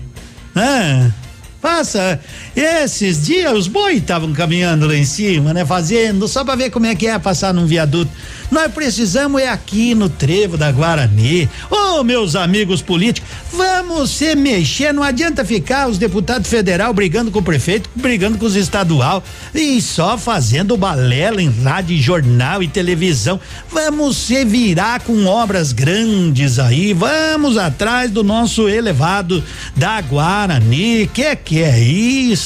Passa. 1.62 2.20
Esses 2.56 3.26
dias 3.26 3.54
os 3.54 3.68
boi 3.68 3.94
estavam 3.94 4.34
caminhando 4.34 4.86
lá 4.86 4.96
em 4.96 5.06
cima, 5.06 5.54
né? 5.54 5.66
Fazendo, 5.66 6.28
só 6.28 6.44
para 6.44 6.56
ver 6.56 6.70
como 6.70 6.86
é 6.86 6.94
que 6.94 7.08
é 7.08 7.18
passar 7.18 7.54
num 7.54 7.66
viaduto. 7.66 8.12
Nós 8.52 8.70
precisamos 8.70 9.42
é 9.42 9.48
aqui 9.48 9.96
no 9.96 10.10
trevo 10.10 10.58
da 10.58 10.70
Guarani. 10.70 11.50
Ô, 11.70 12.00
oh, 12.00 12.04
meus 12.04 12.36
amigos 12.36 12.82
políticos, 12.82 13.30
vamos 13.54 14.10
se 14.10 14.36
mexer. 14.36 14.94
Não 14.94 15.04
adianta 15.04 15.46
ficar 15.46 15.88
os 15.88 15.98
deputados 15.98 16.50
federal 16.50 16.94
brigando 16.94 17.32
com 17.32 17.40
o 17.40 17.44
prefeito, 17.44 17.90
brigando 17.96 18.38
com 18.38 18.46
os 18.46 18.58
estadual 18.58 19.24
e 19.56 19.82
só 19.82 20.18
fazendo 20.18 20.76
balela 20.76 21.42
em 21.42 21.50
rádio, 21.64 21.98
jornal 21.98 22.62
e 22.62 22.68
televisão. 22.68 23.40
Vamos 23.72 24.18
se 24.18 24.44
virar 24.44 25.00
com 25.00 25.26
obras 25.26 25.72
grandes 25.72 26.60
aí. 26.60 26.92
Vamos 26.92 27.58
atrás 27.58 28.12
do 28.12 28.22
nosso 28.22 28.68
elevado 28.68 29.42
da 29.78 30.02
Guarani. 30.02 31.10
Que 31.14 31.34
que 31.38 31.64
é 31.64 31.80
isso? 31.80 32.41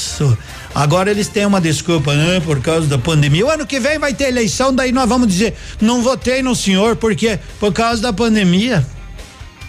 Agora 0.74 1.10
eles 1.10 1.28
têm 1.28 1.46
uma 1.46 1.60
desculpa, 1.60 2.14
né? 2.14 2.40
Por 2.40 2.60
causa 2.60 2.86
da 2.86 2.98
pandemia. 2.98 3.46
O 3.46 3.50
ano 3.50 3.66
que 3.66 3.80
vem 3.80 3.98
vai 3.98 4.12
ter 4.12 4.28
eleição, 4.28 4.74
daí 4.74 4.92
nós 4.92 5.08
vamos 5.08 5.28
dizer, 5.28 5.54
não 5.80 6.02
votei 6.02 6.42
no 6.42 6.54
senhor, 6.54 6.96
porque 6.96 7.38
por 7.58 7.72
causa 7.72 8.02
da 8.02 8.12
pandemia. 8.12 8.86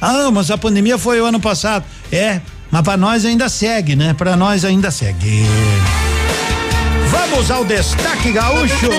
Ah, 0.02 0.30
mas 0.32 0.52
a 0.52 0.58
pandemia 0.58 0.98
foi 0.98 1.22
o 1.22 1.26
ano 1.26 1.40
passado. 1.40 1.86
É, 2.12 2.42
mas 2.70 2.82
para 2.82 2.98
nós 2.98 3.26
ainda 3.26 3.50
segue, 3.50 3.96
né? 3.96 4.14
Para 4.14 4.36
nós 4.36 4.66
ainda 4.66 4.92
segue. 4.92 5.46
Vamos 7.10 7.50
ao 7.50 7.64
destaque 7.64 8.32
gaúcho. 8.32 8.90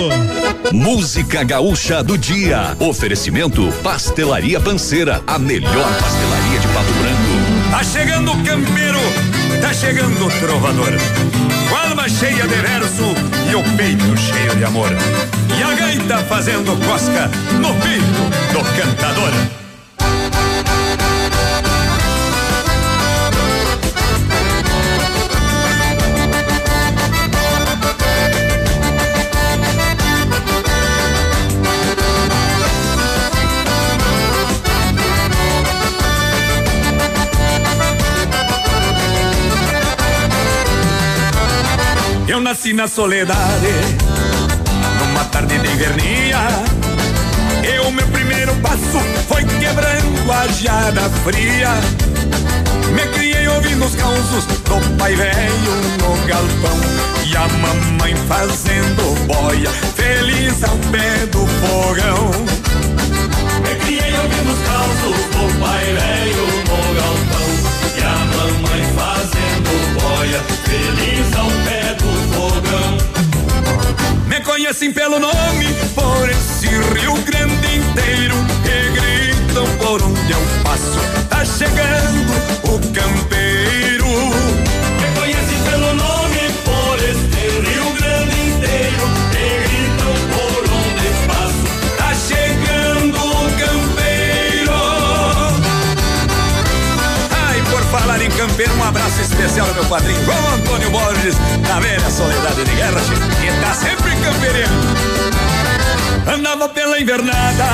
Música 0.71 1.43
gaúcha 1.43 2.03
do 2.03 2.17
dia. 2.17 2.75
Oferecimento 2.79 3.71
Pastelaria 3.83 4.59
Panceira, 4.59 5.21
a 5.27 5.37
melhor 5.37 5.93
pastelaria 5.99 6.59
de 6.59 6.67
Pato 6.69 6.93
Branco. 6.93 7.69
Tá 7.71 7.83
chegando 7.83 8.31
o 8.31 8.43
campeiro, 8.43 8.99
tá 9.61 9.73
chegando 9.73 10.25
o 10.25 10.31
trovador 10.39 10.93
alma 11.99 12.07
cheia 12.07 12.47
de 12.47 12.55
verso 12.55 13.03
e 13.49 13.55
o 13.55 13.63
peito 13.75 14.15
cheio 14.17 14.55
de 14.55 14.63
amor. 14.63 14.89
E 15.57 15.63
a 15.63 15.75
gaita 15.75 16.19
fazendo 16.19 16.77
cosca 16.85 17.29
no 17.59 17.73
peito 17.81 18.53
do 18.53 18.63
cantador. 18.79 19.68
Eu 42.29 42.39
nasci 42.39 42.73
na 42.73 42.87
soledade, 42.87 43.73
numa 44.99 45.25
tarde 45.25 45.57
de 45.57 45.67
invernia. 45.67 46.37
E 47.63 47.79
o 47.79 47.91
meu 47.91 48.07
primeiro 48.09 48.53
passo 48.57 48.99
foi 49.27 49.43
quebrando 49.43 50.31
a 50.31 50.45
geada 50.47 51.09
fria. 51.23 51.71
Me 52.93 53.01
criei 53.13 53.47
ouvindo 53.47 53.83
os 53.83 53.95
causos 53.95 54.45
do 54.45 54.97
pai 54.99 55.15
velho 55.15 55.73
no 55.97 56.27
galpão 56.27 56.79
E 57.25 57.35
a 57.35 57.47
mamãe 57.47 58.15
fazendo 58.27 59.25
boia, 59.25 59.71
feliz 59.95 60.63
ao 60.63 60.77
pé 60.91 61.25
do 61.31 61.47
fogão 61.47 62.29
Me 63.63 63.75
criei 63.85 64.13
ouvindo 64.17 64.51
os 64.53 64.59
causos 64.67 65.25
do 65.33 65.59
pai 65.59 65.85
velho 65.85 66.47
no 66.67 66.79
galpão 66.95 67.49
E 67.97 68.01
a 68.03 68.17
mamãe 68.37 68.83
fazendo 68.95 69.71
boia, 69.99 70.39
feliz 70.65 71.18
fogão. 74.39 74.39
Me 74.39 74.41
conhecem 74.41 74.91
pelo 74.91 75.19
nome, 75.19 75.65
por 75.93 76.29
esse 76.29 76.67
Rio 76.67 77.13
Grande 77.23 77.77
inteiro, 77.77 78.35
que 78.63 78.89
gritam 78.99 79.67
por 79.77 80.01
onde 80.01 80.31
eu 80.31 80.41
passo. 80.63 80.99
Tá 81.29 81.43
chegando 81.43 82.31
o 82.63 82.79
campeiro. 82.93 84.58
Campeiro, 98.39 98.73
um 98.75 98.83
abraço 98.85 99.19
especial 99.19 99.67
ao 99.67 99.73
meu 99.73 99.83
padrinho 99.83 100.23
João 100.23 100.53
Antônio 100.53 100.89
Borges, 100.91 101.35
na 101.67 101.77
velha 101.81 102.09
soledade 102.09 102.63
de 102.63 102.71
guerra, 102.73 103.01
que 103.41 103.51
tá 103.59 103.73
sempre 103.73 104.15
campeirando. 104.15 104.87
Andava 106.33 106.69
pela 106.69 106.97
invernada, 106.97 107.65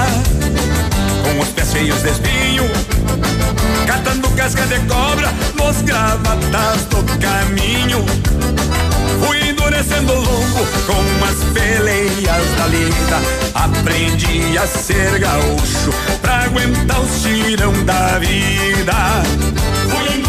com 1.24 1.40
os 1.40 1.50
pés 1.50 1.70
cheios 1.72 2.02
de 2.02 2.10
espinho, 2.10 2.64
catando 3.86 4.28
casca 4.32 4.64
de 4.64 4.80
cobra 4.88 5.32
nos 5.54 5.84
gravatas 5.84 6.86
do 6.90 7.04
caminho. 7.20 8.04
Fui 9.24 9.48
endurecendo 9.48 10.14
o 10.14 10.20
longo 10.20 10.66
com 10.88 11.26
as 11.26 11.44
peleias 11.54 12.56
da 12.58 12.66
lida. 12.66 13.22
Aprendi 13.54 14.58
a 14.58 14.66
ser 14.66 15.20
gaúcho 15.20 15.94
pra 16.24 16.46
aguentar 16.46 17.02
os 17.02 17.22
tirão 17.22 17.72
da 17.86 18.18
vida. 18.18 19.75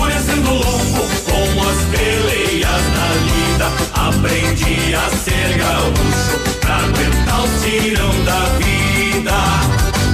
Endurecendo 0.07 0.51
o 0.51 0.55
longo 0.55 1.09
com 1.25 1.69
as 1.69 1.79
peleias 1.91 2.71
da 2.71 3.09
lida. 3.27 3.67
Aprendi 4.09 4.95
a 4.95 5.11
ser 5.11 5.59
gaúcho 5.59 6.39
pra 6.61 6.77
aguentar 6.77 7.43
os 7.43 7.63
tirão 7.63 8.25
da 8.25 8.45
vida. 8.57 9.33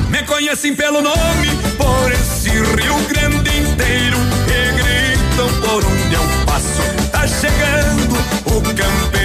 Me 0.09 0.23
conhecem 0.23 0.75
pelo 0.75 1.03
nome, 1.03 1.51
por 1.77 2.11
esse 2.11 2.49
Rio 2.49 2.97
Grande 3.09 3.59
inteiro. 3.59 4.17
E 4.49 4.73
gritam 4.81 5.49
por 5.61 5.85
onde 5.85 6.15
eu 6.15 6.25
passo. 6.47 6.83
Tá 7.11 7.27
chegando 7.27 8.17
o 8.47 8.63
campeiro. 8.63 9.22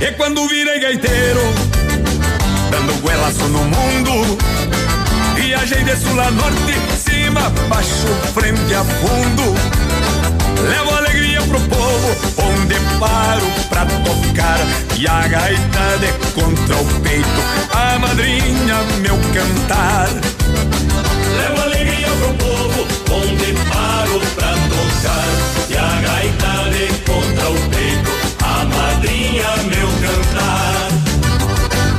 E 0.00 0.12
quando 0.16 0.46
virei 0.48 0.80
gaiteiro, 0.80 1.40
dando 2.70 3.00
guelaço 3.02 3.44
no 3.48 3.64
mundo, 3.64 4.38
viajei 5.34 5.82
de 5.84 5.96
sul 5.96 6.20
a 6.20 6.30
norte, 6.30 6.74
cima, 6.98 7.50
baixo, 7.68 8.06
frente 8.34 8.74
a 8.74 8.84
fundo. 8.84 9.54
Levo 10.68 10.94
alegria 10.94 11.40
pro 11.42 11.60
povo, 11.60 12.16
onde 12.38 12.74
paro 12.98 13.46
pra 13.68 13.86
tocar. 13.86 14.58
E 14.96 15.06
a 15.06 15.26
gaita 15.28 15.98
de 16.00 16.12
contra 16.32 16.76
o 16.76 17.00
peito, 17.00 17.42
a 17.72 17.98
madrinha 17.98 18.82
meu 19.00 19.18
cantar. 19.32 20.08
Levo 21.38 21.62
alegria 21.62 22.08
pro 22.08 22.34
povo, 22.34 22.86
onde 23.12 23.52
paro 23.68 24.20
pra 24.34 24.54
tocar. 24.68 25.24
E 25.68 25.76
a 25.76 26.00
gaita 26.00 26.70
de 26.70 26.86
contra 27.04 27.50
o 27.50 27.70
peito 27.70 28.23
madrinha 28.66 29.56
meu 29.64 29.88
cantar. 30.02 30.88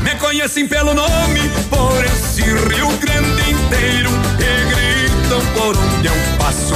Me 0.01 0.15
conhecem 0.15 0.67
pelo 0.67 0.93
nome, 0.93 1.49
por 1.69 2.03
esse 2.03 2.41
Rio 2.41 2.89
Grande 2.97 3.51
inteiro. 3.51 4.09
E 4.39 5.09
gritam 5.09 5.41
por 5.53 5.77
onde 5.77 6.07
eu 6.07 6.13
passo, 6.37 6.75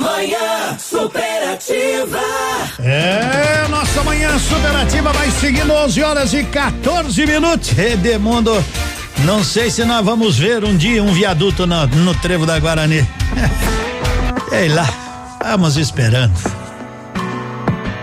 Manhã 0.00 0.78
superativa. 0.78 2.18
É, 2.78 3.68
nossa 3.68 4.02
manhã 4.02 4.38
superativa 4.38 5.12
vai 5.12 5.30
seguindo 5.30 5.72
11 5.72 6.02
horas 6.02 6.32
e 6.32 6.42
14 6.42 7.26
minutos. 7.26 7.68
Redemundo, 7.68 8.64
não 9.24 9.44
sei 9.44 9.70
se 9.70 9.84
nós 9.84 10.02
vamos 10.02 10.38
ver 10.38 10.64
um 10.64 10.74
dia 10.74 11.02
um 11.02 11.12
viaduto 11.12 11.66
no, 11.66 11.86
no 11.86 12.14
trevo 12.14 12.46
da 12.46 12.58
Guarani. 12.58 13.06
Sei 14.48 14.68
lá, 14.70 14.88
vamos 15.44 15.76
esperando. 15.76 16.32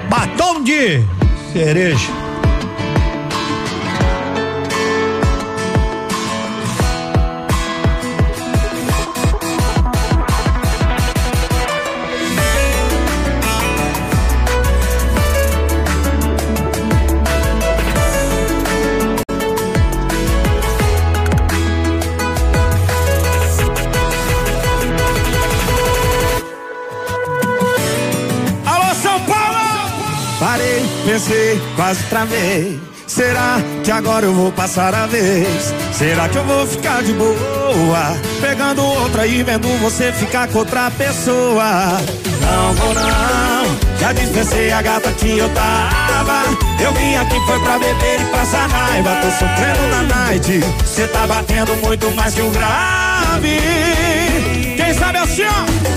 Batom 0.08 0.64
de 0.64 1.04
cereja. 1.52 2.27
Pensei, 31.18 31.60
quase 31.76 32.04
travei. 32.04 32.80
Será 33.08 33.58
que 33.84 33.90
agora 33.90 34.26
eu 34.26 34.34
vou 34.34 34.52
passar 34.52 34.94
a 34.94 35.08
vez? 35.08 35.74
Será 35.94 36.30
que 36.30 36.38
eu 36.38 36.44
vou 36.44 36.68
ficar 36.68 37.02
de 37.02 37.14
boa? 37.14 38.18
Pegando 38.40 38.86
outra 38.86 39.26
e 39.26 39.42
vendo 39.42 39.68
você 39.80 40.12
ficar 40.12 40.48
com 40.50 40.60
outra 40.60 40.92
pessoa. 40.92 41.98
Não 42.42 42.74
vou 42.74 42.94
não, 42.94 43.98
já 44.00 44.14
dispensei 44.14 44.72
a 44.72 44.82
gata 44.82 45.12
que 45.14 45.40
eu 45.40 45.50
tava. 45.50 46.44
Eu 46.80 46.94
vim 46.94 47.16
aqui 47.16 47.40
foi 47.48 47.60
pra 47.62 47.80
beber 47.80 48.22
e 48.22 48.26
passar 48.26 48.68
raiva. 48.68 49.16
Tô 49.22 49.32
sofrendo 49.32 49.88
na 49.90 50.04
night. 50.04 50.62
Cê 50.86 51.08
tá 51.08 51.26
batendo 51.26 51.76
muito 51.78 52.12
mais 52.12 52.36
que 52.36 52.42
um 52.42 52.52
grave. 52.52 53.60
Quem 54.76 54.94
sabe 54.94 55.18
assim, 55.18 55.46
ó? 55.46 55.97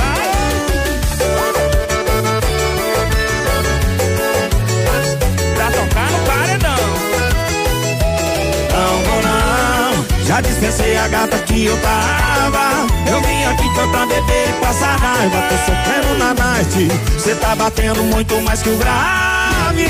Dispensei 10.41 10.97
a 10.97 11.07
gata 11.07 11.37
que 11.39 11.65
eu 11.65 11.77
tava. 11.77 12.87
Eu 13.09 13.21
vim 13.21 13.43
aqui 13.45 13.69
pra 13.73 14.05
beber 14.05 14.49
e 14.49 14.53
passar 14.65 14.97
raiva. 14.97 15.41
Tô 15.49 15.55
sofrendo 15.57 16.17
na 16.17 16.33
night, 16.33 16.87
cê 17.19 17.35
tá 17.35 17.55
batendo 17.55 18.03
muito 18.03 18.39
mais 18.41 18.61
que 18.61 18.69
o 18.69 18.77
grave. 18.77 19.87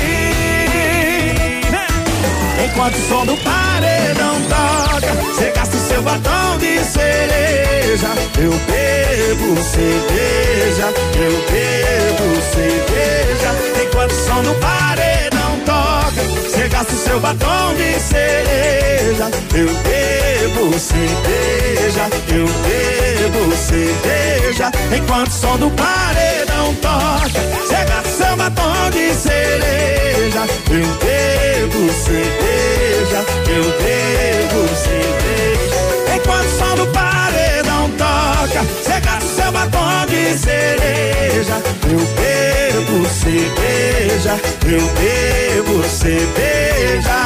Enquanto 2.64 2.94
o 2.94 3.08
som 3.08 3.26
do 3.26 3.36
paredão 3.38 4.40
toca, 4.48 5.12
cê 5.38 5.52
gasta 5.54 5.76
o 5.76 5.80
seu 5.80 6.02
batom 6.02 6.58
de 6.58 6.78
cereja. 6.84 8.08
Eu 8.38 8.52
bebo 8.52 9.62
cerveja, 9.62 10.92
eu 11.16 11.32
bebo 11.50 12.42
cerveja. 12.54 13.50
Enquanto 13.84 14.12
o 14.12 14.26
som 14.26 14.42
do 14.42 14.54
paredão 14.54 15.60
toca, 15.66 16.22
cê 16.52 16.68
gasta 16.68 16.92
o 16.92 16.96
seu 16.96 17.18
batom 17.20 17.74
de 17.74 17.98
cereja. 17.98 19.30
Eu 19.54 19.68
bebo 19.82 20.78
cerveja, 20.78 22.10
eu 22.28 22.46
bebo 22.46 23.56
cerveja. 23.56 24.70
Enquanto 24.94 25.28
o 25.28 25.32
som 25.32 25.56
do 25.56 25.70
paredão 25.70 26.74
toca, 26.74 27.40
cê 27.66 27.84
gasta 27.84 28.08
o 28.08 28.16
seu 28.16 28.36
batom 28.36 28.90
de 28.90 29.14
cereja. 29.14 30.42
Eu 30.70 30.86
bebo 31.02 31.92
cerveja, 32.04 33.24
eu 33.48 33.64
bebo 33.82 34.68
cerveja. 34.76 36.16
Enquanto 36.16 36.46
o 36.46 36.58
som 36.58 36.74
do 36.76 36.86
paredão 36.88 37.61
toca, 37.92 38.64
cê 38.82 39.00
gasta 39.00 39.24
o 39.24 39.34
seu 39.34 39.52
batom 39.52 40.06
de 40.06 40.38
cereja. 40.38 41.62
Eu 41.90 41.98
bebo 42.16 43.06
cerveja, 43.08 44.40
eu 44.66 44.80
bebo 44.98 45.82
cerveja. 45.88 47.22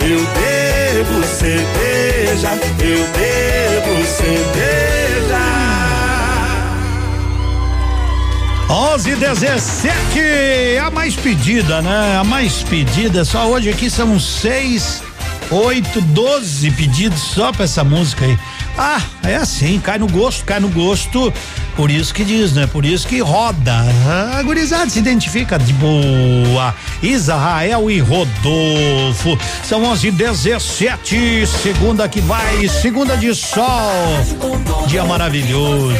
Eu 0.00 0.20
bebo 0.36 1.26
cerveja, 1.26 2.50
eu 2.80 3.06
bebo 3.16 4.06
cerveja. 4.06 5.03
11 8.68 9.10
e 9.10 9.16
17, 9.16 10.78
a 10.84 10.90
mais 10.90 11.14
pedida, 11.14 11.82
né? 11.82 12.16
A 12.18 12.24
mais 12.24 12.62
pedida, 12.62 13.24
só 13.24 13.46
hoje 13.46 13.68
aqui 13.68 13.90
são 13.90 14.18
seis, 14.18 15.02
oito, 15.50 16.00
doze 16.00 16.70
pedidos 16.70 17.20
só 17.20 17.52
pra 17.52 17.64
essa 17.64 17.84
música 17.84 18.24
aí. 18.24 18.38
Ah, 18.76 19.00
é 19.22 19.36
assim, 19.36 19.78
cai 19.78 19.98
no 19.98 20.08
gosto, 20.08 20.44
cai 20.44 20.58
no 20.58 20.68
gosto. 20.68 21.32
Por 21.76 21.90
isso 21.90 22.12
que 22.14 22.24
diz, 22.24 22.52
né? 22.52 22.66
Por 22.66 22.84
isso 22.84 23.06
que 23.06 23.20
roda. 23.20 23.84
A 24.36 24.42
gurizada 24.42 24.88
se 24.88 24.98
identifica 24.98 25.58
de 25.58 25.72
boa. 25.74 26.74
Israel 27.02 27.90
e 27.90 28.00
Rodolfo. 28.00 29.38
São 29.62 29.84
11 29.84 30.08
e 30.08 30.10
17, 30.10 31.46
segunda 31.46 32.08
que 32.08 32.20
vai, 32.20 32.66
segunda 32.68 33.16
de 33.16 33.34
sol. 33.34 33.92
Dia 34.88 35.04
maravilhoso. 35.04 35.96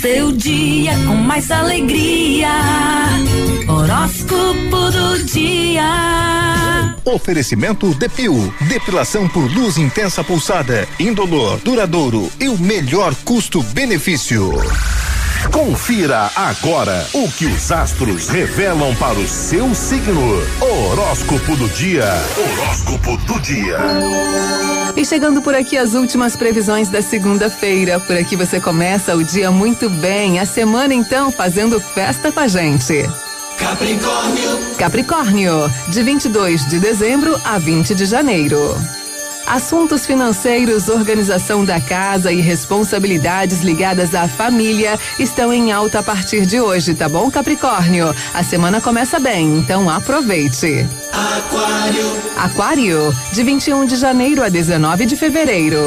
Seu 0.00 0.32
dia 0.32 0.92
com 1.06 1.14
mais 1.14 1.50
alegria. 1.50 2.48
Horóscopo 3.68 4.90
do 4.90 5.24
dia. 5.24 6.96
Oferecimento 7.04 7.92
Depil, 7.94 8.50
depilação 8.62 9.28
por 9.28 9.42
luz 9.52 9.76
intensa 9.76 10.24
pulsada, 10.24 10.88
indolor, 10.98 11.58
duradouro 11.58 12.30
e 12.40 12.48
o 12.48 12.56
melhor 12.56 13.14
custo-benefício. 13.26 14.50
Confira 15.48 16.30
agora 16.36 17.06
o 17.14 17.30
que 17.32 17.46
os 17.46 17.72
astros 17.72 18.28
revelam 18.28 18.94
para 18.96 19.18
o 19.18 19.26
seu 19.26 19.74
signo. 19.74 20.42
Horóscopo 20.60 21.56
do 21.56 21.68
dia. 21.70 22.04
Horóscopo 22.36 23.16
do 23.16 23.40
dia. 23.40 23.78
E 24.94 25.04
chegando 25.04 25.40
por 25.40 25.54
aqui 25.54 25.78
as 25.78 25.94
últimas 25.94 26.36
previsões 26.36 26.90
da 26.90 27.00
segunda-feira. 27.00 27.98
Por 27.98 28.16
aqui 28.16 28.36
você 28.36 28.60
começa 28.60 29.16
o 29.16 29.24
dia 29.24 29.50
muito 29.50 29.88
bem, 29.88 30.38
a 30.38 30.44
semana 30.44 30.92
então 30.92 31.32
fazendo 31.32 31.80
festa 31.80 32.30
com 32.30 32.40
a 32.40 32.46
gente. 32.46 33.08
Capricórnio. 33.58 34.76
Capricórnio, 34.78 35.72
de 35.88 36.02
22 36.02 36.66
de 36.66 36.78
dezembro 36.78 37.40
a 37.44 37.58
20 37.58 37.94
de 37.94 38.04
janeiro. 38.04 38.76
Assuntos 39.50 40.06
financeiros, 40.06 40.88
organização 40.88 41.64
da 41.64 41.80
casa 41.80 42.30
e 42.30 42.40
responsabilidades 42.40 43.62
ligadas 43.62 44.14
à 44.14 44.28
família 44.28 44.96
estão 45.18 45.52
em 45.52 45.72
alta 45.72 45.98
a 45.98 46.02
partir 46.04 46.46
de 46.46 46.60
hoje, 46.60 46.94
tá 46.94 47.08
bom, 47.08 47.28
Capricórnio? 47.28 48.14
A 48.32 48.44
semana 48.44 48.80
começa 48.80 49.18
bem, 49.18 49.58
então 49.58 49.90
aproveite. 49.90 50.86
Aquário. 51.12 52.16
Aquário, 52.36 53.16
de 53.32 53.42
21 53.42 53.86
de 53.86 53.96
janeiro 53.96 54.44
a 54.44 54.48
19 54.48 55.04
de 55.04 55.16
fevereiro. 55.16 55.80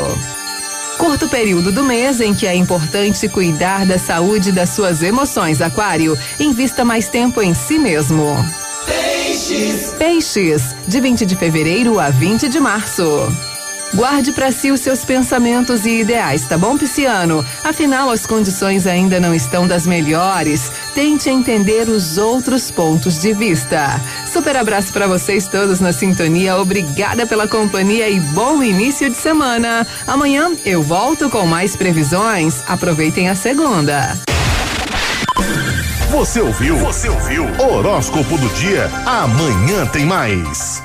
Curto 0.97 1.29
período 1.29 1.71
do 1.71 1.85
mês 1.85 2.19
em 2.19 2.33
que 2.33 2.45
é 2.45 2.53
importante 2.53 3.29
cuidar 3.29 3.85
da 3.85 3.97
saúde 3.97 4.51
das 4.51 4.71
suas 4.71 5.01
emoções, 5.01 5.61
Aquário. 5.61 6.19
Invista 6.37 6.83
mais 6.83 7.07
tempo 7.07 7.41
em 7.41 7.53
si 7.53 7.79
mesmo. 7.79 8.35
Peixes. 8.85 9.93
Peixes, 9.97 10.75
de 10.85 10.99
20 10.99 11.25
de 11.25 11.37
fevereiro 11.37 11.97
a 11.97 12.09
20 12.09 12.49
de 12.49 12.59
março. 12.59 13.03
Guarde 13.93 14.31
para 14.31 14.51
si 14.51 14.71
os 14.71 14.79
seus 14.79 15.05
pensamentos 15.05 15.85
e 15.85 16.01
ideais, 16.01 16.47
tá 16.47 16.57
bom, 16.57 16.75
Pisciano? 16.77 17.45
Afinal, 17.63 18.09
as 18.09 18.25
condições 18.25 18.87
ainda 18.87 19.19
não 19.19 19.35
estão 19.35 19.67
das 19.67 19.85
melhores. 19.85 20.71
Tente 20.95 21.29
entender 21.29 21.87
os 21.87 22.17
outros 22.17 22.71
pontos 22.71 23.21
de 23.21 23.33
vista. 23.33 24.01
Super 24.25 24.57
abraço 24.57 24.91
para 24.91 25.07
vocês 25.07 25.47
todos 25.47 25.79
na 25.79 25.93
sintonia. 25.93 26.57
Obrigada 26.57 27.27
pela 27.27 27.47
companhia 27.47 28.09
e 28.09 28.19
bom 28.19 28.63
início 28.63 29.09
de 29.09 29.15
semana. 29.15 29.85
Amanhã 30.07 30.51
eu 30.65 30.81
volto 30.81 31.29
com 31.29 31.45
mais 31.45 31.75
previsões. 31.75 32.63
Aproveitem 32.67 33.29
a 33.29 33.35
segunda. 33.35 34.17
Você 36.09 36.41
ouviu? 36.41 36.77
Você 36.77 37.09
ouviu? 37.09 37.45
Horóscopo 37.59 38.37
do 38.37 38.49
dia. 38.55 38.89
Amanhã 39.05 39.85
tem 39.85 40.05
mais. 40.05 40.81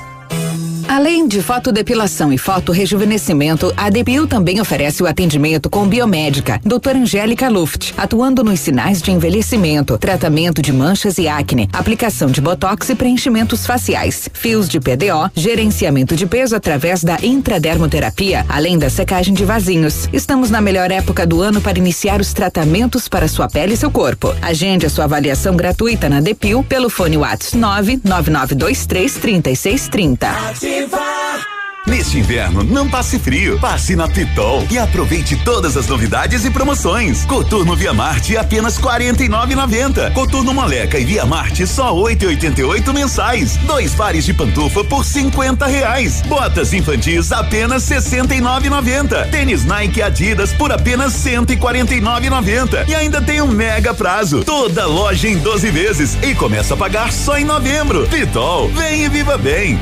Além 0.89 1.27
de 1.27 1.39
fotodepilação 1.43 2.33
e 2.33 2.37
fotorrejuvenescimento, 2.39 3.71
a 3.77 3.91
Depil 3.91 4.25
também 4.25 4.59
oferece 4.59 5.03
o 5.03 5.05
atendimento 5.05 5.69
com 5.69 5.87
biomédica, 5.87 6.59
doutora 6.65 6.97
Angélica 6.97 7.47
Luft, 7.47 7.93
atuando 7.95 8.43
nos 8.43 8.59
sinais 8.59 8.99
de 8.99 9.11
envelhecimento, 9.11 9.99
tratamento 9.99 10.63
de 10.63 10.73
manchas 10.73 11.19
e 11.19 11.27
acne, 11.27 11.69
aplicação 11.71 12.31
de 12.31 12.41
botox 12.41 12.89
e 12.89 12.95
preenchimentos 12.95 13.67
faciais, 13.67 14.27
fios 14.33 14.67
de 14.67 14.79
PDO, 14.79 15.29
gerenciamento 15.35 16.15
de 16.15 16.25
peso 16.25 16.55
através 16.55 17.03
da 17.03 17.19
intradermoterapia, 17.21 18.43
além 18.49 18.79
da 18.79 18.89
secagem 18.89 19.35
de 19.35 19.45
vasinhos. 19.45 20.09
Estamos 20.11 20.49
na 20.49 20.59
melhor 20.59 20.89
época 20.89 21.23
do 21.23 21.39
ano 21.39 21.61
para 21.61 21.77
iniciar 21.77 22.19
os 22.19 22.33
tratamentos 22.33 23.07
para 23.07 23.27
sua 23.27 23.47
pele 23.47 23.75
e 23.75 23.77
seu 23.77 23.91
corpo. 23.91 24.35
Agende 24.41 24.87
a 24.87 24.89
sua 24.89 25.03
avaliação 25.03 25.55
gratuita 25.55 26.09
na 26.09 26.19
Depil 26.19 26.63
pelo 26.63 26.89
fone 26.89 27.15
WhatsApp 27.15 27.57
99923 27.57 29.13
3630. 29.17 30.78
Neste 31.89 32.19
inverno, 32.19 32.63
não 32.63 32.87
passe 32.87 33.17
frio. 33.17 33.59
Passe 33.59 33.95
na 33.95 34.07
Pitol 34.07 34.65
e 34.69 34.77
aproveite 34.77 35.35
todas 35.37 35.75
as 35.75 35.87
novidades 35.87 36.45
e 36.45 36.51
promoções. 36.51 37.25
Coturno 37.25 37.75
Via 37.75 37.91
Marte 37.91 38.37
apenas 38.37 38.77
R$ 38.77 38.83
49,90. 38.83 40.13
Coturno 40.13 40.53
Moleca 40.53 40.99
e 40.99 41.03
Via 41.03 41.25
Marte 41.25 41.65
só 41.65 41.91
R$ 41.93 42.15
8,88 42.15 42.93
mensais. 42.93 43.57
Dois 43.57 43.95
pares 43.95 44.23
de 44.23 44.33
pantufa 44.33 44.83
por 44.83 45.03
50 45.03 45.65
reais. 45.65 46.21
Botas 46.27 46.73
infantis 46.73 47.31
apenas 47.31 47.89
R$ 47.89 47.97
69,90. 47.97 49.31
Tênis 49.31 49.65
Nike 49.65 50.01
Adidas 50.01 50.53
por 50.53 50.71
apenas 50.71 51.25
R$ 51.25 51.37
149,90. 51.39 52.87
E 52.87 52.93
ainda 52.93 53.19
tem 53.19 53.41
um 53.41 53.47
mega 53.47 53.95
prazo. 53.95 54.43
Toda 54.43 54.85
loja 54.85 55.27
em 55.27 55.37
12 55.37 55.71
vezes 55.71 56.17
e 56.21 56.35
começa 56.35 56.75
a 56.75 56.77
pagar 56.77 57.11
só 57.11 57.37
em 57.37 57.45
novembro. 57.45 58.07
Pitol, 58.07 58.69
vem 58.69 59.05
e 59.05 59.09
viva 59.09 59.37
bem. 59.39 59.79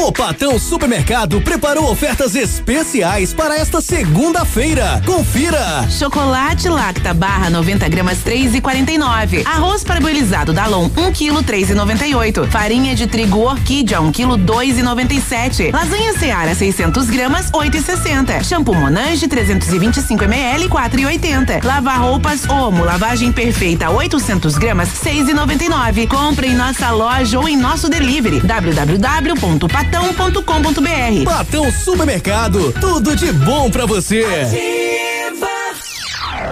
O 0.00 0.12
Patão 0.12 0.60
Supermercado 0.60 1.40
preparou 1.40 1.90
ofertas 1.90 2.36
especiais 2.36 3.34
para 3.34 3.58
esta 3.58 3.80
segunda-feira. 3.80 5.02
Confira! 5.04 5.88
Chocolate 5.90 6.68
Lacta 6.68 7.12
barra 7.12 7.50
90 7.50 7.88
gramas 7.88 8.18
3,49. 8.18 9.44
Arroz 9.44 9.82
parboilizado 9.82 10.52
Dalon 10.52 10.88
1 10.96 11.12
kg 11.12 11.42
3,98. 11.42 12.48
Farinha 12.48 12.94
de 12.94 13.08
trigo 13.08 13.40
Orquídea 13.40 14.00
1 14.00 14.12
kg 14.12 14.28
2,97. 14.36 15.72
Lasanha 15.72 16.16
Seara 16.16 16.54
600 16.54 17.10
gramas 17.10 17.50
8,60. 17.50 18.44
Shampoo 18.44 18.76
Monange 18.76 19.26
325 19.26 20.24
ml 20.24 20.68
4,80. 20.68 21.64
Lavar 21.64 22.00
roupas 22.00 22.48
Omo 22.48 22.84
lavagem 22.84 23.32
perfeita 23.32 23.90
800 23.90 24.58
gramas 24.58 24.90
6,99. 24.90 26.06
Compre 26.06 26.46
em 26.46 26.54
nossa 26.54 26.88
loja 26.92 27.40
ou 27.40 27.48
em 27.48 27.56
nosso 27.56 27.88
delivery 27.88 28.40
www.patão.com.br. 29.88 31.24
Patão 31.24 31.70
Supermercado, 31.72 32.72
tudo 32.80 33.16
de 33.16 33.32
bom 33.32 33.70
pra 33.70 33.86
você. 33.86 34.24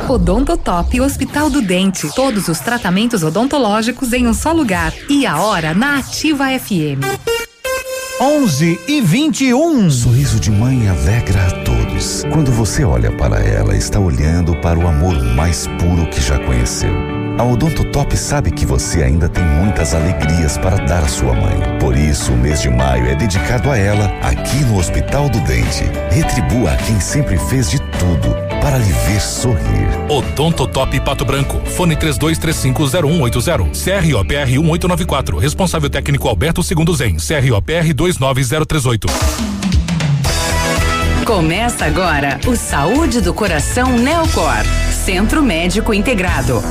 Odontotop 0.08 1.00
Hospital 1.00 1.50
do 1.50 1.60
Dente. 1.60 2.08
Todos 2.14 2.48
os 2.48 2.60
tratamentos 2.60 3.22
odontológicos 3.22 4.12
em 4.12 4.26
um 4.26 4.34
só 4.34 4.52
lugar. 4.52 4.92
E 5.08 5.26
a 5.26 5.38
hora 5.40 5.74
na 5.74 5.98
Ativa 5.98 6.46
FM. 6.58 7.02
11 8.20 8.80
e 8.88 9.00
21. 9.00 9.90
Sorriso 9.90 10.40
de 10.40 10.50
mãe 10.50 10.88
alegra 10.88 11.46
a 11.46 11.50
todos. 11.64 12.24
Quando 12.32 12.50
você 12.50 12.84
olha 12.84 13.14
para 13.16 13.40
ela, 13.40 13.76
está 13.76 13.98
olhando 13.98 14.56
para 14.56 14.78
o 14.78 14.86
amor 14.86 15.22
mais 15.34 15.66
puro 15.78 16.08
que 16.08 16.20
já 16.20 16.38
conheceu. 16.38 16.94
A 17.38 17.44
Odontotop 17.44 18.16
sabe 18.16 18.50
que 18.50 18.64
você 18.64 19.02
ainda 19.02 19.28
tem 19.28 19.44
muitas 19.44 19.94
alegrias 19.94 20.56
para 20.56 20.76
dar 20.86 21.02
à 21.02 21.08
sua 21.08 21.34
mãe. 21.34 21.78
Por 21.78 21.94
isso, 21.94 22.32
o 22.32 22.36
mês 22.36 22.62
de 22.62 22.70
maio 22.70 23.06
é 23.06 23.14
dedicado 23.14 23.70
a 23.70 23.76
ela 23.76 24.06
aqui 24.22 24.56
no 24.64 24.78
Hospital 24.78 25.28
do 25.28 25.38
Dente. 25.40 25.84
Retribua 26.10 26.72
a 26.72 26.76
quem 26.76 26.98
sempre 26.98 27.36
fez 27.36 27.70
de 27.70 27.78
tudo 27.78 28.34
para 28.62 28.78
lhe 28.78 28.90
ver 28.90 29.20
sorrir. 29.20 29.86
Odontotop 30.08 30.98
Pato 31.00 31.26
Branco. 31.26 31.60
Fone 31.66 31.94
32350180. 31.96 33.70
CROPR 33.84 34.48
1894. 34.48 35.36
Responsável 35.38 35.90
técnico 35.90 36.28
Alberto 36.28 36.62
Segundo 36.62 36.94
Zen. 36.94 37.16
CROPR 37.16 37.92
29038. 37.92 39.08
Começa 41.26 41.84
agora 41.84 42.40
o 42.46 42.56
Saúde 42.56 43.20
do 43.20 43.34
Coração 43.34 43.98
Neocor. 43.98 44.64
Centro 45.04 45.42
Médico 45.42 45.92
Integrado. 45.92 46.62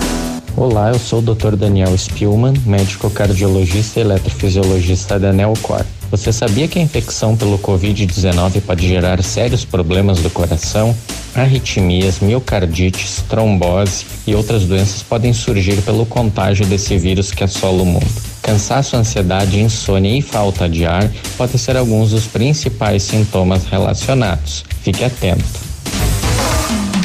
Olá, 0.57 0.87
eu 0.87 0.97
sou 0.97 1.19
o 1.19 1.21
Dr. 1.21 1.57
Daniel 1.57 1.97
Spielman, 1.97 2.53
médico 2.65 3.09
cardiologista 3.09 3.99
e 3.99 4.03
eletrofisiologista 4.03 5.19
da 5.19 5.33
Neocor. 5.33 5.83
Você 6.09 6.31
sabia 6.31 6.65
que 6.65 6.79
a 6.79 6.81
infecção 6.81 7.35
pelo 7.35 7.59
Covid-19 7.59 8.61
pode 8.61 8.87
gerar 8.87 9.21
sérios 9.21 9.65
problemas 9.65 10.19
do 10.19 10.29
coração? 10.29 10.95
Arritmias, 11.35 12.21
miocardites, 12.21 13.21
trombose 13.27 14.05
e 14.25 14.33
outras 14.33 14.63
doenças 14.63 15.03
podem 15.03 15.33
surgir 15.33 15.81
pelo 15.81 16.05
contágio 16.05 16.65
desse 16.65 16.97
vírus 16.97 17.33
que 17.33 17.43
assola 17.43 17.83
o 17.83 17.85
mundo. 17.85 18.07
Cansaço, 18.41 18.95
ansiedade, 18.95 19.59
insônia 19.59 20.17
e 20.17 20.21
falta 20.21 20.69
de 20.69 20.85
ar 20.85 21.11
podem 21.37 21.57
ser 21.57 21.75
alguns 21.75 22.11
dos 22.11 22.27
principais 22.27 23.03
sintomas 23.03 23.65
relacionados. 23.65 24.63
Fique 24.81 25.03
atento. 25.03 25.74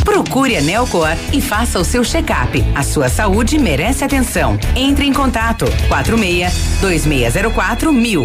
Procure 0.04 0.56
a 0.56 0.60
Neocor 0.60 1.08
e 1.32 1.40
faça 1.40 1.78
o 1.78 1.84
seu 1.84 2.04
check-up. 2.04 2.64
A 2.74 2.82
sua 2.82 3.08
saúde 3.08 3.58
merece 3.58 4.04
atenção. 4.04 4.58
Entre 4.74 5.06
em 5.06 5.12
contato 5.12 5.64
46 5.88 6.80
2604 6.80 7.92
mil. 7.92 8.24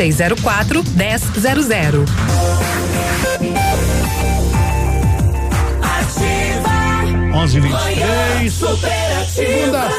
2604 0.01 0.83
1000. 0.83 2.05
Onze 7.33 7.57
e 7.57 7.61
vinte 7.61 7.75
e 7.75 7.95
três, 7.95 8.53
segunda-feira. 9.29 9.93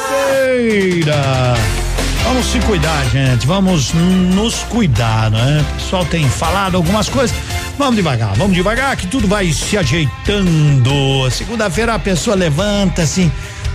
Vamos 2.24 2.47
se 2.47 2.59
cuidar, 2.61 3.05
gente. 3.11 3.47
Vamos 3.47 3.93
nos 3.95 4.65
cuidar, 4.65 5.31
né? 5.31 5.65
O 5.70 5.74
pessoal 5.77 6.05
tem 6.05 6.29
falado 6.29 6.77
algumas 6.77 7.09
coisas. 7.09 7.37
Vamos 7.79 7.95
devagar, 7.95 8.35
vamos 8.37 8.55
devagar 8.55 8.97
que 8.97 9.07
tudo 9.07 9.29
vai 9.29 9.53
se 9.53 9.79
ajeitando. 9.79 11.31
Segunda-feira 11.31 11.95
a 11.95 11.99
pessoa 11.99 12.35
levanta 12.35 13.03
assim. 13.03 13.31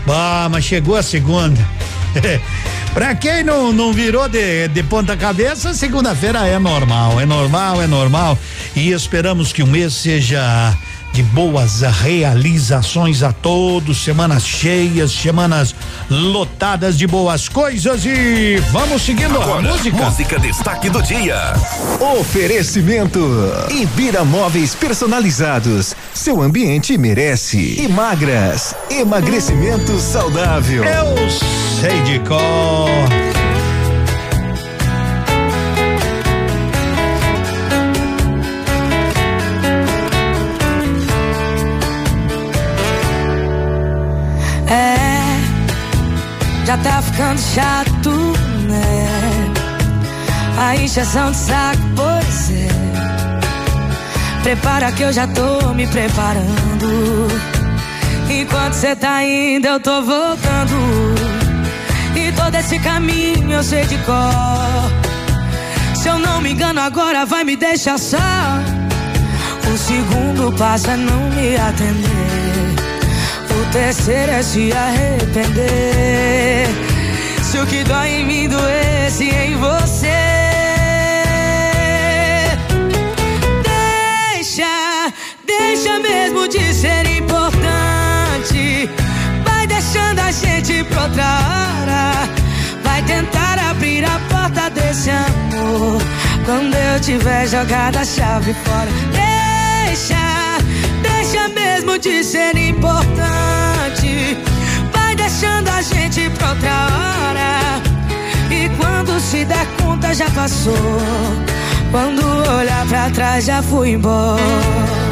Ah, 0.10 0.50
mas 0.52 0.66
chegou 0.66 0.98
a 0.98 1.04
segunda. 1.04 1.66
Pra 2.98 3.14
quem 3.14 3.44
não, 3.44 3.72
não 3.72 3.94
virou 3.94 4.28
de, 4.28 4.68
de 4.70 4.82
ponta 4.82 5.16
cabeça, 5.16 5.72
segunda-feira 5.72 6.48
é 6.48 6.58
normal, 6.58 7.22
é 7.22 7.28
normal, 7.28 7.80
é 7.80 7.86
normal. 7.86 8.36
E 8.76 8.90
esperamos 8.90 9.54
que 9.54 9.62
o 9.62 9.68
mês 9.68 9.94
seja 9.94 10.76
de 11.18 11.24
boas 11.24 11.82
realizações 11.82 13.24
a 13.24 13.34
todos, 13.34 14.04
semanas 14.04 14.46
cheias, 14.46 15.12
semanas 15.12 15.74
lotadas 16.12 16.96
de 16.96 17.08
boas 17.08 17.50
coisas 17.50 18.06
e 18.06 18.58
vamos 18.72 19.02
seguindo 19.02 19.42
Agora, 19.42 19.68
a 19.68 19.72
música. 19.72 19.98
Música 19.98 20.38
destaque 20.38 20.92
do 20.92 21.02
dia. 21.02 21.56
Oferecimento 22.20 23.20
Ibira 23.72 24.24
Móveis 24.24 24.76
Personalizados. 24.76 25.96
Seu 26.14 26.40
ambiente 26.40 26.96
merece. 27.00 27.82
E 27.82 27.88
magras. 27.88 28.76
Emagrecimento 28.88 30.00
saudável. 30.00 30.84
Eu 30.84 31.16
sei 31.82 32.00
de 32.04 32.20
cor. 32.20 33.27
Tá 46.84 47.02
ficando 47.02 47.40
chato, 47.40 48.12
né? 48.68 49.54
A 50.58 50.76
injeção 50.76 51.32
de 51.32 51.38
saco, 51.38 51.82
pois 51.96 52.52
é. 52.52 52.68
Prepara 54.44 54.92
que 54.92 55.04
eu 55.04 55.12
já 55.12 55.28
tô 55.28 55.74
me 55.74 55.86
preparando. 55.88 57.28
Enquanto 58.30 58.74
cê 58.74 58.96
tá 58.96 59.24
indo, 59.24 59.68
eu 59.68 59.80
tô 59.80 60.02
voltando. 60.02 61.16
E 62.16 62.32
todo 62.32 62.56
esse 62.56 62.80
caminho 62.80 63.52
eu 63.52 63.64
sei 63.64 63.86
de 63.86 63.98
cor. 64.00 64.92
Se 65.96 66.08
eu 66.08 66.18
não 66.20 66.42
me 66.42 66.52
engano, 66.52 66.80
agora 66.80 67.26
vai 67.26 67.44
me 67.44 67.56
deixar 67.56 67.98
só. 67.98 68.18
O 69.74 69.78
segundo 69.78 70.52
passo 70.58 70.90
é 70.90 70.98
não 70.98 71.30
me 71.32 71.56
atender. 71.58 72.17
Terceiro 73.72 74.32
é 74.32 74.42
se 74.44 74.72
arrepender. 74.72 76.68
Se 77.44 77.58
o 77.60 77.66
que 77.66 77.84
dói 77.84 78.10
em 78.10 78.26
mim 78.26 78.50
doesse 78.50 79.30
em 79.30 79.56
você. 79.56 80.08
Deixa, 84.34 85.14
deixa 85.46 86.00
mesmo 86.00 86.48
de 86.48 86.74
ser 86.74 87.06
importante. 87.18 88.90
Vai 89.46 89.68
deixando 89.68 90.20
a 90.20 90.32
gente 90.32 90.84
pra 90.86 91.04
outra 91.04 91.24
hora. 91.24 92.30
Vai 92.84 93.02
tentar 93.04 93.60
abrir 93.70 94.04
a 94.06 94.20
porta 94.30 94.70
desse 94.70 95.10
amor. 95.10 96.02
Quando 96.46 96.76
eu 96.76 97.00
tiver 97.00 97.48
jogado 97.48 97.98
a 97.98 98.06
chave 98.06 98.54
fora. 98.54 98.90
Deixa, 99.12 100.27
deixa 101.38 101.48
mesmo 101.50 102.00
de 102.00 102.24
ser 102.24 102.58
importante. 102.58 104.38
Vai 104.92 105.16
deixando 105.16 105.70
a 105.70 105.82
gente 105.82 106.30
pra 106.32 106.50
outra 106.50 106.88
hora. 106.88 107.82
E 108.50 108.70
quando 108.78 109.20
se 109.20 109.46
der 109.46 109.68
conta 109.82 110.14
já 110.14 110.30
passou. 110.32 110.74
Quando 111.92 112.26
olhar 112.58 112.86
pra 112.88 113.10
trás 113.12 113.46
já 113.46 113.62
fui 113.62 113.92
embora. 113.92 115.07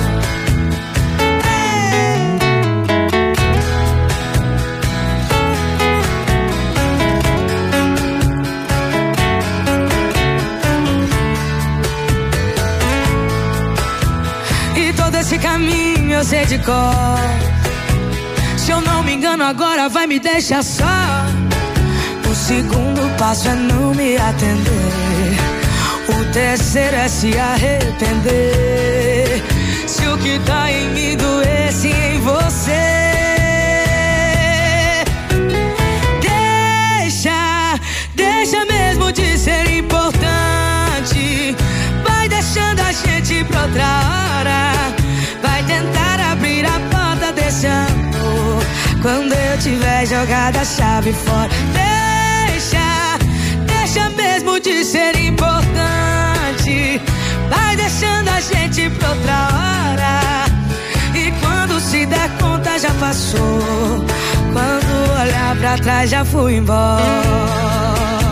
De 16.26 16.58
cor. 16.58 17.20
Se 18.58 18.72
eu 18.72 18.82
não 18.82 19.04
me 19.04 19.14
engano, 19.14 19.44
agora 19.44 19.88
vai 19.88 20.08
me 20.08 20.20
deixar 20.20 20.64
só. 20.64 20.84
O 22.28 22.34
segundo 22.34 23.16
passo 23.16 23.48
é 23.48 23.54
não 23.54 23.94
me 23.94 24.18
atender. 24.18 25.38
O 26.10 26.26
terceiro 26.34 26.96
é 26.96 27.08
se 27.08 27.38
arrepender. 27.38 29.44
Se 29.86 30.08
o 30.08 30.18
que 30.18 30.40
tá 30.40 30.72
em 30.72 30.90
mim 30.96 31.16
doesse 31.16 31.90
em 31.90 32.20
você. 32.20 32.74
Deixa, 37.02 37.80
deixa 38.16 38.66
mesmo 38.66 39.12
de 39.12 39.38
ser 39.38 39.78
importante. 39.78 41.56
Vai 42.04 42.28
deixando 42.28 42.80
a 42.80 42.92
gente 42.92 43.44
pra 43.44 43.62
outra 43.62 43.84
hora. 43.84 44.26
Amor. 47.68 48.64
Quando 49.02 49.34
eu 49.34 49.58
tiver 49.60 50.06
jogado 50.08 50.58
a 50.58 50.66
chave 50.66 51.14
fora. 51.14 51.50
Deixa, 51.74 53.20
deixa 53.68 54.10
mesmo 54.10 54.60
de 54.60 54.84
ser 54.84 55.16
importante. 55.20 57.02
Vai 57.50 57.76
deixando 57.76 58.30
a 58.30 58.42
gente 58.42 58.90
pra 58.90 59.10
outra 59.10 59.48
hora. 59.54 60.46
E 61.14 61.32
quando 61.40 61.80
se 61.80 62.06
der 62.08 62.30
conta 62.40 62.80
já 62.80 62.92
passou. 63.00 64.04
Quando 64.52 65.22
olhar 65.22 65.56
pra 65.58 65.78
trás 65.78 66.10
já 66.10 66.26
fui 66.26 66.56
embora. 66.56 68.25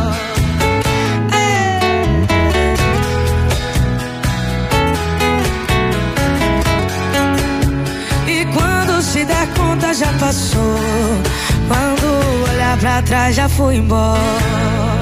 Já 9.94 10.12
passou. 10.14 10.76
Quando 11.68 12.52
olhar 12.52 12.78
pra 12.80 13.02
trás 13.04 13.36
já 13.36 13.48
fui 13.48 13.76
embora. 13.76 14.93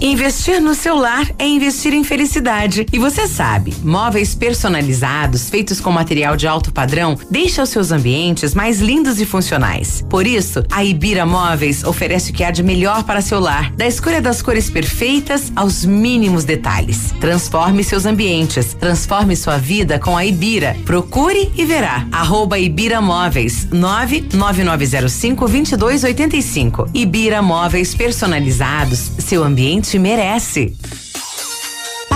Investir 0.00 0.60
no 0.60 0.76
seu 0.76 0.94
lar 0.94 1.28
é 1.40 1.46
investir 1.46 1.92
em 1.92 2.04
felicidade. 2.04 2.86
E 2.92 2.98
você 3.00 3.26
sabe, 3.26 3.74
móveis 3.82 4.32
personalizados, 4.32 5.50
feitos 5.50 5.80
com 5.80 5.90
material 5.90 6.36
de 6.36 6.46
alto 6.46 6.72
padrão, 6.72 7.18
deixam 7.28 7.66
seus 7.66 7.90
ambientes 7.90 8.54
mais 8.54 8.80
lindos 8.80 9.20
e 9.20 9.26
funcionais. 9.26 10.04
Por 10.08 10.24
isso, 10.24 10.62
a 10.70 10.84
Ibira 10.84 11.26
Móveis 11.26 11.82
oferece 11.82 12.30
o 12.30 12.34
que 12.34 12.44
há 12.44 12.52
de 12.52 12.62
melhor 12.62 13.02
para 13.02 13.20
seu 13.20 13.40
lar, 13.40 13.72
da 13.72 13.88
escolha 13.88 14.22
das 14.22 14.40
cores 14.40 14.70
perfeitas 14.70 15.50
aos 15.56 15.84
mínimos 15.84 16.44
detalhes. 16.44 17.12
Transforme 17.20 17.82
seus 17.82 18.06
ambientes, 18.06 18.74
transforme 18.74 19.34
sua 19.34 19.58
vida 19.58 19.98
com 19.98 20.16
a 20.16 20.24
Ibira. 20.24 20.76
Procure 20.84 21.50
e 21.56 21.64
verá. 21.64 22.06
Arroba 22.12 22.56
Ibira 22.56 23.00
Móveis, 23.00 23.66
99905 23.72 25.48
2285. 25.48 26.88
Ibira 26.94 27.42
Móveis 27.42 27.96
personalizados, 27.96 29.10
seu 29.18 29.42
ambiente 29.42 29.87
merece. 29.96 30.76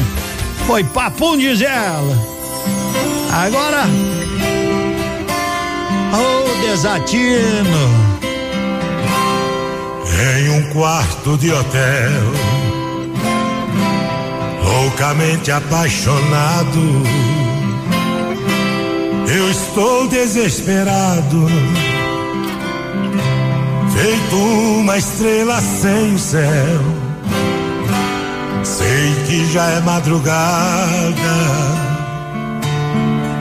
Foi 0.66 0.84
papum, 0.84 1.36
diz 1.36 1.60
ela. 1.60 2.16
Agora. 3.32 3.86
Ô, 6.12 6.66
desatino. 6.66 8.11
Em 10.20 10.51
um 10.51 10.62
quarto 10.72 11.39
de 11.39 11.51
hotel, 11.51 12.22
loucamente 14.62 15.51
apaixonado, 15.51 17.02
eu 19.26 19.51
estou 19.51 20.06
desesperado, 20.09 21.47
feito 23.94 24.36
uma 24.36 24.98
estrela 24.98 25.60
sem 25.60 26.18
céu. 26.18 27.02
Sei 28.62 29.14
que 29.26 29.52
já 29.52 29.64
é 29.64 29.80
madrugada 29.80 30.32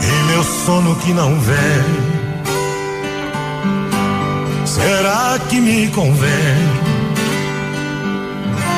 e 0.01 0.31
meu 0.31 0.43
sono 0.43 0.95
que 0.95 1.13
não 1.13 1.39
vem. 1.39 2.20
Será 4.73 5.37
que 5.49 5.59
me 5.59 5.89
convém 5.89 6.55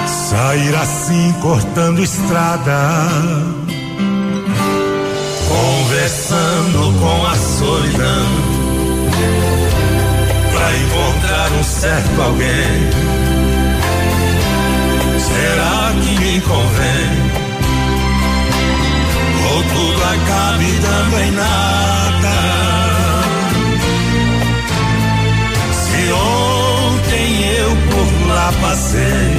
sair 0.08 0.76
assim 0.76 1.32
cortando 1.40 2.02
estrada? 2.02 2.80
Conversando 5.48 7.00
com 7.00 7.28
a 7.28 7.36
solidão 7.36 8.26
pra 10.52 10.78
encontrar 10.78 11.52
um 11.60 11.64
certo 11.64 12.22
alguém. 12.24 12.90
Será 15.20 15.94
que 16.02 16.20
me 16.20 16.42
convém? 16.42 17.10
Ou 19.48 19.64
tudo 19.64 20.04
acabe 20.04 20.66
dando 20.82 21.20
em 21.20 21.32
nada? 21.34 22.63
Passei, 28.52 29.38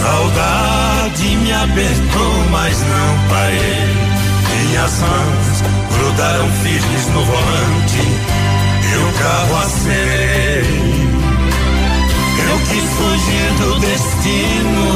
saudade 0.00 1.36
me 1.36 1.52
apertou, 1.52 2.34
mas 2.50 2.80
não 2.80 3.28
parei. 3.28 4.10
Minhas 4.50 5.00
mãos 5.00 5.62
grudaram 5.96 6.48
firmes 6.62 7.06
no 7.08 7.24
volante 7.24 8.02
e 8.82 8.96
o 8.96 9.12
carro 9.18 9.56
acelerei. 9.64 11.00
Eu 12.48 12.58
quis 12.68 12.84
fugir 12.96 13.48
do 13.60 13.80
destino, 13.80 14.86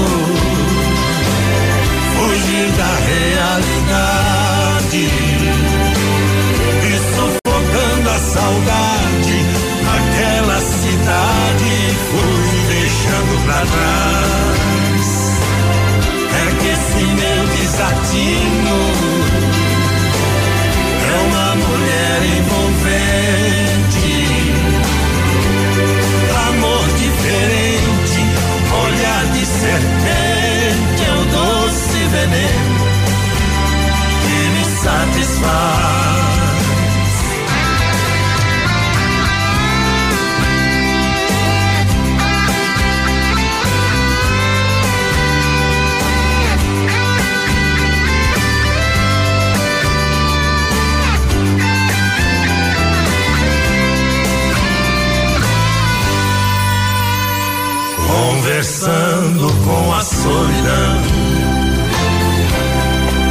fugir 2.17 2.69
da 2.77 2.93
realidade 3.11 4.25
e 6.83 6.93
sufocando 7.15 8.11
a 8.11 8.19
saudade 8.19 8.84
pra 13.45 13.61
trás. 13.67 15.09
É 16.33 16.45
que 16.59 16.69
esse 16.69 17.05
meu 17.05 17.43
desatino 17.57 18.79
é 21.03 21.17
uma 21.29 21.51
mulher 21.57 22.19
envolvente, 22.39 24.17
amor 26.49 26.85
diferente, 26.97 28.21
olhar 28.85 29.23
de 29.33 29.45
serpente 29.47 31.03
é 31.07 31.13
o 31.13 31.25
doce 31.27 32.01
veneno 32.11 32.85
que 34.23 34.37
me 34.51 34.65
satisfaz. 34.83 35.84
Conversando 58.55 59.53
com 59.65 59.93
a 59.93 60.01
solidão. 60.01 61.03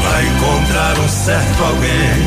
Vai 0.02 0.28
encontrar 0.28 1.00
um 1.00 1.08
certo 1.08 1.64
alguém. 1.64 2.18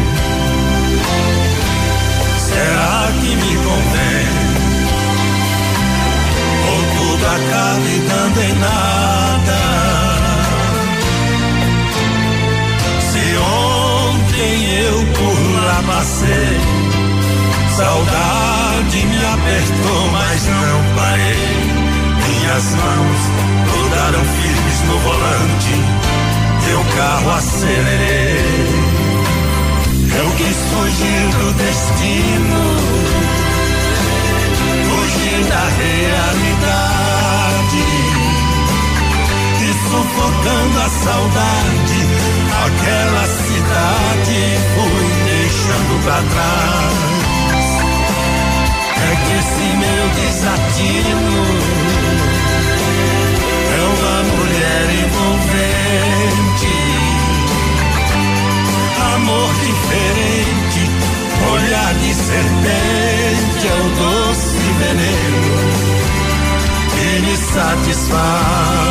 Será 2.39 3.13
que 3.21 3.37
me 3.37 3.55
convém? 3.57 4.27
Ou 6.71 6.81
tudo 6.97 7.27
acabe 7.27 7.99
dando 8.09 8.41
em 8.41 8.55
nada? 8.61 9.61
Se 13.03 13.25
ontem 14.17 14.57
eu 14.87 14.97
por 15.13 15.65
lá 15.67 15.83
passei 15.87 16.87
Saudade 17.77 19.05
me 19.05 19.19
apertou, 19.19 20.11
mas 20.13 20.47
não 20.47 20.97
parei 20.97 21.66
minhas 22.57 22.75
mãos 22.75 23.21
grudaram 23.71 24.25
firmes 24.25 24.81
no 24.89 24.99
volante, 25.01 25.75
eu 26.71 26.81
carro 26.97 27.31
acelerei. 27.33 28.67
Eu 30.19 30.31
quis 30.37 30.57
fugir 30.73 31.29
do 31.37 31.53
destino, 31.53 32.61
fugir 34.89 35.41
da 35.51 35.65
realidade, 35.83 36.65
e 39.61 39.71
sufocando 39.91 40.77
a 40.81 40.89
saudade, 40.89 42.01
aquela 42.65 43.27
cidade 43.27 44.39
fui 44.75 45.07
deixando 45.27 45.93
pra 46.05 46.19
trás. 46.33 47.07
É 48.99 49.13
que 49.27 49.33
esse 49.39 49.67
meu 49.77 50.05
desatino 50.15 51.96
envolvente, 54.99 56.75
amor 59.15 59.53
diferente, 59.55 60.83
olhar 61.53 61.95
de 61.95 62.15
serpente 62.15 63.67
é 63.67 63.75
o 63.75 63.89
doce 64.01 64.59
veneno 64.79 65.67
que 66.91 67.09
me 67.21 67.37
satisfaz. 67.37 68.87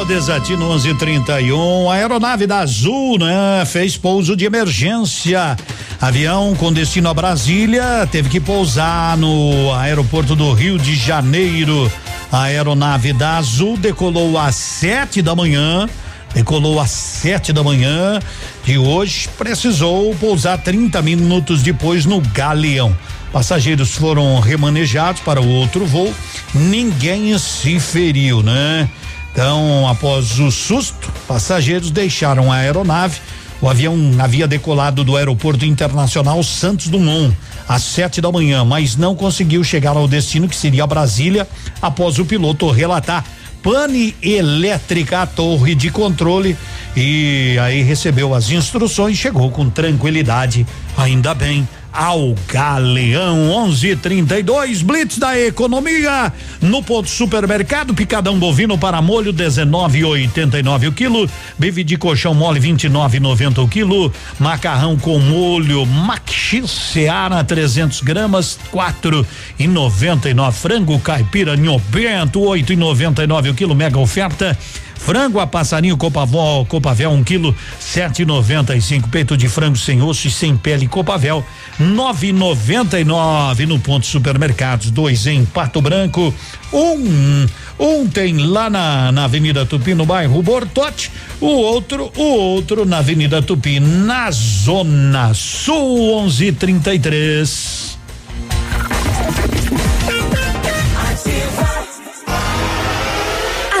O 0.00 0.04
Desatino 0.04 0.68
1131. 0.74 1.90
A 1.90 1.94
aeronave 1.94 2.46
da 2.46 2.58
Azul, 2.58 3.18
né? 3.18 3.64
Fez 3.66 3.96
pouso 3.96 4.36
de 4.36 4.44
emergência 4.44 5.56
Avião 6.00 6.54
com 6.54 6.72
destino 6.72 7.08
a 7.08 7.14
Brasília 7.14 8.08
teve 8.12 8.28
que 8.28 8.38
pousar 8.38 9.16
no 9.16 9.74
aeroporto 9.74 10.36
do 10.36 10.52
Rio 10.52 10.78
de 10.78 10.94
Janeiro. 10.94 11.90
A 12.30 12.42
aeronave 12.42 13.12
da 13.12 13.38
Azul 13.38 13.76
decolou 13.76 14.38
às 14.38 14.54
sete 14.54 15.22
da 15.22 15.34
manhã. 15.34 15.88
Decolou 16.34 16.78
às 16.78 16.90
sete 16.90 17.52
da 17.52 17.62
manhã 17.62 18.20
de 18.64 18.76
hoje. 18.76 19.28
Precisou 19.38 20.14
pousar 20.16 20.58
30 20.58 21.00
minutos 21.00 21.62
depois 21.62 22.04
no 22.04 22.20
Galeão. 22.20 22.94
Passageiros 23.32 23.94
foram 23.94 24.38
remanejados 24.40 25.22
para 25.22 25.40
o 25.40 25.48
outro 25.48 25.86
voo. 25.86 26.12
Ninguém 26.54 27.36
se 27.38 27.80
feriu, 27.80 28.42
né? 28.42 28.88
Então, 29.32 29.88
após 29.88 30.38
o 30.38 30.50
susto, 30.50 31.10
passageiros 31.26 31.90
deixaram 31.90 32.52
a 32.52 32.56
aeronave. 32.56 33.20
O 33.60 33.68
avião 33.68 33.96
havia 34.20 34.46
decolado 34.46 35.02
do 35.02 35.16
Aeroporto 35.16 35.64
Internacional 35.64 36.42
Santos 36.44 36.86
Dumont 36.88 37.36
às 37.68 37.82
sete 37.82 38.20
da 38.20 38.30
manhã, 38.30 38.64
mas 38.64 38.96
não 38.96 39.16
conseguiu 39.16 39.64
chegar 39.64 39.96
ao 39.96 40.06
destino, 40.06 40.48
que 40.48 40.54
seria 40.54 40.86
Brasília, 40.86 41.46
após 41.82 42.18
o 42.18 42.24
piloto 42.24 42.70
relatar 42.70 43.24
pane 43.62 44.14
elétrica 44.22 45.22
à 45.22 45.26
torre 45.26 45.74
de 45.74 45.90
controle 45.90 46.56
e 46.96 47.56
aí 47.60 47.82
recebeu 47.82 48.32
as 48.32 48.50
instruções, 48.50 49.18
chegou 49.18 49.50
com 49.50 49.68
tranquilidade, 49.68 50.66
ainda 50.96 51.34
bem 51.34 51.68
ao 51.98 52.32
Galeão 52.46 53.66
1132 53.66 54.82
Blitz 54.82 55.18
da 55.18 55.36
Economia. 55.36 56.32
No 56.62 56.80
ponto 56.80 57.10
supermercado 57.10 57.92
picadão 57.92 58.38
bovino 58.38 58.78
para 58.78 59.02
molho 59.02 59.34
19,89 59.34 60.88
o 60.88 60.92
quilo. 60.92 61.28
Bife 61.58 61.82
de 61.82 61.96
colchão 61.96 62.34
mole 62.34 62.60
29,90 62.60 63.64
o 63.64 63.66
quilo. 63.66 64.12
Macarrão 64.38 64.96
com 64.96 65.18
molho 65.18 65.84
Maxi 65.84 66.68
Seara 66.68 67.42
300 67.42 68.00
gramas 68.02 68.56
4,99 68.72 70.52
frango 70.52 71.00
caipira 71.00 71.56
Bento 71.90 72.40
8,99 72.40 73.50
o 73.50 73.54
quilo 73.54 73.74
mega 73.74 73.98
oferta. 73.98 74.56
Frango 74.98 75.38
a 75.40 75.46
passarinho 75.46 75.96
Copavel, 75.96 76.66
Copavel 76.68 77.10
um 77.10 77.24
quilo 77.24 77.54
sete 77.78 78.24
noventa 78.24 78.76
e 78.76 78.82
cinco. 78.82 79.08
Peito 79.08 79.36
de 79.36 79.48
frango 79.48 79.76
sem 79.76 80.02
osso 80.02 80.26
e 80.26 80.30
sem 80.30 80.56
pele 80.56 80.86
Copavel 80.86 81.44
nove 81.78 82.32
noventa 82.32 82.98
e 82.98 83.04
nove 83.04 83.66
no 83.66 83.78
ponto 83.78 84.06
supermercados. 84.06 84.90
Dois 84.90 85.26
em 85.26 85.44
Pato 85.44 85.80
Branco. 85.80 86.34
Um, 86.72 87.46
um 87.78 88.06
tem 88.06 88.36
lá 88.38 88.68
na, 88.68 89.12
na 89.12 89.24
Avenida 89.24 89.64
Tupi 89.64 89.94
no 89.94 90.04
bairro 90.04 90.42
Bortote. 90.42 91.10
O 91.40 91.46
outro, 91.46 92.12
o 92.16 92.22
outro 92.22 92.84
na 92.84 92.98
Avenida 92.98 93.40
Tupi 93.40 93.80
na 93.80 94.30
Zona 94.30 95.32
Sul 95.34 96.14
onze 96.14 96.52
trinta 96.52 96.94
e 96.94 96.98
três. 96.98 97.96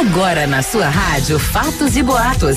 Agora 0.00 0.46
na 0.46 0.62
sua 0.62 0.88
rádio 0.88 1.38
Fatos 1.38 1.96
e 1.96 2.02
Boatos. 2.02 2.56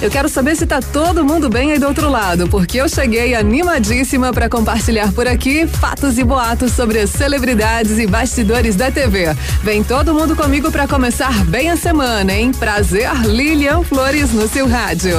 Eu 0.00 0.10
quero 0.10 0.28
saber 0.28 0.54
se 0.54 0.66
tá 0.66 0.80
todo 0.80 1.24
mundo 1.24 1.48
bem 1.48 1.72
aí 1.72 1.78
do 1.78 1.86
outro 1.86 2.10
lado, 2.10 2.46
porque 2.48 2.78
eu 2.78 2.88
cheguei 2.88 3.34
animadíssima 3.34 4.30
para 4.30 4.48
compartilhar 4.48 5.10
por 5.12 5.26
aqui 5.26 5.66
fatos 5.66 6.18
e 6.18 6.24
boatos 6.24 6.72
sobre 6.72 7.00
as 7.00 7.10
celebridades 7.10 7.98
e 7.98 8.06
bastidores 8.06 8.76
da 8.76 8.90
TV. 8.90 9.34
Vem 9.62 9.82
todo 9.82 10.12
mundo 10.12 10.36
comigo 10.36 10.70
para 10.70 10.86
começar 10.86 11.44
bem 11.46 11.70
a 11.70 11.76
semana, 11.76 12.30
hein? 12.32 12.52
Prazer, 12.52 13.10
Lilian 13.24 13.82
Flores 13.82 14.32
no 14.32 14.46
seu 14.46 14.68
rádio. 14.68 15.16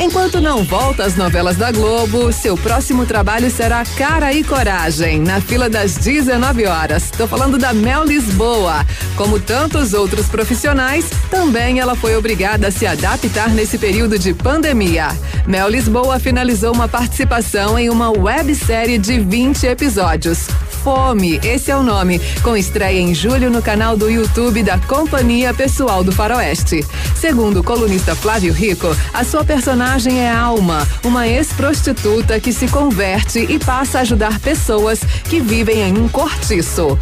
Enquanto 0.00 0.40
não 0.40 0.62
volta 0.62 1.02
às 1.02 1.16
novelas 1.16 1.56
da 1.56 1.72
Globo, 1.72 2.32
seu 2.32 2.56
próximo 2.56 3.04
trabalho 3.04 3.50
será 3.50 3.82
Cara 3.96 4.32
e 4.32 4.44
Coragem, 4.44 5.18
na 5.18 5.40
fila 5.40 5.68
das 5.68 5.96
19 5.96 6.66
horas. 6.66 7.10
Tô 7.10 7.26
falando 7.26 7.58
da 7.58 7.74
Mel 7.74 8.04
Lisboa. 8.04 8.86
Como 9.16 9.40
tantos 9.40 9.94
outros 9.94 10.28
profissionais, 10.28 11.10
também 11.28 11.80
ela 11.80 11.96
foi 11.96 12.16
obrigada 12.16 12.68
a 12.68 12.70
se 12.70 12.86
adaptar 12.86 13.50
nesse 13.50 13.76
período 13.76 14.16
de 14.16 14.32
pandemia. 14.32 15.08
Mel 15.44 15.68
Lisboa 15.68 16.20
finalizou 16.20 16.72
uma 16.72 16.86
participação 16.86 17.76
em 17.76 17.90
uma 17.90 18.08
websérie 18.08 18.98
de 18.98 19.18
20 19.18 19.66
episódios. 19.66 20.46
Fome, 20.84 21.40
esse 21.42 21.72
é 21.72 21.76
o 21.76 21.82
nome, 21.82 22.20
com 22.40 22.56
estreia 22.56 23.00
em 23.00 23.12
julho 23.12 23.50
no 23.50 23.60
canal 23.60 23.96
do 23.96 24.08
YouTube 24.08 24.62
da 24.62 24.78
Companhia 24.78 25.52
Pessoal 25.52 26.04
do 26.04 26.12
Faroeste. 26.12 26.86
Segundo 27.16 27.60
o 27.60 27.64
colunista 27.64 28.14
Flávio 28.14 28.52
Rico, 28.52 28.96
a 29.12 29.24
sua 29.24 29.44
personagem 29.44 29.87
é 30.06 30.30
Alma, 30.30 30.86
uma 31.02 31.26
ex-prostituta 31.26 32.38
que 32.38 32.52
se 32.52 32.68
converte 32.68 33.38
e 33.38 33.58
passa 33.58 33.98
a 33.98 34.00
ajudar 34.02 34.38
pessoas 34.38 35.00
que 35.24 35.40
vivem 35.40 35.80
em 35.80 35.98
um 35.98 36.08
cortiço. 36.08 36.98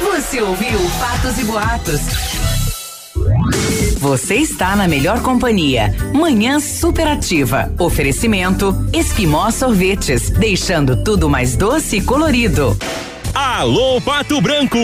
Você 0.00 0.40
ouviu 0.40 0.78
Fatos 0.90 1.38
e 1.38 1.44
Boatos. 1.44 2.00
Você 3.98 4.36
está 4.36 4.76
na 4.76 4.86
melhor 4.86 5.20
companhia. 5.20 5.94
Manhã 6.14 6.60
superativa. 6.60 7.72
Oferecimento 7.78 8.86
Esquimó 8.92 9.50
Sorvetes, 9.50 10.30
deixando 10.30 11.02
tudo 11.02 11.28
mais 11.28 11.56
doce 11.56 11.96
e 11.96 12.00
colorido. 12.00 12.76
Alô 13.38 14.00
Pato 14.00 14.40
Branco! 14.40 14.78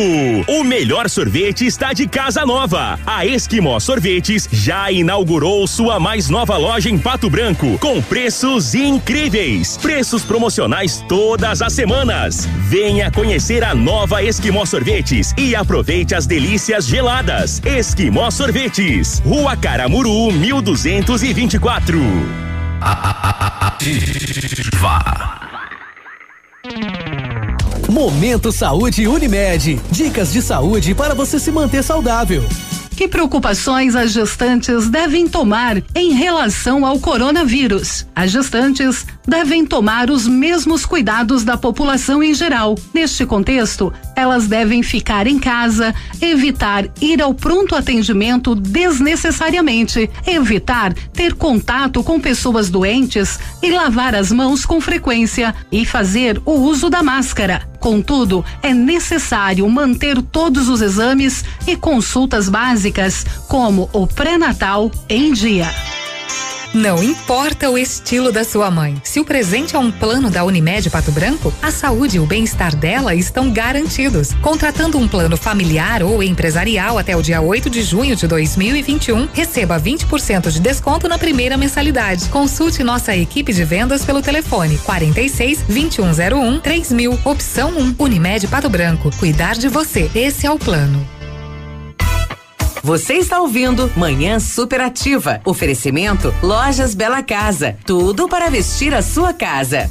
O 0.47 0.63
melhor 0.63 1.09
sorvete 1.09 1.65
está 1.65 1.95
de 1.95 2.07
casa 2.07 2.45
nova. 2.45 3.01
A 3.07 3.25
Esquimó 3.25 3.81
Sorvetes 3.81 4.47
já 4.53 4.93
inaugurou 4.93 5.67
sua 5.67 5.99
mais 5.99 6.29
nova 6.29 6.59
loja 6.59 6.91
em 6.91 6.99
Pato 6.99 7.31
Branco, 7.31 7.79
com 7.79 8.03
preços 8.03 8.75
incríveis. 8.75 9.79
Preços 9.79 10.23
promocionais 10.23 11.03
todas 11.09 11.63
as 11.63 11.73
semanas. 11.73 12.47
Venha 12.69 13.11
conhecer 13.11 13.65
a 13.65 13.75
nova 13.75 14.23
Esquimó 14.23 14.67
Sorvetes 14.67 15.33
e 15.39 15.57
aproveite 15.57 16.15
as 16.15 16.27
delícias 16.27 16.87
geladas. 16.87 17.59
Esquimó 17.65 18.31
Sorvetes, 18.31 19.23
Rua 19.25 19.57
Caramuru, 19.57 20.31
1224. 20.31 21.99
Ativa. 23.63 24.43
Momento 27.93 28.51
Saúde 28.51 29.07
Unimed. 29.07 29.79
Dicas 29.91 30.33
de 30.33 30.41
saúde 30.41 30.95
para 30.95 31.15
você 31.15 31.39
se 31.39 31.53
manter 31.53 31.85
saudável. 31.85 32.43
Que 32.97 33.07
preocupações 33.07 33.95
as 33.95 34.13
gestantes 34.13 34.89
devem 34.89 35.29
tomar 35.29 35.77
em 35.95 36.15
relação 36.15 36.87
ao 36.87 36.99
coronavírus? 36.99 38.07
As 38.17 38.31
gestantes 38.31 39.05
devem 39.27 39.65
tomar 39.65 40.11
os 40.11 40.27
mesmos 40.27 40.85
cuidados 40.85 41.45
da 41.45 41.57
população 41.57 42.23
em 42.23 42.35
geral. 42.35 42.77
Neste 42.93 43.25
contexto, 43.25 43.93
elas 44.17 44.47
devem 44.47 44.83
ficar 44.83 45.27
em 45.27 45.39
casa, 45.39 45.95
evitar 46.21 46.87
ir 47.01 47.23
ao 47.23 47.35
pronto 47.35 47.75
atendimento 47.75 48.55
desnecessariamente, 48.55 50.11
evitar 50.27 50.93
ter 51.13 51.35
contato 51.35 52.03
com 52.03 52.21
pessoas 52.21 52.69
doentes 52.69 53.39
e 53.63 53.71
lavar 53.71 54.15
as 54.15 54.31
mãos 54.31 54.65
com 54.65 54.81
frequência 54.81 55.55
e 55.71 55.85
fazer 55.85 56.41
o 56.45 56.53
uso 56.53 56.91
da 56.91 57.03
máscara. 57.03 57.69
Contudo, 57.79 58.45
é 58.63 58.73
necessário 58.73 59.69
manter 59.69 60.23
todos 60.23 60.69
os 60.69 60.81
exames 60.81 61.45
e 61.67 61.77
consultas 61.77 62.49
básicas, 62.49 63.27
como 63.49 63.91
o 63.93 64.07
pré-natal, 64.07 64.91
em 65.09 65.33
dia. 65.33 65.69
Não 66.75 67.03
importa 67.03 67.69
o 67.69 67.77
estilo 67.77 68.33
da 68.33 68.45
sua 68.45 68.71
mãe, 68.71 68.97
se 69.05 69.21
o 69.21 69.27
presente 69.27 69.77
é 69.77 69.79
um 69.79 69.93
plano 69.93 70.31
da 70.31 70.43
Unimed 70.43 70.89
Pato 70.89 71.13
Branco, 71.13 71.53
a 71.61 71.71
saúde 71.71 72.17
e 72.17 72.21
o 72.21 72.25
bem-estar 72.25 72.75
dela 72.75 73.15
estão 73.15 73.51
garantidos. 73.51 74.33
Contratando 74.41 74.97
um 74.97 75.07
plano 75.07 75.37
familiar 75.37 76.03
ou 76.03 76.23
empresarial 76.23 76.99
até 76.99 77.15
o 77.15 77.21
dia 77.21 77.43
8 77.43 77.69
de 77.69 77.83
junho 77.83 78.17
de 78.17 78.27
2021, 78.27 79.29
receba 79.35 79.79
20% 79.79 80.51
de 80.51 80.61
desconto 80.61 81.07
na 81.09 81.19
primeira 81.19 81.59
mensalidade. 81.59 82.31
Consulte 82.31 82.83
nossa 82.83 83.15
equipe 83.15 83.53
de 83.53 83.65
vendas 83.65 84.03
pelo 84.03 84.23
telefone 84.23 84.79
46 84.79 85.65
2101 85.69 86.59
3000, 86.59 87.19
opção 87.23 87.71
1, 87.77 87.97
Unimed 87.99 88.49
Pato 88.49 88.71
Branco. 88.71 89.11
Cuidar 89.19 89.57
de 89.57 89.69
você. 89.69 90.11
Esse 90.15 90.47
é 90.47 90.51
o 90.51 90.59
plano. 90.59 91.22
Você 92.83 93.15
está 93.15 93.41
ouvindo 93.41 93.89
Manhã 93.97 94.41
Superativa. 94.41 95.41
Oferecimento 95.45 96.35
Lojas 96.43 96.97
Bela 96.97 97.23
Casa. 97.23 97.77
Tudo 97.87 98.29
para 98.29 98.51
vestir 98.51 98.93
a 98.93 99.01
sua 99.01 99.33
casa. 99.33 99.89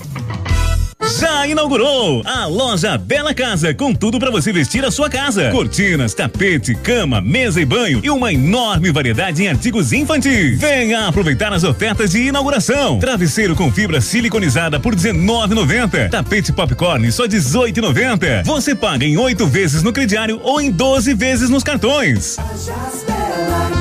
Já 1.20 1.48
inaugurou 1.48 2.22
a 2.26 2.46
loja 2.46 2.98
Bela 2.98 3.34
Casa, 3.34 3.74
com 3.74 3.94
tudo 3.94 4.20
para 4.20 4.30
você 4.30 4.54
vestir 4.54 4.86
a 4.86 4.92
sua 4.92 5.10
casa: 5.10 5.50
cortinas, 5.52 6.14
tapete, 6.14 6.76
cama, 6.76 7.20
mesa 7.20 7.60
e 7.60 7.66
banho 7.66 8.02
e 8.04 8.10
uma 8.10 8.32
enorme 8.32 8.92
variedade 8.92 9.44
em 9.44 9.48
artigos 9.48 9.92
infantis. 9.92 10.60
Venha 10.60 11.08
aproveitar 11.08 11.52
as 11.54 11.64
ofertas 11.64 12.12
de 12.12 12.28
inauguração: 12.28 13.00
travesseiro 13.00 13.56
com 13.56 13.72
fibra 13.72 14.00
siliconizada 14.00 14.80
por 14.80 14.94
R$19,90, 14.94 16.10
tapete 16.10 16.52
popcorn 16.52 17.12
só 17.12 17.24
R$18,90. 17.24 18.44
Você 18.46 18.76
paga 18.76 19.06
em 19.06 19.18
oito 19.18 19.48
vezes 19.48 19.84
no 19.84 19.92
crediário 19.92 20.40
ou 20.44 20.62
em 20.62 20.72
12 20.72 21.14
vezes 21.14 21.50
nos 21.50 21.64
cartões. 21.64 22.38
Lojas 22.38 23.04
Bela 23.06 23.81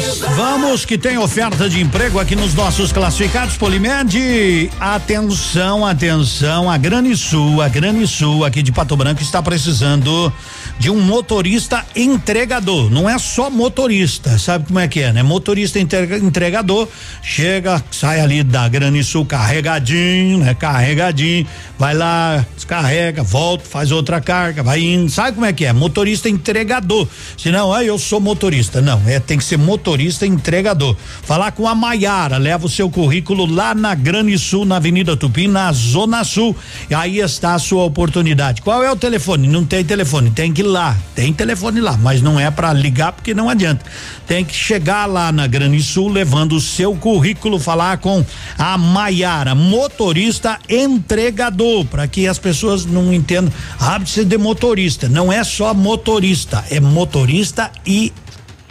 Sabemos 0.00 0.84
que 0.84 0.96
tem 0.96 1.18
oferta 1.18 1.68
de 1.68 1.80
emprego 1.80 2.18
aqui 2.18 2.34
nos 2.34 2.54
nossos 2.54 2.92
classificados 2.92 3.56
Polimed. 3.56 4.70
Atenção, 4.80 5.84
atenção, 5.84 6.70
a 6.70 6.78
Grande 6.78 7.16
Sul, 7.16 7.60
a 7.60 7.68
Grande 7.68 8.06
Sul 8.06 8.44
aqui 8.44 8.62
de 8.62 8.72
Pato 8.72 8.96
Branco 8.96 9.20
está 9.20 9.42
precisando 9.42 10.32
de 10.78 10.90
um 10.90 11.00
motorista 11.00 11.84
entregador. 11.94 12.90
Não 12.90 13.08
é 13.08 13.18
só 13.18 13.50
motorista, 13.50 14.38
sabe 14.38 14.66
como 14.66 14.78
é 14.78 14.88
que 14.88 15.00
é, 15.00 15.12
né? 15.12 15.22
Motorista 15.22 15.78
entregador 15.78 16.88
chega, 17.22 17.82
sai 17.90 18.20
ali 18.20 18.42
da 18.42 18.68
Grande 18.68 19.04
Sul 19.04 19.26
carregadinho, 19.26 20.38
né? 20.38 20.54
Carregadinho, 20.54 21.46
vai 21.80 21.94
lá, 21.94 22.44
descarrega, 22.54 23.22
volta, 23.22 23.64
faz 23.64 23.90
outra 23.90 24.20
carga, 24.20 24.62
vai 24.62 24.80
indo. 24.80 25.10
Sabe 25.10 25.32
como 25.32 25.46
é 25.46 25.52
que 25.54 25.64
é? 25.64 25.72
Motorista 25.72 26.28
entregador. 26.28 27.08
Senão, 27.38 27.72
ah, 27.72 27.82
eu 27.82 27.98
sou 27.98 28.20
motorista. 28.20 28.82
Não, 28.82 29.00
é 29.06 29.18
tem 29.18 29.38
que 29.38 29.44
ser 29.44 29.56
motorista 29.56 30.26
entregador. 30.26 30.94
Falar 31.22 31.52
com 31.52 31.66
a 31.66 31.74
Maiara, 31.74 32.36
leva 32.36 32.66
o 32.66 32.68
seu 32.68 32.90
currículo 32.90 33.46
lá 33.46 33.74
na 33.74 33.94
Grande 33.94 34.38
Sul, 34.38 34.66
na 34.66 34.76
Avenida 34.76 35.16
Tupi, 35.16 35.48
na 35.48 35.72
Zona 35.72 36.22
Sul. 36.22 36.54
E 36.90 36.94
aí 36.94 37.18
está 37.18 37.54
a 37.54 37.58
sua 37.58 37.84
oportunidade. 37.84 38.60
Qual 38.60 38.84
é 38.84 38.92
o 38.92 38.96
telefone? 38.96 39.48
Não 39.48 39.64
tem 39.64 39.82
telefone, 39.82 40.30
tem 40.30 40.52
que 40.52 40.60
ir 40.60 40.64
lá. 40.64 40.94
Tem 41.14 41.32
telefone 41.32 41.80
lá, 41.80 41.96
mas 41.96 42.20
não 42.20 42.38
é 42.38 42.50
para 42.50 42.74
ligar 42.74 43.12
porque 43.12 43.32
não 43.32 43.48
adianta. 43.48 43.86
Tem 44.30 44.44
que 44.44 44.54
chegar 44.54 45.06
lá 45.06 45.32
na 45.32 45.48
Grande 45.48 45.82
Sul 45.82 46.08
levando 46.08 46.52
o 46.52 46.60
seu 46.60 46.94
currículo, 46.94 47.58
falar 47.58 47.98
com 47.98 48.24
a 48.56 48.78
Maiara, 48.78 49.56
motorista 49.56 50.56
entregador, 50.68 51.84
para 51.86 52.06
que 52.06 52.28
as 52.28 52.38
pessoas 52.38 52.86
não 52.86 53.12
entendam. 53.12 53.52
Precisa 53.98 54.24
de 54.24 54.38
motorista. 54.38 55.08
Não 55.08 55.32
é 55.32 55.42
só 55.42 55.74
motorista, 55.74 56.64
é 56.70 56.78
motorista 56.78 57.72
e 57.84 58.12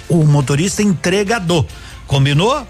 o 0.08 0.24
motorista 0.24 0.82
entregador. 0.82 1.66
Combinou? 2.08 2.66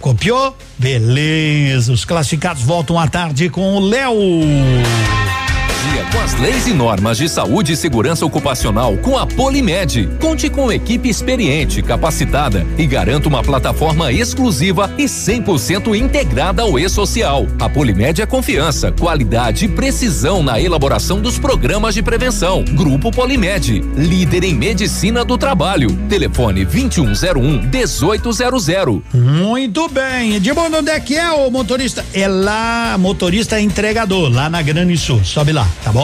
Copiou? 0.00 0.56
Beleza. 0.78 1.92
Os 1.92 2.04
classificados 2.04 2.62
voltam 2.62 3.00
à 3.00 3.08
tarde 3.08 3.48
com 3.48 3.74
o 3.74 3.80
Léo 3.80 4.14
com 6.10 6.20
as 6.20 6.38
leis 6.38 6.66
e 6.66 6.72
normas 6.72 7.18
de 7.18 7.28
saúde 7.28 7.72
e 7.72 7.76
segurança 7.76 8.24
ocupacional 8.24 8.96
com 8.98 9.18
a 9.18 9.26
Polimed. 9.26 10.08
Conte 10.20 10.48
com 10.48 10.70
equipe 10.70 11.08
experiente, 11.08 11.82
capacitada 11.82 12.66
e 12.76 12.86
garanta 12.86 13.28
uma 13.28 13.42
plataforma 13.42 14.12
exclusiva 14.12 14.90
e 14.96 15.04
100% 15.04 15.96
integrada 15.98 16.62
ao 16.62 16.78
e-social. 16.78 17.46
A 17.58 17.68
Polimed 17.68 18.22
é 18.22 18.26
confiança, 18.26 18.92
qualidade 18.92 19.64
e 19.64 19.68
precisão 19.68 20.42
na 20.42 20.60
elaboração 20.60 21.20
dos 21.20 21.38
programas 21.38 21.94
de 21.94 22.02
prevenção. 22.02 22.64
Grupo 22.64 23.10
Polimed, 23.10 23.80
líder 23.96 24.44
em 24.44 24.54
medicina 24.54 25.24
do 25.24 25.36
trabalho. 25.36 25.90
Telefone 26.08 26.64
2101 26.64 27.62
1800. 27.62 29.02
Muito 29.14 29.88
bem. 29.88 30.36
Edmundo, 30.36 30.78
onde 30.78 30.90
é 30.90 31.00
que 31.00 31.16
é 31.16 31.30
o 31.30 31.50
motorista? 31.50 32.04
É 32.12 32.28
lá, 32.28 32.96
motorista 32.98 33.60
entregador, 33.60 34.30
lá 34.30 34.48
na 34.48 34.62
Grande 34.62 34.96
Sul. 34.96 35.24
Sobe 35.24 35.52
lá 35.52 35.68
tá 35.88 35.92
bom? 35.92 35.97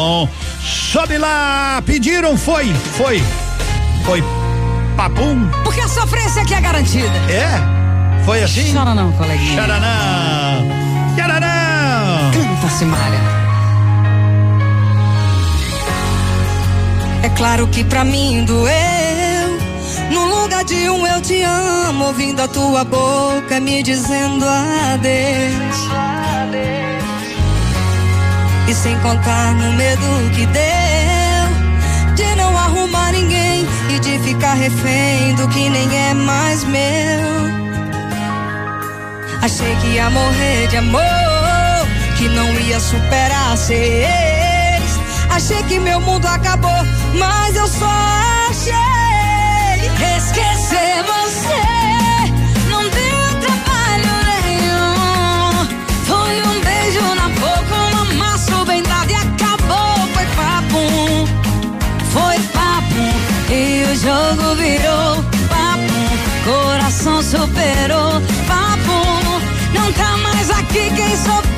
Sobe 0.92 1.18
lá, 1.18 1.80
pediram, 1.86 2.36
foi, 2.36 2.74
foi, 2.96 3.22
foi, 4.04 4.24
papum. 4.96 5.48
Porque 5.62 5.80
a 5.80 5.86
sofrência 5.86 6.42
aqui 6.42 6.52
é 6.52 6.60
garantida. 6.60 7.16
É? 7.30 8.24
Foi 8.24 8.42
assim? 8.42 8.74
Chora 8.74 8.92
não, 8.92 9.12
coleguinha. 9.12 9.60
Chora 9.60 9.78
não, 9.78 10.68
chora 11.14 11.38
não. 11.38 12.30
Canta, 12.32 12.74
Simária. 12.76 13.20
É 17.22 17.28
claro 17.36 17.68
que 17.68 17.84
pra 17.84 18.02
mim 18.04 18.44
doeu. 18.44 18.74
No 20.10 20.24
lugar 20.24 20.64
de 20.64 20.90
um 20.90 21.06
eu 21.06 21.20
te 21.20 21.40
amo, 21.42 22.06
ouvindo 22.06 22.42
a 22.42 22.48
tua 22.48 22.82
boca 22.82 23.60
me 23.60 23.80
dizendo 23.84 24.44
adeus. 24.92 25.88
E 28.66 28.74
sem 28.74 28.98
contar 29.00 29.54
no 29.54 29.72
medo 29.74 30.06
que 30.34 30.46
deu 30.46 32.14
de 32.14 32.34
não 32.36 32.56
arrumar 32.56 33.12
ninguém 33.12 33.66
e 33.90 33.98
de 33.98 34.18
ficar 34.20 34.54
refém 34.54 35.34
do 35.34 35.46
que 35.48 35.68
nem 35.68 35.88
é 36.08 36.14
mais 36.14 36.64
meu. 36.64 37.44
Achei 39.42 39.76
que 39.76 39.88
ia 39.88 40.08
morrer 40.08 40.68
de 40.68 40.78
amor, 40.78 41.02
que 42.16 42.28
não 42.28 42.50
ia 42.60 42.80
superar 42.80 43.56
seis. 43.58 44.98
Achei 45.28 45.62
que 45.64 45.78
meu 45.78 46.00
mundo 46.00 46.26
acabou, 46.26 46.70
mas 47.18 47.54
eu 47.56 47.66
só 47.66 47.90
achei 48.48 50.14
esquecer 50.16 51.02
você. 51.04 51.73
Jogo 64.04 64.54
virou 64.56 65.24
papo, 65.48 66.44
coração 66.44 67.22
superou 67.22 68.20
papo. 68.46 69.40
Não 69.72 69.90
tá 69.94 70.16
mais 70.18 70.50
aqui 70.50 70.90
quem 70.94 71.16
sofria 71.16 71.53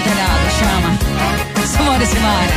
telhado, 0.00 0.50
chama. 0.58 0.98
Samara 1.66 2.02
e 2.02 2.06
Simara. 2.06 2.54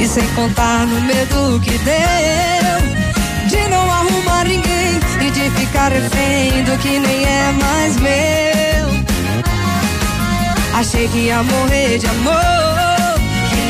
E 0.00 0.08
sem 0.08 0.26
contar 0.34 0.86
no 0.86 1.00
medo 1.02 1.60
que 1.60 1.78
deu 1.78 2.82
de 3.48 3.68
não 3.68 3.90
arrumar 3.90 4.44
ninguém 4.44 5.00
e 5.20 5.30
de 5.30 5.50
ficar 5.50 5.92
refém 5.92 6.64
do 6.64 6.76
que 6.78 6.98
nem 6.98 7.24
é 7.24 7.52
mais 7.60 7.96
meu. 7.96 8.12
Achei 10.78 11.06
que 11.08 11.18
ia 11.18 11.42
morrer 11.42 11.98
de 11.98 12.06
amor 12.06 12.72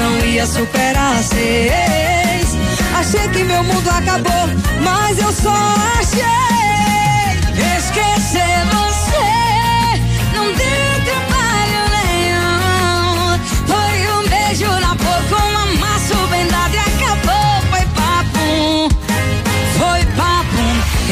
não 0.03 0.27
ia 0.27 0.47
superar 0.47 1.23
seis. 1.23 2.57
Achei 2.99 3.29
que 3.29 3.45
meu 3.45 3.63
mundo 3.63 3.89
acabou, 3.89 4.49
mas 4.83 5.19
eu 5.19 5.33
só 5.33 5.55
achei 5.99 6.52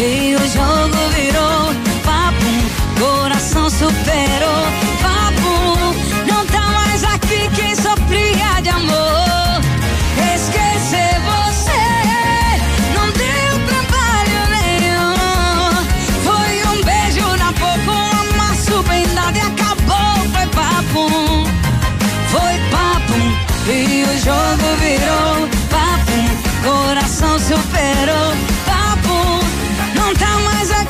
E 0.02 0.34
o 0.34 0.38
jogo 0.48 1.10
virou 1.14 1.49
papo. 1.49 1.49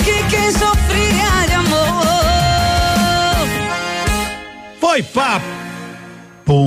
Aqui 0.00 0.24
quem 0.28 0.50
sofria 0.50 1.46
de 1.46 1.54
amor. 1.54 2.02
Foi 4.80 5.02
papo. 5.02 5.44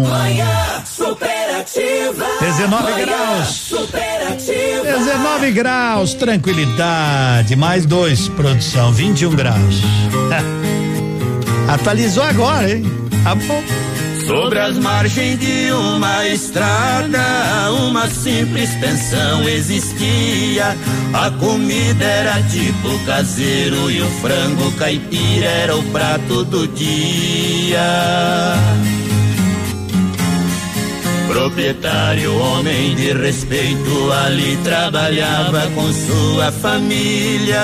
Manhã 0.08 0.84
superativa. 0.86 2.26
19 2.40 2.84
Manhã 2.84 3.06
graus. 3.06 3.48
Superativa. 3.50 4.84
19 4.84 5.52
graus, 5.52 6.14
tranquilidade. 6.14 7.56
Mais 7.56 7.86
dois, 7.86 8.30
produção, 8.30 8.94
21 8.94 9.36
graus. 9.36 9.82
Atualizou 11.68 12.24
agora, 12.24 12.70
hein? 12.70 12.84
Tá 13.24 13.36
bom. 13.36 13.93
Sobre 14.28 14.60
as 14.60 14.78
margens 14.78 15.38
de 15.40 15.72
uma 15.72 16.28
estrada, 16.28 17.72
uma 17.88 18.08
simples 18.08 18.70
pensão 18.76 19.48
existia. 19.48 20.78
A 21.14 21.30
comida 21.32 22.06
era 22.06 22.42
tipo 22.44 23.06
caseiro 23.06 23.92
e 23.92 24.02
o 24.02 24.10
frango 24.22 24.72
caipira 24.74 25.46
era 25.46 25.76
o 25.76 25.84
prato 25.92 26.46
do 26.46 26.68
dia. 26.70 27.82
Proprietário, 31.28 32.38
homem 32.38 32.96
de 32.96 33.12
respeito, 33.12 34.12
ali 34.26 34.58
trabalhava 34.64 35.68
com 35.76 35.92
sua 35.92 36.52
família. 36.52 37.62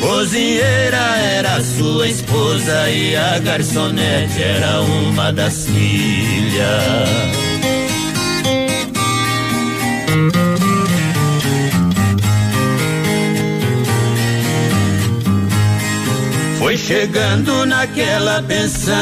Cozinheira 0.00 1.16
era 1.18 1.60
sua 1.60 2.06
esposa 2.08 2.88
e 2.90 3.16
a 3.16 3.38
garçonete 3.38 4.42
era 4.42 4.80
uma 4.80 5.32
das 5.32 5.66
filhas. 5.66 7.47
Chegando 16.86 17.66
naquela 17.66 18.42
pensão, 18.42 18.94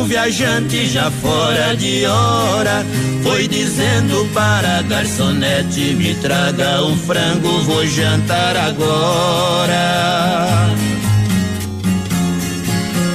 um 0.00 0.04
viajante 0.04 0.86
já 0.86 1.10
fora 1.10 1.74
de 1.76 2.04
hora. 2.06 2.84
Foi 3.22 3.48
dizendo 3.48 4.28
para 4.32 4.78
a 4.78 4.82
garçonete: 4.82 5.94
Me 5.94 6.14
traga 6.14 6.84
um 6.84 6.96
frango, 6.96 7.60
vou 7.62 7.86
jantar 7.86 8.56
agora. 8.56 9.78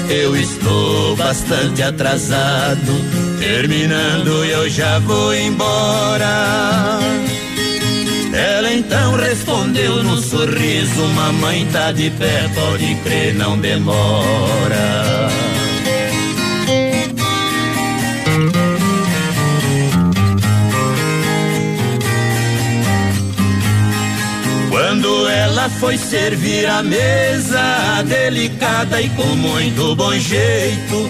Eu 0.10 0.36
estou 0.36 1.16
bastante 1.16 1.82
atrasado, 1.82 2.94
terminando 3.40 4.46
eu 4.46 4.70
já 4.70 5.00
vou 5.00 5.34
embora. 5.34 7.00
Ela 8.34 8.74
então 8.74 9.16
respondeu 9.16 10.04
num 10.04 10.18
sorriso: 10.18 11.08
Mamãe 11.10 11.68
tá 11.72 11.92
de 11.92 12.10
pé, 12.10 12.50
pode 12.56 12.96
crer, 13.04 13.36
não 13.36 13.60
demora. 13.60 15.30
Quando 24.70 25.28
ela 25.28 25.70
foi 25.70 25.96
servir 25.98 26.66
a 26.66 26.82
mesa, 26.82 28.04
delicada 28.08 29.00
e 29.00 29.10
com 29.10 29.28
muito 29.36 29.96
bom 29.96 30.12
jeito, 30.14 31.10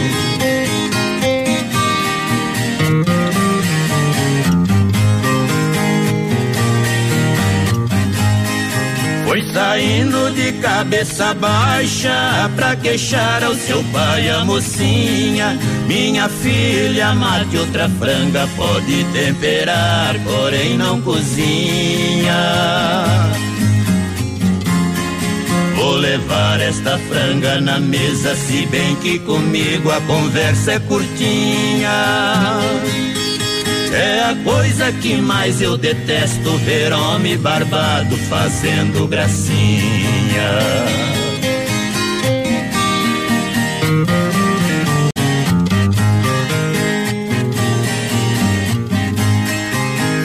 saindo 9.53 10.31
de 10.33 10.53
cabeça 10.53 11.33
baixa 11.33 12.49
pra 12.55 12.75
queixar 12.75 13.43
ao 13.43 13.53
seu 13.55 13.83
pai 13.85 14.29
a 14.29 14.45
mocinha. 14.45 15.57
Minha 15.87 16.29
filha, 16.29 17.13
mate 17.13 17.57
outra 17.57 17.89
franga, 17.89 18.47
pode 18.55 19.03
temperar, 19.05 20.15
porém 20.23 20.77
não 20.77 21.01
cozinha. 21.01 22.33
Vou 25.75 25.95
levar 25.95 26.61
esta 26.61 26.97
franga 27.09 27.59
na 27.59 27.79
mesa, 27.79 28.35
se 28.35 28.65
bem 28.67 28.95
que 28.97 29.19
comigo 29.19 29.91
a 29.91 29.99
conversa 30.01 30.73
é 30.73 30.79
curtinha. 30.79 31.91
É 33.93 34.21
a 34.21 34.35
coisa 34.43 34.91
que 34.93 35.15
mais 35.17 35.61
eu 35.61 35.77
detesto 35.77 36.57
ver 36.59 36.93
homem 36.93 37.37
barbado 37.37 38.15
fazendo 38.29 39.05
gracinha. 39.05 39.51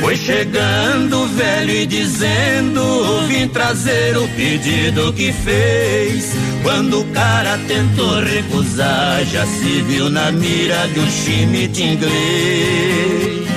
Foi 0.01 0.17
chegando 0.17 1.23
o 1.23 1.27
velho 1.27 1.71
e 1.73 1.87
dizendo: 1.87 3.27
Vim 3.27 3.49
trazer 3.49 4.17
o 4.17 4.29
pedido 4.29 5.13
que 5.13 5.33
fez. 5.33 6.33
Quando 6.63 7.01
o 7.01 7.05
cara 7.07 7.59
tentou 7.67 8.21
recusar, 8.21 9.25
já 9.25 9.45
se 9.45 9.83
viu 9.83 10.09
na 10.09 10.31
mira 10.31 10.87
de 10.95 11.01
um 11.01 11.11
chimite 11.11 11.83
inglês. 11.83 13.56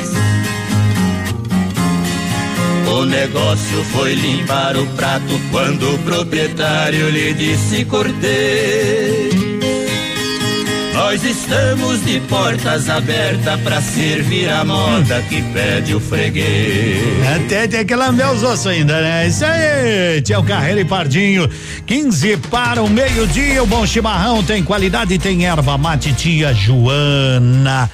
O 2.99 3.05
negócio 3.05 3.81
foi 3.93 4.13
limpar 4.13 4.75
o 4.75 4.85
prato 4.87 5.39
quando 5.51 5.95
o 5.95 5.97
proprietário 5.99 7.09
lhe 7.09 7.33
disse: 7.33 7.85
Cortei. 7.85 9.29
Nós 10.93 11.23
estamos 11.23 12.03
de 12.03 12.19
portas 12.19 12.89
abertas 12.89 13.57
para 13.61 13.81
servir 13.81 14.49
a 14.49 14.65
moda 14.65 15.21
que 15.29 15.41
pede 15.53 15.95
o 15.95 15.99
freguês. 16.01 17.25
Até 17.37 17.69
tem 17.69 17.85
que 17.85 17.95
lamber 17.95 18.29
os 18.31 18.43
ossos 18.43 18.67
ainda, 18.67 18.99
né? 18.99 19.27
Isso 19.27 19.45
aí, 19.45 20.21
Tião 20.21 20.43
Carreira 20.43 20.81
e 20.81 20.85
Pardinho. 20.85 21.49
15 21.85 22.35
para 22.51 22.83
o 22.83 22.89
meio-dia. 22.89 23.63
O 23.63 23.65
bom 23.65 23.87
chimarrão 23.87 24.43
tem 24.43 24.61
qualidade, 24.61 25.17
tem 25.17 25.45
erva 25.45 25.77
mate 25.77 26.11
tia 26.11 26.53
Joana. 26.53 27.89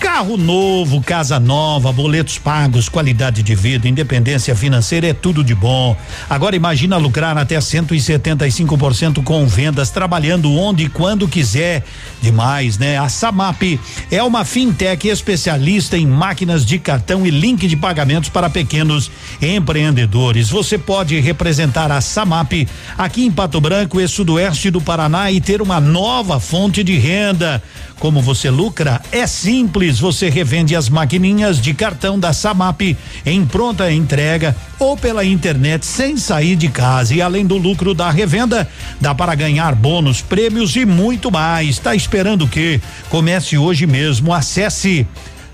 Carro 0.00 0.36
novo, 0.36 1.00
casa 1.00 1.40
nova, 1.40 1.92
boletos 1.92 2.38
pagos, 2.38 2.88
qualidade 2.88 3.42
de 3.42 3.54
vida, 3.54 3.88
independência 3.88 4.54
financeira 4.54 5.08
é 5.08 5.12
tudo 5.12 5.42
de 5.42 5.56
bom. 5.56 5.96
Agora 6.30 6.54
imagina 6.54 6.96
lucrar 6.96 7.36
até 7.36 7.58
175% 7.58 9.22
com 9.24 9.46
vendas, 9.46 9.90
trabalhando 9.90 10.52
onde 10.52 10.84
e 10.84 10.88
quando 10.88 11.26
quiser. 11.26 11.84
Demais, 12.22 12.78
né? 12.78 12.96
A 12.96 13.08
Samap 13.08 13.62
é 14.10 14.22
uma 14.22 14.44
fintech 14.44 15.08
especialista 15.08 15.96
em 15.96 16.06
máquinas 16.06 16.64
de 16.64 16.78
cartão 16.78 17.26
e 17.26 17.30
link 17.30 17.66
de 17.66 17.76
pagamentos 17.76 18.28
para 18.28 18.48
pequenos 18.48 19.10
empreendedores. 19.42 20.48
Você 20.48 20.78
pode 20.78 21.18
representar 21.18 21.90
a 21.90 22.00
Samap 22.00 22.52
aqui 22.96 23.24
em 23.24 23.32
Pato 23.32 23.60
Branco 23.60 24.00
e 24.00 24.06
sudoeste 24.06 24.70
do 24.70 24.80
Paraná 24.80 25.30
e 25.30 25.40
ter 25.40 25.60
uma 25.60 25.80
nova 25.80 26.38
fonte 26.38 26.84
de 26.84 26.96
renda. 26.96 27.62
Como 27.98 28.22
você 28.22 28.48
lucra? 28.48 29.00
É 29.10 29.26
simples, 29.26 29.87
você 29.96 30.28
revende 30.28 30.74
as 30.74 30.88
maquininhas 30.88 31.60
de 31.60 31.72
cartão 31.72 32.18
da 32.18 32.32
Samap 32.32 32.80
em 33.24 33.46
pronta 33.46 33.92
entrega 33.92 34.56
ou 34.78 34.96
pela 34.96 35.24
internet 35.24 35.86
sem 35.86 36.16
sair 36.16 36.56
de 36.56 36.68
casa. 36.68 37.14
E 37.14 37.22
além 37.22 37.46
do 37.46 37.56
lucro 37.56 37.94
da 37.94 38.10
revenda, 38.10 38.68
dá 39.00 39.14
para 39.14 39.36
ganhar 39.36 39.74
bônus, 39.76 40.20
prêmios 40.20 40.74
e 40.74 40.84
muito 40.84 41.30
mais. 41.30 41.68
Está 41.68 41.94
esperando 41.94 42.44
o 42.44 42.48
quê? 42.48 42.80
Comece 43.08 43.56
hoje 43.56 43.86
mesmo. 43.86 44.34
Acesse 44.34 45.06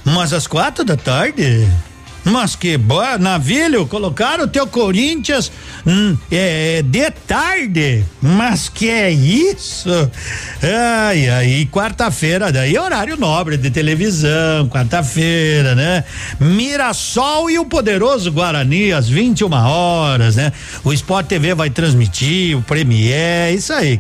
Mas 0.03 0.33
às 0.33 0.47
quatro 0.47 0.83
da 0.83 0.97
tarde? 0.97 1.67
Mas 2.23 2.55
que 2.55 2.77
boa, 2.77 3.17
navilho, 3.17 3.87
colocaram 3.87 4.43
o 4.43 4.47
teu 4.47 4.67
Corinthians 4.67 5.51
hum, 5.85 6.17
é, 6.31 6.81
de 6.81 7.09
tarde. 7.11 8.03
Mas 8.21 8.69
que 8.69 8.89
é 8.89 9.09
isso? 9.09 9.89
Ai, 10.61 11.29
ai, 11.29 11.69
quarta-feira, 11.71 12.51
daí 12.51 12.77
horário 12.77 13.17
nobre 13.17 13.57
de 13.57 13.71
televisão, 13.71 14.67
quarta-feira, 14.69 15.75
né? 15.75 16.03
Mirassol 16.39 17.49
e 17.49 17.57
o 17.57 17.65
poderoso 17.65 18.31
Guarani 18.31 18.91
às 18.91 19.07
21 19.07 19.51
horas, 19.51 20.35
né? 20.35 20.51
O 20.83 20.91
Sport 20.93 21.27
TV 21.27 21.53
vai 21.53 21.69
transmitir, 21.69 22.57
o 22.57 22.61
Premier, 22.61 23.53
isso 23.53 23.73
aí. 23.73 23.99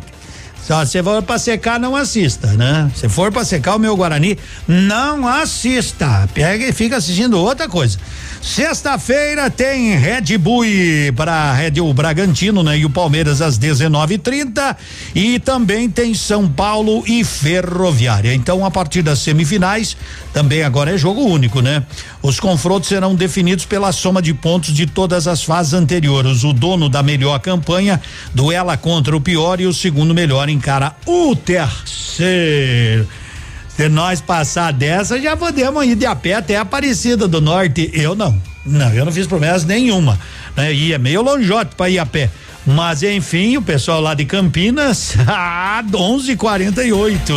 Se 0.87 1.01
for 1.03 1.23
pra 1.23 1.39
secar, 1.39 1.79
não 1.79 1.95
assista, 1.95 2.47
né? 2.53 2.91
Se 2.95 3.09
for 3.09 3.31
pra 3.31 3.43
secar 3.43 3.75
o 3.75 3.79
meu 3.79 3.95
Guarani, 3.95 4.37
não 4.67 5.27
assista. 5.27 6.29
Pega 6.33 6.65
e 6.65 6.71
fica 6.71 6.97
assistindo 6.97 7.39
outra 7.39 7.67
coisa. 7.67 7.97
Sexta-feira 8.41 9.49
tem 9.49 9.95
Red 9.97 10.37
Bull 10.37 10.63
para 11.15 11.53
Red 11.53 11.71
Bull 11.71 11.93
Bragantino, 11.93 12.63
né? 12.63 12.77
E 12.77 12.85
o 12.85 12.89
Palmeiras 12.89 13.41
às 13.41 13.57
19:30 13.57 14.77
e 15.13 15.39
também 15.39 15.89
tem 15.89 16.13
São 16.13 16.47
Paulo 16.47 17.03
e 17.05 17.23
Ferroviária. 17.23 18.33
Então, 18.33 18.65
a 18.65 18.71
partir 18.71 19.01
das 19.01 19.19
semifinais, 19.19 19.97
também 20.33 20.63
agora 20.63 20.95
é 20.95 20.97
jogo 20.97 21.21
único, 21.21 21.61
né? 21.61 21.83
Os 22.21 22.39
confrontos 22.39 22.87
serão 22.87 23.13
definidos 23.13 23.65
pela 23.65 23.91
soma 23.91 24.21
de 24.21 24.33
pontos 24.33 24.73
de 24.73 24.85
todas 24.85 25.27
as 25.27 25.43
fases 25.43 25.73
anteriores. 25.73 26.43
O 26.43 26.53
dono 26.53 26.87
da 26.87 27.03
melhor 27.03 27.39
campanha 27.39 28.01
duela 28.33 28.77
contra 28.77 29.15
o 29.15 29.21
pior 29.21 29.59
e 29.59 29.67
o 29.67 29.73
segundo 29.73 30.13
melhor 30.13 30.47
encara 30.47 30.95
o 31.05 31.35
terceiro. 31.35 33.07
Se 33.79 33.87
nós 33.87 34.19
passar 34.19 34.73
dessa, 34.73 35.17
já 35.21 35.37
podemos 35.37 35.85
ir 35.85 35.95
de 35.95 36.05
a 36.05 36.13
pé 36.13 36.33
até 36.33 36.57
a 36.57 36.63
Aparecida 36.63 37.29
do 37.29 37.39
Norte. 37.39 37.89
Eu 37.93 38.13
não. 38.13 38.37
Não, 38.65 38.93
eu 38.93 39.05
não 39.05 39.11
fiz 39.13 39.25
promessa 39.25 39.65
nenhuma. 39.65 40.19
Né? 40.53 40.73
E 40.73 40.91
é 40.91 40.97
meio 40.97 41.21
lonjote 41.21 41.77
para 41.77 41.89
ir 41.89 41.97
a 41.97 42.05
pé. 42.05 42.29
Mas 42.65 43.03
enfim, 43.03 43.55
o 43.55 43.61
pessoal 43.61 44.01
lá 44.01 44.13
de 44.13 44.25
Campinas, 44.25 45.13
ah, 45.25 45.81
11:48. 45.89 47.33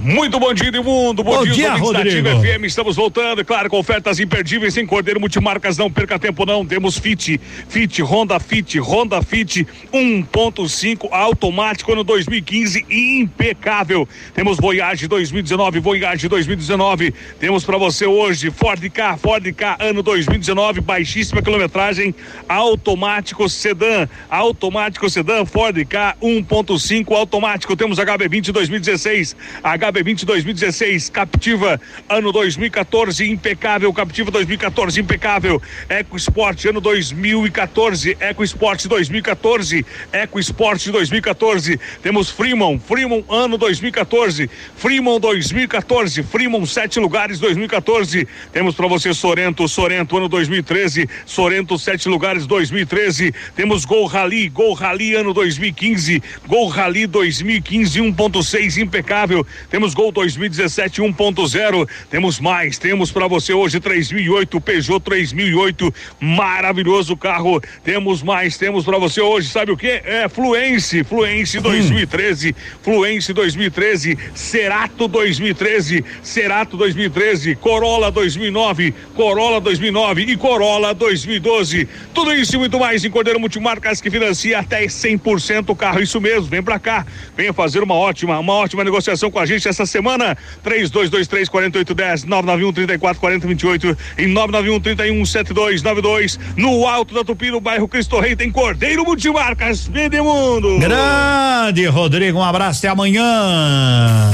Muito 0.00 0.38
bom 0.38 0.54
dia, 0.54 0.70
mundo. 0.80 1.24
Bom, 1.24 1.38
bom 1.38 1.44
dia, 1.44 1.54
dia 1.54 1.74
Rodrigo. 1.74 2.28
FM. 2.28 2.64
Estamos 2.64 2.94
voltando, 2.94 3.44
claro, 3.44 3.68
com 3.68 3.78
ofertas 3.80 4.20
imperdíveis 4.20 4.76
em 4.76 4.86
Cordeiro 4.86 5.18
Multimarcas. 5.18 5.76
Não 5.76 5.90
perca 5.90 6.16
tempo, 6.20 6.46
não. 6.46 6.64
Temos 6.64 6.96
Fit, 6.96 7.40
Fit, 7.68 8.00
Honda 8.02 8.38
Fit, 8.38 8.78
Honda 8.78 9.20
Fit 9.22 9.66
1.5 9.92 11.08
automático 11.10 11.92
ano 11.92 12.04
2015 12.04 12.86
impecável. 12.88 14.08
Temos 14.34 14.58
Voyage 14.58 15.08
2019, 15.08 15.80
Voyage 15.80 16.28
2019. 16.28 17.12
Temos 17.40 17.64
para 17.64 17.76
você 17.76 18.06
hoje 18.06 18.52
Ford 18.52 18.88
K, 18.88 19.16
Ford 19.16 19.52
K 19.52 19.78
ano 19.80 20.00
2019, 20.00 20.80
baixíssima 20.80 21.42
quilometragem, 21.42 22.14
automático 22.48 23.48
sedã, 23.48 24.08
automático 24.30 25.10
sedã, 25.10 25.44
Ford 25.44 25.84
K 25.86 26.16
1.5 26.22 27.16
automático. 27.16 27.74
Temos 27.74 27.98
HB20 27.98 28.52
2016, 28.52 29.36
HB 29.64 29.87
HB20 29.92 30.24
2016, 30.24 31.10
Captiva, 31.10 31.80
ano 32.08 32.30
2014, 32.32 33.30
impecável, 33.30 33.92
Captiva 33.92 34.30
2014, 34.30 35.00
impecável, 35.00 35.62
Eco 35.88 36.16
Sport, 36.16 36.66
ano 36.66 36.80
2014, 36.80 38.16
Eco 38.20 38.44
Sport 38.44 38.86
2014, 38.86 39.86
Eco 40.12 40.38
Sport 40.38 40.90
2014, 40.90 41.80
temos 42.02 42.30
Freeman, 42.30 42.78
Freeman, 42.78 43.24
ano 43.28 43.56
2014, 43.56 44.50
Freeman 44.76 45.18
2014, 45.18 46.22
Freeman, 46.22 46.66
sete 46.66 47.00
lugares 47.00 47.38
2014, 47.38 48.28
temos 48.52 48.74
para 48.74 48.86
você 48.86 49.14
Sorento, 49.14 49.66
Sorento, 49.66 50.16
ano 50.16 50.28
2013, 50.28 51.08
Sorento, 51.24 51.78
sete 51.78 52.08
lugares 52.08 52.46
2013, 52.46 53.32
temos 53.56 53.84
Gol 53.84 54.06
Rally, 54.06 54.48
Gol 54.48 54.74
Rally, 54.74 55.16
ano 55.16 55.32
2015, 55.32 56.22
Gol 56.46 56.68
Rally 56.68 57.06
2015, 57.06 58.00
1.6, 58.00 58.76
impecável, 58.82 59.46
temos 59.70 59.94
Gol 59.94 60.10
2017 60.12 61.02
1.0. 61.02 61.88
Temos 62.10 62.40
mais, 62.40 62.78
temos 62.78 63.10
para 63.10 63.26
você 63.26 63.52
hoje 63.52 63.80
3008 63.80 64.60
Peugeot 64.60 65.00
3008, 65.00 65.94
maravilhoso 66.20 67.16
carro. 67.16 67.60
Temos 67.84 68.22
mais, 68.22 68.56
temos 68.56 68.84
para 68.84 68.98
você 68.98 69.20
hoje, 69.20 69.48
sabe 69.48 69.72
o 69.72 69.76
que? 69.76 69.86
É 70.04 70.28
Fluence, 70.28 71.04
Fluence 71.04 71.58
2013, 71.60 72.50
hum. 72.50 72.78
Fluence 72.82 73.32
2013, 73.32 74.18
Cerato 74.34 75.08
2013, 75.08 76.04
Cerato 76.22 76.76
2013, 76.76 77.56
Corolla 77.56 78.10
2009, 78.10 78.94
Corolla 79.14 79.60
2009 79.60 80.22
e 80.22 80.36
Corolla 80.36 80.94
2012. 80.94 81.88
Tudo 82.14 82.32
isso 82.34 82.56
e 82.56 82.58
muito 82.58 82.78
mais 82.78 83.04
em 83.04 83.10
Cordeiro 83.10 83.40
Multimarcas 83.40 84.00
que 84.00 84.10
financia 84.10 84.58
até 84.58 84.86
100% 84.86 85.70
o 85.70 85.76
carro. 85.76 86.00
Isso 86.00 86.20
mesmo, 86.20 86.46
vem 86.46 86.62
para 86.62 86.78
cá, 86.78 87.06
venha 87.36 87.52
fazer 87.52 87.82
uma 87.82 87.94
ótima, 87.94 88.38
uma 88.38 88.54
ótima 88.54 88.84
negociação 88.84 89.30
com 89.30 89.38
a 89.38 89.46
gente 89.46 89.57
essa 89.66 89.86
semana. 89.86 90.36
3223 90.62 91.48
4810 91.48 92.24
991 92.24 92.72
34 92.72 93.20
40 93.20 93.46
28 93.46 93.98
e 94.18 94.26
991 94.26 94.80
31 94.80 95.26
7292 95.26 96.38
no 96.56 96.86
Alto 96.86 97.14
da 97.14 97.24
Tupi, 97.24 97.50
no 97.50 97.60
bairro 97.60 97.88
Cristo 97.88 98.20
Rei, 98.20 98.36
tem 98.36 98.50
Cordeiro 98.50 99.04
Multimarcas, 99.04 99.86
Vende 99.86 100.20
Mundo. 100.20 100.78
Grande 100.78 101.86
Rodrigo, 101.86 102.38
um 102.38 102.44
abraço 102.44 102.80
até 102.80 102.88
amanhã. 102.88 104.30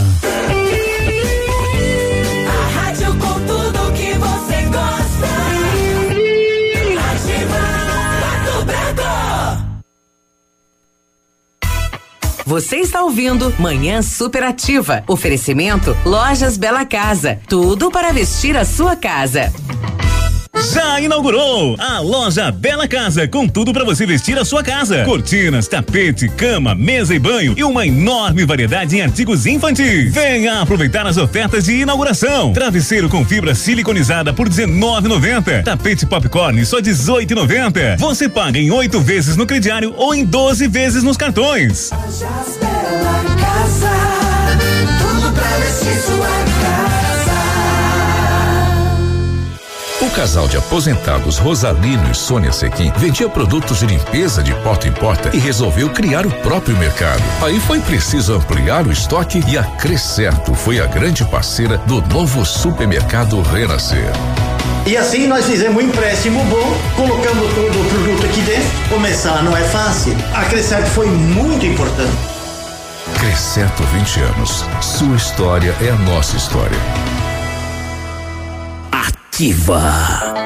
Você 12.55 12.77
está 12.77 13.03
ouvindo 13.03 13.53
Manhã 13.59 14.01
Superativa. 14.01 15.03
Oferecimento 15.09 15.97
Lojas 16.05 16.57
Bela 16.57 16.87
Casa. 16.87 17.41
Tudo 17.49 17.91
para 17.91 18.13
vestir 18.13 18.57
a 18.57 18.65
sua 18.65 18.95
casa. 18.95 19.53
Já 20.73 21.01
inaugurou 21.01 21.77
a 21.79 21.99
loja 22.01 22.51
Bela 22.51 22.87
Casa, 22.87 23.27
com 23.27 23.49
tudo 23.49 23.73
para 23.73 23.85
você 23.85 24.07
vestir 24.07 24.39
a 24.39 24.45
sua 24.45 24.63
casa: 24.63 25.05
cortinas, 25.05 25.67
tapete, 25.69 26.29
cama, 26.29 26.75
mesa 26.75 27.15
e 27.15 27.19
banho 27.19 27.55
e 27.57 27.65
uma 27.65 27.87
enorme 27.87 28.45
variedade 28.45 28.97
em 28.97 29.03
artigos 29.03 29.47
infantis. 29.47 30.13
Venha 30.13 30.61
aproveitar 30.61 31.07
as 31.07 31.17
ofertas 31.17 31.65
de 31.65 31.81
inauguração: 31.81 32.53
travesseiro 32.53 33.09
com 33.09 33.25
fibra 33.25 33.55
siliconizada 33.55 34.33
por 34.33 34.49
R$19,90, 34.49 35.65
tapete 35.65 36.07
popcorn 36.07 36.65
só 36.65 36.77
R$18,90. 36.77 37.99
Você 37.99 38.29
paga 38.29 38.59
em 38.59 38.71
oito 38.71 39.01
vezes 39.01 39.37
no 39.37 39.47
crediário 39.47 39.95
ou 39.97 40.15
em 40.15 40.25
12 40.25 40.69
vezes 40.69 41.03
nos 41.03 41.17
cartões. 41.17 41.91
Lojas 41.91 42.59
Bela 42.61 43.37
Casa, 43.37 43.91
tudo 45.01 45.33
pra 45.33 45.49
vestir 45.59 46.01
sua 46.03 46.54
O 46.54 46.54
casal 50.15 50.47
de 50.47 50.57
aposentados 50.57 51.39
Rosalino 51.39 52.11
e 52.11 52.15
Sônia 52.15 52.53
Sequim 52.53 52.93
vendia 52.97 53.29
produtos 53.29 53.81
de 53.81 53.87
limpeza 53.87 54.45
de 54.45 54.55
porta 54.63 54.87
em 54.87 54.93
porta 54.93 55.31
e 55.35 55.41
resolveu 55.41 55.91
criar 55.91 56.25
o 56.25 56.31
próprio 56.31 56.77
mercado. 56.77 57.21
Aí 57.43 57.59
foi 57.59 57.81
preciso 57.81 58.35
ampliar 58.35 58.87
o 58.87 58.93
estoque 58.93 59.43
e 59.49 59.59
a 59.59 59.65
Crescerto 59.65 60.55
foi 60.55 60.81
a 60.81 60.87
grande 60.87 61.25
parceira 61.25 61.79
do 61.79 62.01
novo 62.03 62.45
supermercado 62.45 63.41
Renascer. 63.43 64.13
E 64.87 64.97
assim 64.97 65.27
nós 65.27 65.47
fizemos 65.47 65.83
um 65.83 65.87
empréstimo 65.87 66.45
bom, 66.45 66.77
colocamos 66.95 67.53
todo 67.53 67.81
o 67.81 67.85
produto 67.91 68.27
aqui 68.27 68.41
dentro. 68.43 68.89
Começar 68.89 69.43
não 69.43 69.57
é 69.57 69.65
fácil. 69.65 70.15
A 70.33 70.45
Crescerto 70.45 70.91
foi 70.91 71.09
muito 71.09 71.67
importante. 71.67 72.17
Crescerto 73.19 73.83
20 73.83 74.21
anos. 74.21 74.65
Sua 74.81 75.17
história 75.17 75.75
é 75.81 75.91
a 75.91 75.97
nossa 75.97 76.37
história. 76.37 76.79
Ativa. 79.35 80.44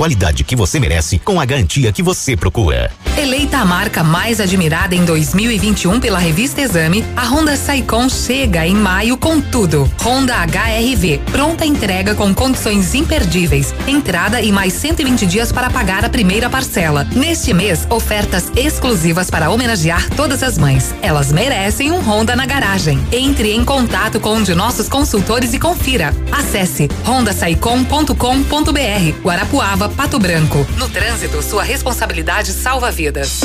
qualidade 0.00 0.44
que 0.44 0.56
você 0.56 0.80
merece 0.80 1.18
com 1.18 1.38
a 1.38 1.44
garantia 1.44 1.92
que 1.92 2.02
você 2.02 2.34
procura. 2.34 2.90
Eleita 3.18 3.58
a 3.58 3.66
marca 3.66 4.02
mais 4.02 4.40
admirada 4.40 4.94
em 4.94 5.04
2021 5.04 6.00
pela 6.00 6.18
revista 6.18 6.62
Exame, 6.62 7.04
a 7.14 7.26
Honda 7.26 7.54
Saicon 7.54 8.08
chega 8.08 8.66
em 8.66 8.74
maio 8.74 9.18
com 9.18 9.42
tudo. 9.42 9.86
Honda 10.00 10.36
HRV, 10.36 11.20
pronta 11.30 11.66
entrega 11.66 12.14
com 12.14 12.34
condições 12.34 12.94
imperdíveis. 12.94 13.74
Entrada 13.86 14.40
e 14.40 14.50
mais 14.50 14.72
120 14.72 15.26
dias 15.26 15.52
para 15.52 15.68
pagar 15.68 16.02
a 16.02 16.08
primeira 16.08 16.48
parcela. 16.48 17.06
Neste 17.14 17.52
mês, 17.52 17.86
ofertas 17.90 18.50
exclusivas 18.56 19.28
para 19.28 19.50
homenagear 19.50 20.08
todas 20.16 20.42
as 20.42 20.56
mães. 20.56 20.94
Elas 21.02 21.30
merecem 21.30 21.92
um 21.92 22.00
Honda 22.00 22.34
na 22.34 22.46
garagem. 22.46 23.06
Entre 23.12 23.52
em 23.52 23.66
contato 23.66 24.18
com 24.18 24.36
um 24.36 24.42
de 24.42 24.54
nossos 24.54 24.88
consultores 24.88 25.52
e 25.52 25.58
confira. 25.58 26.14
Acesse 26.32 26.88
hondasaicom.com.br. 27.06 29.20
Guarapuava, 29.22 29.89
Pato 29.96 30.18
Branco. 30.18 30.66
No 30.76 30.88
trânsito, 30.88 31.42
sua 31.42 31.62
responsabilidade 31.62 32.52
salva 32.52 32.90
vidas. 32.90 33.40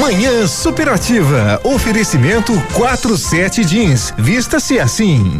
Manhã 0.00 0.46
Superativa. 0.46 1.60
Oferecimento 1.62 2.58
47 2.72 3.62
Jeans. 3.64 4.14
Vista-se 4.16 4.80
assim. 4.80 5.38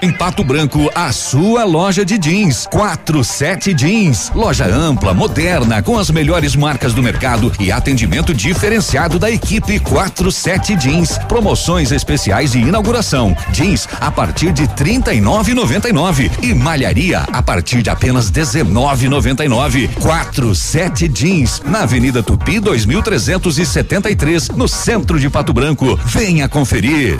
Em 0.00 0.10
Pato 0.10 0.42
Branco, 0.42 0.90
a 0.94 1.12
sua 1.12 1.64
loja 1.64 2.02
de 2.06 2.16
jeans. 2.16 2.66
47 2.70 3.74
Jeans. 3.74 4.32
Loja 4.34 4.64
ampla, 4.64 5.12
moderna, 5.12 5.82
com 5.82 5.98
as 5.98 6.10
melhores 6.10 6.56
marcas 6.56 6.94
do 6.94 7.02
mercado 7.02 7.52
e 7.60 7.70
atendimento 7.70 8.32
diferenciado 8.32 9.18
da 9.18 9.30
equipe 9.30 9.78
47 9.78 10.80
Jeans. 10.80 11.18
Promoções 11.28 11.92
especiais 11.92 12.52
de 12.52 12.60
inauguração. 12.60 13.36
Jeans 13.52 13.86
a 14.00 14.10
partir 14.10 14.52
de 14.52 14.66
39,99 14.68 16.30
e 16.42 16.54
malharia 16.54 17.26
a 17.30 17.42
partir 17.42 17.82
de 17.82 17.90
apenas 17.90 18.30
19,99. 18.30 19.90
47 20.00 21.10
Jeans 21.12 21.60
na 21.66 21.82
Avenida 21.82 22.22
Tupi 22.22 22.58
2370 22.58 23.89
73, 23.90 24.50
no 24.50 24.68
centro 24.68 25.18
de 25.18 25.28
Pato 25.28 25.52
Branco. 25.52 25.98
Venha 26.06 26.48
conferir. 26.48 27.18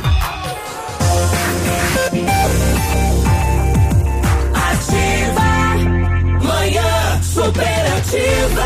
Ativa, 4.55 5.43
manhã 6.41 7.21
superativa. 7.21 8.63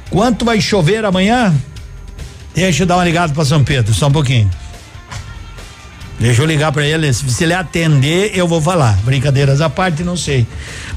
quanto 0.09 0.45
vai 0.45 0.59
chover 0.59 1.05
amanhã? 1.05 1.53
Deixa 2.53 2.83
eu 2.83 2.87
dar 2.87 2.97
uma 2.97 3.05
ligada 3.05 3.33
para 3.33 3.45
São 3.45 3.63
Pedro, 3.63 3.93
só 3.93 4.07
um 4.07 4.11
pouquinho. 4.11 4.49
Deixa 6.19 6.41
eu 6.41 6.45
ligar 6.45 6.71
para 6.73 6.85
ele. 6.85 7.11
Se 7.13 7.43
ele 7.43 7.53
atender, 7.53 8.31
eu 8.35 8.45
vou 8.45 8.61
falar. 8.61 8.97
Brincadeiras 9.03 9.61
à 9.61 9.69
parte, 9.69 10.03
não 10.03 10.17
sei. 10.17 10.45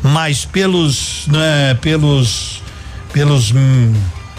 Mas 0.03 0.45
pelos, 0.45 1.29
né, 1.29 1.79
pelos, 1.81 2.61
pelos 3.13 3.53
hum, 3.53 3.93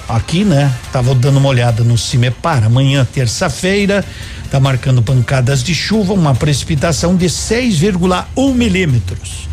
aqui, 0.09 0.43
né? 0.43 0.69
Tava 0.91 1.15
dando 1.15 1.37
uma 1.37 1.47
olhada 1.47 1.83
no 1.83 1.97
Cimepar. 1.97 2.65
Amanhã, 2.65 3.05
terça-feira, 3.05 4.03
tá 4.51 4.59
marcando 4.59 5.01
pancadas 5.01 5.63
de 5.63 5.73
chuva, 5.73 6.13
uma 6.13 6.35
precipitação 6.35 7.15
de 7.15 7.27
6,1 7.27 8.53
milímetros. 8.53 9.47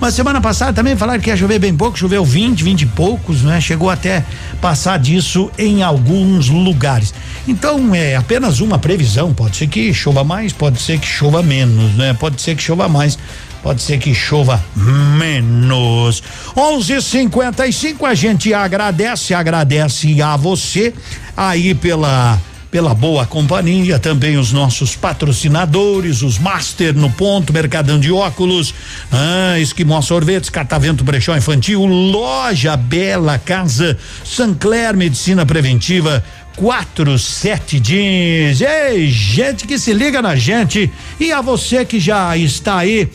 Mas 0.00 0.14
semana 0.14 0.40
passada 0.40 0.72
também 0.72 0.96
falaram 0.96 1.20
que 1.20 1.28
ia 1.28 1.36
chover 1.36 1.58
bem 1.58 1.76
pouco, 1.76 1.98
choveu 1.98 2.24
20, 2.24 2.64
20 2.64 2.82
e 2.82 2.86
poucos, 2.86 3.42
né? 3.42 3.60
Chegou 3.60 3.90
até 3.90 4.24
passar 4.58 4.98
disso 4.98 5.50
em 5.58 5.82
alguns 5.82 6.48
lugares. 6.48 7.12
Então 7.46 7.94
é 7.94 8.16
apenas 8.16 8.60
uma 8.60 8.78
previsão, 8.78 9.34
pode 9.34 9.58
ser 9.58 9.66
que 9.66 9.92
chova 9.92 10.24
mais, 10.24 10.54
pode 10.54 10.80
ser 10.80 10.98
que 10.98 11.06
chova 11.06 11.42
menos, 11.42 11.94
né? 11.96 12.14
Pode 12.14 12.40
ser 12.40 12.56
que 12.56 12.62
chova 12.62 12.88
mais, 12.88 13.18
pode 13.62 13.82
ser 13.82 13.98
que 13.98 14.14
chova 14.14 14.62
menos. 14.74 16.22
11:55 16.56 18.06
a 18.06 18.14
gente 18.14 18.54
agradece, 18.54 19.34
agradece 19.34 20.22
a 20.22 20.34
você 20.34 20.94
aí 21.36 21.74
pela 21.74 22.40
pela 22.70 22.94
boa 22.94 23.26
companhia, 23.26 23.98
também 23.98 24.36
os 24.36 24.52
nossos 24.52 24.94
patrocinadores, 24.94 26.22
os 26.22 26.38
Master 26.38 26.94
no 26.94 27.10
Ponto, 27.10 27.52
Mercadão 27.52 27.98
de 27.98 28.12
Óculos, 28.12 28.72
ah, 29.10 29.58
Esquimó 29.58 30.00
Sorvetes, 30.00 30.50
Catavento 30.50 31.02
Brechó 31.02 31.36
Infantil, 31.36 31.84
Loja 31.84 32.76
Bela 32.76 33.38
Casa, 33.38 33.98
Sancler 34.24 34.96
Medicina 34.96 35.44
Preventiva, 35.44 36.24
quatro 36.54 37.18
sete 37.18 37.80
jeans. 37.80 38.60
Ei, 38.60 39.08
gente 39.08 39.66
que 39.66 39.78
se 39.78 39.92
liga 39.92 40.22
na 40.22 40.36
gente 40.36 40.90
e 41.18 41.32
a 41.32 41.40
você 41.40 41.84
que 41.84 41.98
já 41.98 42.36
está 42.36 42.78
aí 42.78 43.10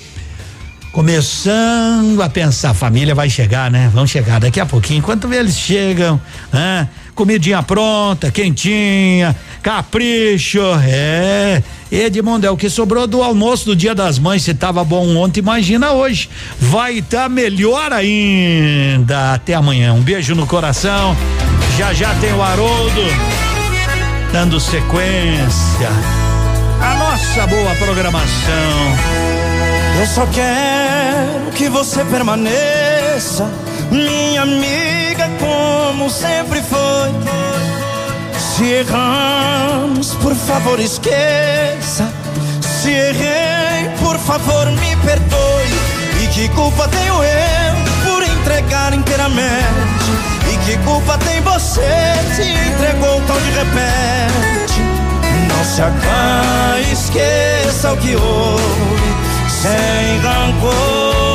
começando 0.95 2.21
a 2.23 2.29
pensar, 2.29 2.69
a 2.69 2.73
família 2.73 3.13
vai 3.13 3.29
chegar, 3.29 3.69
né? 3.69 3.91
Vão 3.93 4.07
chegar 4.07 4.39
daqui 4.39 4.61
a 4.61 4.65
pouquinho. 4.65 4.99
Enquanto 4.99 5.31
eles 5.33 5.59
chegam, 5.59 6.19
né? 6.53 6.87
comidinha 7.13 7.61
pronta, 7.61 8.31
quentinha, 8.31 9.35
capricho, 9.61 10.61
é. 10.85 11.61
Edmundo, 11.91 12.47
é 12.47 12.49
o 12.49 12.55
que 12.55 12.69
sobrou 12.69 13.05
do 13.07 13.21
almoço 13.21 13.65
do 13.65 13.75
Dia 13.75 13.93
das 13.93 14.17
Mães. 14.17 14.43
Se 14.43 14.53
tava 14.53 14.85
bom 14.85 15.17
ontem, 15.17 15.41
imagina 15.41 15.91
hoje. 15.91 16.29
Vai 16.61 16.99
estar 16.99 17.23
tá 17.23 17.29
melhor 17.29 17.91
ainda. 17.91 19.33
Até 19.33 19.53
amanhã. 19.53 19.91
Um 19.91 20.01
beijo 20.01 20.33
no 20.33 20.47
coração. 20.47 21.13
Já 21.77 21.93
já 21.93 22.15
tem 22.15 22.31
o 22.31 22.41
Haroldo 22.41 23.01
dando 24.31 24.61
sequência. 24.61 25.89
A 26.81 26.95
nossa 26.95 27.47
boa 27.47 27.75
programação. 27.75 29.25
Eu 29.99 30.07
só 30.07 30.25
quero 30.27 30.84
que 31.55 31.69
você 31.69 32.03
permaneça, 32.05 33.49
minha 33.89 34.41
amiga, 34.41 35.29
como 35.39 36.09
sempre 36.09 36.61
foi. 36.61 37.11
Se 38.37 38.65
erramos, 38.65 40.15
por 40.15 40.35
favor, 40.35 40.79
esqueça. 40.79 42.11
Se 42.61 42.91
errei, 42.91 43.89
por 44.03 44.17
favor, 44.19 44.69
me 44.71 44.95
perdoe. 44.97 46.23
E 46.23 46.27
que 46.27 46.49
culpa 46.49 46.89
tenho 46.89 47.23
eu 47.23 47.75
por 48.03 48.21
entregar 48.23 48.93
inteiramente? 48.93 50.11
E 50.51 50.57
que 50.65 50.77
culpa 50.79 51.17
tem 51.19 51.39
você 51.41 52.15
se 52.35 52.43
entregou 52.43 53.21
tão 53.21 53.37
de 53.37 53.51
repente? 53.51 54.81
Não 55.47 55.63
se 55.63 55.81
acanhe, 55.81 56.91
esqueça 56.91 57.93
o 57.93 57.97
que 57.97 58.15
houve 58.15 59.15
sem 59.49 60.19
rancor. 60.19 61.34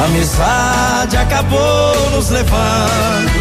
A 0.00 0.04
amizade 0.04 1.16
acabou 1.16 2.10
nos 2.12 2.30
levando 2.30 3.32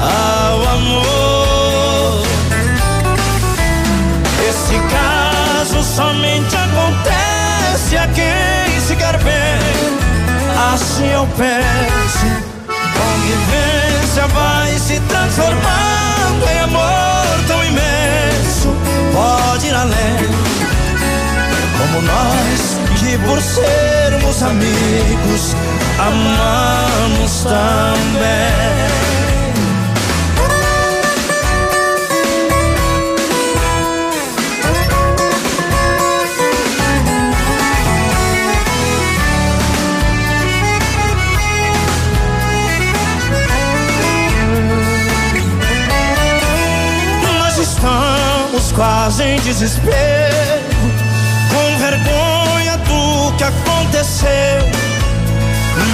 ao 0.00 0.76
amor. 0.76 2.26
Esse 4.48 4.80
caso 4.88 5.82
somente 5.82 6.56
acontece 6.56 7.98
a 7.98 8.06
quem 8.08 8.80
se 8.80 8.96
quer 8.96 9.18
bem. 9.18 9.60
Assim 10.72 11.06
eu 11.12 11.28
peço, 11.36 12.26
convivência 12.96 14.26
vai 14.28 14.78
se 14.78 14.98
transformando 15.00 16.50
em 16.50 16.60
amor 16.60 17.44
tão 17.46 17.62
imenso. 17.64 18.74
Pode 19.12 19.66
ir 19.66 19.74
além, 19.74 20.28
como 21.76 22.02
nós 22.02 22.89
que 23.00 23.16
por 23.18 23.40
sermos 23.40 24.42
amigos 24.42 25.56
amamos 25.98 27.42
também. 27.44 28.60
Nós 47.24 47.56
estamos 47.56 48.72
quase 48.72 49.24
em 49.24 49.40
desespero, 49.40 50.69
que 53.40 53.44
aconteceu. 53.44 54.68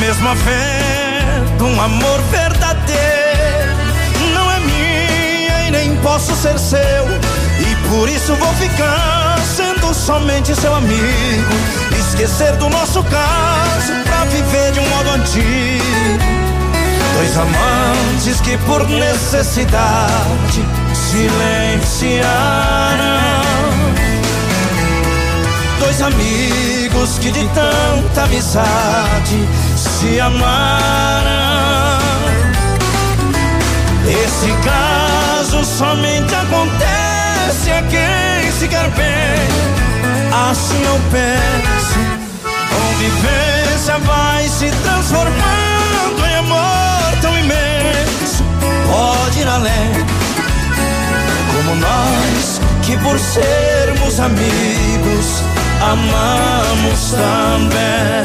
Mesmo 0.01 0.29
havendo 0.29 1.65
um 1.65 1.81
amor 1.81 2.21
verdadeiro, 2.23 3.77
não 4.35 4.51
é 4.51 4.59
minha 4.59 5.69
e 5.69 5.71
nem 5.71 5.97
posso 5.99 6.35
ser 6.35 6.59
seu. 6.59 7.07
E 7.61 7.77
por 7.89 8.09
isso 8.09 8.35
vou 8.35 8.53
ficar 8.55 9.39
sendo 9.57 9.95
somente 9.95 10.57
seu 10.57 10.75
amigo. 10.75 11.55
Esquecer 11.97 12.57
do 12.57 12.69
nosso 12.69 13.01
caso 13.05 13.93
pra 14.05 14.25
viver 14.25 14.73
de 14.73 14.81
um 14.81 14.89
modo 14.89 15.11
antigo. 15.11 16.19
Dois 17.15 17.39
amantes 17.39 18.41
que 18.41 18.59
por 18.59 18.89
necessidade 18.89 20.67
silenciaram. 20.93 22.27
Dois 25.87 26.03
amigos 26.03 27.17
que 27.21 27.31
de 27.31 27.49
tanta 27.51 28.25
amizade 28.25 29.49
se 29.77 30.19
amaram. 30.19 32.01
Esse 34.05 34.51
caso 34.65 35.65
somente 35.65 36.35
acontece 36.35 37.71
a 37.71 37.83
quem 37.83 38.51
se 38.51 38.67
quer 38.67 38.91
bem. 38.91 39.47
Assim 40.51 40.83
eu 40.83 41.01
penso. 41.13 42.01
Convivência 42.69 43.97
vai 43.99 44.49
se 44.49 44.69
transformando 44.83 46.27
em 46.29 46.35
amor 46.35 47.21
tão 47.23 47.39
imenso. 47.39 48.43
Pode 48.91 49.39
ir 49.39 49.47
além. 49.47 50.05
Como 51.55 51.77
nós 51.77 52.61
que 52.83 52.97
por 52.99 53.17
sermos 53.21 54.19
amigos 54.19 55.45
amamos 55.81 57.11
também. 57.11 58.25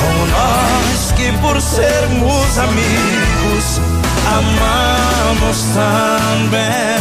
Como 0.00 0.26
nós 0.26 1.12
que 1.12 1.32
por 1.38 1.60
sermos 1.60 2.58
amigos 2.58 3.80
amamos 4.26 5.62
também. 5.74 6.96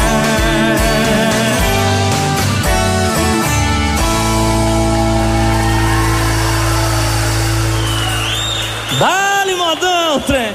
Dá-lhe, 9.00 9.56
modão, 9.56 10.20
trem. 10.22 10.54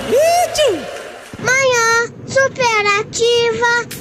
Manhã 1.38 2.12
superativa. 2.26 3.99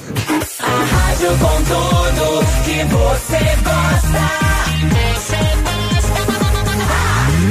Rádio 1.20 1.38
com 1.38 1.62
tudo 1.64 2.40
que 2.64 2.82
você 2.84 3.40
gosta. 3.62 4.40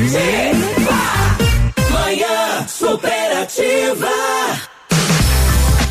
Ativa. 0.10 0.98
Manhã 1.92 2.66
superativa. 2.68 4.10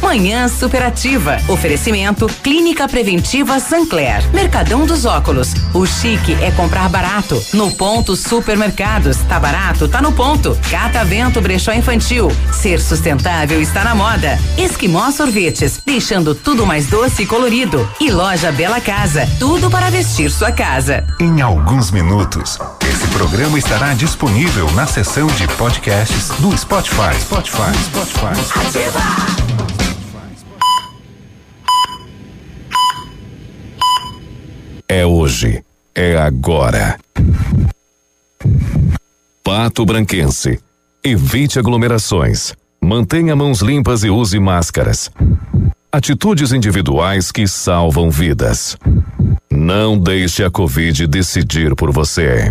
Manhã 0.09 0.49
Superativa. 0.49 1.37
Oferecimento 1.49 2.28
Clínica 2.43 2.89
Preventiva 2.89 3.61
Sancler. 3.61 4.27
Mercadão 4.33 4.87
dos 4.87 5.05
Óculos. 5.05 5.53
O 5.75 5.85
chique 5.85 6.33
é 6.43 6.51
comprar 6.51 6.89
barato. 6.89 7.39
No 7.53 7.70
ponto 7.70 8.17
Supermercados. 8.17 9.19
Tá 9.28 9.39
barato? 9.39 9.87
Tá 9.87 10.01
no 10.01 10.11
ponto. 10.11 10.59
Catavento 10.70 11.43
Brechó 11.43 11.75
Infantil. 11.75 12.33
Ser 12.51 12.81
sustentável 12.81 13.61
está 13.61 13.85
na 13.85 13.95
moda. 13.95 14.39
Esquimó 14.57 15.11
Sorvetes. 15.11 15.78
Deixando 15.85 16.35
tudo 16.35 16.65
mais 16.65 16.87
doce 16.87 17.25
e 17.25 17.27
colorido. 17.27 17.87
E 18.01 18.11
Loja 18.11 18.51
Bela 18.51 18.81
Casa. 18.81 19.28
Tudo 19.39 19.70
para 19.70 19.91
vestir 19.91 20.31
sua 20.31 20.51
casa. 20.51 21.07
Em 21.20 21.43
alguns 21.43 21.91
minutos, 21.91 22.59
esse 22.91 23.07
programa 23.09 23.59
estará 23.59 23.93
disponível 23.93 24.70
na 24.73 24.87
seção 24.87 25.27
de 25.27 25.47
podcasts 25.49 26.31
do 26.39 26.57
Spotify. 26.57 27.15
Spotify, 27.20 27.77
Spotify. 27.85 28.67
Ativa. 28.67 29.38
É 34.89 35.05
hoje. 35.05 35.62
É 35.94 36.17
agora. 36.17 36.99
Pato 39.44 39.84
Branquense. 39.84 40.58
Evite 41.05 41.58
aglomerações. 41.58 42.55
Mantenha 42.81 43.36
mãos 43.36 43.60
limpas 43.60 44.02
e 44.02 44.10
use 44.10 44.39
máscaras. 44.39 45.10
Atitudes 45.92 46.52
individuais 46.52 47.31
que 47.31 47.47
salvam 47.47 48.10
vidas. 48.10 48.76
Não 49.50 49.99
deixe 49.99 50.44
a 50.44 50.50
Covid 50.50 51.07
decidir 51.07 51.75
por 51.75 51.91
você. 51.92 52.49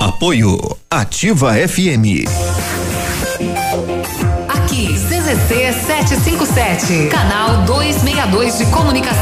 Apoio 0.00 0.58
Ativa 0.90 1.54
FM. 1.54 2.26
Aqui, 4.48 4.88
CZC 4.94 5.72
757, 5.72 7.08
canal 7.08 7.64
262 7.64 8.58
de 8.58 8.66
comunicação. 8.66 9.16